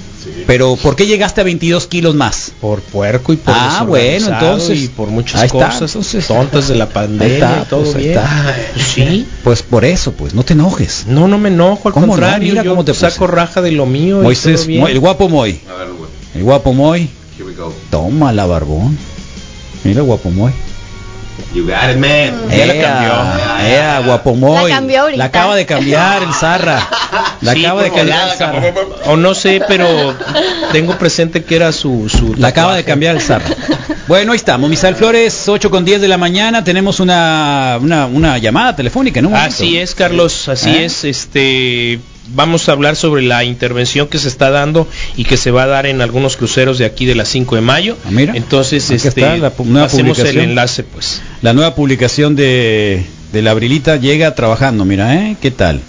Pero 0.47 0.77
¿por 0.77 0.97
qué 0.97 1.07
llegaste 1.07 1.41
a 1.43 1.45
22 1.45 1.87
kilos 1.87 2.15
más? 2.15 2.53
Por 2.61 2.81
puerco 2.81 3.33
y 3.33 3.37
por 3.37 3.55
Ah, 3.57 3.85
bueno, 3.87 4.27
entonces, 4.27 4.83
y 4.83 4.89
por 4.89 5.09
muchas 5.09 5.41
ahí 5.43 5.47
está, 5.47 5.67
cosas 5.69 5.91
entonces. 5.95 6.27
tontas 6.27 6.69
de 6.69 6.75
la 6.77 6.85
Ahí 6.87 6.91
pandemia 6.93 7.35
está, 7.35 7.63
y 7.63 7.69
todo 7.69 7.83
pues, 7.83 7.95
ahí 7.97 8.03
bien. 8.05 8.19
está. 8.19 8.57
Pues 8.75 8.87
sí. 8.87 9.29
Pues 9.43 9.63
por 9.63 9.85
eso, 9.85 10.13
pues 10.13 10.35
no 10.35 10.43
te 10.43 10.55
enojes. 10.55 11.05
No, 11.07 11.29
no 11.29 11.39
me 11.39 11.49
enojo, 11.51 11.89
al 11.89 11.95
¿Cómo 11.95 12.07
no? 12.07 12.13
contrario, 12.13 12.49
Mira 12.53 12.63
yo 12.65 12.71
cómo 12.71 12.85
te 12.85 12.95
saco 12.95 13.27
puse. 13.27 13.33
raja 13.33 13.61
de 13.61 13.73
lo 13.73 13.85
mío 13.87 14.21
y 14.21 14.25
Moisés, 14.25 14.67
todo 14.67 14.89
el 14.89 14.99
guapo 14.99 15.29
Moy. 15.29 15.61
El 16.35 16.43
guapo 16.43 16.73
Moy. 16.73 17.09
Toma 17.91 18.33
la 18.33 18.47
barbón. 18.47 18.97
Mira 19.85 20.01
guapo 20.03 20.31
Moy. 20.31 20.53
You 21.55 21.65
got 21.67 21.89
it, 21.91 21.99
man. 21.99 22.49
Ya 22.51 22.67
la 22.67 22.75
Ea, 22.75 22.83
cambió. 22.83 23.67
ea, 23.69 24.01
guapo 24.05 24.35
Moy. 24.35 24.71
La 24.71 24.77
cambió 24.77 25.01
ahorita. 25.03 25.19
La 25.19 25.25
acaba 25.27 25.55
de 25.55 25.67
cambiar 25.67 26.23
el 26.25 26.33
Zarra. 26.35 26.85
La 27.43 27.53
Sí, 27.53 27.65
acaba 27.65 27.83
de 27.85 27.93
cambiar 27.93 28.29
el 28.29 28.35
Zarra. 28.37 28.63
O 29.07 29.17
no 29.17 29.35
sé, 29.35 29.63
pero 29.69 30.15
tengo 30.73 30.99
presente 30.99 31.45
que 31.45 31.55
era 31.55 31.71
su... 31.71 32.09
su 32.09 32.35
La 32.35 32.49
acaba 32.49 32.75
de 32.75 32.83
cambiar 32.83 33.15
el 33.15 33.23
Zarra. 33.23 33.47
Bueno, 34.09 34.33
ahí 34.33 34.37
estamos. 34.37 34.69
Misael 34.69 34.97
Flores, 34.97 35.49
8 35.49 35.71
con 35.71 35.85
10 35.85 36.01
de 36.01 36.09
la 36.09 36.19
mañana. 36.19 36.65
Tenemos 36.65 36.99
una, 36.99 37.79
una, 37.81 38.07
una 38.07 38.39
llamada 38.39 38.75
telefónica, 38.75 39.23
¿no? 39.23 39.29
Un. 39.29 39.37
Así 39.37 39.79
es, 39.79 39.95
Carlos, 39.95 40.49
así 40.49 40.71
¿Eh? 40.71 40.85
es. 40.87 41.05
Este, 41.05 42.01
vamos 42.29 42.69
a 42.69 42.73
hablar 42.73 42.97
sobre 42.97 43.23
la 43.23 43.45
intervención 43.45 44.09
que 44.09 44.19
se 44.19 44.29
está 44.29 44.51
dando 44.51 44.89
y 45.17 45.25
que 45.25 45.37
se 45.37 45.51
va 45.51 45.65
a 45.65 45.67
dar 45.67 45.87
en 45.87 46.01
algunos 46.01 46.37
cruceros 46.37 46.79
de 46.79 46.85
aquí 46.85 47.05
de 47.07 47.15
la 47.15 47.25
5 47.25 47.55
de 47.57 47.61
mayo. 47.61 47.97
Ah, 48.05 48.09
mira. 48.11 48.35
Entonces, 48.37 48.91
este, 48.91 49.09
está 49.09 49.37
la 49.37 49.53
nueva 49.59 49.87
hacemos 49.87 50.19
el 50.19 50.25
publicación. 50.25 50.45
enlace, 50.51 50.83
pues. 50.85 51.21
La 51.43 51.53
nueva 51.53 51.75
publicación 51.75 52.37
de, 52.37 53.05
de 53.33 53.43
la 53.43 53.55
Brilita 53.55 53.97
llega 53.97 54.35
trabajando, 54.35 54.85
mira, 54.85 55.15
¿eh? 55.15 55.37
¿Qué 55.41 55.51
tal? 55.51 55.81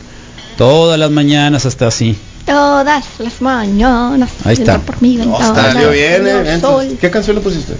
Todas 0.57 0.99
las 0.99 1.11
mañanas 1.11 1.65
hasta 1.65 1.87
así. 1.87 2.15
Todas 2.45 3.03
las 3.19 3.41
mañanas. 3.41 4.29
Ahí 4.43 4.53
está. 4.53 4.79
Por 4.79 5.01
mi 5.01 5.17
ventana, 5.17 5.73
Salió 5.73 5.89
bien, 5.91 6.27
eh. 6.27 6.59
sol. 6.61 6.97
¿Qué 7.01 7.09
canción 7.09 7.35
le 7.35 7.41
pusiste? 7.41 7.73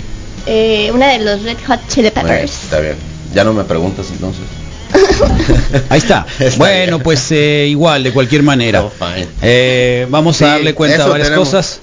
Eh, 0.47 0.89
una 0.93 1.10
de 1.10 1.20
los 1.20 1.43
Red 1.43 1.58
Hot 1.68 1.88
Chili 1.88 2.10
Bueno, 2.14 2.30
Peppers. 2.30 2.64
está 2.64 2.80
bien. 2.80 2.95
Ya 3.34 3.43
no 3.43 3.53
me 3.53 3.64
preguntas 3.64 4.08
entonces. 4.12 4.43
Ahí 5.89 5.99
está. 5.99 6.25
Bueno, 6.57 6.99
pues 6.99 7.31
eh, 7.31 7.67
igual, 7.69 8.03
de 8.03 8.11
cualquier 8.13 8.43
manera. 8.43 8.83
Eh, 9.41 10.07
vamos 10.09 10.41
a 10.41 10.47
darle 10.47 10.73
cuenta 10.73 11.03
de 11.03 11.09
varias 11.09 11.27
tenemos. 11.29 11.47
cosas. 11.49 11.79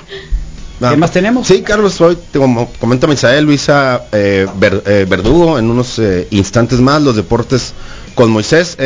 ¿Qué 0.81 0.97
más 0.97 1.13
tenemos? 1.13 1.47
Sí, 1.47 1.63
Carlos, 1.63 2.01
hoy, 2.01 2.19
te- 2.33 2.39
como 2.41 2.69
comenta 2.81 3.07
Misael, 3.07 3.45
Luisa 3.45 4.03
eh, 4.11 4.49
Ver- 4.59 4.83
eh, 4.85 5.07
Verdugo, 5.09 5.57
en 5.59 5.71
unos 5.71 5.99
eh, 6.01 6.27
instantes 6.31 6.81
más, 6.81 7.01
los 7.03 7.15
deportes 7.15 7.73
con 8.17 8.31
Moisés 8.31 8.77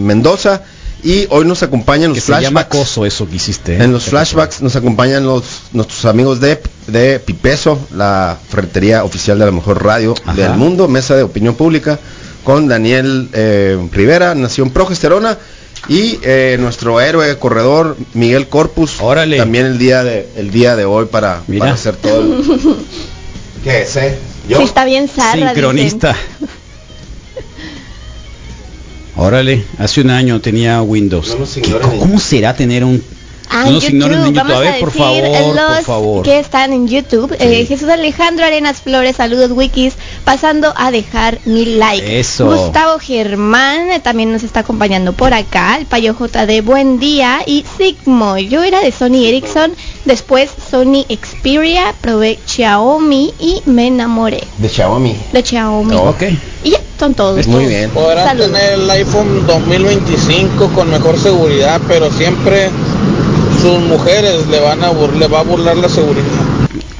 Mendoza. 0.00 0.62
Y 1.04 1.26
hoy 1.30 1.44
nos 1.44 1.64
acompañan 1.64 2.12
Que 2.12 2.18
los 2.20 2.24
se 2.24 2.32
llama 2.32 2.42
flashbacks. 2.62 2.74
acoso 2.76 3.04
eso 3.06 3.28
que 3.28 3.34
hiciste. 3.34 3.82
En 3.82 3.90
los 3.92 4.04
¿Qué 4.04 4.10
flashbacks 4.10 4.62
nos 4.62 4.76
acompañan 4.76 5.24
los 5.26 5.42
nuestros 5.72 6.04
amigos 6.04 6.38
de, 6.40 6.60
de 6.86 7.18
Pipeso, 7.18 7.76
la 7.96 8.38
ferretería 8.48 9.02
oficial 9.02 9.36
de 9.40 9.46
la 9.46 9.50
mejor 9.50 9.84
radio 9.84 10.14
Ajá. 10.24 10.34
del 10.34 10.52
mundo, 10.54 10.86
mesa 10.86 11.16
de 11.16 11.24
opinión 11.24 11.56
pública, 11.56 11.98
con 12.44 12.68
Daniel 12.68 13.28
eh, 13.32 13.78
Rivera, 13.92 14.34
Nación 14.34 14.70
Progesterona, 14.70 15.38
y 15.88 16.18
eh, 16.22 16.56
nuestro 16.60 17.00
héroe 17.00 17.36
corredor 17.38 17.96
Miguel 18.14 18.48
Corpus, 18.48 19.00
Órale. 19.00 19.36
también 19.36 19.66
el 19.66 19.78
día 19.78 20.04
de 20.04 20.28
el 20.36 20.50
día 20.52 20.76
de 20.76 20.84
hoy 20.84 21.06
para, 21.06 21.42
Mira. 21.48 21.60
para 21.60 21.72
hacer 21.74 21.96
todo. 21.96 22.20
el- 22.20 22.42
¿Qué 23.64 23.82
es, 23.82 23.96
eh? 23.96 24.16
¿Yo? 24.48 24.58
Sí, 24.58 24.64
está 24.64 24.84
bien 24.84 25.08
zarra. 25.08 25.52
Sincronista. 25.52 26.16
Órale, 29.16 29.64
hace 29.78 30.00
un 30.00 30.10
año 30.10 30.40
tenía 30.40 30.80
Windows. 30.82 31.28
No 31.30 31.40
nos 31.40 31.52
¿Qué- 31.54 31.60
ignoren 31.60 31.92
en- 31.92 31.98
¿Cómo 31.98 32.18
será 32.18 32.54
tener 32.56 32.82
un 32.84 33.02
Ah, 33.52 33.62
No 33.64 33.68
en 33.68 33.74
nos 33.74 33.84
ignoren 33.90 34.18
en 34.18 34.24
YouTube. 34.24 34.34
YouTube. 34.34 34.48
Vamos 34.48 34.56
A 34.56 34.60
ver, 34.60 34.74
a 34.74 34.78
por 34.78 34.92
decir 34.92 35.02
favor, 35.02 35.54
los 35.54 35.76
por 35.76 35.84
favor. 35.84 36.22
que 36.24 36.38
están 36.38 36.72
en 36.72 36.88
YouTube. 36.88 37.36
Eh, 37.38 37.66
Jesús 37.66 37.88
Alejandro 37.88 38.44
Arenas 38.46 38.80
Flores, 38.80 39.16
saludos 39.16 39.50
wikis, 39.52 39.94
pasando 40.24 40.72
a 40.76 40.90
dejar 40.90 41.38
mi 41.44 41.64
like. 41.66 42.18
Eso. 42.20 42.46
Gustavo 42.46 42.98
Germán 42.98 43.90
eh, 43.90 44.00
también 44.00 44.32
nos 44.32 44.42
está 44.42 44.60
acompañando 44.60 45.12
por 45.12 45.34
acá. 45.34 45.76
El 45.78 45.86
Payo 45.86 46.14
JD, 46.18 46.62
buen 46.64 46.98
día. 46.98 47.40
Y 47.46 47.64
Sigmo, 47.76 48.38
yo 48.38 48.62
era 48.62 48.80
de 48.80 48.90
Sony 48.92 49.24
Ericsson 49.26 49.72
Después 50.04 50.50
Sony 50.70 51.04
Xperia, 51.08 51.94
probé 52.00 52.38
Xiaomi 52.44 53.32
y 53.38 53.62
me 53.66 53.86
enamoré 53.86 54.42
De 54.58 54.68
Xiaomi. 54.68 55.14
de 55.32 55.42
Xiaomi. 55.44 55.94
Ok. 55.94 56.22
Y 56.64 56.70
ya, 56.70 56.78
son 56.98 57.14
todos. 57.14 57.46
Muy 57.46 57.66
bien. 57.66 57.90
Podrán 57.90 58.26
Saludos. 58.26 58.52
tener 58.52 58.72
el 58.74 58.90
iPhone 58.90 59.46
2025 59.46 60.68
con 60.74 60.90
mejor 60.90 61.18
seguridad, 61.18 61.80
pero 61.86 62.10
siempre 62.10 62.70
sus 63.62 63.78
mujeres 63.80 64.46
le 64.48 64.60
van 64.60 64.82
a 64.84 64.90
bur- 64.92 65.14
le 65.14 65.26
va 65.28 65.40
a 65.40 65.42
burlar 65.42 65.76
la 65.76 65.88
seguridad. 65.88 66.24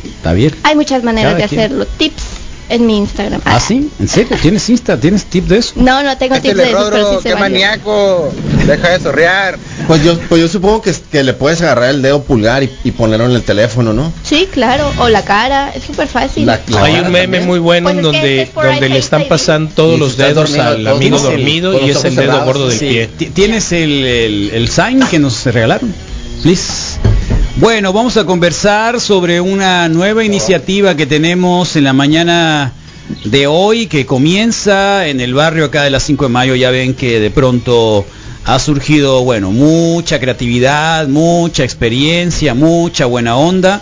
Está 0.04 0.32
bien. 0.32 0.54
Hay 0.62 0.76
muchas 0.76 1.02
maneras 1.02 1.32
Cada 1.32 1.42
de 1.42 1.48
quien. 1.48 1.60
hacerlo. 1.60 1.86
Tips 1.98 2.22
en 2.68 2.86
mi 2.86 2.96
Instagram. 2.96 3.40
¿Ah, 3.44 3.60
sí? 3.60 3.90
¿En 4.00 4.08
serio? 4.08 4.36
¿Tienes 4.40 4.66
Insta? 4.70 4.98
¿Tienes 4.98 5.24
tip 5.26 5.46
de 5.46 5.58
eso? 5.58 5.72
No, 5.76 6.02
no 6.02 6.16
tengo 6.16 6.40
tips 6.40 6.56
de 6.56 6.68
eso, 6.70 6.88
pero 6.90 7.10
sí 7.20 7.28
qué 7.28 7.34
maníaco. 7.34 8.32
Deja 8.66 8.90
de 8.90 9.00
sorrear. 9.00 9.58
Pues 9.88 10.02
yo, 10.04 10.16
pues 10.28 10.40
yo 10.40 10.48
supongo 10.48 10.80
que, 10.80 10.94
que 11.10 11.22
le 11.24 11.34
puedes 11.34 11.60
agarrar 11.60 11.90
el 11.90 12.00
dedo 12.00 12.22
pulgar 12.22 12.62
y, 12.62 12.70
y 12.84 12.92
ponerlo 12.92 13.26
en 13.26 13.32
el 13.32 13.42
teléfono, 13.42 13.92
¿no? 13.92 14.12
Sí, 14.22 14.48
claro. 14.50 14.90
O 15.00 15.08
la 15.08 15.22
cara. 15.24 15.70
Es 15.74 15.82
súper 15.82 16.06
fácil. 16.06 16.46
La- 16.46 16.60
la 16.68 16.84
Hay 16.84 16.94
un 17.00 17.10
meme 17.10 17.22
también. 17.22 17.46
muy 17.46 17.58
bueno 17.58 17.90
Pues 17.90 17.96
es 17.96 18.00
que 18.00 18.06
donde, 18.06 18.42
es 18.42 18.54
donde 18.54 18.88
le 18.88 18.98
están 18.98 19.24
pasando 19.28 19.72
todos 19.74 19.98
los 19.98 20.16
dedos 20.16 20.34
dormido, 20.52 20.64
al 20.68 20.86
amigo 20.86 21.18
dormido 21.18 21.84
y 21.84 21.90
es 21.90 21.96
el 22.04 22.14
dedo 22.14 22.22
cerrados, 22.22 22.44
gordo 22.44 22.68
del 22.68 22.78
Sí. 22.78 22.86
pie. 22.88 23.06
Ti- 23.18 23.26
¿Tienes 23.30 23.72
el, 23.72 24.04
el, 24.06 24.50
el 24.54 24.68
sign 24.68 25.00
que 25.10 25.18
nos 25.18 25.44
regalaron? 25.44 25.92
Bueno, 27.58 27.92
vamos 27.92 28.16
a 28.16 28.26
conversar 28.26 29.00
sobre 29.00 29.40
una 29.40 29.88
nueva 29.88 30.24
iniciativa 30.24 30.96
que 30.96 31.06
tenemos 31.06 31.76
en 31.76 31.84
la 31.84 31.92
mañana 31.92 32.72
de 33.24 33.46
hoy 33.46 33.86
que 33.86 34.06
comienza 34.06 35.06
en 35.06 35.20
el 35.20 35.34
barrio 35.34 35.66
acá 35.66 35.84
de 35.84 35.90
las 35.90 36.02
5 36.02 36.24
de 36.24 36.28
mayo. 36.30 36.54
Ya 36.56 36.72
ven 36.72 36.94
que 36.94 37.20
de 37.20 37.30
pronto 37.30 38.04
ha 38.44 38.58
surgido, 38.58 39.22
bueno, 39.22 39.52
mucha 39.52 40.18
creatividad, 40.18 41.06
mucha 41.06 41.62
experiencia, 41.62 42.54
mucha 42.54 43.06
buena 43.06 43.36
onda. 43.36 43.80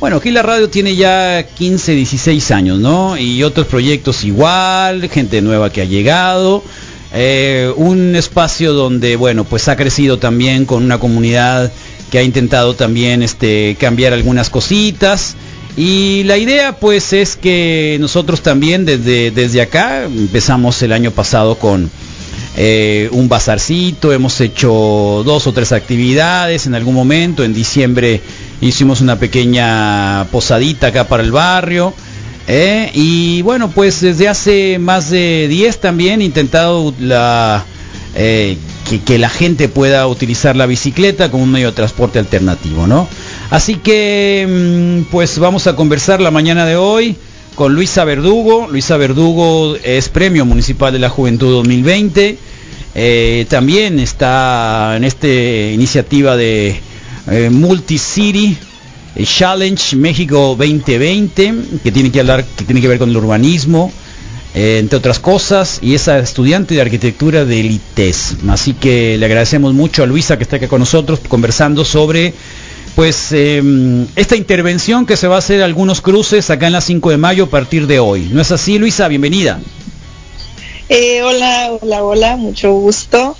Bueno, 0.00 0.16
aquí 0.16 0.30
la 0.30 0.40
radio 0.40 0.70
tiene 0.70 0.96
ya 0.96 1.46
15, 1.46 1.92
16 1.92 2.50
años, 2.52 2.78
¿no? 2.78 3.18
Y 3.18 3.42
otros 3.42 3.66
proyectos 3.66 4.24
igual, 4.24 5.10
gente 5.10 5.42
nueva 5.42 5.70
que 5.70 5.82
ha 5.82 5.84
llegado. 5.84 6.64
Eh, 7.12 7.70
un 7.76 8.16
espacio 8.16 8.72
donde, 8.72 9.16
bueno, 9.16 9.44
pues 9.44 9.68
ha 9.68 9.76
crecido 9.76 10.18
también 10.18 10.64
con 10.64 10.82
una 10.82 10.98
comunidad 10.98 11.70
que 12.10 12.18
ha 12.18 12.22
intentado 12.22 12.74
también 12.74 13.22
este, 13.22 13.76
cambiar 13.78 14.12
algunas 14.12 14.50
cositas. 14.50 15.36
Y 15.76 16.24
la 16.24 16.36
idea 16.36 16.76
pues 16.76 17.12
es 17.12 17.36
que 17.36 17.98
nosotros 18.00 18.42
también 18.42 18.84
desde, 18.84 19.30
desde 19.30 19.62
acá 19.62 20.04
empezamos 20.04 20.82
el 20.82 20.92
año 20.92 21.12
pasado 21.12 21.56
con 21.56 21.88
eh, 22.56 23.08
un 23.12 23.28
bazarcito, 23.28 24.12
hemos 24.12 24.40
hecho 24.40 25.22
dos 25.24 25.46
o 25.46 25.52
tres 25.52 25.70
actividades 25.70 26.66
en 26.66 26.74
algún 26.74 26.94
momento, 26.94 27.44
en 27.44 27.54
diciembre 27.54 28.20
hicimos 28.60 29.00
una 29.00 29.16
pequeña 29.20 30.26
posadita 30.32 30.88
acá 30.88 31.06
para 31.06 31.22
el 31.22 31.30
barrio. 31.30 31.94
eh, 32.48 32.90
y 32.94 33.42
bueno, 33.42 33.70
pues 33.70 34.00
desde 34.00 34.26
hace 34.26 34.78
más 34.80 35.10
de 35.10 35.46
10 35.48 35.80
también 35.80 36.20
intentado 36.20 36.92
la, 36.98 37.64
eh, 38.16 38.56
que, 38.96 39.18
la 39.18 39.28
gente 39.28 39.68
pueda 39.68 40.06
utilizar 40.06 40.56
la 40.56 40.66
bicicleta 40.66 41.30
como 41.30 41.44
un 41.44 41.52
medio 41.52 41.68
de 41.68 41.72
transporte 41.76 42.18
alternativo, 42.18 42.86
¿no? 42.86 43.06
Así 43.50 43.76
que 43.76 44.46
mm, 44.48 45.10
pues 45.10 45.38
vamos 45.38 45.66
a 45.66 45.76
conversar 45.76 46.20
la 46.20 46.30
mañana 46.30 46.64
de 46.64 46.76
hoy 46.76 47.16
con 47.54 47.74
Luisa 47.74 48.04
Verdugo. 48.04 48.68
Luisa 48.70 48.96
Verdugo 48.96 49.76
es 49.82 50.08
Premio 50.08 50.44
Municipal 50.44 50.92
de 50.92 50.98
la 50.98 51.10
Juventud 51.10 51.50
2020. 51.50 52.38
Eh, 52.94 53.46
también 53.48 53.98
está 54.00 54.96
en 54.96 55.04
esta 55.04 55.28
iniciativa 55.28 56.36
de 56.36 56.80
eh, 57.30 57.50
Multicity 57.50 58.56
eh, 59.14 59.24
Challenge 59.24 59.96
México 59.96 60.56
2020, 60.58 61.54
que 61.82 61.92
tiene 61.92 62.10
que 62.10 62.20
hablar, 62.20 62.44
que 62.44 62.64
tiene 62.64 62.80
que 62.80 62.88
ver 62.88 62.98
con 62.98 63.10
el 63.10 63.16
urbanismo, 63.16 63.92
eh, 64.58 64.78
entre 64.80 64.96
otras 64.96 65.20
cosas, 65.20 65.78
y 65.82 65.94
es 65.94 66.08
estudiante 66.08 66.74
de 66.74 66.80
arquitectura 66.80 67.44
del 67.44 67.70
ITES. 67.70 68.38
Así 68.48 68.72
que 68.74 69.16
le 69.16 69.24
agradecemos 69.24 69.72
mucho 69.72 70.02
a 70.02 70.06
Luisa 70.06 70.36
que 70.36 70.42
está 70.42 70.56
aquí 70.56 70.66
con 70.66 70.80
nosotros 70.80 71.20
conversando 71.28 71.84
sobre 71.84 72.34
pues 72.96 73.28
eh, 73.30 73.62
esta 74.16 74.34
intervención 74.34 75.06
que 75.06 75.16
se 75.16 75.28
va 75.28 75.36
a 75.36 75.38
hacer 75.38 75.62
algunos 75.62 76.00
cruces 76.00 76.50
acá 76.50 76.66
en 76.66 76.72
la 76.72 76.80
5 76.80 77.10
de 77.10 77.18
mayo 77.18 77.44
a 77.44 77.50
partir 77.50 77.86
de 77.86 78.00
hoy. 78.00 78.30
¿No 78.32 78.40
es 78.40 78.50
así, 78.50 78.80
Luisa? 78.80 79.06
Bienvenida. 79.06 79.60
Eh, 80.88 81.22
hola, 81.22 81.78
hola, 81.80 82.02
hola, 82.02 82.36
mucho 82.36 82.72
gusto. 82.72 83.36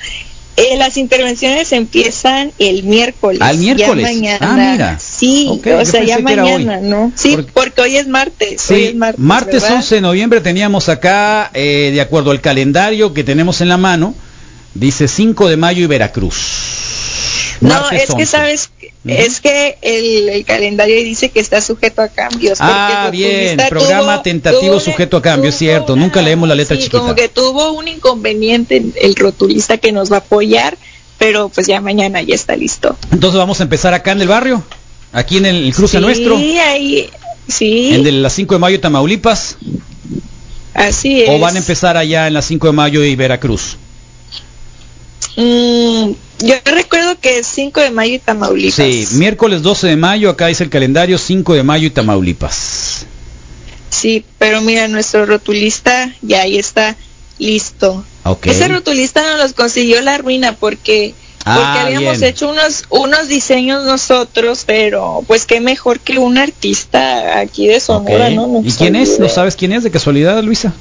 Eh, 0.59 0.77
las 0.77 0.97
intervenciones 0.97 1.71
empiezan 1.71 2.51
el 2.59 2.83
miércoles. 2.83 3.41
¿Al 3.41 3.59
miércoles? 3.59 4.05
Ya 4.05 4.13
mañana. 4.13 4.39
Ah, 4.41 4.73
mira. 4.73 4.99
Sí, 4.99 5.49
o 5.49 5.85
sea, 5.85 6.03
ya 6.03 6.19
mañana, 6.19 6.81
¿no? 6.81 7.13
Sí, 7.15 7.39
porque, 7.55 7.81
hoy 7.81 7.97
es 7.97 8.09
martes. 8.09 8.69
hoy 8.69 8.77
Sí, 8.77 8.85
es 8.87 8.95
martes, 8.97 9.21
martes 9.21 9.63
¿verdad? 9.63 9.77
11 9.77 9.95
de 9.95 10.01
noviembre 10.01 10.41
teníamos 10.41 10.89
acá, 10.89 11.53
eh, 11.55 11.91
de 11.93 12.01
acuerdo 12.01 12.33
al 12.33 12.41
calendario 12.41 13.15
que 13.15 13.23
tenemos 13.23 13.61
en 13.61 13.69
la 13.69 13.77
mano, 13.77 14.17
dice 14.75 15.07
5 15.07 15.49
de 15.49 15.57
mayo 15.57 15.85
y 15.85 15.87
Veracruz. 15.87 16.37
No, 17.61 17.91
es 17.91 18.07
que 18.07 18.13
11. 18.13 18.27
sabes, 18.27 18.71
es 19.09 19.41
que 19.41 19.79
el, 19.83 20.29
el 20.29 20.45
calendario 20.45 20.97
dice 21.03 21.31
que 21.31 21.41
está 21.41 21.61
sujeto 21.61 22.03
a 22.03 22.09
cambios. 22.09 22.59
Ah, 22.61 23.09
bien, 23.11 23.59
programa 23.69 24.17
tuvo- 24.17 24.23
tentativo 24.23 24.75
tuvo- 24.77 24.81
sujeto 24.81 25.17
a 25.17 25.23
cambio, 25.23 25.51
es 25.51 25.57
cierto, 25.59 25.97
nunca 25.97 26.23
leemos 26.23 26.49
la 26.49 26.55
letra 26.55 26.77
Sí, 26.77 26.83
chiquita. 26.85 26.99
como 27.01 27.15
que 27.15 27.29
tuvo 27.29 27.73
un 27.73 27.89
inconveniente 27.89 28.83
el 29.01 29.15
rotulista 29.17 29.79
que 29.79 29.93
nos 29.93 30.11
va 30.13 30.17
a 30.17 30.21
apoyar, 30.21 30.77
pero 31.19 31.49
pues 31.49 31.67
ya 31.67 31.81
mañana 31.81 32.23
ya 32.23 32.35
está 32.35 32.55
listo. 32.57 32.97
Entonces 33.11 33.39
vamos 33.39 33.61
a 33.61 33.65
empezar 33.65 33.95
acá 33.95 34.13
en 34.13 34.21
el 34.21 34.29
barrio, 34.29 34.63
aquí 35.13 35.39
en 35.39 35.47
el, 35.47 35.75
cruce 35.75 35.97
sí, 35.99 36.03
nuestro, 36.03 36.37
ahí, 36.37 37.11
sí, 37.49 37.91
el 37.95 38.05
de 38.05 38.13
las 38.13 38.33
5 38.35 38.55
de 38.55 38.59
mayo 38.59 38.81
Tamaulipas, 38.81 39.57
así 40.75 41.23
es. 41.23 41.31
o 41.31 41.39
van 41.39 41.57
a 41.57 41.59
empezar 41.59 41.97
allá 41.97 42.27
en 42.29 42.35
las 42.35 42.45
5 42.47 42.67
de 42.69 42.73
mayo 42.73 43.03
y 43.05 43.17
Veracruz. 43.17 43.77
Mm, 45.37 46.13
yo 46.41 46.55
recuerdo 46.65 47.19
que 47.21 47.39
es 47.39 47.47
5 47.47 47.81
de 47.81 47.91
mayo 47.91 48.15
y 48.15 48.19
Tamaulipas. 48.19 48.75
Sí, 48.75 49.07
miércoles 49.13 49.63
12 49.63 49.87
de 49.89 49.97
mayo, 49.97 50.31
acá 50.31 50.47
dice 50.47 50.65
el 50.65 50.71
calendario 50.71 51.19
5 51.19 51.55
de 51.55 51.63
mayo 51.63 51.87
y 51.87 51.91
Tamaulipas. 51.91 53.07
Sí, 53.91 54.25
pero 54.39 54.61
mira, 54.61 54.87
nuestro 54.89 55.27
rotulista 55.27 56.13
ya 56.23 56.43
ahí 56.43 56.59
está 56.59 56.97
listo. 57.39 58.05
Ok. 58.25 58.47
Ese 58.47 58.69
rotulista 58.69 59.23
nos 59.33 59.41
los 59.41 59.53
consiguió 59.55 60.01
la 60.03 60.19
ruina 60.19 60.55
porque 60.57 61.15
Ah, 61.45 61.55
porque 61.55 61.97
habíamos 61.97 62.19
bien. 62.19 62.31
hecho 62.31 62.51
unos 62.51 62.85
unos 62.91 63.29
diseños 63.29 63.85
nosotros, 63.85 64.65
pero 64.67 65.23
pues 65.27 65.47
qué 65.47 65.61
mejor 65.61 65.99
que 66.01 66.19
un 66.19 66.37
artista 66.37 67.39
aquí 67.39 67.69
de 67.69 67.81
Sonora, 67.81 68.27
Ok. 68.27 68.33
¿no? 68.35 68.47
Nos 68.49 68.67
¿Y 68.67 68.73
quién 68.77 68.97
es? 68.97 69.19
¿No 69.19 69.29
sabes 69.31 69.57
quién 69.57 69.73
es 69.73 69.83
de 69.85 69.91
casualidad, 69.91 70.43
Luisa? 70.43 70.75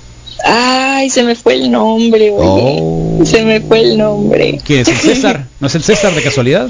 Ay, 0.44 1.10
se 1.10 1.24
me 1.24 1.36
fue 1.36 1.56
el 1.56 1.72
nombre, 1.72 2.32
oye. 2.32 2.78
Oh. 2.80 3.22
Se 3.26 3.44
me 3.44 3.60
fue 3.62 3.82
el 3.82 3.98
nombre. 3.98 4.60
¿Quién 4.64 4.82
es 4.82 4.88
el 4.88 4.98
César? 4.98 5.46
¿No 5.60 5.68
es 5.68 5.76
el 5.76 5.84
César 5.84 6.14
de 6.14 6.22
casualidad? 6.22 6.68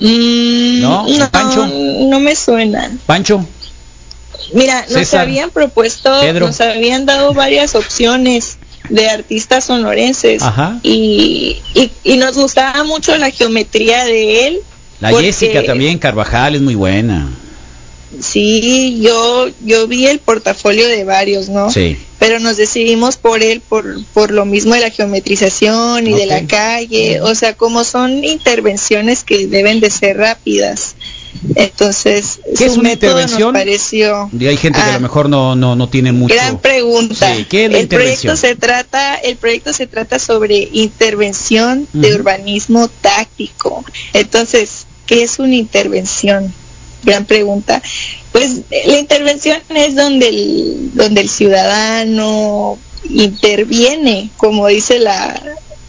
Mm, 0.00 0.80
¿No? 0.80 1.06
no, 1.08 1.30
¿Pancho? 1.30 1.66
no 1.66 2.20
me 2.20 2.34
suenan. 2.36 3.00
¿Pancho? 3.06 3.44
Mira, 4.54 4.86
nos 4.90 5.12
habían 5.14 5.50
propuesto, 5.50 6.10
Pedro. 6.20 6.46
nos 6.46 6.60
habían 6.60 7.04
dado 7.04 7.34
varias 7.34 7.74
opciones 7.74 8.58
de 8.88 9.08
artistas 9.10 9.64
sonorenses 9.64 10.42
Ajá. 10.42 10.78
y, 10.82 11.58
y, 11.74 11.90
y 12.04 12.16
nos 12.16 12.36
gustaba 12.36 12.84
mucho 12.84 13.14
la 13.16 13.30
geometría 13.30 14.04
de 14.04 14.46
él. 14.46 14.58
La 15.00 15.10
porque- 15.10 15.26
Jessica 15.26 15.64
también, 15.64 15.98
Carvajal, 15.98 16.54
es 16.54 16.62
muy 16.62 16.74
buena. 16.76 17.28
Sí, 18.20 19.00
yo 19.02 19.48
yo 19.64 19.86
vi 19.86 20.06
el 20.06 20.18
portafolio 20.18 20.86
de 20.88 21.04
varios, 21.04 21.48
¿no? 21.48 21.70
Sí. 21.70 21.96
Pero 22.18 22.40
nos 22.40 22.56
decidimos 22.56 23.16
por 23.16 23.42
él 23.42 23.60
por 23.60 24.02
por 24.14 24.30
lo 24.30 24.44
mismo 24.44 24.74
de 24.74 24.80
la 24.80 24.90
geometrización 24.90 26.06
y 26.06 26.14
de 26.14 26.26
la 26.26 26.46
calle, 26.46 27.20
o 27.20 27.34
sea, 27.34 27.54
como 27.54 27.84
son 27.84 28.24
intervenciones 28.24 29.24
que 29.24 29.46
deben 29.46 29.80
de 29.80 29.90
ser 29.90 30.16
rápidas. 30.16 30.94
Entonces, 31.54 32.40
¿Qué 32.56 32.64
es 32.66 32.76
una 32.76 32.92
intervención? 32.92 33.52
nos 33.52 33.60
pareció 33.60 34.30
Y 34.36 34.46
hay 34.46 34.56
gente 34.56 34.78
que 34.78 34.84
a 34.84 34.88
Ah. 34.88 34.94
lo 34.94 35.00
mejor 35.00 35.28
no, 35.28 35.54
no, 35.54 35.76
no 35.76 35.88
tiene 35.88 36.10
mucho. 36.10 36.34
Gran 36.34 36.58
pregunta. 36.58 37.34
Sí, 37.36 37.44
¿qué 37.48 37.66
es 37.66 37.70
la 37.72 37.78
el 37.78 37.88
proyecto 37.88 38.36
se 38.36 38.56
trata, 38.56 39.14
el 39.16 39.36
proyecto 39.36 39.72
se 39.72 39.86
trata 39.86 40.18
sobre 40.18 40.68
intervención 40.72 41.86
de 41.92 42.14
urbanismo 42.14 42.88
táctico. 42.88 43.84
Entonces, 44.14 44.86
¿qué 45.06 45.22
es 45.22 45.38
una 45.38 45.54
intervención? 45.54 46.52
Gran 47.04 47.24
pregunta. 47.24 47.82
Pues 48.32 48.62
la 48.86 48.98
intervención 48.98 49.60
es 49.74 49.94
donde 49.94 50.28
el, 50.28 50.90
donde 50.94 51.22
el 51.22 51.28
ciudadano 51.28 52.78
interviene, 53.10 54.30
como 54.36 54.66
dice 54.66 54.98
la, 54.98 55.40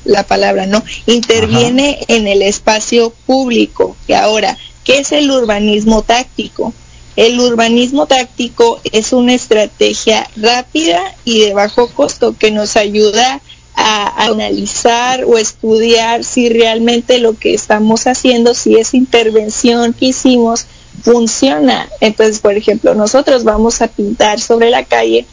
la 0.06 0.24
palabra, 0.24 0.66
¿no? 0.66 0.84
Interviene 1.06 2.00
en 2.08 2.28
el 2.28 2.42
espacio 2.42 3.12
público. 3.26 3.96
Y 4.08 4.14
ahora, 4.14 4.58
¿qué 4.84 5.00
es 5.00 5.12
el 5.12 5.30
urbanismo 5.32 6.04
táctico? 6.04 6.74
El 7.16 7.40
urbanismo 7.40 8.06
táctico 8.06 8.80
es 8.92 9.12
una 9.12 9.34
estrategia 9.34 10.30
rápida 10.38 11.02
y 11.26 11.40
de 11.42 11.54
bajo 11.54 11.90
costo 11.90 12.36
que 12.38 12.52
nos 12.52 12.78
ayuda 12.78 13.42
a, 13.76 14.08
a 14.08 14.26
analizar 14.28 15.26
o 15.26 15.38
estudiar 15.38 16.24
si 16.24 16.50
realmente 16.50 17.20
lo 17.20 17.38
que 17.38 17.54
estamos 17.54 18.08
haciendo, 18.08 18.54
si 18.54 18.76
esa 18.76 18.96
intervención 18.96 19.94
que 19.94 20.08
hicimos 20.08 20.66
funciona. 21.04 21.88
Entonces, 22.02 22.40
por 22.40 22.54
ejemplo, 22.56 22.94
nosotros 22.96 23.44
vamos 23.44 23.82
a 23.82 23.88
pintar 23.88 24.40
sobre 24.40 24.70
la 24.70 24.84
calle 24.86 25.26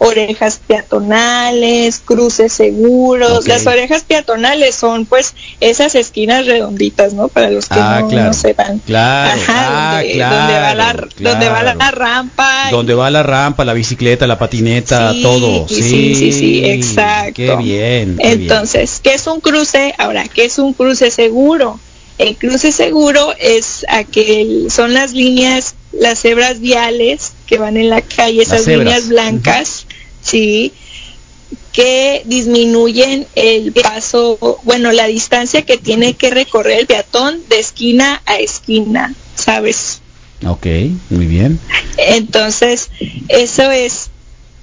orejas 0.00 0.60
peatonales, 0.64 2.00
cruces 2.04 2.52
seguros. 2.52 3.48
Las 3.48 3.66
orejas 3.66 4.04
peatonales 4.04 4.76
son 4.76 5.06
pues 5.06 5.34
esas 5.60 5.96
esquinas 5.96 6.46
redonditas, 6.46 7.14
¿no? 7.14 7.26
Para 7.26 7.50
los 7.50 7.66
que 7.68 7.80
Ah, 7.80 7.98
no, 8.02 8.08
claro. 8.08 8.28
no 8.28 8.32
sepan. 8.32 8.78
Claro, 8.78 9.40
Ajá, 9.42 9.54
ah, 9.56 9.92
donde, 9.98 10.12
claro, 10.12 10.36
donde 10.36 10.54
va 10.54 10.74
la, 10.76 10.92
donde 11.32 11.48
va 11.48 11.62
la, 11.64 11.90
rampa. 11.90 12.66
y- 12.68 12.70
Donde 12.70 12.94
va 12.94 13.10
la 13.10 13.22
rampa, 13.24 13.64
la 13.64 13.72
bicicleta, 13.72 14.26
la 14.28 14.38
patineta, 14.38 15.12
Sí, 15.12 15.22
todo. 15.22 15.66
sí, 15.68 16.14
sí, 16.14 16.30
sí, 16.32 16.64
exacto. 16.64 17.32
Qué 17.34 17.56
bien. 17.56 18.16
qué 18.18 18.28
bien. 18.36 18.42
Entonces, 18.42 19.00
¿qué 19.02 19.14
es 19.14 19.26
un 19.26 19.40
cruce? 19.40 19.94
Ahora, 19.98 20.28
¿qué 20.28 20.44
es 20.44 20.58
un 20.60 20.74
cruce 20.74 21.10
seguro? 21.10 21.80
El 22.18 22.36
cruce 22.36 22.72
seguro 22.72 23.32
es 23.38 23.86
aquel, 23.88 24.70
son 24.70 24.92
las 24.92 25.12
líneas, 25.12 25.76
las 25.92 26.20
cebras 26.20 26.60
viales 26.60 27.32
que 27.46 27.58
van 27.58 27.76
en 27.76 27.90
la 27.90 28.02
calle, 28.02 28.42
esas 28.42 28.66
líneas 28.66 29.08
blancas, 29.08 29.86
sí, 30.20 30.72
que 31.72 32.22
disminuyen 32.24 33.26
el 33.36 33.72
paso, 33.72 34.58
bueno, 34.64 34.90
la 34.90 35.06
distancia 35.06 35.62
que 35.62 35.78
tiene 35.78 36.14
que 36.14 36.30
recorrer 36.30 36.80
el 36.80 36.86
peatón 36.88 37.40
de 37.48 37.60
esquina 37.60 38.20
a 38.26 38.38
esquina, 38.38 39.14
¿sabes? 39.36 40.00
Ok, 40.44 40.66
muy 41.10 41.26
bien. 41.26 41.60
Entonces, 41.96 42.90
eso 43.28 43.70
es 43.70 44.10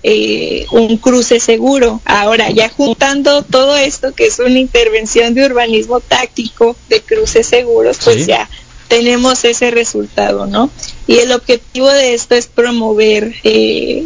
eh, 0.07 0.67
un 0.69 0.97
cruce 0.97 1.39
seguro. 1.39 1.99
Ahora, 2.05 2.51
ya 2.51 2.69
juntando 2.69 3.41
todo 3.41 3.75
esto, 3.75 4.13
que 4.13 4.27
es 4.27 4.37
una 4.37 4.59
intervención 4.59 5.33
de 5.33 5.43
urbanismo 5.47 5.99
táctico 5.99 6.75
de 6.89 7.01
cruces 7.01 7.47
seguros, 7.47 7.97
pues 8.03 8.17
Sí. 8.17 8.25
ya 8.27 8.47
tenemos 8.87 9.43
ese 9.45 9.71
resultado, 9.71 10.45
¿no? 10.45 10.69
Y 11.07 11.15
el 11.17 11.31
objetivo 11.31 11.87
de 11.89 12.13
esto 12.13 12.35
es 12.35 12.45
promover 12.45 13.33
eh, 13.43 14.03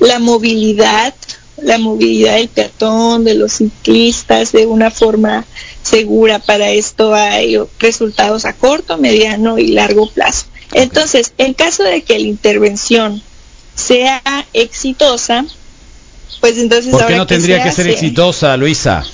la 0.00 0.18
movilidad, 0.18 1.14
la 1.56 1.78
movilidad 1.78 2.34
del 2.34 2.48
peatón, 2.48 3.22
de 3.22 3.34
los 3.34 3.52
ciclistas, 3.52 4.50
de 4.50 4.66
una 4.66 4.90
forma 4.90 5.44
segura. 5.84 6.40
Para 6.40 6.70
esto 6.70 7.14
hay 7.14 7.56
resultados 7.78 8.44
a 8.44 8.54
corto, 8.54 8.98
mediano 8.98 9.56
y 9.56 9.68
largo 9.68 10.10
plazo. 10.10 10.46
Entonces, 10.72 11.32
en 11.38 11.54
caso 11.54 11.84
de 11.84 12.02
que 12.02 12.18
la 12.18 12.26
intervención 12.26 13.22
sea 13.74 14.22
exitosa, 14.52 15.44
pues 16.40 16.58
entonces 16.58 16.90
¿Por 16.90 17.00
qué 17.00 17.04
ahora 17.04 17.16
no 17.18 17.26
¿qué 17.26 17.34
tendría 17.34 17.58
se 17.58 17.64
que 17.64 17.72
ser 17.72 17.88
exitosa, 17.88 18.56
Luisa? 18.56 19.04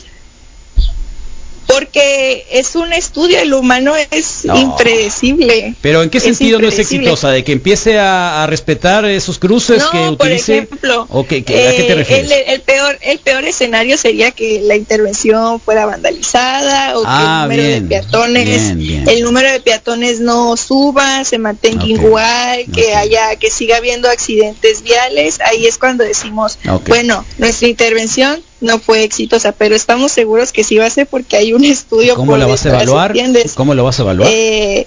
Porque 1.69 2.47
es 2.51 2.75
un 2.77 2.95
estudio, 2.95 3.39
el 3.41 3.53
humano 3.53 3.93
es 4.11 4.47
No. 4.47 4.57
impredecible. 4.59 5.75
Pero 5.83 6.03
¿en 6.03 6.09
qué 6.09 6.17
Es 6.17 6.25
sentido 6.25 6.59
no 6.59 6.67
es 6.67 6.79
exitosa? 6.79 7.31
¿De 7.31 7.45
que 7.45 7.53
empiece 7.53 7.99
a, 7.99 8.43
a 8.43 8.47
respetar 8.47 9.05
esos 9.05 9.39
cruces 9.39 9.83
No, 9.83 9.91
que 9.91 9.99
por 9.99 10.13
utilice? 10.27 10.55
ejemplo, 10.59 11.07
¿O 11.11 11.27
qué- 11.27 11.45
qué- 11.45 11.69
¿A 11.69 11.73
qué 11.73 11.83
te 11.83 11.93
Eh, 11.93 11.95
refieres? 11.95 12.31
El, 12.31 12.33
el 12.55 12.61
peor, 12.63 12.99
el 13.03 13.19
peor 13.19 13.45
escenario 13.45 13.99
sería 13.99 14.31
que 14.31 14.63
la 14.65 14.77
intervención 14.77 15.61
fuera 15.61 15.85
vandalizada 15.85 16.99
o 16.99 17.03
Ah, 17.05 17.47
que 17.49 17.55
el 17.55 17.61
número 17.61 17.69
bien, 17.69 17.83
de 17.83 17.89
peatones, 17.97 18.45
bien, 18.77 18.79
bien. 18.79 19.09
el 19.09 19.23
número 19.23 19.53
de 19.53 19.61
peatones 19.61 20.21
no 20.21 20.57
suba, 20.57 21.23
se 21.25 21.37
mantenga 21.37 21.85
igual, 21.85 22.65
que 22.75 22.95
haya, 22.95 23.37
que 23.37 23.51
siga 23.51 23.77
habiendo 23.77 24.09
accidentes 24.09 24.83
viales. 24.83 25.39
Ahí 25.45 25.67
es 25.67 25.77
cuando 25.77 26.03
decimos, 26.03 26.59
bueno, 26.87 27.27
nuestra 27.37 27.69
intervención 27.69 28.43
no 28.61 28.79
fue 28.79 29.05
exitosa, 29.05 29.53
pero 29.53 29.75
estamos 29.77 30.13
seguros 30.13 30.53
que 30.53 30.65
sí 30.65 30.77
va 30.79 30.87
a 30.87 30.91
ser 30.91 31.07
porque 31.07 31.37
hay 31.37 31.53
un 31.53 31.65
estudio. 31.65 32.15
¿Cómo 32.17 32.33
por 32.33 32.39
la 32.39 32.47
vas 32.47 32.65
a 32.67 32.69
evaluar? 32.71 33.13
¿Cómo 33.55 33.75
lo 33.75 33.85
vas 33.85 33.99
a 33.99 34.03
evaluar? 34.03 34.29
Eh, 34.33 34.87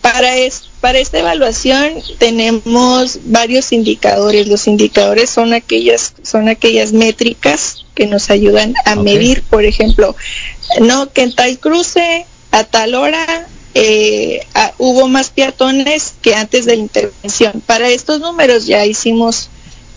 para, 0.00 0.36
es- 0.36 0.64
para 0.80 0.98
esta 0.98 1.18
evaluación 1.18 1.92
tenemos 2.18 3.18
varios 3.24 3.72
indicadores. 3.72 4.46
Los 4.48 4.66
indicadores 4.66 5.28
son 5.30 5.52
aquellas, 5.52 6.14
son 6.22 6.48
aquellas 6.48 6.92
métricas 6.92 7.84
que 7.94 8.06
nos 8.06 8.30
ayudan 8.30 8.74
a 8.86 8.94
medir, 8.96 9.42
por 9.42 9.64
ejemplo, 9.64 10.16
no 10.80 11.12
que 11.12 11.22
en 11.22 11.34
tal 11.34 11.58
cruce 11.58 12.24
a 12.50 12.64
tal 12.64 12.94
hora 12.94 13.46
eh, 13.74 14.46
hubo 14.78 15.06
más 15.08 15.30
peatones 15.30 16.14
que 16.22 16.34
antes 16.34 16.64
de 16.64 16.76
la 16.76 16.82
intervención. 16.82 17.62
Para 17.66 17.90
estos 17.90 18.20
números 18.20 18.66
ya 18.66 18.86
hicimos 18.86 19.50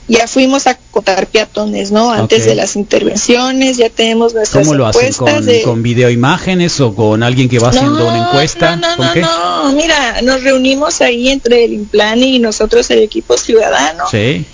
ya 0.08 0.28
fuimos 0.28 0.68
a 0.68 0.78
contar 0.92 1.28
peatones, 1.28 1.92
¿no? 1.92 2.12
Antes 2.12 2.46
de 2.46 2.56
las 2.56 2.76
intervenciones, 2.76 3.78
ya 3.78 3.90
tenemos 3.90 4.34
nuestras 4.34 4.66
¿Cómo 4.66 4.76
lo 4.76 4.86
hacen? 4.86 5.14
¿Con, 5.14 5.46
de 5.46 5.62
con 5.62 5.82
videoimágenes 5.82 6.80
o 6.82 6.94
con 6.94 7.24
alguien 7.24 7.48
que 7.48 7.60
va 7.60 7.70
haciendo 7.70 8.08
una 8.08 8.30
encuesta? 8.30 8.76
no, 8.76 8.98
¿Con 8.98 9.08
no, 9.08 9.14
qué? 9.14 9.22
no, 9.22 9.72
mira, 9.74 10.22
nos 10.22 10.44
reunimos 10.44 11.02
ahí 11.02 11.30
entre 11.30 11.66
el 11.66 11.74
Implan 11.74 12.22
y 12.22 12.40
nosotros 12.40 12.90
el 12.92 13.00
equipo 13.00 13.38
ciudadano. 13.38 14.04
Sí. 14.12 14.46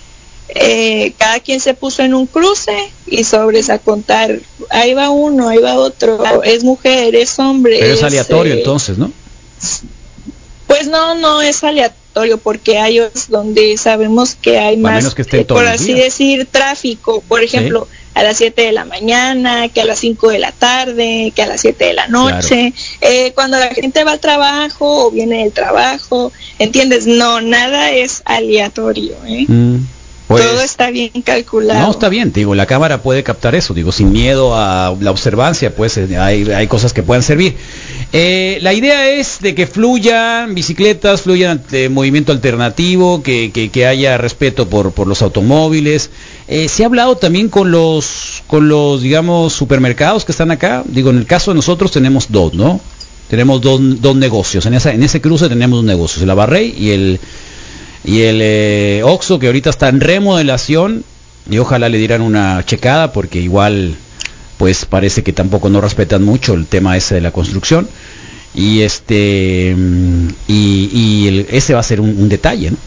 Eh, 0.50 1.14
cada 1.18 1.40
quien 1.40 1.60
se 1.60 1.76
puso 1.76 2.02
en 2.04 2.14
un 2.14 2.26
cruce 2.26 2.92
y 3.06 3.24
sobres 3.24 3.70
a 3.70 3.78
contar, 3.78 4.40
ahí 4.72 4.94
va 4.96 5.10
uno, 5.10 5.50
ahí 5.50 5.60
va 5.60 5.76
otro, 5.76 6.44
es 6.44 6.64
mujer, 6.64 7.16
es 7.16 7.38
hombre. 7.38 7.78
Pero 7.80 7.94
es 7.94 8.04
aleatorio 8.04 8.54
eh, 8.54 8.58
entonces, 8.58 8.98
¿no? 8.98 9.12
Pues 10.66 10.88
no, 10.88 11.16
no 11.16 11.42
es 11.42 11.64
aleatorio 11.64 12.00
porque 12.41 12.80
hay 12.80 12.99
otros 12.99 13.30
donde 13.30 13.77
sabemos 13.77 14.36
que 14.36 14.60
hay 14.60 14.77
más, 14.77 15.14
que 15.14 15.23
eh, 15.31 15.45
por 15.45 15.65
así 15.65 15.94
decir, 15.94 16.48
tráfico. 16.52 17.23
Por 17.27 17.44
ejemplo, 17.44 17.88
a 18.14 18.23
las 18.23 18.38
7 18.38 18.61
de 18.61 18.72
la 18.72 18.86
mañana, 18.86 19.69
que 19.69 19.81
a 19.81 19.86
las 19.86 19.99
5 19.99 20.30
de 20.30 20.40
la 20.40 20.52
tarde, 20.52 21.31
que 21.36 21.41
a 21.41 21.48
las 21.48 21.61
7 21.61 21.86
de 21.86 21.94
la 21.94 22.07
noche. 22.07 22.73
Eh, 23.02 23.31
cuando 23.34 23.57
la 23.57 23.69
gente 23.69 24.03
va 24.03 24.14
al 24.14 24.19
trabajo 24.19 25.07
o 25.07 25.11
viene 25.11 25.44
del 25.44 25.53
trabajo, 25.53 26.31
¿entiendes? 26.57 27.07
No, 27.07 27.41
nada 27.41 27.91
es 27.91 28.22
aleatorio. 28.26 29.15
¿eh? 29.26 29.45
Mm, 29.48 29.77
pues, 30.30 30.46
Todo 30.46 30.62
está 30.62 30.90
bien 30.92 31.10
calculado. 31.24 31.82
no, 31.88 31.92
está 31.92 32.08
bien, 32.08 32.32
digo, 32.32 32.54
la 32.56 32.66
cámara 32.68 33.02
puede 33.02 33.24
captar 33.24 33.56
eso, 33.56 33.74
digo, 33.74 33.92
sin 33.92 34.12
miedo 34.14 34.56
a 34.56 34.96
la 35.02 35.12
observancia, 35.12 35.76
pues 35.76 35.98
eh, 35.98 36.18
hay, 36.18 36.50
hay 36.52 36.68
cosas 36.68 36.94
que 36.94 37.04
puedan 37.04 37.24
servir. 37.24 37.56
Eh, 38.14 38.60
la 38.62 38.74
idea 38.74 39.10
es 39.10 39.40
de 39.42 39.54
que 39.56 39.66
fluyan 39.68 40.54
bicicletas, 40.56 41.22
fluyan 41.24 41.62
eh, 41.72 41.90
movimiento 41.90 42.32
alternativo, 42.32 43.22
que, 43.24 43.52
que- 43.52 43.70
que 43.70 43.86
haya 43.88 44.18
respeto 44.18 44.70
por, 44.70 44.92
por 44.92 45.08
los 45.08 45.22
automóviles. 45.24 46.10
Eh, 46.48 46.70
se 46.70 46.84
ha 46.84 46.86
hablado 46.86 47.18
también 47.18 47.50
con 47.50 47.72
los, 47.72 48.44
con 48.48 48.70
los, 48.70 49.02
digamos, 49.02 49.54
supermercados 49.54 50.26
que 50.26 50.32
están 50.32 50.52
acá. 50.52 50.84
Digo, 50.86 51.10
en 51.10 51.18
el 51.18 51.26
caso 51.26 51.52
de 51.52 51.56
nosotros 51.56 51.92
tenemos 51.92 52.28
dos, 52.30 52.54
¿no? 52.54 52.80
Tenemos 53.30 53.62
dos, 53.62 53.80
dos 54.02 54.16
negocios. 54.16 54.66
En, 54.66 54.74
esa, 54.76 54.92
en 54.94 55.04
ese 55.04 55.22
cruce 55.22 55.50
tenemos 55.50 55.80
dos 55.80 55.86
negocios, 55.86 56.22
el 56.24 56.30
Abarrey 56.32 56.74
y 56.78 56.92
el, 56.92 57.20
y 58.04 58.22
el 58.22 58.40
eh, 58.42 59.02
Oxxo, 59.04 59.40
que 59.40 59.48
ahorita 59.48 59.70
está 59.70 59.90
en 59.90 60.00
remodelación. 60.02 61.04
Y 61.50 61.58
ojalá 61.58 61.90
le 61.90 61.98
dieran 61.98 62.22
una 62.22 62.64
checada 62.66 63.12
porque 63.12 63.40
igual 63.40 63.96
pues 64.60 64.86
parece 64.86 65.24
que 65.24 65.34
tampoco 65.34 65.70
no 65.70 65.82
respetan 65.82 66.24
mucho 66.24 66.54
el 66.54 66.68
tema 66.68 66.96
ese 66.96 67.16
de 67.16 67.22
la 67.22 67.32
construcción 67.32 67.90
y 68.54 68.82
este 68.82 69.74
mm, 69.76 70.28
y, 70.48 70.90
y 70.94 71.28
el- 71.28 71.48
ese 71.50 71.74
va 71.74 71.80
a 71.80 71.84
ser 71.84 72.02
un, 72.02 72.10
un 72.22 72.30
detalle 72.30 72.72
¿no? 72.72 72.78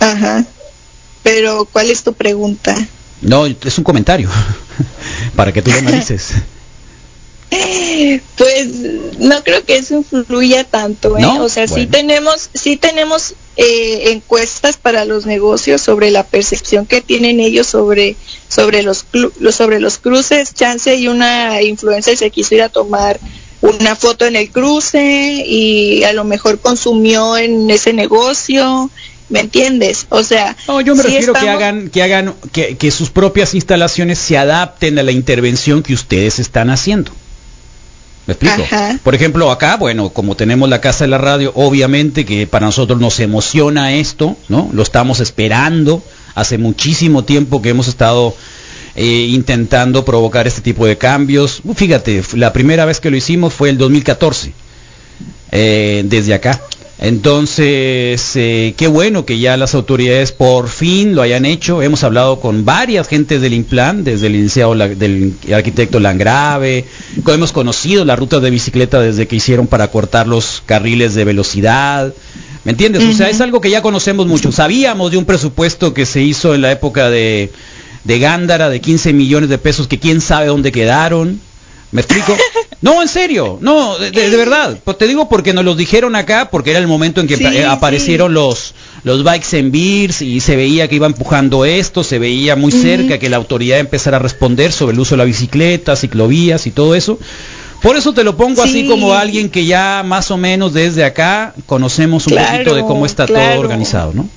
Ajá. 0.00 0.44
Pero, 1.22 1.66
¿cuál 1.70 1.90
es 1.90 2.02
tu 2.02 2.12
pregunta? 2.14 2.74
no 3.20 3.46
es 3.46 3.76
un 3.78 3.84
comentario 3.84 4.30
para 5.36 5.52
que 5.52 5.60
tú 5.62 5.70
lo 5.70 5.78
analices 5.78 6.30
Pues 8.36 8.68
no 9.18 9.42
creo 9.42 9.64
que 9.64 9.78
eso 9.78 10.04
influya 10.12 10.64
tanto, 10.64 11.16
¿eh? 11.16 11.22
¿No? 11.22 11.42
O 11.42 11.48
sea, 11.48 11.66
sí 11.66 11.74
Bueno. 11.74 11.90
tenemos, 11.90 12.50
sí 12.52 12.76
tenemos 12.76 13.34
eh, 13.56 14.12
encuestas 14.12 14.76
para 14.76 15.04
los 15.04 15.26
negocios 15.26 15.80
sobre 15.80 16.10
la 16.10 16.24
percepción 16.24 16.86
que 16.86 17.00
tienen 17.00 17.40
ellos 17.40 17.66
sobre 17.66 18.16
sobre 18.48 18.82
los, 18.82 19.04
sobre 19.50 19.80
los 19.80 19.98
cruces. 19.98 20.54
Chance 20.54 20.94
y 20.96 21.08
una 21.08 21.62
influencer 21.62 22.16
se 22.16 22.30
quiso 22.30 22.54
ir 22.54 22.62
a 22.62 22.68
tomar 22.68 23.18
una 23.60 23.96
foto 23.96 24.26
en 24.26 24.36
el 24.36 24.50
cruce 24.50 25.42
y 25.46 26.04
a 26.04 26.12
lo 26.12 26.24
mejor 26.24 26.60
consumió 26.60 27.36
en 27.36 27.68
ese 27.70 27.92
negocio, 27.92 28.90
¿me 29.30 29.40
entiendes? 29.40 30.06
O 30.10 30.22
sea, 30.22 30.56
no 30.68 30.80
yo 30.80 30.94
me 30.94 31.02
sí 31.02 31.08
refiero 31.08 31.32
que 31.32 31.48
hagan 31.48 31.90
que 31.90 32.02
hagan 32.02 32.34
que, 32.52 32.76
que 32.76 32.90
sus 32.90 33.10
propias 33.10 33.54
instalaciones 33.54 34.18
se 34.18 34.38
adapten 34.38 34.98
a 34.98 35.02
la 35.02 35.12
intervención 35.12 35.82
que 35.82 35.94
ustedes 35.94 36.38
están 36.38 36.70
haciendo 36.70 37.10
¿Me 38.28 38.34
explico? 38.34 38.62
Ajá. 38.62 39.00
Por 39.02 39.14
ejemplo, 39.14 39.50
acá, 39.50 39.78
bueno, 39.78 40.10
como 40.10 40.36
tenemos 40.36 40.68
la 40.68 40.82
casa 40.82 41.04
de 41.04 41.08
la 41.08 41.16
radio, 41.16 41.50
obviamente 41.54 42.26
que 42.26 42.46
para 42.46 42.66
nosotros 42.66 43.00
nos 43.00 43.18
emociona 43.20 43.94
esto, 43.94 44.36
¿no? 44.50 44.68
Lo 44.74 44.82
estamos 44.82 45.20
esperando. 45.20 46.04
Hace 46.34 46.58
muchísimo 46.58 47.24
tiempo 47.24 47.62
que 47.62 47.70
hemos 47.70 47.88
estado 47.88 48.36
eh, 48.96 49.28
intentando 49.30 50.04
provocar 50.04 50.46
este 50.46 50.60
tipo 50.60 50.84
de 50.84 50.98
cambios. 50.98 51.62
Fíjate, 51.74 52.22
la 52.34 52.52
primera 52.52 52.84
vez 52.84 53.00
que 53.00 53.10
lo 53.10 53.16
hicimos 53.16 53.54
fue 53.54 53.70
el 53.70 53.78
2014, 53.78 54.52
eh, 55.50 56.02
desde 56.04 56.34
acá. 56.34 56.60
Entonces, 57.00 58.32
eh, 58.34 58.74
qué 58.76 58.86
bueno 58.88 59.24
que 59.24 59.38
ya 59.38 59.56
las 59.56 59.74
autoridades 59.74 60.32
por 60.32 60.68
fin 60.68 61.14
lo 61.14 61.22
hayan 61.22 61.44
hecho. 61.44 61.80
Hemos 61.82 62.02
hablado 62.04 62.40
con 62.40 62.64
varias 62.64 63.06
gentes 63.08 63.40
del 63.40 63.54
Implan, 63.54 64.02
desde 64.04 64.26
el 64.26 64.34
iniciado 64.36 64.74
la- 64.74 64.88
del 64.88 65.34
arquitecto 65.54 66.00
Langrave, 66.00 66.84
hemos 67.28 67.52
conocido 67.52 68.04
la 68.04 68.16
ruta 68.16 68.40
de 68.40 68.50
bicicleta 68.50 69.00
desde 69.00 69.26
que 69.28 69.36
hicieron 69.36 69.66
para 69.68 69.88
cortar 69.88 70.26
los 70.26 70.62
carriles 70.66 71.14
de 71.14 71.24
velocidad. 71.24 72.12
¿Me 72.64 72.72
entiendes? 72.72 73.04
O 73.04 73.12
sea, 73.12 73.30
es 73.30 73.40
algo 73.40 73.60
que 73.60 73.70
ya 73.70 73.80
conocemos 73.80 74.26
mucho. 74.26 74.50
Sabíamos 74.52 75.10
de 75.12 75.16
un 75.18 75.24
presupuesto 75.24 75.94
que 75.94 76.04
se 76.04 76.20
hizo 76.22 76.54
en 76.54 76.62
la 76.62 76.72
época 76.72 77.08
de, 77.10 77.50
de 78.04 78.18
Gándara 78.18 78.68
de 78.68 78.80
15 78.80 79.12
millones 79.12 79.48
de 79.48 79.58
pesos 79.58 79.86
que 79.86 79.98
quién 79.98 80.20
sabe 80.20 80.46
dónde 80.48 80.72
quedaron. 80.72 81.40
¿Me 81.92 82.00
explico? 82.02 82.36
No, 82.80 83.02
en 83.02 83.08
serio, 83.08 83.58
no, 83.60 83.98
de, 83.98 84.12
de- 84.12 84.30
de 84.30 84.36
verdad. 84.36 84.78
Pues 84.84 84.96
te 84.98 85.08
digo 85.08 85.28
porque 85.28 85.52
nos 85.52 85.64
los 85.64 85.76
dijeron 85.76 86.14
acá, 86.14 86.48
porque 86.50 86.70
era 86.70 86.78
el 86.78 86.86
momento 86.86 87.20
en 87.20 87.26
que 87.26 87.36
Sí, 87.36 87.44
eh, 87.44 87.64
aparecieron 87.64 88.34
los 88.34 88.74
los 89.04 89.24
bikes 89.24 89.56
en 89.58 89.72
Beers 89.72 90.22
y 90.22 90.40
se 90.40 90.54
veía 90.56 90.86
que 90.88 90.96
iba 90.96 91.06
empujando 91.06 91.64
esto, 91.64 92.04
se 92.04 92.18
veía 92.18 92.54
muy 92.56 92.70
cerca 92.72 93.18
que 93.18 93.28
la 93.28 93.36
autoridad 93.36 93.78
empezara 93.80 94.18
a 94.18 94.20
responder 94.20 94.70
sobre 94.72 94.92
el 94.94 95.00
uso 95.00 95.14
de 95.14 95.18
la 95.18 95.24
bicicleta, 95.24 95.96
ciclovías 95.96 96.66
y 96.66 96.70
todo 96.70 96.94
eso. 96.94 97.18
Por 97.82 97.96
eso 97.96 98.12
te 98.12 98.22
lo 98.24 98.36
pongo 98.36 98.62
así 98.62 98.82
Sí. 98.82 98.88
como 98.88 99.14
alguien 99.14 99.48
que 99.50 99.64
ya 99.64 100.02
más 100.04 100.30
o 100.30 100.36
menos 100.36 100.72
desde 100.74 101.04
acá 101.04 101.54
conocemos 101.66 102.26
un 102.26 102.32
Claro, 102.34 102.52
poquito 102.58 102.74
de 102.74 102.82
cómo 102.82 103.06
está 103.06 103.26
todo 103.26 103.58
organizado, 103.58 104.12
¿no? 104.14 104.28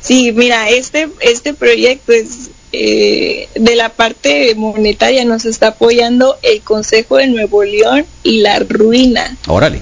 Sí, 0.00 0.32
mira, 0.32 0.68
este, 0.70 1.08
este 1.20 1.52
proyecto 1.54 2.12
es 2.12 2.50
eh, 2.78 3.48
de 3.54 3.74
la 3.74 3.88
parte 3.88 4.54
monetaria 4.54 5.24
nos 5.24 5.44
está 5.46 5.68
apoyando 5.68 6.36
el 6.42 6.60
Consejo 6.60 7.16
de 7.16 7.26
Nuevo 7.28 7.64
León 7.64 8.04
y 8.22 8.40
la 8.40 8.58
Ruina. 8.58 9.36
Órale, 9.46 9.80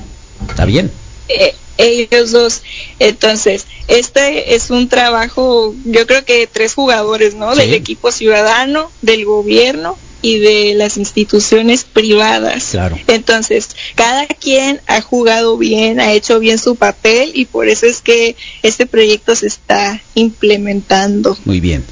está 0.48 0.64
bien. 0.64 0.90
eh, 1.28 1.54
ellos 1.76 2.30
dos. 2.30 2.62
Entonces, 3.00 3.66
este 3.88 4.54
es 4.54 4.70
un 4.70 4.88
trabajo, 4.88 5.74
yo 5.84 6.06
creo 6.06 6.24
que 6.24 6.38
de 6.38 6.46
tres 6.46 6.74
jugadores, 6.74 7.34
¿no? 7.34 7.52
Sí. 7.54 7.62
Del 7.62 7.74
equipo 7.74 8.12
ciudadano, 8.12 8.92
del 9.02 9.24
gobierno 9.24 9.98
y 10.22 10.38
de 10.38 10.74
las 10.74 10.96
instituciones 10.96 11.84
privadas. 11.84 12.68
Claro. 12.70 12.96
Entonces, 13.08 13.70
cada 13.94 14.26
quien 14.26 14.80
ha 14.86 15.00
jugado 15.02 15.58
bien, 15.58 16.00
ha 16.00 16.12
hecho 16.12 16.38
bien 16.38 16.58
su 16.58 16.76
papel 16.76 17.32
y 17.34 17.44
por 17.44 17.68
eso 17.68 17.86
es 17.86 18.00
que 18.00 18.34
este 18.62 18.86
proyecto 18.86 19.34
se 19.34 19.48
está 19.48 20.00
implementando. 20.14 21.36
Muy 21.44 21.60
bien. 21.60 21.84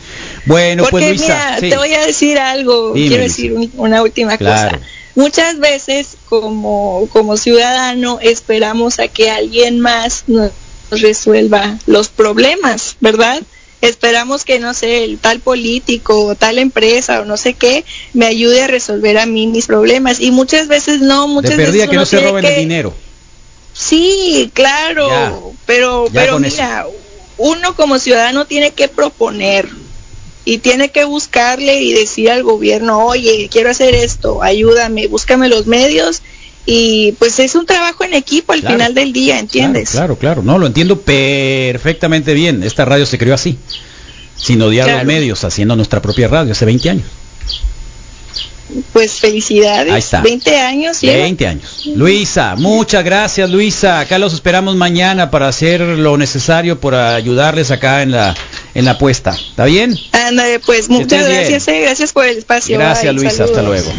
Bueno, 0.44 0.82
Porque 0.84 1.06
pues 1.06 1.18
Luisa, 1.20 1.24
mira, 1.46 1.60
sí. 1.60 1.70
te 1.70 1.76
voy 1.76 1.94
a 1.94 2.06
decir 2.06 2.38
algo, 2.38 2.92
Dime, 2.94 3.08
quiero 3.08 3.22
decir 3.22 3.52
un- 3.52 3.72
una 3.76 4.02
última 4.02 4.36
Claro. 4.38 4.76
cosa. 4.78 4.86
Muchas 5.14 5.58
veces 5.58 6.16
como, 6.28 7.08
como 7.12 7.36
ciudadano 7.36 8.18
esperamos 8.20 8.98
a 8.98 9.08
que 9.08 9.30
alguien 9.30 9.78
más 9.80 10.24
nos 10.26 10.50
resuelva 10.90 11.78
los 11.86 12.08
problemas, 12.08 12.96
¿verdad? 13.00 13.42
Esperamos 13.82 14.44
que, 14.44 14.58
no 14.58 14.74
sé, 14.74 15.04
el 15.04 15.18
tal 15.18 15.40
político 15.40 16.24
o 16.26 16.34
tal 16.34 16.58
empresa 16.58 17.20
o 17.20 17.24
no 17.24 17.36
sé 17.36 17.54
qué 17.54 17.84
me 18.14 18.26
ayude 18.26 18.62
a 18.62 18.66
resolver 18.68 19.18
a 19.18 19.26
mí 19.26 19.46
mis 19.48 19.66
problemas. 19.66 20.20
Y 20.20 20.30
muchas 20.30 20.68
veces 20.68 21.00
no, 21.00 21.26
de 21.28 21.34
muchas 21.34 21.50
perdida 21.56 21.72
veces 21.86 21.90
que 21.90 21.96
no 21.96 22.06
se 22.06 22.20
roben 22.20 22.44
que- 22.44 22.54
el 22.54 22.60
dinero. 22.60 22.94
Sí, 23.74 24.50
claro, 24.54 25.08
Ya. 25.08 25.32
pero 25.66 26.06
Ya 26.06 26.12
pero 26.22 26.32
eso. 26.38 26.40
mira, 26.40 26.86
uno 27.38 27.74
como 27.74 27.98
ciudadano 27.98 28.44
tiene 28.46 28.70
que 28.72 28.88
proponer 28.88 29.68
y 30.44 30.58
tiene 30.58 30.90
que 30.90 31.04
buscarle 31.04 31.80
y 31.82 31.92
decir 31.92 32.30
al 32.30 32.42
gobierno, 32.42 33.06
oye, 33.06 33.48
quiero 33.50 33.70
hacer 33.70 33.94
esto, 33.94 34.42
ayúdame, 34.42 35.06
búscame 35.06 35.48
los 35.48 35.66
medios 35.66 36.22
y 36.66 37.12
pues 37.18 37.38
es 37.40 37.54
un 37.54 37.66
trabajo 37.66 38.04
en 38.04 38.14
equipo 38.14 38.52
al 38.52 38.60
Claro. 38.60 38.76
final 38.76 38.94
del 38.94 39.12
día, 39.12 39.38
¿entiendes? 39.38 39.90
Claro, 39.90 40.16
claro, 40.18 40.42
no, 40.42 40.58
lo 40.58 40.66
entiendo 40.66 41.00
perfectamente 41.02 42.34
bien. 42.34 42.62
Esta 42.62 42.84
radio 42.84 43.06
se 43.06 43.18
creó 43.18 43.34
así, 43.34 43.58
sin 44.36 44.60
odiar 44.62 44.86
los 44.86 44.94
Claro. 44.94 45.06
medios, 45.06 45.44
haciendo 45.44 45.76
nuestra 45.76 46.00
propia 46.02 46.28
radio 46.28 46.52
hace 46.52 46.64
20 46.64 46.90
años. 46.90 47.06
Pues 48.92 49.20
felicidades, 49.20 49.92
Ahí 49.92 49.98
está. 49.98 50.20
20 50.22 50.56
años 50.60 51.00
lleva. 51.00 51.22
20 51.24 51.46
años. 51.46 51.82
Luisa, 51.94 52.54
muchas 52.56 53.04
gracias 53.04 53.50
Luisa. 53.50 54.00
Acá 54.00 54.18
los 54.18 54.32
esperamos 54.34 54.76
mañana 54.76 55.30
para 55.30 55.48
hacer 55.48 55.80
lo 55.80 56.16
necesario 56.16 56.80
por 56.80 56.94
ayudarles 56.94 57.70
acá 57.70 58.02
en 58.02 58.12
la 58.12 58.34
en 58.74 58.84
la 58.86 58.92
apuesta. 58.92 59.30
¿Está 59.32 59.64
bien? 59.66 59.96
Ándale, 60.12 60.58
pues 60.60 60.88
muchas 60.88 61.28
gracias, 61.28 61.68
eh, 61.68 61.80
gracias 61.82 62.12
por 62.12 62.26
el 62.26 62.38
espacio. 62.38 62.78
Gracias 62.78 63.14
bye, 63.14 63.22
Luisa, 63.24 63.44
hasta 63.44 63.62
luego. 63.62 63.92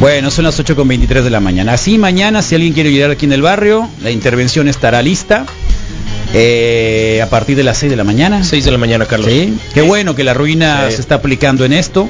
Bueno, 0.00 0.30
son 0.30 0.44
las 0.44 0.58
8 0.58 0.74
con 0.76 0.86
23 0.88 1.24
de 1.24 1.30
la 1.30 1.40
mañana. 1.40 1.72
Así 1.74 1.98
mañana, 1.98 2.42
si 2.42 2.54
alguien 2.54 2.72
quiere 2.72 2.90
ayudar 2.90 3.10
aquí 3.12 3.26
en 3.26 3.32
el 3.32 3.42
barrio, 3.42 3.88
la 4.02 4.10
intervención 4.10 4.68
estará 4.68 5.02
lista. 5.02 5.46
eh, 6.36 7.20
a 7.22 7.28
partir 7.30 7.56
de 7.56 7.62
las 7.62 7.78
6 7.78 7.90
de 7.90 7.96
la 7.96 8.02
mañana. 8.04 8.42
6 8.42 8.64
de 8.64 8.70
la 8.72 8.78
mañana, 8.78 9.06
Carlos. 9.06 9.28
Sí, 9.30 9.54
qué 9.72 9.82
bueno 9.82 10.16
que 10.16 10.24
la 10.24 10.34
ruina 10.34 10.86
Sí. 10.90 10.96
se 10.96 11.00
está 11.02 11.16
aplicando 11.16 11.64
en 11.64 11.72
esto. 11.72 12.08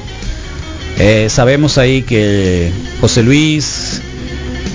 Eh, 0.97 1.27
sabemos 1.29 1.77
ahí 1.77 2.03
que 2.03 2.71
José 3.01 3.21
Luis 3.23 4.01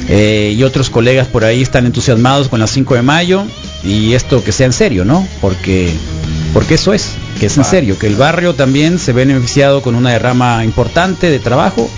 eh, 0.09 0.55
y 0.57 0.63
otros 0.65 0.91
colegas 0.91 1.27
por 1.29 1.45
ahí 1.45 1.63
están 1.63 1.87
entusiasmados 1.87 2.49
con 2.49 2.61
las 2.61 2.71
5 2.71 2.95
de 2.95 3.03
mayo 3.03 3.45
y 3.83 4.13
esto 4.13 4.45
que 4.45 4.53
sea 4.53 4.67
en 4.67 4.73
serio, 4.75 5.05
¿no? 5.05 5.27
Porque, 5.41 5.91
porque 6.53 6.75
eso 6.75 6.93
es, 6.93 7.13
que 7.39 7.47
es 7.47 7.57
en 7.57 7.65
serio, 7.65 7.99
que 7.99 8.07
el 8.07 8.17
barrio 8.17 8.55
también 8.55 8.99
se 8.99 9.13
ve 9.13 9.25
beneficiado 9.25 9.81
con 9.81 9.95
una 9.95 10.11
derrama 10.11 10.63
importante 10.65 11.31
de 11.31 11.39
trabajo. 11.39 11.89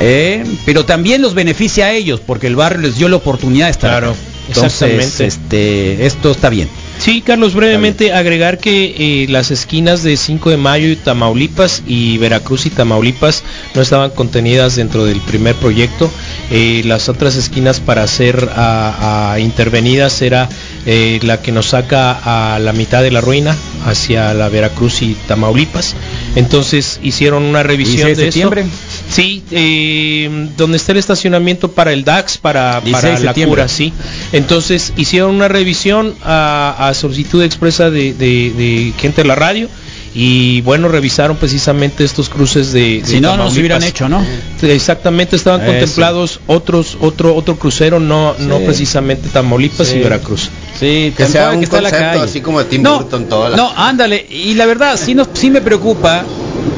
eh, 0.00 0.44
pero 0.66 0.84
también 0.84 1.22
los 1.22 1.32
beneficia 1.34 1.86
a 1.86 1.92
ellos 1.92 2.20
porque 2.24 2.46
el 2.46 2.56
barrio 2.56 2.82
les 2.82 2.96
dio 2.96 3.08
la 3.08 3.16
oportunidad 3.16 3.66
de 3.66 3.70
estar 3.72 3.90
Claro, 3.90 4.10
acá. 4.10 4.20
Entonces, 4.48 4.82
exactamente. 4.82 5.26
este, 5.26 6.06
esto 6.06 6.30
está 6.32 6.48
bien. 6.50 6.68
Sí, 7.00 7.22
Carlos, 7.22 7.54
brevemente 7.54 8.12
agregar 8.12 8.58
que 8.58 8.94
eh, 9.24 9.26
las 9.30 9.50
esquinas 9.50 10.02
de 10.02 10.18
5 10.18 10.50
de 10.50 10.58
mayo 10.58 10.86
y 10.88 10.96
Tamaulipas 10.96 11.82
y 11.86 12.18
Veracruz 12.18 12.66
y 12.66 12.70
Tamaulipas 12.70 13.42
no 13.74 13.80
estaban 13.80 14.10
contenidas 14.10 14.76
dentro 14.76 15.06
del 15.06 15.18
primer 15.22 15.54
proyecto. 15.54 16.10
Eh, 16.50 16.82
las 16.84 17.08
otras 17.08 17.36
esquinas 17.36 17.80
para 17.80 18.06
ser 18.06 18.50
a- 18.54 19.32
a 19.32 19.40
intervenidas 19.40 20.20
era 20.20 20.50
eh, 20.86 21.20
la 21.22 21.40
que 21.42 21.52
nos 21.52 21.66
saca 21.66 22.54
a 22.54 22.58
la 22.58 22.72
mitad 22.72 23.02
de 23.02 23.10
la 23.10 23.20
ruina 23.20 23.56
hacia 23.86 24.32
la 24.34 24.48
Veracruz 24.48 25.02
y 25.02 25.14
Tamaulipas. 25.26 25.94
Entonces 26.36 27.00
hicieron 27.02 27.42
una 27.42 27.62
revisión 27.62 28.06
16 28.06 28.16
de 28.16 28.24
de 28.24 28.32
septiembre. 28.32 28.64
Sí, 29.08 29.42
eh, 29.50 30.48
donde 30.56 30.76
está 30.76 30.92
el 30.92 30.98
estacionamiento 30.98 31.72
para 31.72 31.92
el 31.92 32.04
DAX, 32.04 32.38
para, 32.38 32.80
16 32.80 33.02
para 33.20 33.24
la 33.24 33.34
cura, 33.48 33.68
sí. 33.68 33.92
Entonces 34.32 34.92
hicieron 34.96 35.34
una 35.34 35.48
revisión 35.48 36.14
a, 36.24 36.88
a 36.88 36.94
solicitud 36.94 37.42
expresa 37.42 37.90
de, 37.90 38.12
de- 38.14 38.50
de 38.56 38.92
gente 38.98 39.22
de 39.22 39.28
la 39.28 39.34
radio 39.34 39.68
y 40.14 40.60
bueno, 40.62 40.88
revisaron 40.88 41.36
precisamente 41.36 42.02
estos 42.04 42.28
cruces 42.28 42.72
de... 42.72 43.00
de 43.00 43.06
Si 43.06 43.20
no, 43.20 43.28
no 43.28 43.34
Tamaulipas. 43.34 43.58
hubieran 43.58 43.82
hecho, 43.84 44.08
¿no? 44.08 44.20
Exactamente, 44.62 45.36
estaban 45.36 45.60
Eso. 45.60 45.70
contemplados 45.70 46.40
otros 46.48 46.98
otro 47.00 47.34
otro 47.36 47.56
crucero, 47.56 48.00
no 48.00 48.34
no 48.38 48.58
precisamente 48.60 49.28
Tamaulipas 49.28 49.86
Sí. 49.88 49.96
y 49.98 50.00
Veracruz. 50.00 50.50
Sí, 50.78 51.12
Que 51.16 51.26
sea 51.26 51.50
un 51.50 51.58
que 51.60 51.64
está 51.64 51.80
la 51.80 51.90
calle. 51.90 52.22
así 52.22 52.40
como 52.40 52.58
de 52.58 52.64
Tim 52.64 52.82
no, 52.82 52.96
Burton, 52.96 53.26
toda 53.28 53.50
la- 53.50 53.56
No, 53.56 53.72
ándale. 53.76 54.26
Y 54.30 54.54
la 54.54 54.66
verdad, 54.66 54.98
sí, 55.00 55.14
nos, 55.14 55.28
sí 55.34 55.50
me 55.50 55.60
preocupa 55.60 56.24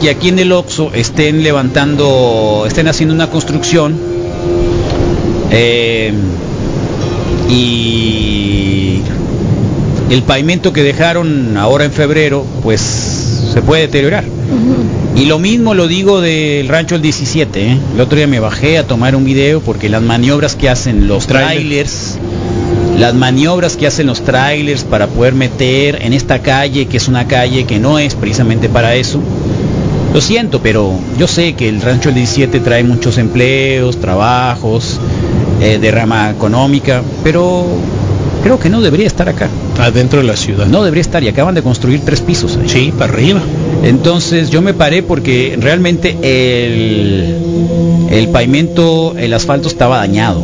que 0.00 0.10
aquí 0.10 0.28
en 0.28 0.38
el 0.38 0.52
Oxxo 0.52 0.90
estén 0.92 1.42
levantando, 1.42 2.64
estén 2.66 2.86
haciendo 2.88 3.14
una 3.14 3.30
construcción 3.30 3.98
eh, 5.50 6.12
y 7.48 9.00
el 10.10 10.22
pavimento 10.22 10.72
que 10.72 10.82
dejaron 10.82 11.56
ahora 11.56 11.84
en 11.84 11.92
febrero, 11.92 12.44
pues 12.62 12.80
se 13.52 13.62
puede 13.62 13.82
deteriorar. 13.82 14.24
Y 15.16 15.26
lo 15.26 15.38
mismo 15.38 15.74
lo 15.74 15.88
digo 15.88 16.20
del 16.20 16.68
rancho 16.68 16.94
el 16.94 17.02
17. 17.02 17.60
¿eh? 17.60 17.78
El 17.94 18.00
otro 18.00 18.16
día 18.16 18.26
me 18.26 18.40
bajé 18.40 18.78
a 18.78 18.86
tomar 18.86 19.14
un 19.14 19.24
video 19.24 19.60
porque 19.60 19.88
las 19.88 20.02
maniobras 20.02 20.56
que 20.56 20.68
hacen 20.68 21.06
los 21.06 21.26
trailers, 21.26 22.18
las 22.98 23.14
maniobras 23.14 23.76
que 23.76 23.86
hacen 23.86 24.06
los 24.06 24.22
trailers 24.22 24.84
para 24.84 25.06
poder 25.08 25.34
meter 25.34 26.00
en 26.02 26.12
esta 26.12 26.40
calle, 26.40 26.86
que 26.86 26.96
es 26.96 27.08
una 27.08 27.26
calle 27.26 27.64
que 27.64 27.78
no 27.78 27.98
es 27.98 28.14
precisamente 28.14 28.68
para 28.68 28.94
eso. 28.94 29.20
Lo 30.14 30.20
siento, 30.20 30.60
pero 30.62 30.92
yo 31.18 31.26
sé 31.26 31.54
que 31.54 31.68
el 31.68 31.80
rancho 31.80 32.10
el 32.10 32.14
17 32.14 32.60
trae 32.60 32.84
muchos 32.84 33.16
empleos, 33.16 33.98
trabajos, 33.98 35.00
eh, 35.60 35.78
de 35.78 35.90
rama 35.90 36.30
económica, 36.30 37.02
pero 37.24 37.66
creo 38.42 38.58
que 38.58 38.68
no 38.68 38.80
debería 38.80 39.06
estar 39.06 39.28
acá. 39.28 39.48
Adentro 39.78 40.20
de 40.20 40.26
la 40.26 40.36
ciudad. 40.36 40.66
No 40.66 40.82
debería 40.82 41.02
estar 41.02 41.22
y 41.22 41.28
acaban 41.28 41.54
de 41.54 41.62
construir 41.62 42.00
tres 42.04 42.20
pisos. 42.20 42.56
ahí. 42.56 42.68
Sí, 42.68 42.92
para 42.96 43.12
arriba. 43.12 43.40
Entonces 43.82 44.50
yo 44.50 44.62
me 44.62 44.74
paré 44.74 45.02
porque 45.02 45.56
realmente 45.60 46.16
el, 46.22 48.08
el 48.10 48.28
pavimento, 48.28 49.14
el 49.16 49.32
asfalto 49.34 49.68
estaba 49.68 49.98
dañado. 49.98 50.42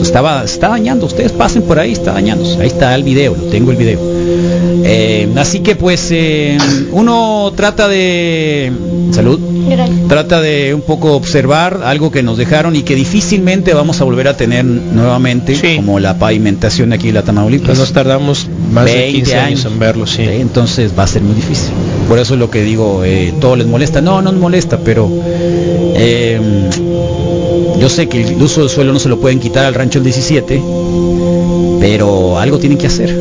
Estaba, 0.00 0.44
está 0.44 0.68
dañando. 0.68 1.06
Ustedes 1.06 1.32
pasen 1.32 1.62
por 1.62 1.78
ahí, 1.78 1.92
está 1.92 2.12
dañándose. 2.12 2.60
Ahí 2.60 2.68
está 2.68 2.94
el 2.94 3.02
video, 3.02 3.36
lo 3.36 3.44
tengo 3.44 3.70
el 3.70 3.76
video. 3.76 4.00
Eh, 4.82 5.28
así 5.36 5.60
que 5.60 5.76
pues 5.76 6.08
eh, 6.10 6.58
uno 6.92 7.52
trata 7.56 7.88
de 7.88 8.72
salud, 9.12 9.38
trata 10.08 10.40
de 10.40 10.74
un 10.74 10.82
poco 10.82 11.14
observar 11.14 11.80
algo 11.84 12.10
que 12.10 12.22
nos 12.22 12.38
dejaron 12.38 12.76
y 12.76 12.82
que 12.82 12.94
difícilmente 12.94 13.74
vamos 13.74 14.00
a 14.00 14.04
volver 14.04 14.28
a 14.28 14.36
tener 14.36 14.64
nuevamente, 14.64 15.76
como 15.76 16.00
la 16.00 16.18
pavimentación 16.18 16.92
aquí 16.92 17.08
en 17.08 17.14
la 17.14 17.22
Tamaulipas. 17.22 17.78
Nos 17.78 17.92
tardamos 17.92 18.48
más 18.72 18.84
de 18.86 19.08
15 19.12 19.34
años 19.36 19.64
en 19.64 19.78
verlo, 19.78 20.06
sí. 20.06 20.22
Entonces 20.22 20.92
va 20.98 21.04
a 21.04 21.06
ser 21.06 21.22
muy 21.22 21.34
difícil. 21.34 21.70
Por 22.08 22.18
eso 22.18 22.34
es 22.34 22.40
lo 22.40 22.50
que 22.50 22.62
digo, 22.62 23.04
eh, 23.04 23.34
todo 23.40 23.56
les 23.56 23.66
molesta. 23.66 24.00
No, 24.00 24.22
no 24.22 24.32
nos 24.32 24.40
molesta, 24.40 24.78
pero 24.78 25.10
eh, 25.94 26.40
yo 27.78 27.88
sé 27.88 28.08
que 28.08 28.22
el 28.22 28.42
uso 28.42 28.60
del 28.60 28.70
suelo 28.70 28.92
no 28.92 28.98
se 28.98 29.08
lo 29.08 29.20
pueden 29.20 29.40
quitar 29.40 29.64
al 29.64 29.74
rancho 29.74 29.98
el 29.98 30.04
17, 30.04 30.62
pero 31.80 32.38
algo 32.38 32.58
tienen 32.58 32.78
que 32.78 32.86
hacer. 32.86 33.16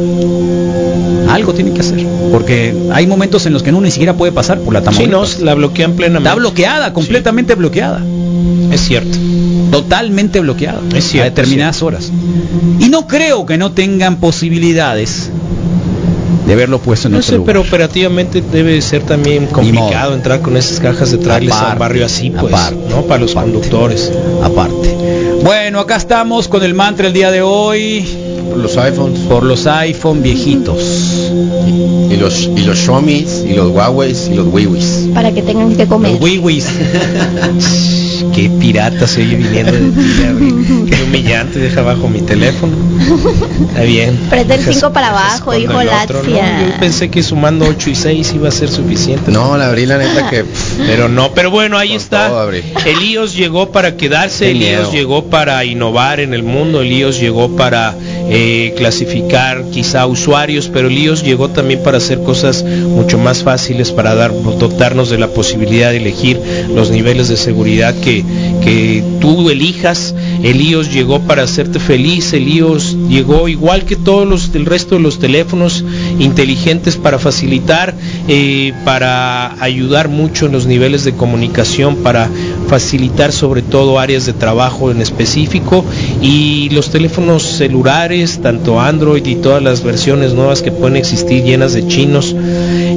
Algo 1.30 1.53
tienen 1.53 1.73
que 1.73 1.81
hacer. 1.81 2.06
Porque 2.31 2.73
hay 2.91 3.07
momentos 3.07 3.45
en 3.45 3.53
los 3.53 3.64
que 3.64 3.69
uno 3.69 3.81
ni 3.81 3.91
siquiera 3.91 4.14
puede 4.15 4.31
pasar 4.31 4.60
por 4.60 4.73
la 4.73 4.81
Tamaulipas. 4.81 5.30
Sí, 5.30 5.38
no, 5.39 5.45
la 5.45 5.53
bloquean 5.56 5.93
plenamente. 5.93 6.27
Está 6.30 6.35
bloqueada, 6.39 6.93
completamente 6.93 7.56
bloqueada. 7.56 8.01
Es 8.72 8.81
cierto. 8.81 9.18
Totalmente 9.72 10.39
bloqueada. 10.39 10.80
Es 10.95 11.06
cierto, 11.06 11.27
A 11.27 11.30
determinadas 11.30 11.81
horas. 11.84 12.11
Y 12.80 12.89
no 12.89 13.07
creo 13.07 13.45
que 13.45 13.57
no 13.57 13.72
tengan 13.72 14.18
posibilidades 14.18 15.30
de 16.47 16.53
haberlo 16.53 16.80
puesto 16.80 17.07
en 17.07 17.11
No 17.14 17.18
otro 17.19 17.30
sé, 17.30 17.35
lugar. 17.38 17.45
pero 17.45 17.61
operativamente 17.61 18.41
debe 18.41 18.81
ser 18.81 19.03
también 19.03 19.45
complicado 19.47 20.15
entrar 20.15 20.41
con 20.41 20.57
esas 20.57 20.80
cajas 20.80 21.11
de 21.11 21.19
trailers 21.19 21.53
a 21.56 21.60
un 21.60 21.64
Aparte, 21.65 21.80
barrio 21.80 22.06
así, 22.06 22.31
pues, 22.31 22.53
aparte, 22.53 22.80
¿no? 22.89 23.01
Para 23.03 23.22
los 23.22 23.34
conductores. 23.35 24.11
Aparte. 24.43 24.95
Bueno, 25.43 25.80
acá 25.80 25.95
estamos 25.97 26.47
con 26.47 26.64
el 26.64 26.73
mantra 26.73 27.07
el 27.07 27.14
día 27.14 27.30
de 27.30 27.41
hoy. 27.43 28.07
Por 28.49 28.57
los 28.57 28.77
iPhones. 28.77 29.19
Por 29.21 29.43
los 29.43 29.67
iPhone 29.67 30.21
viejitos. 30.21 31.31
Y 32.09 32.17
los, 32.17 32.49
y 32.55 32.61
los 32.61 32.77
Xiaomi, 32.80 33.26
y 33.47 33.53
los 33.53 33.71
Huawei, 33.71 34.13
y 34.31 34.35
los 34.35 34.47
Wiwis. 34.47 35.09
Para 35.13 35.31
que 35.31 35.41
tengan 35.41 35.76
que 35.76 35.88
comer. 35.88 36.11
Los 36.13 36.21
wiwis. 36.21 36.67
Qué 38.39 38.49
pirata 38.57 39.05
se 39.05 39.21
oye 39.21 39.35
viniendo 39.35 39.71
de 39.73 39.79
ti, 39.79 40.23
Gabriel. 40.23 40.85
Qué 40.89 41.03
humillante, 41.03 41.59
deja 41.59 41.81
abajo 41.81 42.07
mi 42.07 42.21
teléfono. 42.21 42.71
Está 43.67 43.81
bien. 43.81 44.15
Prende 44.29 44.55
el 44.55 44.61
Dejas- 44.61 44.75
5 44.75 44.93
para 44.93 45.09
abajo, 45.09 45.51
dijo 45.53 45.73
otro, 46.03 46.23
¿no? 46.23 46.29
Yo 46.29 46.79
pensé 46.79 47.09
que 47.09 47.21
sumando 47.21 47.65
8 47.65 47.89
y 47.89 47.95
6 47.95 48.31
iba 48.35 48.47
a 48.47 48.51
ser 48.51 48.69
suficiente. 48.69 49.29
No, 49.31 49.57
la 49.57 49.67
abrí 49.67 49.85
la 49.85 49.97
neta 49.97 50.29
que... 50.29 50.45
Pero 50.87 51.09
no, 51.09 51.33
pero 51.33 51.51
bueno, 51.51 51.77
ahí 51.77 51.93
está. 51.93 52.29
todo. 52.29 52.49
El 52.51 53.01
iOS 53.03 53.35
llegó 53.35 53.71
para 53.71 53.97
quedarse, 53.97 54.51
el 54.51 54.61
iOS 54.61 54.91
llegó 54.93 55.25
para 55.25 55.65
innovar 55.65 56.19
en 56.21 56.33
el 56.33 56.43
mundo, 56.43 56.81
el 56.81 56.91
iOS 56.93 57.19
llegó 57.19 57.55
para 57.57 57.93
eh, 58.29 58.73
clasificar 58.77 59.65
quizá 59.71 60.05
usuarios, 60.07 60.69
pero 60.71 60.87
el 60.87 60.97
iOS 60.97 61.23
llegó 61.23 61.49
también 61.49 61.81
para 61.83 61.97
hacer 61.97 62.19
cosas 62.23 62.63
mucho 62.63 63.17
más 63.17 63.43
fáciles, 63.43 63.91
para 63.91 64.15
dar, 64.15 64.31
dotarnos 64.57 65.09
de 65.09 65.17
la 65.17 65.27
posibilidad 65.27 65.91
de 65.91 65.97
elegir 65.97 66.39
los 66.73 66.89
niveles 66.91 67.27
de 67.27 67.35
seguridad 67.37 67.93
que, 67.95 68.23
que 68.64 69.03
tú 69.19 69.49
elijas. 69.49 70.15
El 70.43 70.61
iOS 70.61 70.93
llegó 70.93 71.19
para 71.22 71.43
hacerte 71.43 71.80
feliz, 71.80 72.34
el 72.34 72.47
iOS 72.47 72.97
llegó 73.10 73.47
igual 73.47 73.85
que 73.85 73.95
todos 73.95 74.27
los 74.27 74.51
del 74.51 74.65
resto 74.65 74.95
de 74.95 75.01
los 75.01 75.19
teléfonos 75.19 75.84
inteligentes 76.19 76.95
para 76.97 77.19
facilitar, 77.19 77.93
eh, 78.27 78.73
para 78.85 79.61
ayudar 79.61 80.10
mucho 80.10 80.45
en 80.45 80.51
los 80.53 80.65
niveles 80.65 81.03
de 81.03 81.14
comunicación, 81.14 81.97
para 81.97 82.30
facilitar 82.68 83.31
sobre 83.31 83.61
todo 83.61 83.99
áreas 83.99 84.26
de 84.26 84.34
trabajo 84.34 84.91
en 84.91 85.01
específico 85.01 85.84
y 86.22 86.69
los 86.69 86.89
teléfonos 86.89 87.43
celulares, 87.43 88.39
tanto 88.41 88.80
Android 88.80 89.26
y 89.26 89.35
todas 89.35 89.61
las 89.61 89.84
versiones 89.84 90.34
nuevas 90.34 90.61
que 90.61 90.72
pueden 90.72 90.95
existir 90.95 91.43
llenas 91.43 91.73
de 91.73 91.88
chinos, 91.88 92.35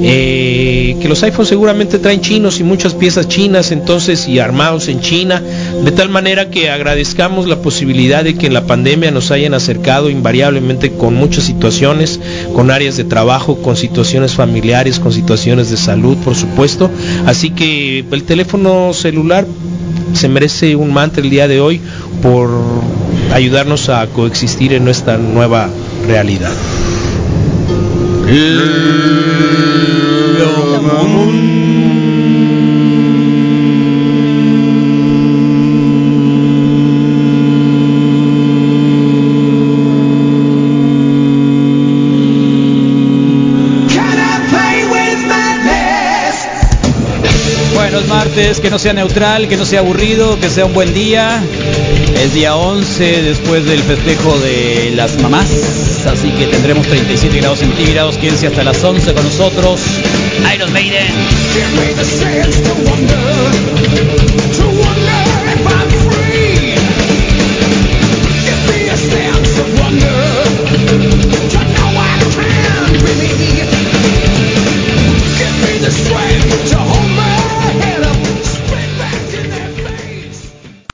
eh, 0.04 0.96
que 1.00 1.08
los 1.08 1.22
iPhones 1.22 1.48
seguramente 1.48 1.98
traen 1.98 2.20
chinos 2.20 2.58
y 2.60 2.64
muchas 2.64 2.94
piezas 2.94 3.28
chinas 3.28 3.70
entonces 3.70 4.26
y 4.28 4.38
armados 4.38 4.88
en 4.88 5.00
China, 5.00 5.40
de 5.84 5.92
tal 5.92 6.08
manera 6.08 6.50
que 6.50 6.70
agradezcamos 6.70 7.46
la 7.46 7.62
posibilidad 7.62 8.24
de 8.24 8.34
que 8.34 8.46
en 8.46 8.54
la 8.54 8.66
pandemia 8.66 9.10
nos 9.10 9.30
hayan 9.30 9.54
acercado 9.54 10.10
invariablemente 10.10 10.92
con 10.92 11.14
muchas 11.14 11.44
situaciones, 11.44 12.20
con 12.54 12.70
áreas 12.70 12.96
de 12.96 13.04
trabajo, 13.04 13.62
con 13.62 13.76
situaciones 13.76 14.34
familiares, 14.34 14.98
con 14.98 15.12
situaciones 15.12 15.70
de 15.70 15.76
salud, 15.76 16.16
por 16.18 16.34
supuesto. 16.34 16.90
Así 17.26 17.50
que 17.50 18.04
el 18.10 18.24
teléfono 18.24 18.92
celular 18.92 19.46
se 20.14 20.28
merece 20.28 20.76
un 20.76 20.92
mantra 20.92 21.22
el 21.22 21.30
día 21.30 21.48
de 21.48 21.60
hoy 21.60 21.80
por 22.22 22.50
ayudarnos 23.32 23.88
a 23.88 24.06
coexistir 24.08 24.72
en 24.72 24.84
nuestra 24.84 25.16
nueva 25.16 25.68
realidad. 26.06 26.52
Es 28.28 28.82
martes, 48.08 48.60
que 48.60 48.70
no 48.70 48.78
sea 48.78 48.92
neutral, 48.92 49.48
que 49.48 49.56
no 49.56 49.64
sea 49.64 49.80
aburrido, 49.80 50.38
que 50.38 50.48
sea 50.48 50.64
un 50.64 50.74
buen 50.74 50.92
día. 50.92 51.42
Es 52.22 52.34
día 52.34 52.56
11 52.56 53.22
después 53.22 53.64
del 53.64 53.80
festejo 53.80 54.38
de 54.38 54.92
las 54.94 55.20
mamás, 55.20 55.48
así 56.06 56.30
que 56.32 56.46
tendremos 56.46 56.86
37 56.86 57.38
grados 57.38 57.60
centígrados. 57.60 58.16
Quédense 58.16 58.46
hasta 58.46 58.64
las 58.64 58.82
11 58.82 59.14
con 59.14 59.24
nosotros. 59.24 59.80
Iron 60.54 60.72
Maiden. 60.72 61.06
to 76.64 76.78
hold 76.78 77.01